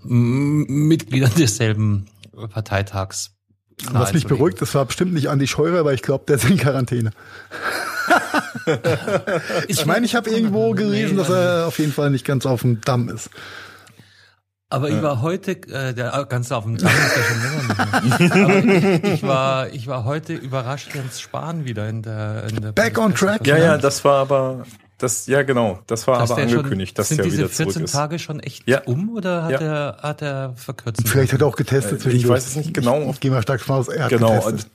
Mitgliedern 0.04 1.34
desselben 1.38 2.08
Parteitags 2.50 3.37
Was 3.92 4.14
mich 4.14 4.26
beruhigt, 4.26 4.60
das 4.62 4.74
war 4.74 4.86
bestimmt 4.86 5.14
nicht 5.14 5.30
Andi 5.30 5.48
Scheurer, 5.48 5.86
weil 5.86 5.94
ich 5.94 6.02
glaube, 6.02 6.26
der 6.28 6.38
ist 6.38 6.50
in 6.50 6.58
Quarantäne. 6.58 7.12
Ich 9.68 9.86
meine, 9.86 10.06
ich 10.06 10.16
habe 10.16 10.30
irgendwo 10.30 10.72
gelesen, 10.72 11.16
dass 11.16 11.30
er 11.30 11.68
auf 11.68 11.80
jeden 11.80 11.94
Fall 11.94 12.10
nicht 12.10 12.26
ganz 12.26 12.46
auf 12.46 12.62
dem 12.62 12.82
Damm 12.82 13.08
ist. 13.08 13.30
Aber 14.70 14.90
ich 14.90 15.02
war 15.02 15.22
heute, 15.22 15.52
äh, 15.52 15.94
der 15.94 16.26
ganz 16.28 16.52
auf 16.52 16.66
dem 16.66 16.78
Damm 16.78 16.92
ist 16.92 17.16
ja 17.16 17.24
schon 17.24 17.42
länger 17.42 18.02
nicht 18.02 18.36
mehr. 18.36 18.98
Ich, 19.04 19.14
ich 19.14 19.24
war, 19.24 19.70
ich 19.70 19.88
war 19.88 20.04
heute 20.04 20.34
überrascht, 20.34 20.94
Jens 20.94 21.22
Spahn 21.22 21.64
wieder 21.64 21.88
in 21.88 22.02
der, 22.02 22.48
in 22.50 22.62
der 22.62 22.74
Back 22.74 22.98
on 22.98 23.16
track. 23.16 23.48
ja, 23.48 23.58
ja, 23.58 23.78
das 23.78 24.04
war 24.04 24.20
aber, 24.22 24.66
das, 24.98 25.28
ja 25.28 25.44
genau, 25.44 25.80
das 25.88 26.08
war 26.08 26.20
Dass 26.20 26.32
aber 26.32 26.42
der 26.42 26.50
schon- 26.50 26.58
angekündigt, 26.60 26.98
dass 26.98 27.10
sind 27.10 27.18
der 27.18 27.26
diese 27.26 27.38
wieder 27.40 27.52
zurück 27.52 27.68
14 27.74 27.84
ist. 27.86 27.92
Tage 27.92 28.20
schon 28.20 28.40
echt 28.40 28.68
Ja. 28.68 28.82
um 28.86 29.10
oder 29.16 29.44
hat 29.44 29.52
Ja. 29.52 29.60
er 29.60 29.98
hat 30.02 30.22
er 30.22 30.54
verkürzt? 30.56 31.08
Vielleicht 31.08 31.34
hat 31.34 31.42
er 31.42 31.48
auch 31.48 31.56
getestet. 31.56 32.06
Äh, 32.06 32.10
ich 32.10 32.28
weiß 32.28 32.48
es 32.48 32.56
nicht 32.56 32.74
genau. 32.74 33.10
Ich 33.12 33.20
gehe 33.20 33.30
mal 33.32 33.42
stark 33.42 33.60
davon 33.60 33.76
aus, 33.78 33.88
er 33.88 34.06
hat 34.06 34.10
Genau. 34.10 34.40
getestet. 34.40 34.72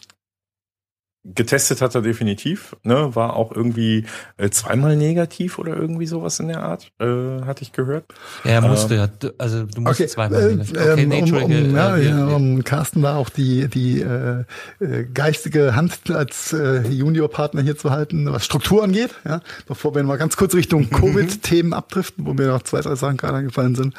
Getestet 1.25 1.81
hat 1.81 1.95
er 1.95 2.03
definitiv, 2.03 2.75
ne, 2.83 3.15
war 3.15 3.37
auch 3.37 3.53
irgendwie 3.53 4.07
äh, 4.39 4.51
zweimal 4.51 4.97
negativ 4.97 5.61
oder 5.61 5.77
irgendwie 5.77 6.07
sowas 6.07 6.41
in 6.41 6.49
der 6.49 6.65
Art, 6.65 6.91
äh, 6.99 7.43
hatte 7.43 7.63
ich 7.63 7.71
gehört. 7.71 8.07
Ja, 8.43 8.51
er 8.51 8.61
musste 8.63 8.97
ja, 8.97 9.07
du- 9.07 9.33
also 9.39 9.63
du 9.65 9.83
musst 9.83 10.01
Okay, 10.01 10.09
zweimal. 10.09 10.43
äh, 10.43 10.57
negativ. 10.57 10.77
okay, 10.81 11.03
ähm, 11.05 11.13
um, 11.13 11.43
um, 11.45 11.77
ja, 11.77 11.97
äh, 11.97 12.05
ja, 12.09 12.27
wir- 12.27 12.35
um 12.35 12.65
Carsten 12.65 13.03
da 13.03 13.15
auch 13.15 13.29
die, 13.29 13.69
die 13.69 14.01
äh, 14.01 14.43
äh, 14.81 15.05
geistige 15.15 15.77
Hand 15.77 16.11
als 16.11 16.53
äh, 16.55 16.89
Juniorpartner 16.89 17.63
hier 17.63 17.77
zu 17.79 17.91
halten, 17.93 18.27
was 18.33 18.45
Struktur 18.45 18.83
angeht. 18.83 19.11
Ja, 19.25 19.43
bevor 19.69 19.95
wir 19.95 20.03
mal 20.03 20.17
ganz 20.19 20.37
kurz 20.37 20.57
Richtung 20.57 20.91
Covid-Themen 20.91 21.73
abdriften, 21.73 22.27
wo 22.27 22.35
mir 22.35 22.49
noch 22.49 22.63
zwei, 22.65 22.81
drei 22.81 22.97
Sachen 22.97 23.17
gerade 23.17 23.37
eingefallen 23.39 23.77
sind, 23.77 23.95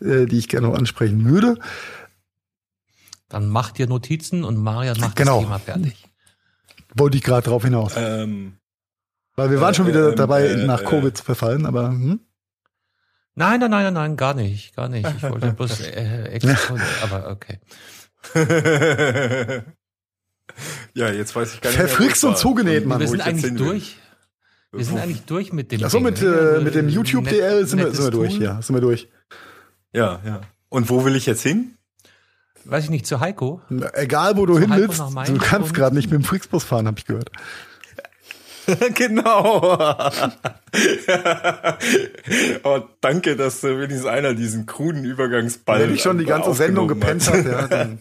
äh, 0.00 0.26
die 0.26 0.38
ich 0.38 0.48
gerne 0.48 0.68
noch 0.68 0.78
ansprechen 0.78 1.24
würde. 1.28 1.56
Dann 3.28 3.48
mach 3.48 3.72
dir 3.72 3.88
Notizen 3.88 4.44
und 4.44 4.56
Marian 4.58 4.98
macht 5.00 5.16
Genau. 5.16 5.38
das 5.40 5.44
Thema 5.44 5.58
fertig. 5.58 6.07
Wollte 6.94 7.16
ich 7.16 7.22
gerade 7.22 7.48
drauf 7.48 7.64
hinaus. 7.64 7.92
Ähm, 7.96 8.58
Weil 9.36 9.50
wir 9.50 9.60
waren 9.60 9.74
schon 9.74 9.86
äh, 9.86 9.90
wieder 9.90 10.10
ähm, 10.10 10.16
dabei, 10.16 10.46
äh, 10.46 10.66
nach 10.66 10.82
äh, 10.82 10.84
Covid 10.84 11.16
zu 11.16 11.24
verfallen, 11.24 11.66
aber 11.66 11.88
hm? 11.90 12.20
Nein, 13.34 13.60
nein, 13.60 13.70
nein, 13.70 13.84
nein, 13.84 13.94
nein, 13.94 14.16
gar 14.16 14.34
nicht, 14.34 14.74
gar 14.74 14.88
nicht. 14.88 15.08
Ich 15.16 15.22
wollte 15.22 15.52
bloß 15.52 15.80
äh, 15.82 16.24
extra, 16.24 16.76
aber 17.02 17.30
okay. 17.30 17.60
ja, 20.94 21.12
jetzt 21.12 21.36
weiß 21.36 21.54
ich 21.54 21.60
gar 21.60 21.70
nicht. 21.70 22.00
ich 22.00 22.24
und 22.24 22.36
zugenäht, 22.36 22.84
Mann. 22.84 22.98
wir 23.00 23.06
sind 23.06 23.20
eigentlich 23.20 23.54
durch. 23.54 23.96
Wir 24.72 24.84
sind 24.84 24.98
eigentlich 24.98 25.22
durch 25.22 25.52
mit 25.52 25.72
dem. 25.72 25.84
Achso, 25.84 26.00
mit, 26.00 26.20
ne? 26.20 26.28
äh, 26.28 26.60
mit 26.60 26.74
dem 26.74 26.88
YouTube 26.88 27.24
nett- 27.24 27.34
DL 27.34 27.66
sind 27.66 27.78
wir, 27.78 27.92
sind 27.92 28.04
wir 28.04 28.10
durch, 28.10 28.36
ja, 28.38 28.60
sind 28.60 28.74
wir 28.74 28.80
durch. 28.82 29.08
Ja, 29.92 30.20
ja. 30.24 30.40
Und 30.68 30.90
wo 30.90 31.04
will 31.04 31.16
ich 31.16 31.24
jetzt 31.24 31.42
hin? 31.42 31.77
Weiß 32.68 32.84
ich 32.84 32.90
nicht, 32.90 33.06
zu 33.06 33.20
Heiko. 33.20 33.62
Egal, 33.94 34.36
wo 34.36 34.44
du 34.44 34.54
Zu 34.54 34.60
hin 34.60 34.70
Heiko 34.70 34.88
willst, 34.88 35.28
du 35.30 35.38
kannst 35.38 35.72
gerade 35.72 35.96
nicht 35.96 36.10
mit 36.10 36.20
dem 36.20 36.24
Flixbus 36.24 36.64
fahren, 36.64 36.86
habe 36.86 36.98
ich 36.98 37.06
gehört. 37.06 37.30
genau. 38.94 39.78
oh, 42.64 42.80
danke, 43.00 43.36
dass 43.36 43.64
äh, 43.64 43.78
wenigstens 43.78 44.04
einer 44.04 44.34
diesen 44.34 44.66
kruden 44.66 45.04
Übergangsball. 45.04 45.80
Wenn 45.80 45.94
ich 45.94 46.02
schon 46.02 46.18
die 46.18 46.26
ganze 46.26 46.52
Sendung 46.52 46.88
gepennt 46.88 47.26
hat, 47.30 47.46
ja, 47.46 47.66
dann 47.68 48.00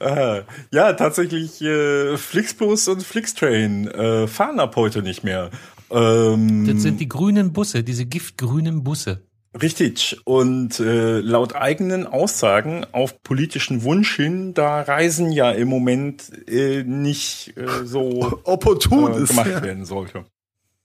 Ah, 0.00 0.40
ja, 0.72 0.92
tatsächlich 0.94 1.60
äh, 1.60 2.16
Flixbus 2.16 2.88
und 2.88 3.02
Flixtrain 3.02 3.88
äh, 3.88 4.26
fahren 4.26 4.60
ab 4.60 4.76
heute 4.76 5.02
nicht 5.02 5.24
mehr. 5.24 5.50
Ähm, 5.90 6.66
Das 6.66 6.82
sind 6.82 7.00
die 7.00 7.08
grünen 7.08 7.52
Busse, 7.52 7.82
diese 7.82 8.06
giftgrünen 8.06 8.82
Busse. 8.82 9.22
Richtig. 9.60 10.18
Und 10.24 10.78
äh, 10.78 11.18
laut 11.20 11.56
eigenen 11.56 12.06
Aussagen 12.06 12.86
auf 12.92 13.20
politischen 13.22 13.82
Wunsch 13.82 14.14
hin, 14.14 14.54
da 14.54 14.82
Reisen 14.82 15.32
ja 15.32 15.50
im 15.50 15.68
Moment 15.68 16.30
äh, 16.48 16.84
nicht 16.84 17.56
äh, 17.56 17.84
so 17.84 18.40
opportun 18.44 19.24
äh, 19.24 19.26
gemacht 19.26 19.46
Ja. 19.48 19.62
werden 19.62 19.84
sollte. 19.84 20.24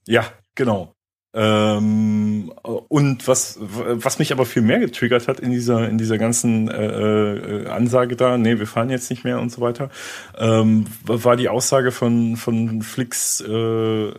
Ja, 0.08 0.24
genau. 0.56 0.95
Ähm, 1.38 2.50
und 2.62 3.28
was, 3.28 3.58
was 3.60 4.18
mich 4.18 4.32
aber 4.32 4.46
viel 4.46 4.62
mehr 4.62 4.78
getriggert 4.78 5.28
hat 5.28 5.38
in 5.38 5.50
dieser, 5.50 5.86
in 5.86 5.98
dieser 5.98 6.16
ganzen 6.16 6.68
äh, 6.70 7.34
äh, 7.34 7.66
Ansage 7.68 8.16
da, 8.16 8.38
nee, 8.38 8.58
wir 8.58 8.66
fahren 8.66 8.88
jetzt 8.88 9.10
nicht 9.10 9.22
mehr 9.22 9.38
und 9.38 9.52
so 9.52 9.60
weiter, 9.60 9.90
ähm, 10.38 10.86
war 11.04 11.36
die 11.36 11.50
Aussage 11.50 11.92
von, 11.92 12.36
von 12.36 12.80
Flix, 12.80 13.42
äh, 13.42 14.12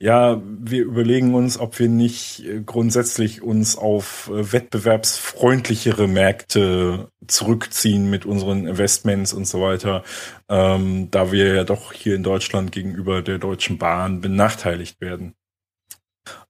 ja, 0.00 0.42
wir 0.42 0.82
überlegen 0.82 1.34
uns, 1.34 1.60
ob 1.60 1.78
wir 1.78 1.88
nicht 1.88 2.44
äh, 2.44 2.60
grundsätzlich 2.66 3.40
uns 3.40 3.78
auf 3.78 4.28
äh, 4.34 4.52
wettbewerbsfreundlichere 4.52 6.08
Märkte 6.08 7.08
zurückziehen 7.28 8.10
mit 8.10 8.26
unseren 8.26 8.66
Investments 8.66 9.32
und 9.32 9.46
so 9.46 9.60
weiter, 9.60 10.02
ähm, 10.48 11.08
da 11.12 11.30
wir 11.30 11.54
ja 11.54 11.62
doch 11.62 11.92
hier 11.92 12.16
in 12.16 12.24
Deutschland 12.24 12.72
gegenüber 12.72 13.22
der 13.22 13.38
Deutschen 13.38 13.78
Bahn 13.78 14.20
benachteiligt 14.20 15.00
werden. 15.00 15.34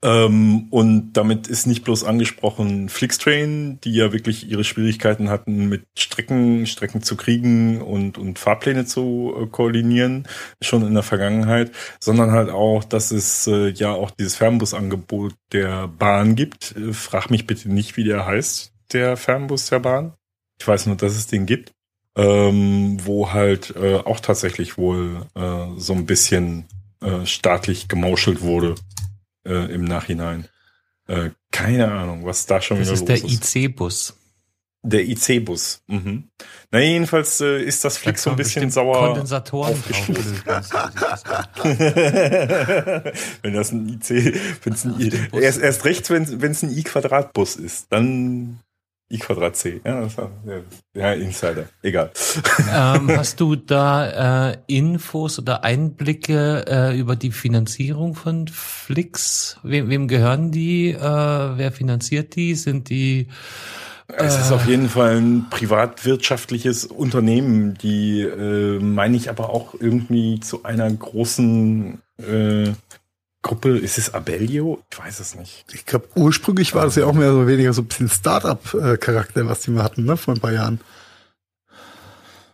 Ähm, 0.03 0.69
und 0.71 1.15
damit 1.15 1.49
ist 1.49 1.67
nicht 1.67 1.85
bloß 1.85 2.05
angesprochen 2.05 2.89
Flixtrain, 2.89 3.81
die 3.83 3.95
ja 3.95 4.13
wirklich 4.13 4.49
ihre 4.49 4.65
Schwierigkeiten 4.65 5.31
hatten, 5.31 5.69
mit 5.69 5.85
Strecken, 5.99 6.67
Strecken 6.67 7.03
zu 7.03 7.17
kriegen 7.17 7.81
und, 7.81 8.19
und 8.19 8.39
Fahrpläne 8.39 8.85
zu 8.85 9.35
äh, 9.37 9.47
koordinieren, 9.47 10.29
schon 10.61 10.87
in 10.87 10.95
der 10.95 11.03
Vergangenheit, 11.03 11.73
sondern 12.01 12.33
halt 12.33 12.51
auch, 12.51 12.85
dass 12.85 13.11
es 13.11 13.47
äh, 13.47 13.69
ja 13.71 13.93
auch 13.93 14.11
dieses 14.11 14.37
Fernbusangebot 14.37 15.35
der 15.53 15.89
Bahn 15.89 16.37
gibt. 16.37 16.77
Äh, 16.77 16.93
frag 16.93 17.31
mich 17.31 17.47
bitte 17.47 17.71
nicht, 17.71 17.97
wie 17.97 18.05
der 18.05 18.27
heißt, 18.27 18.73
der 18.93 19.17
Fernbus 19.17 19.71
der 19.71 19.81
Bahn. 19.81 20.13
Ich 20.61 20.69
weiß 20.69 20.87
nur, 20.87 20.97
dass 20.97 21.17
es 21.17 21.27
den 21.27 21.47
gibt. 21.47 21.73
Ähm, 22.17 22.99
wo 23.03 23.33
halt 23.33 23.75
äh, 23.75 23.97
auch 23.97 24.21
tatsächlich 24.21 24.79
wohl 24.79 25.27
äh, 25.35 25.67
so 25.77 25.95
ein 25.95 26.07
bisschen 26.07 26.67
äh, 27.01 27.27
staatlich 27.27 27.89
gemauschelt 27.89 28.41
wurde 28.41 28.77
äh, 29.45 29.73
im 29.73 29.85
Nachhinein. 29.85 30.49
Äh, 31.07 31.31
keine 31.51 31.91
Ahnung, 31.93 32.25
was 32.25 32.47
da 32.47 32.61
schon 32.61 32.79
Das 32.79 32.89
wieder 32.89 32.95
ist 32.95 33.05
der 33.09 33.19
los 33.21 33.33
ist. 33.33 33.55
IC-Bus. 33.57 34.17
Der 34.87 35.03
IC-Bus. 35.09 35.83
Mhm. 35.87 36.29
Na, 36.71 36.81
jedenfalls 36.81 37.41
äh, 37.41 37.63
ist 37.63 37.85
das 37.85 37.97
Flix 37.97 38.23
so 38.23 38.31
ein 38.31 38.37
bisschen 38.37 38.71
sauer. 38.71 39.07
Kondensatoren 39.09 39.83
das 40.45 40.75
aus. 40.75 41.25
wenn 43.43 43.55
das 43.55 43.73
ein 43.73 43.89
IC, 43.89 44.35
wenn's 44.65 44.85
ein 44.85 45.01
I, 45.01 45.11
erst, 45.41 45.61
erst 45.61 45.85
recht, 45.87 46.11
wenn 46.11 46.23
es 46.23 46.63
ein 46.63 46.71
I-Quadrat-Bus 46.71 47.57
ist, 47.57 47.87
dann 47.91 48.61
I 49.15 49.19
Quadrat 49.19 49.57
C. 49.57 49.81
Ja, 49.85 50.09
war, 50.17 51.15
Insider. 51.15 51.67
Egal. 51.83 52.11
ähm, 52.73 53.11
hast 53.17 53.41
du 53.41 53.55
da 53.55 54.51
äh, 54.51 54.57
Infos 54.67 55.39
oder 55.39 55.63
Einblicke 55.63 56.65
äh, 56.69 56.99
über 56.99 57.15
die 57.15 57.31
Finanzierung 57.31 58.17
von 58.17 58.49
Flix? 58.49 59.59
Wem, 59.63 59.89
wem 59.89 60.09
gehören 60.09 60.51
die? 60.51 60.91
Äh, 60.91 60.99
wer 61.01 61.71
finanziert 61.71 62.35
die? 62.35 62.57
Sind 62.57 62.89
die 62.89 63.29
Es 64.09 64.37
ist 64.37 64.51
auf 64.51 64.67
jeden 64.67 64.89
Fall 64.89 65.17
ein 65.17 65.47
privatwirtschaftliches 65.49 66.85
Unternehmen, 66.85 67.79
die, 67.81 68.21
äh, 68.21 68.81
meine 68.81 69.17
ich, 69.17 69.31
aber 69.31 69.51
auch 69.51 69.75
irgendwie 69.79 70.41
zu 70.41 70.65
einer 70.65 70.91
großen 70.91 72.03
äh, 72.19 72.73
Gruppe, 73.45 73.77
ist 73.77 73.99
es 73.99 74.15
Abellio? 74.15 74.83
Ich 74.91 74.99
weiß 74.99 75.21
es 75.21 75.35
nicht. 75.35 75.67
Ich 75.75 75.85
glaube, 75.85 76.09
ursprünglich 76.15 76.75
war 76.75 76.87
das 76.87 76.97
ja 76.97 77.05
auch 77.05 77.13
mehr 77.13 77.31
oder 77.33 77.47
weniger 77.47 77.75
so 77.75 77.83
ein 77.83 77.87
bisschen 77.87 78.09
Start-up-Charakter, 78.09 79.47
was 79.47 79.61
die 79.61 79.71
mal 79.71 79.85
hatten, 79.85 80.05
ne, 80.05 80.17
vor 80.17 80.33
ein 80.35 80.41
paar 80.41 80.53
Jahren. 80.53 80.81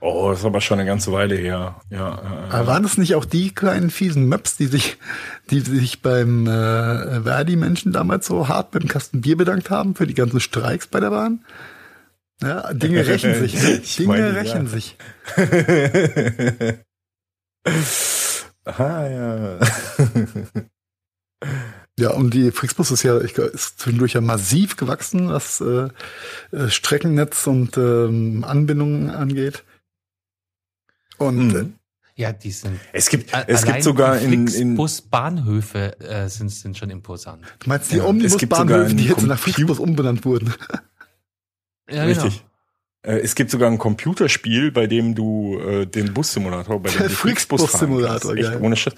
Oh, 0.01 0.31
das 0.31 0.41
ist 0.41 0.45
aber 0.45 0.61
schon 0.61 0.81
eine 0.81 0.89
ganze 0.89 1.13
Weile 1.13 1.37
her. 1.37 1.81
Ja, 1.91 2.15
äh, 2.15 2.53
aber 2.53 2.67
waren 2.67 2.83
das 2.83 2.99
nicht 2.99 3.15
auch 3.15 3.25
die 3.25 3.55
kleinen 3.55 3.91
fiesen 3.91 4.29
Möps, 4.29 4.57
die 4.57 4.67
sich, 4.67 4.97
die 5.51 5.61
sich 5.61 6.03
beim 6.03 6.49
äh, 6.49 7.23
Verdi-Menschen 7.23 7.93
damals 7.93 8.27
so 8.27 8.49
hart 8.49 8.73
beim 8.73 8.89
Kasten 8.89 9.21
Bier 9.21 9.37
bedankt 9.37 9.71
haben 9.71 9.95
für 9.95 10.09
die 10.09 10.15
ganzen 10.15 10.41
Streiks 10.41 10.89
bei 10.89 10.99
der 10.99 11.11
Bahn? 11.11 11.45
Ja, 12.43 12.73
Dinge 12.73 13.07
rächen 13.07 13.37
sich. 13.37 13.55
Ne? 13.55 13.79
Dinge 13.79 14.09
meine, 14.09 14.35
rächen 14.35 14.65
ja. 14.65 14.71
sich. 14.71 14.97
Aha, 18.65 19.07
ja. 19.07 19.59
Ja, 21.99 22.13
und 22.13 22.33
die 22.33 22.51
Flixbus 22.51 22.91
ist 22.91 23.03
ja 23.03 23.21
ich, 23.21 23.37
ist 23.37 23.79
zwischendurch 23.79 24.15
ja 24.15 24.21
massiv 24.21 24.77
gewachsen, 24.77 25.29
was 25.29 25.61
äh, 25.61 25.89
äh 26.51 26.71
Streckennetz 26.71 27.47
und 27.47 27.77
ähm, 27.77 28.45
Anbindungen 28.45 29.11
angeht. 29.11 29.65
Und 31.19 31.49
mhm. 31.49 31.75
ja, 32.15 32.33
die 32.33 32.51
sind. 32.51 32.81
Es 32.95 33.11
gibt, 33.11 33.31
es 33.47 33.65
gibt 33.65 33.83
sogar 33.83 34.19
in, 34.19 34.47
in 34.47 34.77
Busbahnhöfe 34.77 36.01
äh, 36.01 36.29
sind, 36.29 36.49
sind 36.49 36.79
schon 36.79 36.89
imposant. 36.89 37.43
Du 37.59 37.69
meinst 37.69 37.93
die 37.93 37.99
ja, 37.99 38.05
Omnibusbahnhöfe, 38.05 38.95
die 38.95 39.05
jetzt 39.05 39.27
nach 39.27 39.39
Flixbus 39.39 39.79
umbenannt 39.79 40.25
wurden? 40.25 40.55
ja, 41.91 42.05
Richtig. 42.05 42.39
Genau. 42.39 42.50
Äh, 43.03 43.19
es 43.21 43.35
gibt 43.35 43.51
sogar 43.51 43.71
ein 43.71 43.79
Computerspiel, 43.79 44.73
bei 44.73 44.87
dem 44.87 45.15
du 45.15 45.59
äh, 45.59 45.87
den 45.87 46.13
Bussimulator, 46.13 46.83
bei 46.83 46.91
dem 46.91 47.03
du 47.03 47.09
Flixbus-Simulator, 47.09 48.37
echt 48.37 48.61
ohne 48.61 48.77
Scheiß. 48.77 48.95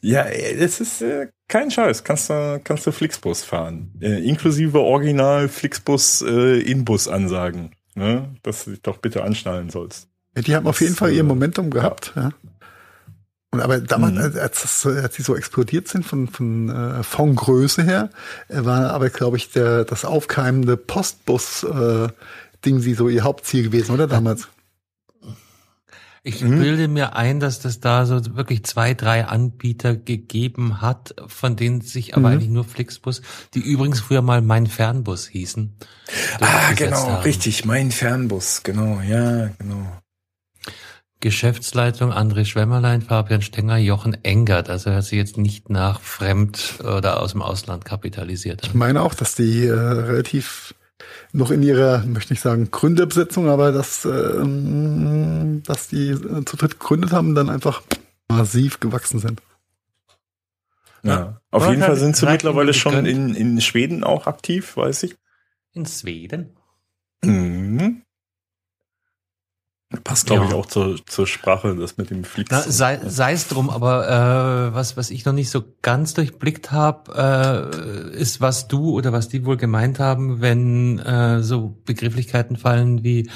Ja, 0.00 0.24
es 0.24 0.80
ist 0.80 1.02
äh, 1.02 1.28
kein 1.48 1.70
Scheiß. 1.70 2.04
Kannst 2.04 2.30
du 2.30 2.60
kannst 2.64 2.86
du 2.86 2.92
Flixbus 2.92 3.44
fahren, 3.44 3.92
äh, 4.00 4.26
inklusive 4.26 4.80
Original 4.80 5.48
Flixbus 5.48 6.22
äh, 6.22 6.60
Inbus-Ansagen, 6.60 7.72
ne? 7.94 8.34
dass 8.42 8.64
du 8.64 8.70
dich 8.70 8.82
doch 8.82 8.98
bitte 8.98 9.22
anschnallen 9.22 9.70
sollst. 9.70 10.08
Ja, 10.34 10.42
die 10.42 10.56
haben 10.56 10.66
auf 10.66 10.80
jeden 10.80 10.94
Fall 10.94 11.12
ihr 11.12 11.20
äh, 11.20 11.24
Momentum 11.24 11.70
gehabt. 11.70 12.12
Ja. 12.16 12.22
ja. 12.22 12.30
Und 13.54 13.60
aber 13.60 13.80
damals, 13.80 14.14
mhm. 14.14 14.40
als, 14.40 14.62
das, 14.62 14.86
als 14.86 15.14
die 15.14 15.20
so 15.20 15.36
explodiert 15.36 15.86
sind 15.86 16.06
von, 16.06 16.26
von 16.26 16.70
äh, 16.70 17.02
Fondgröße 17.02 17.82
her, 17.82 18.08
äh, 18.48 18.64
war 18.64 18.90
aber, 18.90 19.10
glaube 19.10 19.36
ich, 19.36 19.50
der, 19.50 19.84
das 19.84 20.06
aufkeimende 20.06 20.78
Postbus 20.78 21.64
äh, 21.64 22.08
Ding 22.64 22.80
sie 22.80 22.94
so 22.94 23.08
ihr 23.08 23.24
Hauptziel 23.24 23.64
gewesen, 23.64 23.92
oder 23.92 24.06
damals? 24.06 24.48
Ich 26.24 26.40
mhm. 26.40 26.60
bilde 26.60 26.86
mir 26.86 27.16
ein, 27.16 27.40
dass 27.40 27.58
das 27.58 27.80
da 27.80 28.06
so 28.06 28.36
wirklich 28.36 28.64
zwei, 28.64 28.94
drei 28.94 29.24
Anbieter 29.24 29.96
gegeben 29.96 30.80
hat, 30.80 31.16
von 31.26 31.56
denen 31.56 31.80
sich 31.80 32.14
aber 32.14 32.28
mhm. 32.28 32.34
eigentlich 32.34 32.50
nur 32.50 32.64
Flixbus, 32.64 33.22
die 33.54 33.60
übrigens 33.60 33.98
früher 34.00 34.22
mal 34.22 34.40
mein 34.40 34.68
Fernbus 34.68 35.26
hießen. 35.26 35.74
Ah, 36.40 36.72
genau, 36.76 37.08
haben. 37.08 37.22
richtig, 37.22 37.64
mein 37.64 37.90
Fernbus, 37.90 38.62
genau, 38.62 39.00
ja, 39.00 39.48
genau. 39.58 39.84
Geschäftsleitung 41.18 42.12
André 42.12 42.44
Schwemmerlein, 42.44 43.02
Fabian 43.02 43.42
Stenger, 43.42 43.76
Jochen 43.76 44.22
Engert. 44.24 44.68
Also 44.68 44.90
er 44.90 44.96
hat 44.96 45.04
sich 45.04 45.18
jetzt 45.18 45.38
nicht 45.38 45.70
nach 45.70 46.00
fremd 46.00 46.80
oder 46.80 47.20
aus 47.20 47.32
dem 47.32 47.42
Ausland 47.42 47.84
kapitalisiert. 47.84 48.62
Ich 48.64 48.74
meine 48.74 49.02
auch, 49.02 49.14
dass 49.14 49.36
die 49.36 49.66
äh, 49.66 49.72
relativ 49.72 50.74
noch 51.32 51.50
in 51.50 51.62
ihrer, 51.62 52.04
möchte 52.04 52.34
ich 52.34 52.40
sagen, 52.40 52.70
Gründerbesetzung, 52.70 53.48
aber 53.48 53.72
dass, 53.72 54.04
äh, 54.04 54.44
dass 55.64 55.88
die 55.88 56.10
äh, 56.10 56.44
zu 56.44 56.56
dritt 56.56 56.80
gegründet 56.80 57.12
haben, 57.12 57.34
dann 57.34 57.50
einfach 57.50 57.82
massiv 58.28 58.80
gewachsen 58.80 59.18
sind. 59.18 59.40
Ja, 61.02 61.10
ja. 61.10 61.40
auf 61.50 61.68
jeden 61.68 61.82
Fall 61.82 61.96
sind 61.96 62.16
sie 62.16 62.26
mittlerweile 62.26 62.74
schon 62.74 63.06
in, 63.06 63.34
in 63.34 63.60
Schweden 63.60 64.04
auch 64.04 64.26
aktiv, 64.26 64.76
weiß 64.76 65.02
ich. 65.04 65.16
In 65.72 65.86
Schweden? 65.86 66.56
Mhm. 67.24 68.02
Passt, 70.04 70.26
glaube 70.26 70.44
ja. 70.44 70.48
ich, 70.48 70.54
auch 70.54 70.66
zur, 70.66 71.04
zur 71.06 71.26
Sprache, 71.26 71.76
das 71.76 71.96
mit 71.98 72.10
dem. 72.10 72.22
Na, 72.50 72.62
sei, 72.62 73.00
sei 73.04 73.32
es 73.32 73.48
drum, 73.48 73.68
aber 73.68 74.08
äh, 74.08 74.74
was, 74.74 74.96
was 74.96 75.10
ich 75.10 75.24
noch 75.24 75.32
nicht 75.32 75.50
so 75.50 75.62
ganz 75.82 76.14
durchblickt 76.14 76.72
habe, 76.72 78.10
äh, 78.14 78.16
ist, 78.16 78.40
was 78.40 78.68
du 78.68 78.92
oder 78.92 79.12
was 79.12 79.28
die 79.28 79.44
wohl 79.44 79.56
gemeint 79.56 79.98
haben, 79.98 80.40
wenn 80.40 80.98
äh, 80.98 81.42
so 81.42 81.76
Begrifflichkeiten 81.84 82.56
fallen 82.56 83.04
wie 83.04 83.28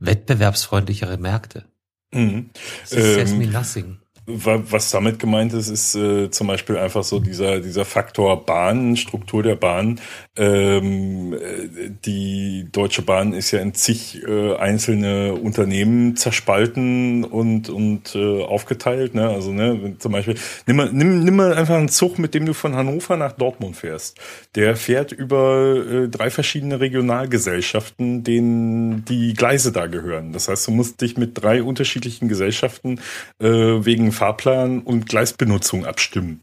wettbewerbsfreundlichere 0.00 1.16
Märkte. 1.16 1.64
Mhm. 2.12 2.50
Ähm, 2.90 3.38
me 3.38 3.46
nothing 3.46 4.01
was 4.24 4.90
damit 4.90 5.18
gemeint 5.18 5.52
ist, 5.52 5.68
ist 5.68 5.96
äh, 5.96 6.30
zum 6.30 6.46
Beispiel 6.46 6.76
einfach 6.76 7.02
so 7.02 7.18
dieser 7.18 7.58
dieser 7.58 7.84
Faktor 7.84 8.46
Bahn, 8.46 8.96
Struktur 8.96 9.42
der 9.42 9.56
Bahn. 9.56 10.00
Ähm, 10.36 11.32
äh, 11.34 11.90
die 12.04 12.68
Deutsche 12.70 13.02
Bahn 13.02 13.32
ist 13.32 13.50
ja 13.50 13.58
in 13.58 13.74
zig 13.74 14.22
äh, 14.26 14.54
einzelne 14.54 15.34
Unternehmen 15.34 16.14
zerspalten 16.14 17.24
und 17.24 17.68
und 17.68 18.14
äh, 18.14 18.44
aufgeteilt. 18.44 19.14
Ne? 19.14 19.28
Also 19.28 19.52
ne, 19.52 19.96
zum 19.98 20.12
Beispiel 20.12 20.36
nimm 20.66 20.76
mal 20.76 20.92
nimm, 20.92 21.24
nimm 21.24 21.34
mal 21.34 21.54
einfach 21.54 21.76
einen 21.76 21.88
Zug, 21.88 22.20
mit 22.20 22.34
dem 22.34 22.46
du 22.46 22.54
von 22.54 22.76
Hannover 22.76 23.16
nach 23.16 23.32
Dortmund 23.32 23.74
fährst. 23.74 24.20
Der 24.54 24.76
fährt 24.76 25.10
über 25.10 25.84
äh, 25.84 26.08
drei 26.08 26.30
verschiedene 26.30 26.78
Regionalgesellschaften, 26.78 28.22
denen 28.22 29.04
die 29.04 29.34
Gleise 29.34 29.72
da 29.72 29.88
gehören. 29.88 30.32
Das 30.32 30.48
heißt, 30.48 30.68
du 30.68 30.70
musst 30.70 31.00
dich 31.00 31.16
mit 31.16 31.42
drei 31.42 31.64
unterschiedlichen 31.64 32.28
Gesellschaften 32.28 33.00
äh, 33.40 33.48
wegen 33.48 34.11
Fahrplan 34.12 34.80
und 34.80 35.08
Gleisbenutzung 35.08 35.84
abstimmen. 35.86 36.42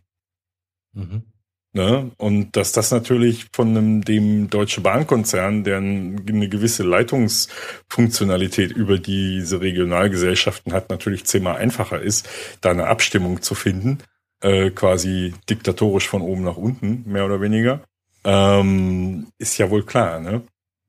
Mhm. 0.93 1.23
Ne? 1.71 2.11
Und 2.17 2.55
dass 2.55 2.71
das 2.71 2.89
natürlich 2.89 3.45
von 3.53 3.69
einem, 3.69 4.03
dem 4.03 4.49
Deutsche 4.49 4.81
Bahnkonzern, 4.81 5.63
der 5.63 5.77
eine 5.77 6.49
gewisse 6.49 6.81
Leitungsfunktionalität 6.81 8.71
über 8.71 8.97
diese 8.97 9.61
Regionalgesellschaften 9.61 10.73
hat, 10.73 10.89
natürlich 10.89 11.25
zehnmal 11.25 11.57
einfacher 11.57 12.01
ist, 12.01 12.27
da 12.61 12.71
eine 12.71 12.87
Abstimmung 12.87 13.43
zu 13.43 13.53
finden, 13.53 13.99
äh, 14.41 14.71
quasi 14.71 15.35
diktatorisch 15.47 16.07
von 16.07 16.23
oben 16.23 16.43
nach 16.43 16.57
unten, 16.57 17.03
mehr 17.05 17.25
oder 17.25 17.39
weniger, 17.39 17.81
ähm, 18.23 19.27
ist 19.37 19.59
ja 19.59 19.69
wohl 19.69 19.85
klar. 19.85 20.19
Ne? 20.19 20.41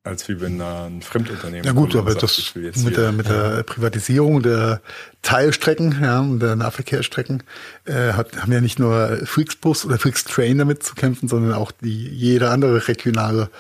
Als 0.03 0.29
wie 0.29 0.41
wenn 0.41 0.59
da 0.59 0.87
ein 0.87 1.03
Fremdunternehmen. 1.03 1.65
Ja 1.65 1.73
gut, 1.73 1.95
aber 1.95 2.13
sagt, 2.13 2.23
das 2.23 2.55
mit 2.55 2.97
der 2.97 3.13
mit 3.13 3.29
der 3.29 3.63
Privatisierung 3.65 4.43
der 4.43 4.81
Teilstrecken, 5.23 5.99
ja, 6.03 6.23
der 6.23 6.57
Nahverkehrsstrecken 6.57 7.43
äh, 7.85 8.13
hat, 8.15 8.41
haben 8.41 8.53
ja 8.53 8.63
nicht 8.63 8.79
nur 8.79 9.21
Flixbus 9.25 9.85
oder 9.85 9.99
Flixtrain 9.99 10.57
damit 10.57 10.83
zu 10.83 10.95
kämpfen, 10.95 11.29
sondern 11.29 11.53
auch 11.53 11.71
die 11.71 12.09
jede 12.09 12.51
andere 12.51 12.89
regionale 12.89 13.51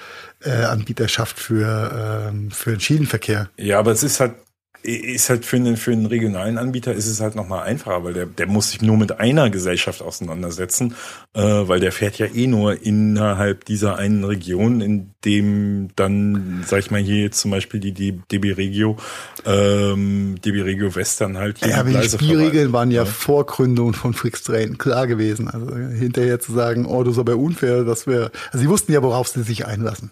äh, 0.43 0.51
Anbieterschaft 0.65 1.39
für 1.39 2.31
ähm, 2.31 2.51
für 2.51 2.71
den 2.71 2.81
Schienenverkehr. 2.81 3.51
Ja, 3.59 3.79
aber 3.79 3.93
es 3.93 4.03
ist 4.03 4.21
halt 4.21 4.35
ist 4.83 5.29
halt 5.29 5.45
für 5.45 5.57
einen, 5.57 5.77
für 5.77 5.93
einen 5.93 6.07
regionalen 6.07 6.59
Anbieter 6.59 6.95
ist 6.95 7.07
es 7.07 7.21
halt 7.21 7.35
nochmal 7.35 7.65
einfacher, 7.65 8.03
weil 8.05 8.15
der, 8.15 8.27
der 8.27 8.47
muss 8.47 8.71
sich 8.71 8.83
nur 8.83 8.97
mit 8.97 9.21
einer 9.21 9.51
Gesellschaft 9.51 10.03
auseinandersetzen, 10.03 10.95
äh, 11.35 11.43
weil 11.43 11.81
der 11.81 11.93
fährt 11.93 12.19
ja 12.19 12.27
eh 12.27 12.47
nur 12.47 12.83
innerhalb 12.83 13.65
dieser 13.65 13.97
einen 13.97 14.25
Region, 14.25 14.81
in 14.81 15.11
dem 15.25 15.89
dann, 15.97 16.65
sag 16.67 16.79
ich 16.79 16.91
mal, 16.91 17.01
hier 17.01 17.23
jetzt 17.23 17.41
zum 17.41 17.51
Beispiel 17.51 17.81
die 17.81 17.93
DB 17.93 18.53
Regio, 18.53 18.97
ähm, 19.45 20.37
DB 20.45 20.63
Regio 20.63 20.95
Western 20.95 21.37
halt 21.37 21.59
hier 21.59 21.69
Ja, 21.69 21.81
aber 21.81 21.91
die 21.91 22.09
Spielregeln 22.09 22.73
waren 22.73 22.91
ja, 22.91 23.03
ja 23.03 23.05
vor 23.05 23.45
Gründung 23.47 23.93
von 23.93 24.15
Flixtrain 24.15 24.79
klar 24.79 25.07
gewesen. 25.07 25.49
Also 25.49 25.77
hinterher 25.77 26.41
zu 26.41 26.53
sagen, 26.53 26.87
oh, 26.87 27.05
das 27.05 27.15
ist 27.15 27.19
aber 27.19 27.37
unfair, 27.37 27.85
das 27.85 28.07
wäre, 28.07 28.31
also 28.47 28.59
sie 28.59 28.69
wussten 28.69 28.93
ja, 28.93 29.03
worauf 29.03 29.29
sie 29.29 29.43
sich 29.43 29.67
einlassen. 29.67 30.11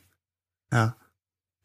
Ja. 0.73 0.97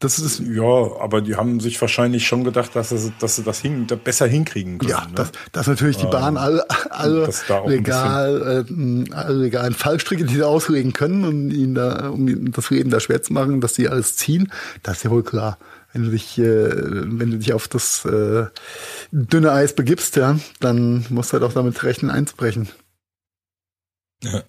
Das 0.00 0.18
ist 0.18 0.40
ja, 0.40 0.62
aber 1.00 1.22
die 1.22 1.36
haben 1.36 1.60
sich 1.60 1.80
wahrscheinlich 1.80 2.26
schon 2.26 2.44
gedacht, 2.44 2.74
dass 2.74 2.90
sie, 2.90 3.12
dass 3.20 3.36
sie 3.36 3.42
das 3.42 3.60
hin, 3.60 3.86
besser 3.86 4.26
hinkriegen 4.26 4.78
können. 4.78 4.90
Ja, 4.90 5.06
ne? 5.06 5.12
dass, 5.14 5.32
dass 5.52 5.66
natürlich 5.66 5.96
die 5.96 6.06
Bahn 6.06 6.36
alle, 6.36 6.68
alle 6.90 7.30
legal, 7.66 8.66
äh, 8.68 9.12
alle 9.12 9.34
legalen 9.34 9.72
Fallstricke, 9.72 10.24
die 10.24 10.34
sie 10.34 10.42
auslegen 10.42 10.92
können, 10.92 11.24
um 11.24 11.50
ihnen 11.50 11.74
da, 11.74 12.08
um 12.08 12.52
das 12.52 12.70
Reden 12.70 12.90
da 12.90 13.00
schwer 13.00 13.22
zu 13.22 13.32
machen, 13.32 13.60
dass 13.60 13.76
sie 13.76 13.88
alles 13.88 14.16
ziehen, 14.16 14.52
das 14.82 14.98
ist 14.98 15.04
ja 15.04 15.10
wohl 15.10 15.22
klar. 15.22 15.58
Wenn 15.92 16.02
du 16.02 16.10
dich, 16.10 16.38
äh, 16.38 16.42
wenn 16.44 17.30
du 17.30 17.38
dich 17.38 17.52
auf 17.52 17.68
das 17.68 18.04
äh, 18.04 18.46
dünne 19.12 19.52
Eis 19.52 19.74
begibst, 19.74 20.16
ja, 20.16 20.36
dann 20.58 21.06
musst 21.08 21.30
du 21.30 21.34
halt 21.34 21.44
auch 21.44 21.54
damit 21.54 21.82
rechnen, 21.84 22.10
einzubrechen. 22.10 22.68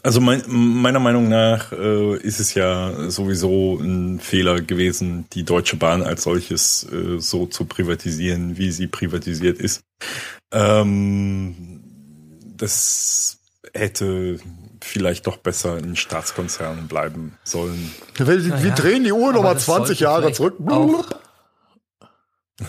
Also 0.04 0.22
mein, 0.22 0.44
meiner 0.48 1.00
Meinung 1.00 1.28
nach 1.28 1.72
äh, 1.72 2.18
ist 2.18 2.40
es 2.40 2.54
ja 2.54 3.10
sowieso 3.10 3.80
ein 3.80 4.20
Fehler 4.20 4.62
gewesen, 4.62 5.26
die 5.34 5.44
Deutsche 5.44 5.76
Bahn 5.76 6.04
als 6.04 6.24
solches 6.24 6.88
äh, 6.92 7.20
so 7.20 7.46
zu 7.46 7.66
privatisieren, 7.66 8.58
wie 8.58 8.72
sie 8.72 8.88
privatisiert 8.88 9.60
ist. 9.60 9.84
Ähm, 10.52 11.82
das 12.58 13.40
hätte 13.74 14.40
vielleicht 14.82 15.28
doch 15.28 15.38
besser 15.38 15.78
in 15.78 15.96
Staatskonzernen 15.96 16.88
bleiben 16.88 17.38
sollen. 17.44 17.92
Wir, 18.16 18.28
wir 18.28 18.70
ja, 18.70 18.76
drehen 18.76 19.04
die 19.04 19.12
Uhr 19.12 19.34
nochmal 19.34 19.58
20 19.58 20.00
Jahre 20.00 20.32
zurück. 20.32 20.56
ich 22.60 22.68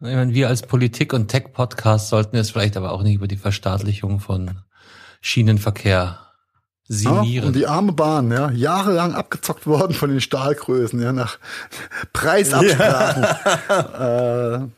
meine, 0.00 0.34
wir 0.34 0.48
als 0.48 0.62
Politik- 0.62 1.12
und 1.12 1.28
Tech-Podcast 1.28 2.08
sollten 2.08 2.36
jetzt 2.36 2.52
vielleicht 2.52 2.76
aber 2.76 2.92
auch 2.92 3.02
nicht 3.02 3.14
über 3.14 3.28
die 3.28 3.38
Verstaatlichung 3.38 4.20
von 4.20 4.58
Schienenverkehr 5.26 6.20
sinieren. 6.86 7.26
Ja, 7.26 7.42
und 7.42 7.56
die 7.56 7.66
arme 7.66 7.92
Bahn, 7.92 8.30
ja, 8.30 8.50
jahrelang 8.52 9.14
abgezockt 9.14 9.66
worden 9.66 9.92
von 9.92 10.08
den 10.08 10.20
Stahlgrößen, 10.20 11.02
ja, 11.02 11.12
nach 11.12 11.38
Preisabsprachen. 12.12 13.26
Ja. 13.68 14.54
Äh, 14.54 14.68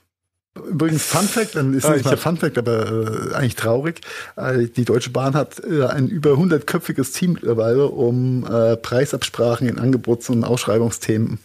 Übrigens 0.69 1.05
Fun 1.05 1.29
Fact, 1.29 1.55
dann 1.55 1.73
ist 1.73 1.89
nicht 1.89 2.11
der 2.11 2.17
Fun 2.17 2.37
Fact, 2.37 2.59
aber 2.59 3.31
äh, 3.31 3.35
eigentlich 3.35 3.55
traurig. 3.55 4.01
Äh, 4.35 4.67
die 4.67 4.85
Deutsche 4.85 5.11
Bahn 5.11 5.35
hat 5.35 5.63
äh, 5.63 5.85
ein 5.85 6.09
über 6.09 6.31
100-köpfiges 6.31 7.13
Team 7.13 7.35
mittlerweile, 7.35 7.87
um 7.87 8.45
äh, 8.45 8.77
Preisabsprachen 8.77 9.69
in 9.69 9.79
Angebots- 9.79 10.31
und 10.31 10.43
Ausschreibungsthemen 10.43 11.39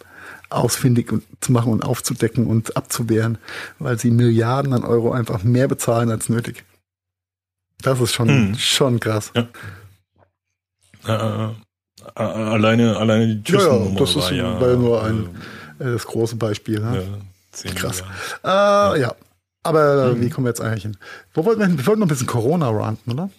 ausfindig 0.50 1.12
zu 1.40 1.52
machen 1.52 1.72
und 1.72 1.84
aufzudecken 1.84 2.46
und 2.46 2.76
abzuwehren, 2.76 3.38
weil 3.78 4.00
sie 4.00 4.10
Milliarden 4.10 4.72
an 4.72 4.82
Euro 4.82 5.12
einfach 5.12 5.44
mehr 5.44 5.68
bezahlen 5.68 6.10
als 6.10 6.28
nötig. 6.28 6.64
Das 7.84 8.00
ist 8.00 8.14
schon, 8.14 8.28
hm. 8.28 8.54
schon 8.58 8.98
krass. 8.98 9.30
Ja. 9.34 9.46
Äh, 11.06 11.52
äh, 12.16 12.22
alleine, 12.22 12.96
alleine 12.96 13.26
die 13.26 13.42
Thyssen 13.42 13.70
ja, 13.70 13.90
ja, 13.90 13.98
das 13.98 14.16
ist 14.16 14.30
ja, 14.30 14.60
war 14.60 14.74
nur 14.74 15.04
ein, 15.04 15.28
äh, 15.78 15.92
das 15.92 16.06
große 16.06 16.36
Beispiel. 16.36 16.80
Ne? 16.80 17.06
Ja. 17.62 17.72
Krass. 17.74 18.02
Äh, 18.42 19.00
ja. 19.00 19.14
Aber 19.62 20.14
mhm. 20.14 20.20
wie 20.20 20.30
kommen 20.30 20.46
wir 20.46 20.50
jetzt 20.50 20.60
eigentlich 20.60 20.82
hin? 20.82 20.96
Wo 21.34 21.44
wollten 21.44 21.60
wir 21.60 21.66
hin? 21.66 21.78
Wir 21.78 21.86
wollten 21.86 22.00
noch 22.00 22.06
ein 22.06 22.08
bisschen 22.08 22.26
Corona 22.26 22.70
ranten, 22.70 23.12
oder? 23.12 23.30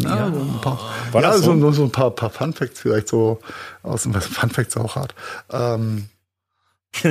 Ja, 0.00 0.16
ja. 0.16 0.32
So 0.32 0.40
ein 0.40 0.60
paar, 0.60 0.80
ja, 1.14 1.32
so? 1.38 1.58
so, 1.58 1.72
so 1.72 1.82
ein 1.84 1.92
paar, 1.92 2.10
paar 2.10 2.30
Fun 2.30 2.52
Facts 2.52 2.80
vielleicht 2.80 3.08
so 3.08 3.40
aus 3.82 4.04
dem 4.04 4.14
Fun 4.14 4.50
Facts 4.50 4.76
auch 4.76 4.96
hart. 4.96 5.14
Ähm, 5.50 6.08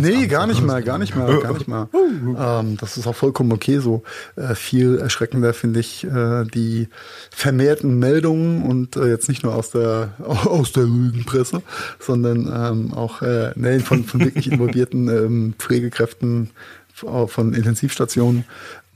nee, 0.00 0.26
gar 0.26 0.46
nicht 0.46 0.62
mal, 0.62 0.82
gar 0.82 0.98
nicht 0.98 1.14
mal, 1.14 1.38
gar 1.40 1.52
nicht 1.52 1.68
mal. 1.68 1.88
ähm, 1.94 2.76
das 2.78 2.96
ist 2.96 3.06
auch 3.06 3.14
vollkommen 3.14 3.52
okay 3.52 3.78
so. 3.78 4.02
Äh, 4.36 4.54
viel 4.54 4.98
erschreckender 4.98 5.52
finde 5.52 5.80
ich 5.80 6.04
äh, 6.04 6.44
die 6.44 6.88
vermehrten 7.30 7.98
Meldungen 7.98 8.62
und 8.62 8.96
äh, 8.96 9.08
jetzt 9.08 9.28
nicht 9.28 9.42
nur 9.42 9.54
aus 9.54 9.70
der 9.70 10.14
aus 10.24 10.72
der 10.72 10.84
Lügenpresse, 10.84 11.62
sondern 12.00 12.50
ähm, 12.52 12.94
auch 12.94 13.20
äh, 13.22 13.52
nee, 13.54 13.80
von, 13.80 14.04
von 14.04 14.20
wirklich 14.20 14.50
involvierten 14.50 15.08
ähm, 15.08 15.54
Pflegekräften 15.58 16.50
von 16.94 17.54
Intensivstationen, 17.54 18.44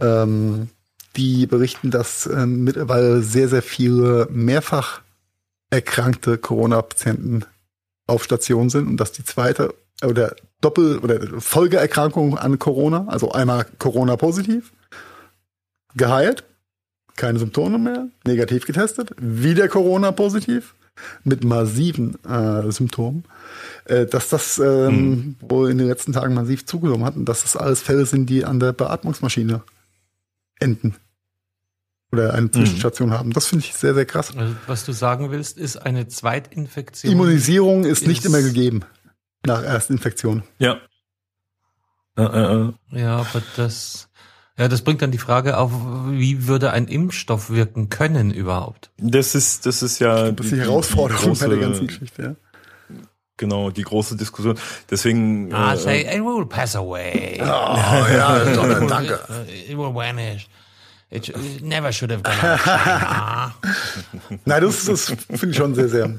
ähm, 0.00 0.68
die 1.14 1.46
berichten, 1.46 1.90
dass 1.90 2.26
äh, 2.26 2.46
mittlerweile 2.46 3.22
sehr, 3.22 3.48
sehr 3.48 3.62
viele 3.62 4.26
mehrfach 4.30 5.02
erkrankte 5.70 6.36
Corona-Patienten 6.36 7.44
auf 8.12 8.24
Station 8.24 8.70
sind 8.70 8.86
und 8.86 8.98
dass 8.98 9.12
die 9.12 9.24
zweite 9.24 9.74
oder 10.04 10.34
Doppel- 10.60 10.98
oder 10.98 11.20
Folgeerkrankung 11.40 12.38
an 12.38 12.58
Corona, 12.58 13.06
also 13.08 13.32
einmal 13.32 13.66
Corona 13.78 14.16
positiv, 14.16 14.72
geheilt, 15.94 16.44
keine 17.16 17.38
Symptome 17.38 17.78
mehr, 17.78 18.08
negativ 18.26 18.66
getestet, 18.66 19.10
wieder 19.18 19.68
Corona 19.68 20.12
positiv 20.12 20.74
mit 21.24 21.42
massiven 21.42 22.22
äh, 22.24 22.70
Symptomen, 22.70 23.24
äh, 23.86 24.06
dass 24.06 24.28
das 24.28 24.58
ähm, 24.58 24.88
hm. 24.88 25.36
wohl 25.40 25.70
in 25.70 25.78
den 25.78 25.88
letzten 25.88 26.12
Tagen 26.12 26.34
massiv 26.34 26.66
zugenommen 26.66 27.04
hat 27.04 27.16
und 27.16 27.24
dass 27.24 27.42
das 27.42 27.56
alles 27.56 27.80
Fälle 27.80 28.06
sind, 28.06 28.28
die 28.28 28.44
an 28.44 28.60
der 28.60 28.72
Beatmungsmaschine 28.72 29.62
enden 30.60 30.96
oder 32.12 32.34
eine 32.34 32.46
mhm. 32.46 32.52
Zwischenstation 32.52 33.08
mhm. 33.08 33.14
haben. 33.14 33.32
Das 33.32 33.46
finde 33.46 33.64
ich 33.64 33.74
sehr, 33.74 33.94
sehr 33.94 34.04
krass. 34.04 34.36
Also, 34.36 34.54
was 34.66 34.84
du 34.84 34.92
sagen 34.92 35.30
willst, 35.30 35.58
ist 35.58 35.76
eine 35.76 36.08
Zweitinfektion. 36.08 37.12
Immunisierung 37.12 37.84
ist, 37.84 38.02
ist 38.02 38.06
nicht 38.06 38.24
immer 38.24 38.42
gegeben 38.42 38.82
nach 39.46 39.62
Erstinfektion. 39.62 40.42
Ja. 40.58 40.78
Äh, 42.16 42.22
äh, 42.22 42.68
äh. 42.94 43.00
Ja, 43.00 43.16
aber 43.16 43.42
das, 43.56 44.08
ja, 44.58 44.68
das 44.68 44.82
bringt 44.82 45.02
dann 45.02 45.10
die 45.10 45.18
Frage 45.18 45.56
auf, 45.56 45.72
wie 46.10 46.46
würde 46.46 46.72
ein 46.72 46.86
Impfstoff 46.86 47.50
wirken 47.50 47.88
können 47.88 48.30
überhaupt? 48.30 48.90
Das 48.98 49.34
ist, 49.34 49.66
das 49.66 49.82
ist 49.82 49.98
ja 49.98 50.30
das 50.30 50.46
ist 50.46 50.52
die, 50.52 50.56
die 50.56 50.60
Herausforderung 50.60 51.24
große, 51.24 51.48
bei 51.48 51.54
der 51.54 51.64
ganzen 51.64 51.86
Geschichte. 51.86 52.22
Ja. 52.22 52.36
Genau, 53.38 53.70
die 53.70 53.82
große 53.82 54.16
Diskussion. 54.16 54.56
Deswegen. 54.90 55.52
Ah, 55.52 55.72
äh, 55.72 55.76
say 55.76 56.00
it 56.02 56.22
will 56.22 56.46
pass 56.46 56.76
away. 56.76 57.38
Oh, 57.40 57.44
ja, 57.44 58.44
danke. 58.86 59.18
It 59.68 59.76
will 59.76 59.94
vanish. 59.94 60.48
It 61.12 61.62
never 61.62 61.92
should 61.92 62.10
have 62.10 62.22
gone 62.22 63.52
Nein, 64.46 64.62
das, 64.62 64.86
das 64.86 65.06
finde 65.10 65.50
ich 65.50 65.56
schon 65.56 65.74
sehr, 65.74 65.90
sehr, 65.90 66.18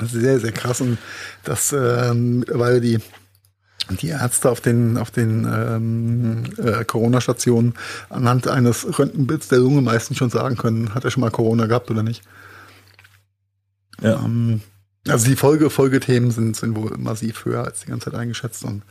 sehr, 0.00 0.38
sehr 0.38 0.52
krass. 0.52 0.80
Und 0.80 0.98
das, 1.42 1.72
ähm, 1.72 2.44
weil 2.48 2.80
die, 2.80 3.00
die 4.00 4.08
Ärzte 4.08 4.48
auf 4.48 4.60
den, 4.60 4.98
auf 4.98 5.10
den 5.10 5.44
ähm, 5.52 6.44
äh, 6.58 6.84
Corona-Stationen 6.84 7.74
anhand 8.08 8.46
eines 8.46 8.86
Röntgenbilds 8.96 9.48
der 9.48 9.58
Lunge 9.58 9.82
meistens 9.82 10.18
schon 10.18 10.30
sagen 10.30 10.56
können, 10.56 10.94
hat 10.94 11.04
er 11.04 11.10
schon 11.10 11.22
mal 11.22 11.32
Corona 11.32 11.66
gehabt 11.66 11.90
oder 11.90 12.04
nicht. 12.04 12.22
Ja. 14.00 14.24
Ähm, 14.24 14.60
also 15.08 15.26
die 15.26 15.34
Folge, 15.34 15.70
Folgethemen 15.70 16.30
sind, 16.30 16.56
sind 16.56 16.76
wohl 16.76 16.96
massiv 16.98 17.44
höher 17.44 17.64
als 17.64 17.80
die 17.80 17.88
ganze 17.88 18.10
Zeit 18.10 18.20
eingeschätzt 18.20 18.64
und 18.64 18.82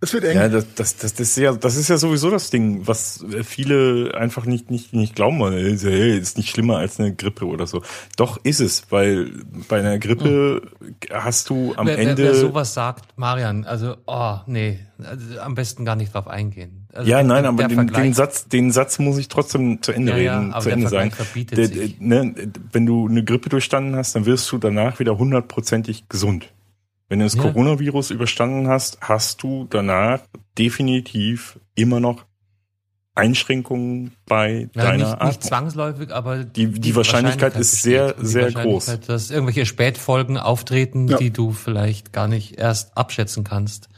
es 0.00 0.12
wird 0.12 0.24
eng. 0.24 0.36
Ja, 0.36 0.48
das, 0.48 0.74
das, 0.74 0.96
das, 0.96 1.14
das, 1.14 1.28
ist 1.28 1.36
ja, 1.36 1.52
das 1.52 1.76
ist 1.76 1.88
ja 1.88 1.96
sowieso 1.96 2.30
das 2.30 2.50
Ding, 2.50 2.86
was 2.86 3.24
viele 3.44 4.12
einfach 4.14 4.44
nicht, 4.44 4.70
nicht, 4.70 4.92
nicht 4.92 5.14
glauben 5.14 5.38
wollen. 5.38 5.78
Hey, 5.78 6.18
ist 6.18 6.36
nicht 6.36 6.50
schlimmer 6.50 6.76
als 6.76 7.00
eine 7.00 7.14
Grippe 7.14 7.46
oder 7.46 7.66
so. 7.66 7.82
Doch 8.16 8.38
ist 8.42 8.60
es, 8.60 8.84
weil 8.90 9.30
bei 9.68 9.78
einer 9.78 9.98
Grippe 9.98 10.62
hm. 10.80 10.94
hast 11.10 11.48
du 11.48 11.74
am 11.76 11.86
wer, 11.86 11.98
Ende. 11.98 12.18
Wer, 12.18 12.32
wer 12.32 12.34
sowas 12.34 12.74
sagt, 12.74 13.16
Marian, 13.16 13.64
also, 13.64 13.96
oh, 14.06 14.36
nee, 14.46 14.80
also 15.02 15.40
am 15.40 15.54
besten 15.54 15.86
gar 15.86 15.96
nicht 15.96 16.12
drauf 16.12 16.28
eingehen. 16.28 16.86
Also 16.92 17.10
ja, 17.10 17.22
nein, 17.22 17.46
aber 17.46 17.66
den, 17.66 17.86
den, 17.86 18.14
Satz, 18.14 18.48
den 18.48 18.72
Satz 18.72 18.98
muss 18.98 19.18
ich 19.18 19.28
trotzdem 19.28 19.82
zu 19.82 19.92
Ende 19.92 20.12
ja, 20.12 20.36
reden, 20.36 20.50
ja, 20.50 20.60
zu 20.60 20.70
Ende 20.70 20.88
sagen. 20.88 21.12
Der, 21.52 21.68
der, 21.68 21.88
ne, 22.00 22.34
wenn 22.72 22.86
du 22.86 23.08
eine 23.08 23.24
Grippe 23.24 23.48
durchstanden 23.48 23.96
hast, 23.96 24.14
dann 24.14 24.26
wirst 24.26 24.50
du 24.52 24.58
danach 24.58 24.98
wieder 24.98 25.16
hundertprozentig 25.16 26.08
gesund. 26.08 26.52
Wenn 27.08 27.20
du 27.20 27.24
das 27.24 27.34
ja. 27.34 27.42
Coronavirus 27.42 28.10
überstanden 28.10 28.68
hast, 28.68 28.98
hast 29.00 29.42
du 29.42 29.66
danach 29.70 30.20
definitiv 30.58 31.58
immer 31.74 32.00
noch 32.00 32.24
Einschränkungen 33.14 34.12
bei 34.26 34.68
ja, 34.74 34.82
deiner 34.82 35.10
nicht, 35.10 35.24
nicht 35.24 35.44
zwangsläufig, 35.44 36.12
aber 36.12 36.44
die, 36.44 36.66
die, 36.66 36.80
die 36.80 36.96
Wahrscheinlichkeit, 36.96 37.54
Wahrscheinlichkeit, 37.54 37.60
ist 37.60 37.82
sehr, 37.82 38.14
sehr 38.18 38.52
groß. 38.52 39.00
Dass 39.06 39.30
irgendwelche 39.30 39.64
Spätfolgen 39.64 40.36
auftreten, 40.36 41.08
ja. 41.08 41.16
die 41.16 41.30
du 41.30 41.52
vielleicht 41.52 42.12
gar 42.12 42.28
nicht 42.28 42.58
erst 42.58 42.96
abschätzen 42.96 43.42
kannst. 43.42 43.88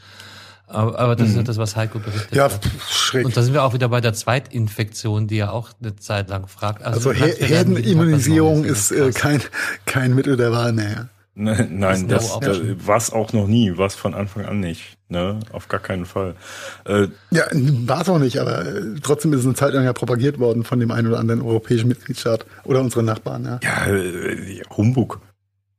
Aber, 0.67 0.99
aber 0.99 1.15
das 1.15 1.29
mhm. 1.29 1.39
ist 1.39 1.47
das, 1.47 1.57
was 1.57 1.75
Heiko 1.75 1.99
berichtet 1.99 2.33
ja, 2.33 2.45
hat. 2.45 2.59
Schräg. 2.89 3.25
Und 3.25 3.35
da 3.35 3.41
sind 3.41 3.53
wir 3.53 3.63
auch 3.63 3.73
wieder 3.73 3.89
bei 3.89 4.01
der 4.01 4.13
Zweitinfektion, 4.13 5.27
die 5.27 5.37
ja 5.37 5.49
auch 5.49 5.71
eine 5.81 5.95
Zeit 5.95 6.29
lang 6.29 6.47
fragt. 6.47 6.83
Also, 6.83 7.09
also 7.09 7.21
Herdenimmunisierung 7.21 8.63
ist 8.63 8.91
äh, 8.91 9.11
kein, 9.11 9.41
kein 9.85 10.13
Mittel 10.13 10.37
der 10.37 10.51
Wahl 10.51 10.71
mehr. 10.71 11.09
Ne, 11.39 11.69
nein, 11.71 12.09
das, 12.09 12.37
das 12.41 12.59
war 12.85 12.97
es 12.97 13.13
auch 13.13 13.31
noch 13.31 13.47
nie, 13.47 13.77
war 13.77 13.87
es 13.87 13.95
von 13.95 14.13
Anfang 14.13 14.43
an 14.43 14.59
nicht. 14.59 14.97
Ne? 15.07 15.39
Auf 15.53 15.69
gar 15.69 15.79
keinen 15.79 16.05
Fall. 16.05 16.35
Äh, 16.83 17.07
ja, 17.31 17.45
war 17.53 18.01
es 18.01 18.09
auch 18.09 18.19
nicht, 18.19 18.39
aber 18.39 18.65
äh, 18.65 18.81
trotzdem 19.01 19.31
ist 19.31 19.39
es 19.39 19.45
eine 19.45 19.55
Zeit 19.55 19.73
lang 19.73 19.85
ja 19.85 19.93
propagiert 19.93 20.37
worden 20.37 20.65
von 20.65 20.81
dem 20.81 20.91
einen 20.91 21.07
oder 21.07 21.17
anderen 21.17 21.41
europäischen 21.41 21.87
Mitgliedstaat 21.87 22.45
oder 22.65 22.81
unseren 22.81 23.05
Nachbarn. 23.05 23.45
Ja, 23.45 23.59
ja 23.63 23.87
äh, 23.87 24.61
Humbug. 24.75 25.21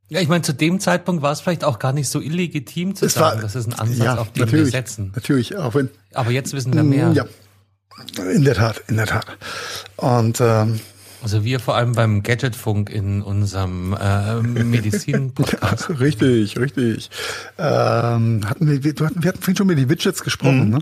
Ja, 0.09 0.23
ich 0.23 0.29
meine, 0.29 0.41
zu 0.41 0.55
dem 0.55 0.81
Zeitpunkt 0.81 1.23
war 1.23 1.33
es 1.33 1.43
vielleicht 1.43 1.63
auch 1.63 1.79
gar 1.79 1.93
nicht 1.93 2.09
so 2.09 2.21
illegitim 2.21 2.95
zu 2.95 3.05
es 3.05 3.13
sagen, 3.13 3.37
war, 3.37 3.43
das 3.43 3.55
ist 3.55 3.67
ein 3.67 3.75
Ansatz, 3.75 3.99
ja, 3.99 4.17
auf 4.17 4.33
den 4.33 4.51
wir 4.51 4.65
setzen. 4.65 5.13
Natürlich, 5.15 5.59
auch 5.59 5.75
wenn. 5.75 5.91
Aber 6.15 6.31
jetzt 6.31 6.55
wissen 6.55 6.73
wir 6.73 6.85
mehr. 6.85 7.13
Ja, 7.13 7.27
in 8.33 8.45
der 8.45 8.55
Tat, 8.55 8.83
in 8.89 8.97
der 8.97 9.07
Tat. 9.07 9.27
Und 9.97 10.41
ähm, 10.41 10.81
also 11.23 11.45
wir 11.45 11.61
vor 11.61 11.77
allem 11.77 11.93
beim 11.93 12.23
Gadgetfunk 12.23 12.91
in 12.91 13.23
unserem 13.23 13.97
äh, 14.01 14.43
Medizin-Podcast. 14.43 15.91
richtig, 16.01 16.59
richtig. 16.59 17.11
Ähm, 17.59 18.43
hatten 18.49 18.67
wir, 18.67 18.83
wir, 18.83 19.07
hatten, 19.07 19.23
wir 19.23 19.29
hatten 19.29 19.41
vorhin 19.41 19.57
schon 19.57 19.67
über 19.67 19.75
die 19.75 19.89
Widgets 19.89 20.23
gesprochen, 20.23 20.67
mhm. 20.67 20.71
ne? 20.71 20.79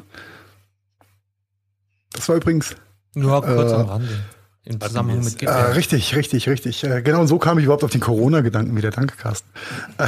Das 2.13 2.29
war 2.29 2.37
übrigens. 2.37 2.75
Nur 3.15 3.43
kurz 3.43 3.73
äh, 3.73 3.75
am 3.75 3.87
Rande. 3.87 4.25
Im 4.65 4.81
Zusammenhang 4.83 5.25
mit. 5.25 5.43
Äh, 5.43 5.51
richtig, 5.51 6.15
richtig, 6.15 6.47
richtig. 6.47 6.85
Äh, 6.85 7.01
genau, 7.01 7.23
und 7.23 7.27
so 7.27 7.39
kam 7.39 7.59
ich 7.59 7.65
überhaupt 7.65 7.85
auf 7.85 7.91
den 7.91 8.03
Corona-Gedanken 8.03 8.77
wieder. 8.77 8.91
Danke, 8.91 9.17
Carsten. 9.17 9.49
Äh, 9.97 10.07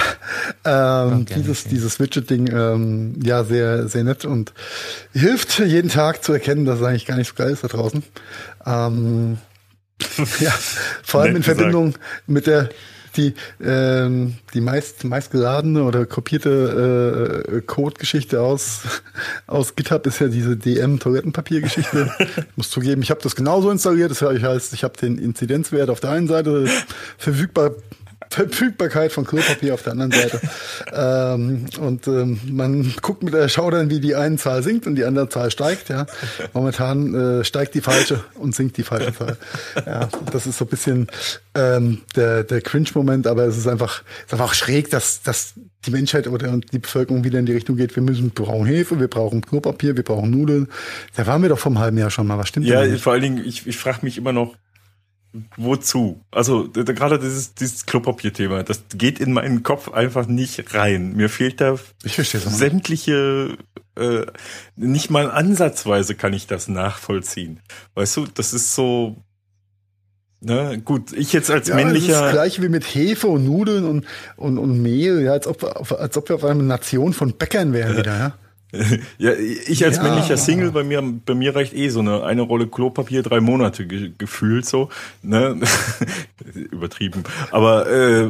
ähm, 0.66 1.22
okay, 1.22 1.34
dieses, 1.36 1.60
okay. 1.60 1.68
dieses 1.70 1.98
Widget-Ding, 1.98 2.52
ähm, 2.52 3.14
ja, 3.22 3.42
sehr, 3.42 3.88
sehr 3.88 4.04
nett 4.04 4.26
und 4.26 4.52
hilft 5.12 5.58
jeden 5.60 5.88
Tag 5.88 6.22
zu 6.22 6.34
erkennen, 6.34 6.66
dass 6.66 6.80
es 6.80 6.84
eigentlich 6.84 7.06
gar 7.06 7.16
nicht 7.16 7.28
so 7.28 7.34
geil 7.34 7.50
ist 7.50 7.64
da 7.64 7.68
draußen. 7.68 8.02
Ähm, 8.66 9.38
ja, 10.40 10.52
vor 11.02 11.22
allem 11.22 11.36
in 11.36 11.42
Verbindung 11.42 11.94
mit 12.26 12.46
der 12.46 12.70
die 13.16 13.34
ähm, 13.60 14.36
die 14.54 14.60
meist 14.60 15.02
meistgeladene 15.04 15.82
oder 15.82 16.06
kopierte 16.06 17.44
äh, 17.48 17.60
Code-Geschichte 17.62 18.40
aus 18.40 18.82
aus 19.46 19.74
GitHub 19.74 20.06
ist 20.06 20.20
ja 20.20 20.28
diese 20.28 20.56
DM 20.56 21.00
Toilettenpapier-Geschichte. 21.00 22.10
muss 22.56 22.70
zugeben, 22.70 23.02
ich 23.02 23.10
habe 23.10 23.20
das 23.20 23.34
genauso 23.34 23.70
installiert. 23.70 24.10
Das 24.10 24.22
heißt, 24.22 24.72
ich 24.74 24.84
habe 24.84 24.96
den 24.96 25.18
Inzidenzwert 25.18 25.90
auf 25.90 26.00
der 26.00 26.10
einen 26.10 26.28
Seite 26.28 26.66
verfügbar 27.18 27.72
Verfügbarkeit 28.28 29.12
von 29.12 29.24
Klopapier 29.24 29.74
auf 29.74 29.82
der 29.82 29.92
anderen 29.92 30.12
Seite. 30.12 30.40
ähm, 30.92 31.66
und 31.80 32.06
ähm, 32.06 32.40
man 32.50 32.94
guckt 33.02 33.22
mit 33.22 33.34
der 33.34 33.48
Schau 33.48 33.70
dann, 33.70 33.90
wie 33.90 34.00
die 34.00 34.14
eine 34.14 34.36
Zahl 34.36 34.62
sinkt 34.62 34.86
und 34.86 34.96
die 34.96 35.04
andere 35.04 35.28
Zahl 35.28 35.50
steigt. 35.50 35.88
Ja, 35.88 36.06
momentan 36.52 37.14
äh, 37.14 37.44
steigt 37.44 37.74
die 37.74 37.80
falsche 37.80 38.22
und 38.34 38.54
sinkt 38.54 38.76
die 38.76 38.82
falsche 38.82 39.14
Zahl. 39.14 39.36
Ja, 39.86 40.08
das 40.32 40.46
ist 40.46 40.58
so 40.58 40.64
ein 40.64 40.68
bisschen 40.68 41.06
ähm, 41.54 42.02
der 42.14 42.44
der 42.44 42.60
Cringe-Moment, 42.60 43.26
aber 43.26 43.44
es 43.44 43.56
ist 43.56 43.66
einfach, 43.66 44.02
es 44.18 44.26
ist 44.26 44.32
einfach 44.32 44.54
schräg, 44.54 44.90
dass 44.90 45.22
dass 45.22 45.54
die 45.86 45.90
Menschheit 45.90 46.28
oder 46.28 46.58
die 46.58 46.78
Bevölkerung 46.78 47.24
wieder 47.24 47.38
in 47.38 47.46
die 47.46 47.52
Richtung 47.52 47.76
geht. 47.76 47.96
Wir 47.96 48.02
müssen 48.02 48.32
wir 48.36 48.44
brauchen 48.44 48.66
Hefe, 48.66 49.00
wir 49.00 49.08
brauchen 49.08 49.40
Klopapier, 49.40 49.96
wir 49.96 50.04
brauchen 50.04 50.30
Nudeln. 50.30 50.68
Da 51.16 51.26
waren 51.26 51.42
wir 51.42 51.48
doch 51.48 51.58
vom 51.58 51.78
halben 51.78 51.98
Jahr 51.98 52.10
schon 52.10 52.26
mal. 52.26 52.38
Was 52.38 52.48
stimmt 52.48 52.66
Ja, 52.66 52.84
vor 52.98 53.14
allen 53.14 53.22
Dingen, 53.22 53.44
ich, 53.44 53.66
ich 53.66 53.76
frage 53.76 54.00
mich 54.02 54.18
immer 54.18 54.32
noch, 54.32 54.54
wozu? 55.56 56.20
Also 56.30 56.68
gerade 56.70 57.18
dieses, 57.18 57.54
dieses 57.54 57.86
Klopapier-Thema, 57.86 58.62
das 58.62 58.82
geht 58.94 59.20
in 59.20 59.32
meinen 59.32 59.62
Kopf 59.62 59.88
einfach 59.90 60.26
nicht 60.26 60.74
rein. 60.74 61.12
Mir 61.14 61.28
fehlt 61.28 61.60
da 61.60 61.76
sämtliche, 62.02 63.56
äh, 63.96 64.26
nicht 64.76 65.10
mal 65.10 65.30
ansatzweise 65.30 66.14
kann 66.14 66.32
ich 66.32 66.46
das 66.46 66.68
nachvollziehen. 66.68 67.60
Weißt 67.94 68.16
du, 68.16 68.26
das 68.26 68.52
ist 68.52 68.74
so. 68.74 69.22
Ne, 70.42 70.80
gut, 70.82 71.12
ich 71.12 71.34
jetzt 71.34 71.50
als 71.50 71.68
ja, 71.68 71.74
männlicher. 71.74 72.06
Das 72.08 72.16
ist 72.16 72.22
das 72.22 72.32
gleiche 72.32 72.62
wie 72.62 72.70
mit 72.70 72.84
Hefe 72.84 73.26
und 73.26 73.44
Nudeln 73.44 73.84
und, 73.84 74.06
und, 74.36 74.56
und 74.56 74.80
Mehl, 74.80 75.20
ja, 75.20 75.32
als 75.32 75.46
ob, 75.46 75.62
als 75.92 76.16
ob 76.16 76.30
wir 76.30 76.36
auf 76.36 76.44
eine 76.44 76.62
Nation 76.62 77.12
von 77.12 77.36
Bäckern 77.36 77.74
wären 77.74 77.98
wieder, 77.98 78.18
ja. 78.18 78.34
Ja, 79.18 79.32
ich 79.32 79.84
als 79.84 79.96
ja. 79.96 80.02
männlicher 80.02 80.36
Single, 80.36 80.72
bei 80.72 80.84
mir, 80.84 81.02
bei 81.02 81.34
mir 81.34 81.54
reicht 81.54 81.74
eh 81.74 81.88
so 81.88 82.00
eine, 82.00 82.24
eine 82.24 82.42
Rolle 82.42 82.66
Klopapier 82.66 83.22
drei 83.22 83.40
Monate 83.40 83.86
ge 83.86 84.12
gefühlt 84.16 84.66
so, 84.66 84.88
ne? 85.22 85.60
Übertrieben. 86.54 87.24
Aber 87.50 87.88
äh, 87.90 88.28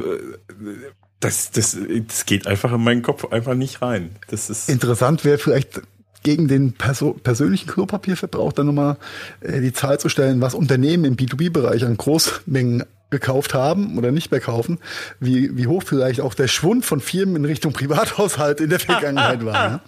das, 1.21 1.51
das, 1.51 1.77
das 2.07 2.27
geht 2.27 2.47
einfach 2.47 2.73
in 2.73 2.83
meinen 2.83 3.03
Kopf 3.03 3.31
einfach 3.31 3.55
nicht 3.55 3.83
rein. 3.83 4.17
Das 4.29 4.51
ist 4.51 4.69
interessant 4.69 5.25
wäre 5.25 5.39
vielleicht 5.39 5.83
gegen 6.23 6.49
den 6.49 6.73
perso 6.73 7.13
persönlichen 7.13 7.69
Klopapierverbrauch 7.69 8.53
dann 8.53 8.67
nochmal 8.67 8.97
äh, 9.41 9.61
die 9.61 9.73
Zahl 9.73 9.99
zu 9.99 10.09
stellen, 10.09 10.41
was 10.41 10.55
Unternehmen 10.55 11.05
im 11.05 11.17
B2B-Bereich 11.17 11.85
an 11.85 11.97
Großmengen 11.97 12.85
gekauft 13.11 13.55
haben 13.55 13.99
oder 13.99 14.13
nicht 14.13 14.31
mehr 14.31 14.41
kaufen, 14.41 14.79
wie, 15.19 15.57
wie 15.57 15.67
hoch 15.67 15.83
vielleicht 15.85 16.21
auch 16.21 16.35
der 16.35 16.49
Schwund 16.49 16.85
von 16.85 17.01
Firmen 17.01 17.37
in 17.37 17.45
Richtung 17.45 17.73
Privathaushalt 17.73 18.61
in 18.61 18.71
der 18.71 18.81
Vergangenheit 18.81 19.45
war. 19.45 19.69
Ne? 19.69 19.81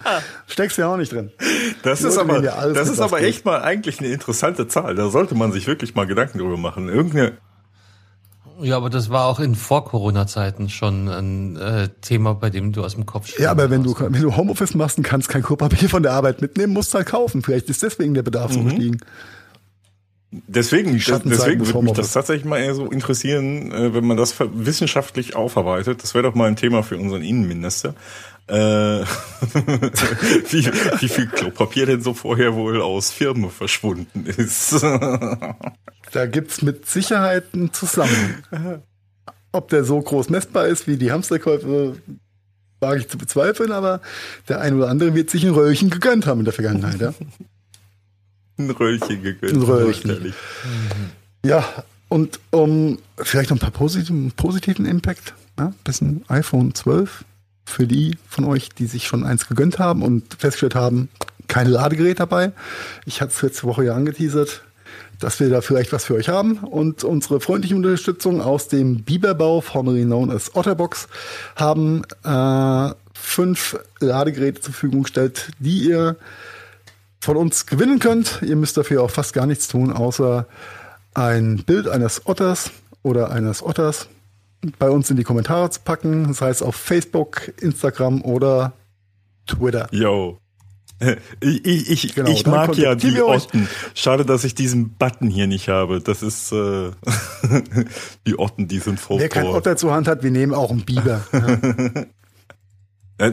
Steckst 0.47 0.77
ja 0.77 0.87
auch 0.87 0.97
nicht 0.97 1.11
drin. 1.11 1.31
Das 1.83 2.03
ist 2.03 2.17
aber, 2.17 2.41
das 2.41 2.89
ist 2.89 2.99
aber 2.99 3.21
echt 3.21 3.45
mal 3.45 3.61
eigentlich 3.61 3.99
eine 3.99 4.09
interessante 4.09 4.67
Zahl. 4.67 4.95
Da 4.95 5.09
sollte 5.09 5.35
man 5.35 5.51
sich 5.51 5.67
wirklich 5.67 5.95
mal 5.95 6.05
Gedanken 6.05 6.37
drüber 6.37 6.57
machen. 6.57 6.89
Irgendeine 6.89 7.37
ja, 8.61 8.77
aber 8.77 8.89
das 8.89 9.09
war 9.09 9.25
auch 9.25 9.39
in 9.39 9.55
Vor-Corona-Zeiten 9.55 10.69
schon 10.69 11.07
ein 11.09 11.55
äh, 11.55 11.89
Thema, 12.01 12.35
bei 12.35 12.49
dem 12.49 12.71
du 12.71 12.83
aus 12.83 12.93
dem 12.93 13.05
Kopf 13.05 13.37
Ja, 13.39 13.51
aber 13.51 13.69
wenn 13.69 13.83
du, 13.83 13.95
wenn 13.99 14.21
du 14.21 14.35
Homeoffice 14.35 14.75
machst 14.75 14.97
und 14.97 15.03
kannst 15.03 15.29
kein 15.29 15.41
Klopapier 15.41 15.89
von 15.89 16.03
der 16.03 16.13
Arbeit 16.13 16.41
mitnehmen, 16.41 16.71
musst 16.73 16.93
du 16.93 16.99
halt 16.99 17.07
kaufen. 17.07 17.41
Vielleicht 17.41 17.69
ist 17.69 17.81
deswegen 17.81 18.13
der 18.13 18.21
Bedarf 18.23 18.51
mhm. 18.51 18.55
so 18.55 18.63
gestiegen. 18.65 18.97
Deswegen, 20.47 20.93
deswegen 20.93 21.65
würde 21.65 21.81
mich 21.83 21.93
das 21.93 22.11
tatsächlich 22.11 22.45
mal 22.45 22.57
eher 22.57 22.73
so 22.73 22.87
interessieren, 22.87 23.71
äh, 23.71 23.93
wenn 23.93 24.05
man 24.05 24.17
das 24.17 24.35
wissenschaftlich 24.39 25.35
aufarbeitet. 25.35 26.01
Das 26.01 26.15
wäre 26.15 26.23
doch 26.23 26.33
mal 26.33 26.47
ein 26.47 26.55
Thema 26.55 26.81
für 26.81 26.97
unseren 26.97 27.21
Innenminister. 27.21 27.93
Äh, 28.47 28.53
wie, 29.03 30.65
wie 30.99 31.07
viel 31.07 31.27
Klopapier 31.27 31.85
denn 31.85 32.01
so 32.01 32.13
vorher 32.13 32.55
wohl 32.55 32.81
aus 32.81 33.11
Firmen 33.11 33.51
verschwunden 33.51 34.25
ist. 34.25 34.81
da 36.11 36.25
gibt's 36.25 36.61
mit 36.63 36.87
Sicherheit 36.87 37.45
einen 37.53 37.71
Zusammenhang. 37.71 38.81
Ob 39.51 39.69
der 39.69 39.83
so 39.83 40.01
groß 40.01 40.29
messbar 40.29 40.67
ist 40.67 40.87
wie 40.87 40.97
die 40.97 41.11
Hamsterkäufe, 41.11 41.95
wage 42.79 42.99
ich 42.99 43.07
zu 43.07 43.17
bezweifeln, 43.17 43.71
aber 43.71 44.01
der 44.49 44.59
ein 44.61 44.75
oder 44.75 44.89
andere 44.89 45.13
wird 45.13 45.29
sich 45.29 45.45
ein 45.45 45.53
Röllchen 45.53 45.89
gegönnt 45.89 46.25
haben 46.25 46.39
in 46.39 46.45
der 46.45 46.53
Vergangenheit. 46.53 46.99
Ja? 46.99 47.13
Ein 48.57 48.69
Röllchen 48.69 49.23
gegönnt. 49.23 49.53
Ein 49.53 49.61
Röllchen. 49.61 50.23
Mhm. 50.23 51.11
Ja, 51.45 51.65
und 52.09 52.39
um 52.51 52.99
vielleicht 53.17 53.49
noch 53.49 53.57
ein 53.57 53.61
paar 53.61 53.71
positiven, 53.71 54.31
positiven 54.31 54.85
Impact, 54.85 55.33
ja, 55.57 55.73
bisschen 55.83 56.23
iPhone 56.27 56.73
12 56.75 57.25
für 57.65 57.87
die 57.87 58.17
von 58.27 58.45
euch, 58.45 58.69
die 58.69 58.85
sich 58.85 59.07
schon 59.07 59.23
eins 59.23 59.47
gegönnt 59.47 59.79
haben 59.79 60.01
und 60.03 60.35
festgestellt 60.37 60.75
haben, 60.75 61.09
kein 61.47 61.67
Ladegerät 61.67 62.19
dabei. 62.19 62.51
Ich 63.05 63.21
hatte 63.21 63.31
es 63.33 63.41
letzte 63.41 63.63
Woche 63.63 63.85
ja 63.85 63.95
angeteasert, 63.95 64.63
dass 65.19 65.39
wir 65.39 65.49
da 65.49 65.61
vielleicht 65.61 65.93
was 65.93 66.05
für 66.05 66.15
euch 66.15 66.29
haben 66.29 66.57
und 66.57 67.03
unsere 67.03 67.39
freundliche 67.39 67.75
Unterstützung 67.75 68.41
aus 68.41 68.67
dem 68.67 69.03
Biberbau, 69.03 69.61
formerly 69.61 70.03
known 70.03 70.29
as 70.29 70.55
Otterbox, 70.55 71.07
haben 71.55 72.03
äh, 72.23 72.93
fünf 73.13 73.79
Ladegeräte 73.99 74.61
zur 74.61 74.73
Verfügung 74.73 75.03
gestellt, 75.03 75.49
die 75.59 75.89
ihr 75.89 76.17
von 77.23 77.37
uns 77.37 77.65
gewinnen 77.65 77.99
könnt. 77.99 78.41
Ihr 78.41 78.55
müsst 78.55 78.77
dafür 78.77 79.03
auch 79.03 79.11
fast 79.11 79.33
gar 79.33 79.45
nichts 79.45 79.67
tun, 79.67 79.91
außer 79.91 80.47
ein 81.13 81.63
Bild 81.65 81.87
eines 81.87 82.25
Otters 82.25 82.71
oder 83.01 83.31
eines 83.31 83.63
Otters 83.63 84.09
bei 84.79 84.89
uns 84.89 85.09
in 85.09 85.17
die 85.17 85.23
Kommentare 85.23 85.69
zu 85.69 85.81
packen, 85.81 86.33
sei 86.33 86.49
es 86.49 86.61
auf 86.61 86.75
Facebook, 86.75 87.51
Instagram 87.61 88.21
oder 88.21 88.73
Twitter. 89.45 89.87
Yo. 89.91 90.37
Ich, 91.41 91.65
ich, 91.65 92.05
ich, 92.05 92.15
genau, 92.15 92.29
ich 92.29 92.45
mag 92.45 92.77
ja 92.77 92.95
die 92.95 93.21
Otten. 93.21 93.67
Schade, 93.93 94.23
dass 94.23 94.45
ich 94.45 94.55
diesen 94.55 94.91
Button 94.91 95.27
hier 95.27 95.47
nicht 95.47 95.67
habe. 95.67 95.99
Das 95.99 96.23
ist 96.23 96.53
äh, 96.53 96.91
die 98.27 98.39
Otten, 98.39 98.69
die 98.69 98.79
sind 98.79 99.01
voll. 99.01 99.19
Wer 99.19 99.27
kein 99.27 99.47
Otter 99.47 99.75
zur 99.75 99.91
Hand 99.91 100.07
hat, 100.07 100.23
wir 100.23 100.31
nehmen 100.31 100.53
auch 100.53 100.71
einen 100.71 100.85
Biber. 100.85 101.21
ja. 103.19 103.27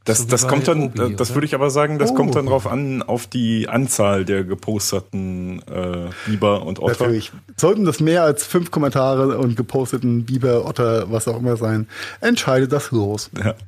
Äh, 0.00 0.10
äh, 0.10 0.14
das, 0.14 0.18
so 0.18 0.24
das 0.26 0.48
kommt 0.48 0.68
dann, 0.68 0.84
Obi, 0.84 1.16
das 1.16 1.34
würde 1.34 1.46
ich 1.46 1.54
aber 1.54 1.70
sagen, 1.70 1.98
das 1.98 2.10
oh. 2.10 2.14
kommt 2.14 2.34
dann 2.34 2.46
drauf 2.46 2.66
an, 2.66 3.02
auf 3.02 3.26
die 3.26 3.68
Anzahl 3.68 4.24
der 4.24 4.44
geposteten 4.44 5.62
äh, 5.68 6.10
Biber 6.26 6.64
und 6.64 6.80
Otter. 6.80 7.04
Natürlich. 7.04 7.32
Sollten 7.56 7.84
das 7.84 8.00
mehr 8.00 8.24
als 8.24 8.46
fünf 8.46 8.70
Kommentare 8.70 9.38
und 9.38 9.56
geposteten 9.56 10.24
Biber, 10.24 10.66
Otter, 10.66 11.10
was 11.10 11.28
auch 11.28 11.38
immer 11.38 11.56
sein, 11.56 11.88
entscheidet 12.20 12.72
das 12.72 12.90
los. 12.90 13.30
Ja. 13.42 13.54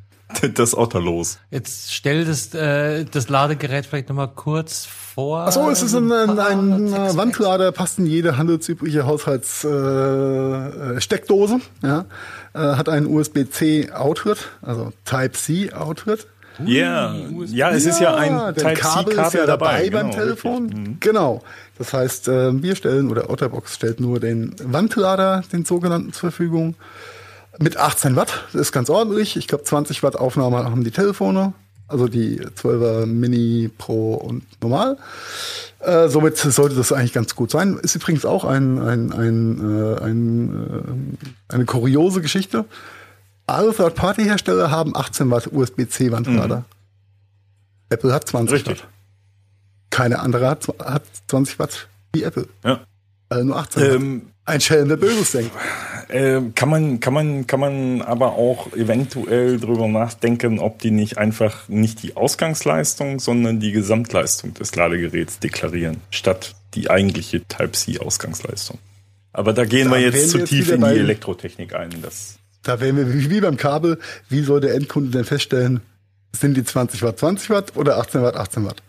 Das 0.55 0.75
Otter 0.75 0.99
los. 0.99 1.39
Jetzt 1.51 1.93
stell 1.93 2.25
das, 2.25 2.55
äh, 2.55 3.05
das 3.05 3.29
Ladegerät 3.29 3.85
vielleicht 3.85 4.09
nochmal 4.09 4.31
kurz 4.35 4.89
vor. 5.12 5.40
Achso, 5.40 5.68
es 5.70 5.82
ist 5.82 5.94
ein, 5.94 6.10
ein, 6.10 6.39
ein 6.39 7.16
Wandlader, 7.16 7.72
passt 7.72 7.98
in 7.98 8.06
jede 8.06 8.39
handelsübliche 8.39 9.05
Haushaltssteckdose. 9.06 11.60
Äh, 11.82 11.86
ja. 11.86 12.06
Äh, 12.55 12.76
hat 12.76 12.89
einen 12.89 13.06
USB-C-Outlet, 13.06 14.39
also 14.62 14.93
Type-C-Outlet. 15.05 16.26
Yeah. 16.64 17.16
Ja, 17.47 17.70
es 17.70 17.86
ist 17.86 17.98
ja 18.01 18.14
ein 18.14 18.55
Type-C-Kabel 18.55 19.16
ja 19.16 19.47
dabei, 19.47 19.48
dabei 19.89 19.90
beim 19.90 20.10
genau, 20.10 20.22
Telefon. 20.22 20.64
Mhm. 20.64 20.98
Genau. 21.01 21.43
Das 21.78 21.94
heißt, 21.94 22.28
äh, 22.28 22.62
wir 22.62 22.76
stellen 22.76 23.10
oder 23.10 23.30
Otterbox 23.30 23.74
stellt 23.74 24.01
nur 24.01 24.20
den 24.20 24.55
Wandlader, 24.62 25.43
den 25.52 25.64
sogenannten, 25.64 26.12
zur 26.12 26.30
Verfügung. 26.30 26.74
Mit 27.59 27.76
18 27.76 28.16
Watt, 28.16 28.47
das 28.52 28.62
ist 28.62 28.72
ganz 28.72 28.89
ordentlich. 28.89 29.36
Ich 29.36 29.47
glaube, 29.47 29.64
20 29.64 30.02
Watt 30.02 30.16
Aufnahme 30.16 30.64
haben 30.64 30.84
die 30.84 30.90
Telefone 30.90 31.52
also 31.89 32.09
die 32.09 32.41
12er 32.41 33.07
Mini 33.07 33.71
Pro 33.77 34.15
und 34.15 34.45
normal. 34.63 34.97
Äh, 35.81 36.09
somit 36.09 36.37
sollte 36.37 36.75
das 36.75 36.93
eigentlich 36.93 37.13
ganz 37.13 37.35
gut 37.35 37.51
sein. 37.51 37.79
Ist 37.83 37.97
übrigens 37.97 38.25
auch 38.25 38.45
ein, 38.45 38.79
ein, 38.79 39.13
ein, 39.13 39.61
äh, 39.61 40.01
ein, 40.01 41.17
äh, 41.51 41.55
eine 41.55 41.65
kuriose 41.65 42.21
Geschichte. 42.21 42.65
Alle 43.47 43.75
Third-Party-Hersteller 43.75 44.71
haben 44.71 44.97
18 44.97 45.31
Watt 45.31 45.49
USB-C-Wandlader. 45.53 46.59
Mhm. 46.59 46.65
Apple 47.91 48.13
hat 48.13 48.27
20 48.29 48.55
Richtig. 48.55 48.83
Watt. 48.83 48.89
Keine 49.91 50.21
andere 50.21 50.49
hat, 50.49 50.67
hat 50.79 51.03
20 51.27 51.59
Watt 51.59 51.89
wie 52.15 52.23
Apple. 52.23 52.49
Ja. 52.65 52.81
Also 53.29 53.45
nur 53.45 53.57
18 53.57 53.83
ähm, 53.83 54.23
Watt. 54.23 54.32
Ein 54.44 54.60
Schelm, 54.60 54.89
der 54.89 54.97
Böses 54.97 55.32
denkt. 55.32 55.52
Äh, 56.09 56.40
kann 56.55 56.69
man, 56.69 56.98
kann 56.98 57.14
man, 57.14 57.47
kann 57.47 57.60
man 57.60 58.02
aber 58.02 58.32
auch 58.32 58.73
eventuell 58.73 59.60
drüber 59.60 59.86
nachdenken, 59.86 60.59
ob 60.59 60.81
die 60.81 60.90
nicht 60.90 61.16
einfach 61.16 61.69
nicht 61.69 62.02
die 62.02 62.16
Ausgangsleistung, 62.16 63.20
sondern 63.20 63.60
die 63.60 63.70
Gesamtleistung 63.70 64.52
des 64.55 64.74
Ladegeräts 64.74 65.39
deklarieren, 65.39 65.98
statt 66.10 66.56
die 66.74 66.90
eigentliche 66.90 67.47
Type-C-Ausgangsleistung. 67.47 68.78
Aber 69.32 69.52
da 69.52 69.64
gehen 69.64 69.90
da 69.90 69.97
wir 69.97 70.02
jetzt 70.02 70.31
zu 70.31 70.39
jetzt 70.39 70.48
tief 70.48 70.70
in 70.70 70.81
die 70.81 70.86
Elektrotechnik 70.89 71.74
ein. 71.74 71.90
Das 72.02 72.39
da 72.62 72.81
wären 72.81 72.97
wir 72.97 73.31
wie 73.31 73.40
beim 73.40 73.56
Kabel. 73.56 73.98
Wie 74.28 74.43
soll 74.43 74.60
der 74.60 74.74
Endkunde 74.74 75.10
denn 75.10 75.24
feststellen, 75.24 75.81
sind 76.32 76.56
die 76.56 76.64
20 76.64 77.02
Watt 77.02 77.19
20 77.19 77.51
Watt 77.51 77.77
oder 77.77 77.98
18 77.98 78.23
Watt 78.23 78.36
18 78.36 78.64
Watt? 78.64 78.82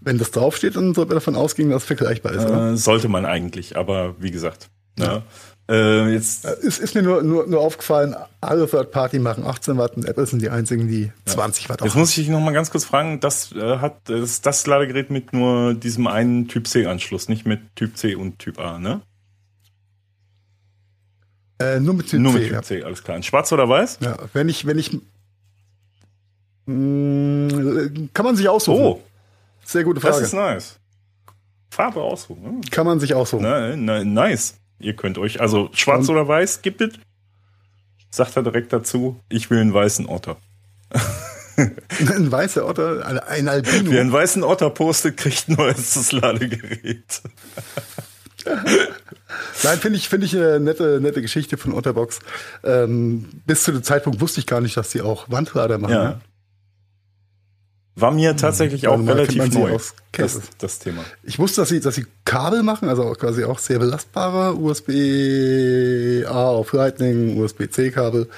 Wenn 0.00 0.18
das 0.18 0.32
draufsteht, 0.32 0.74
dann 0.74 0.94
sollte 0.94 1.10
man 1.10 1.16
davon 1.16 1.36
ausgehen, 1.36 1.70
dass 1.70 1.82
es 1.82 1.86
vergleichbar 1.86 2.32
ist. 2.32 2.44
Äh, 2.44 2.76
sollte 2.76 3.08
man 3.08 3.24
eigentlich, 3.24 3.76
aber 3.76 4.16
wie 4.18 4.32
gesagt. 4.32 4.68
Ja. 4.98 5.22
Äh, 5.68 6.12
jetzt 6.12 6.44
äh, 6.44 6.56
es 6.66 6.78
ist 6.78 6.94
mir 6.94 7.02
nur, 7.02 7.22
nur, 7.22 7.46
nur 7.46 7.60
aufgefallen, 7.60 8.16
alle 8.40 8.68
Third 8.68 8.90
Party 8.90 9.18
machen 9.18 9.44
18 9.44 9.78
Watt 9.78 9.96
und 9.96 10.04
Apple 10.04 10.26
sind 10.26 10.42
die 10.42 10.50
einzigen, 10.50 10.88
die 10.88 11.12
20 11.26 11.68
Watt 11.68 11.80
haben. 11.80 11.86
Jetzt 11.86 11.96
muss 11.96 12.10
ich 12.10 12.16
dich 12.16 12.28
noch 12.28 12.40
mal 12.40 12.52
ganz 12.52 12.70
kurz 12.70 12.84
fragen, 12.84 13.20
das 13.20 13.52
äh, 13.52 13.78
hat 13.78 14.08
das, 14.08 14.40
das 14.40 14.66
Ladegerät 14.66 15.10
mit 15.10 15.32
nur 15.32 15.74
diesem 15.74 16.08
einen 16.08 16.48
Typ 16.48 16.66
C 16.66 16.86
Anschluss, 16.86 17.28
nicht 17.28 17.46
mit 17.46 17.60
Typ 17.76 17.96
C 17.96 18.16
und 18.16 18.38
Typ 18.38 18.58
A, 18.58 18.78
ne? 18.78 19.02
Äh, 21.60 21.78
nur 21.78 21.94
mit 21.94 22.08
Typ 22.08 22.20
Nur 22.20 22.32
C. 22.32 22.38
mit 22.40 22.50
ja. 22.50 22.58
Typ 22.58 22.64
C, 22.64 22.82
alles 22.82 23.04
klar. 23.04 23.16
In 23.16 23.22
schwarz 23.22 23.52
oder 23.52 23.68
weiß? 23.68 23.98
Ja, 24.00 24.16
wenn 24.32 24.48
ich, 24.48 24.66
wenn 24.66 24.78
ich, 24.78 24.92
mh, 26.66 28.08
kann 28.12 28.24
man 28.24 28.34
sich 28.34 28.48
aussuchen. 28.48 28.82
Oh, 28.82 29.00
Sehr 29.64 29.84
gute 29.84 30.00
das 30.00 30.10
Frage. 30.10 30.24
ist 30.26 30.32
nice. 30.34 30.78
Farbe 31.70 32.02
aussuchen. 32.02 32.44
Hm. 32.44 32.60
Kann 32.70 32.84
man 32.84 32.98
sich 33.00 33.14
aussuchen. 33.14 33.44
Na, 33.44 33.76
na, 33.76 34.04
nice. 34.04 34.54
Ihr 34.82 34.94
könnt 34.94 35.18
euch, 35.18 35.40
also 35.40 35.70
schwarz 35.72 36.08
Und- 36.08 36.16
oder 36.16 36.28
weiß, 36.28 36.62
gibt 36.62 36.80
es? 36.80 36.94
Sagt 38.10 38.36
er 38.36 38.42
direkt 38.42 38.72
dazu, 38.72 39.18
ich 39.28 39.48
will 39.50 39.58
einen 39.58 39.72
weißen 39.72 40.06
Otter. 40.08 40.36
Ein 41.56 42.32
weißer 42.32 42.66
Otter, 42.66 43.04
ein, 43.28 43.46
Albino. 43.46 43.90
Wer 43.90 44.00
einen 44.00 44.12
weißen 44.12 44.42
Otter 44.42 44.70
postet, 44.70 45.18
kriegt 45.18 45.48
ein 45.48 45.56
neues 45.56 46.10
Ladegerät. 46.10 47.22
Nein, 49.62 49.78
finde 49.78 49.98
ich, 49.98 50.08
finde 50.08 50.26
ich 50.26 50.34
eine 50.34 50.60
nette, 50.60 50.98
nette 51.00 51.20
Geschichte 51.22 51.56
von 51.58 51.74
Otterbox. 51.74 52.20
Ähm, 52.64 53.28
bis 53.46 53.62
zu 53.64 53.72
dem 53.72 53.82
Zeitpunkt 53.82 54.20
wusste 54.20 54.40
ich 54.40 54.46
gar 54.46 54.60
nicht, 54.60 54.76
dass 54.76 54.90
sie 54.90 55.02
auch 55.02 55.30
Wandlader 55.30 55.78
machen. 55.78 55.92
Ja. 55.92 56.20
War 57.94 58.10
mir 58.10 58.34
tatsächlich 58.36 58.88
auch 58.88 58.98
Also 58.98 59.12
relativ 59.12 59.52
neu, 59.52 59.76
das, 60.12 60.40
das 60.58 60.78
Thema. 60.78 61.04
Ich 61.22 61.38
wusste, 61.38 61.60
dass 61.60 61.68
sie, 61.68 61.80
dass 61.80 61.94
sie 61.94 62.06
Kabel 62.24 62.62
machen, 62.62 62.88
also 62.88 63.12
quasi 63.12 63.44
auch 63.44 63.58
sehr 63.58 63.78
belastbare 63.78 64.54
USB-A 64.56 66.30
auf 66.48 66.72
Lightning, 66.72 67.38
USB-C-Kabel, 67.38 68.28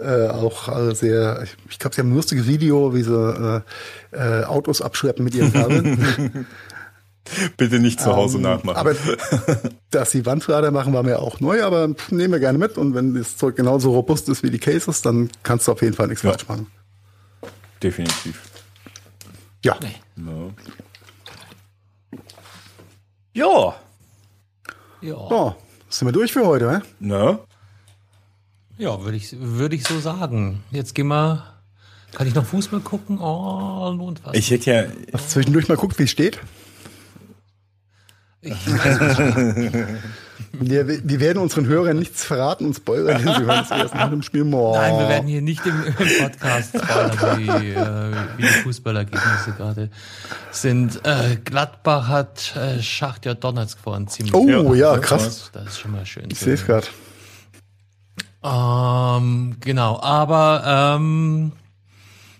äh, 0.00 0.26
auch 0.28 0.68
äh, 0.68 0.94
sehr, 0.96 1.42
ich, 1.44 1.56
ich 1.70 1.78
glaube, 1.78 1.94
sie 1.94 2.00
haben 2.00 2.10
ein 2.10 2.16
lustiges 2.16 2.48
Video, 2.48 2.92
wie 2.92 3.02
sie 3.02 3.62
äh, 4.12 4.40
äh, 4.40 4.44
Autos 4.46 4.82
abschleppen 4.82 5.24
mit 5.24 5.34
ihren 5.36 5.52
Kabeln. 5.52 6.46
Bitte 7.56 7.78
nicht 7.78 8.00
zu 8.00 8.14
Hause 8.16 8.36
Ähm, 8.38 8.42
nachmachen. 8.42 8.76
Aber 8.76 8.94
dass 9.90 10.10
sie 10.10 10.26
Wandlader 10.26 10.72
machen, 10.72 10.92
war 10.92 11.04
mir 11.04 11.20
auch 11.20 11.40
neu, 11.40 11.62
aber 11.62 11.88
nehmen 12.10 12.32
wir 12.32 12.40
gerne 12.40 12.58
mit. 12.58 12.76
Und 12.76 12.94
wenn 12.94 13.14
das 13.14 13.36
Zeug 13.38 13.56
genauso 13.56 13.92
robust 13.92 14.28
ist 14.28 14.42
wie 14.42 14.50
die 14.50 14.58
Cases, 14.58 15.00
dann 15.02 15.30
kannst 15.42 15.66
du 15.68 15.72
auf 15.72 15.80
jeden 15.82 15.94
Fall 15.94 16.08
nichts 16.08 16.22
Ja. 16.22 16.30
falsch 16.30 16.46
machen. 16.48 16.66
Definitiv. 17.82 18.42
Ja. 19.64 19.78
Ja. 19.82 20.50
Ja, 23.32 23.74
Ja, 25.00 25.28
So, 25.28 25.56
sind 25.88 26.06
wir 26.08 26.12
durch 26.12 26.32
für 26.32 26.46
heute, 26.46 26.66
ne? 26.66 26.82
ne? 27.00 27.38
ja 28.76 29.02
würde 29.02 29.16
ich, 29.16 29.34
würde 29.40 29.74
ich 29.74 29.84
so 29.84 29.98
sagen. 30.00 30.62
Jetzt 30.70 30.94
gehen 30.94 31.06
wir. 31.08 31.44
Kann 32.12 32.26
ich 32.28 32.34
noch 32.34 32.44
Fußball 32.44 32.80
gucken? 32.80 33.18
Oh, 33.18 33.90
lohnt 33.96 34.20
was. 34.24 34.36
Ich 34.36 34.50
hätte 34.50 34.70
ja, 34.70 34.82
Hast 35.12 35.26
du 35.26 35.30
zwischendurch 35.32 35.66
mal 35.66 35.76
guckt, 35.76 35.98
wie 35.98 36.04
es 36.04 36.10
steht? 36.10 36.38
Ich 36.38 36.38
weiß 36.38 36.42
es 36.42 36.44
schon. 36.44 36.52
Wir, 40.60 40.86
wir 40.86 41.20
werden 41.20 41.38
unseren 41.38 41.66
Hörern 41.66 41.98
nichts 41.98 42.24
verraten 42.24 42.66
und 42.66 42.74
spoilern, 42.74 43.22
denn 43.22 43.34
sie 43.34 43.42
hören 43.42 43.64
es 43.64 43.70
erst 43.70 43.94
nach 43.94 44.10
dem 44.10 44.22
Spiel. 44.22 44.44
Boah. 44.44 44.76
Nein, 44.78 44.98
wir 44.98 45.08
werden 45.08 45.26
hier 45.26 45.42
nicht 45.42 45.64
im, 45.66 45.84
im 45.86 45.94
Podcast 46.20 46.76
spoilern, 46.76 47.38
wie, 47.38 47.70
äh, 47.70 48.12
wie 48.36 48.42
die 48.42 48.48
Fußballergebnisse 48.48 49.52
gerade 49.56 49.90
sind. 50.50 51.00
Äh, 51.04 51.36
Gladbach 51.44 52.08
hat 52.08 52.54
äh, 52.56 52.80
Schachtja 52.82 53.34
Donetsk 53.34 53.78
vorhin 53.78 54.08
ziemlich. 54.08 54.34
Oh 54.34 54.74
ja, 54.74 54.96
krass. 54.98 55.50
Das 55.52 55.66
ist 55.66 55.80
schon 55.80 55.92
mal 55.92 56.06
schön. 56.06 56.28
Ich 56.30 56.38
sehe 56.38 56.54
es 56.54 56.64
gerade. 56.64 56.86
Ähm, 58.42 59.56
genau, 59.60 60.00
aber 60.00 60.96
ähm, 60.96 61.52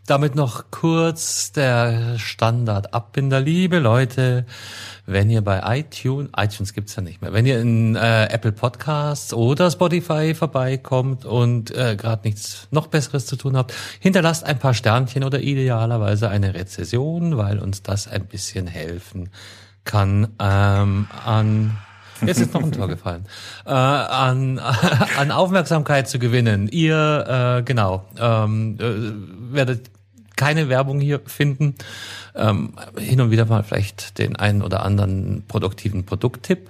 damit 0.07 0.35
noch 0.35 0.71
kurz 0.71 1.53
der 1.53 2.19
Standard-Abbinder. 2.19 3.41
Liebe 3.41 3.79
Leute, 3.79 4.45
wenn 5.07 5.31
ihr 5.31 5.43
bei 5.43 5.79
iTunes, 5.79 6.31
iTunes 6.37 6.75
gibt's 6.75 6.97
ja 6.97 7.03
nicht 7.03 7.23
mehr, 7.23 7.33
wenn 7.33 7.47
ihr 7.47 7.61
in 7.61 7.97
äh, 7.97 8.27
Apple 8.27 8.53
Podcasts 8.53 9.33
oder 9.33 9.71
Spotify 9.71 10.35
vorbeikommt 10.35 11.25
und 11.25 11.71
äh, 11.75 11.97
gerade 11.97 12.29
nichts 12.29 12.69
noch 12.71 12.89
Besseres 12.89 13.27
zu 13.27 13.37
tun 13.37 13.57
habt, 13.57 13.73
hinterlasst 14.01 14.45
ein 14.45 14.59
paar 14.59 14.75
Sternchen 14.75 15.25
oder 15.25 15.41
idealerweise 15.41 16.29
eine 16.29 16.55
Rezession, 16.55 17.39
weil 17.39 17.59
uns 17.59 17.83
das 17.83 18.07
ein 18.07 18.27
bisschen 18.27 18.67
helfen 18.67 19.31
kann 19.85 20.29
ähm, 20.39 21.09
an 21.25 21.77
Jetzt 22.27 22.41
ist 22.41 22.55
noch 22.55 22.63
ein 22.63 22.73
Tor 22.73 22.89
gefallen. 22.89 23.25
Äh, 23.67 23.71
an, 23.71 24.59
an 25.19 25.31
Aufmerksamkeit 25.31 26.09
zu 26.09 26.19
gewinnen. 26.19 26.69
Ihr, 26.69 27.59
äh, 27.59 27.63
genau, 27.63 28.05
ähm, 28.19 28.79
äh, 28.81 29.55
werdet 29.55 29.91
keine 30.37 30.69
Werbung 30.69 31.01
hier 31.01 31.21
finden. 31.27 31.75
Ähm, 32.35 32.75
hin 32.99 33.21
und 33.21 33.31
wieder 33.31 33.47
mal 33.47 33.63
vielleicht 33.63 34.19
den 34.19 34.37
einen 34.37 34.63
oder 34.63 34.85
anderen 34.85 35.45
produktiven 35.47 36.05
Produkttipp. 36.05 36.69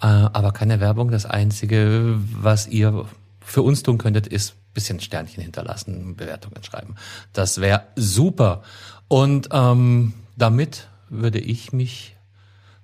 Äh, 0.00 0.06
aber 0.06 0.52
keine 0.52 0.80
Werbung. 0.80 1.10
Das 1.10 1.26
Einzige, 1.26 2.18
was 2.32 2.66
ihr 2.68 3.06
für 3.40 3.62
uns 3.62 3.82
tun 3.82 3.98
könntet, 3.98 4.26
ist 4.26 4.54
bisschen 4.76 5.00
Sternchen 5.00 5.42
hinterlassen, 5.42 6.16
Bewertungen 6.16 6.62
schreiben. 6.62 6.96
Das 7.32 7.60
wäre 7.60 7.84
super. 7.96 8.62
Und 9.08 9.48
ähm, 9.50 10.12
damit 10.36 10.88
würde 11.08 11.38
ich 11.38 11.72
mich 11.72 12.14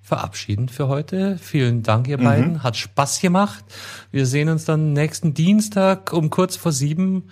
verabschieden 0.01 0.67
für 0.67 0.89
heute. 0.89 1.37
Vielen 1.37 1.83
Dank, 1.83 2.07
ihr 2.07 2.17
beiden. 2.17 2.63
Hat 2.63 2.75
Spaß 2.75 3.21
gemacht. 3.21 3.63
Wir 4.11 4.25
sehen 4.25 4.49
uns 4.49 4.65
dann 4.65 4.91
nächsten 4.91 5.33
Dienstag 5.33 6.11
um 6.11 6.29
kurz 6.29 6.57
vor 6.57 6.73
sieben 6.73 7.29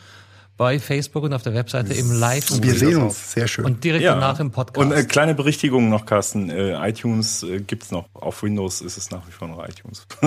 bei 0.57 0.79
Facebook 0.79 1.23
und 1.23 1.33
auf 1.33 1.41
der 1.43 1.53
Webseite 1.53 1.93
im 1.93 2.11
Livestream. 2.11 2.63
Wir 2.63 2.75
sehen 2.75 3.01
uns. 3.01 3.33
Sehr 3.33 3.47
schön. 3.47 3.65
Und 3.65 3.83
direkt 3.83 4.03
Ja. 4.03 4.13
danach 4.13 4.39
im 4.39 4.51
Podcast. 4.51 4.77
Und 4.77 4.91
äh, 4.91 5.03
kleine 5.05 5.33
Berichtigung 5.33 5.89
noch, 5.89 6.05
Carsten. 6.05 6.49
Äh, 6.49 6.73
iTunes 6.89 7.43
äh, 7.43 7.59
gibt's 7.61 7.91
noch. 7.91 8.05
Auf 8.13 8.43
Windows 8.43 8.81
ist 8.81 8.97
es 8.97 9.09
nach 9.11 9.25
wie 9.27 9.31
vor 9.31 9.47
noch 9.47 9.67
iTunes. 9.67 10.05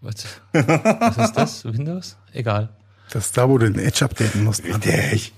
was, 0.00 0.24
was 0.52 1.16
ist 1.18 1.32
das? 1.36 1.64
Windows? 1.64 2.16
Egal. 2.32 2.68
das 3.10 3.26
ist 3.26 3.36
da, 3.36 3.48
wo 3.48 3.58
du 3.58 3.70
den 3.70 3.78
Edge 3.84 4.04
updaten 4.04 4.44
musst. 4.44 4.66
Mann. 4.66 4.80
Richtig. 4.82 5.32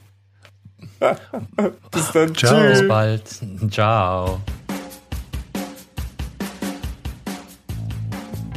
Bis 1.90 2.12
dann. 2.12 2.34
Ciao. 2.34 2.68
Bis 2.68 2.88
bald. 2.88 3.22
Ciao. 3.70 4.40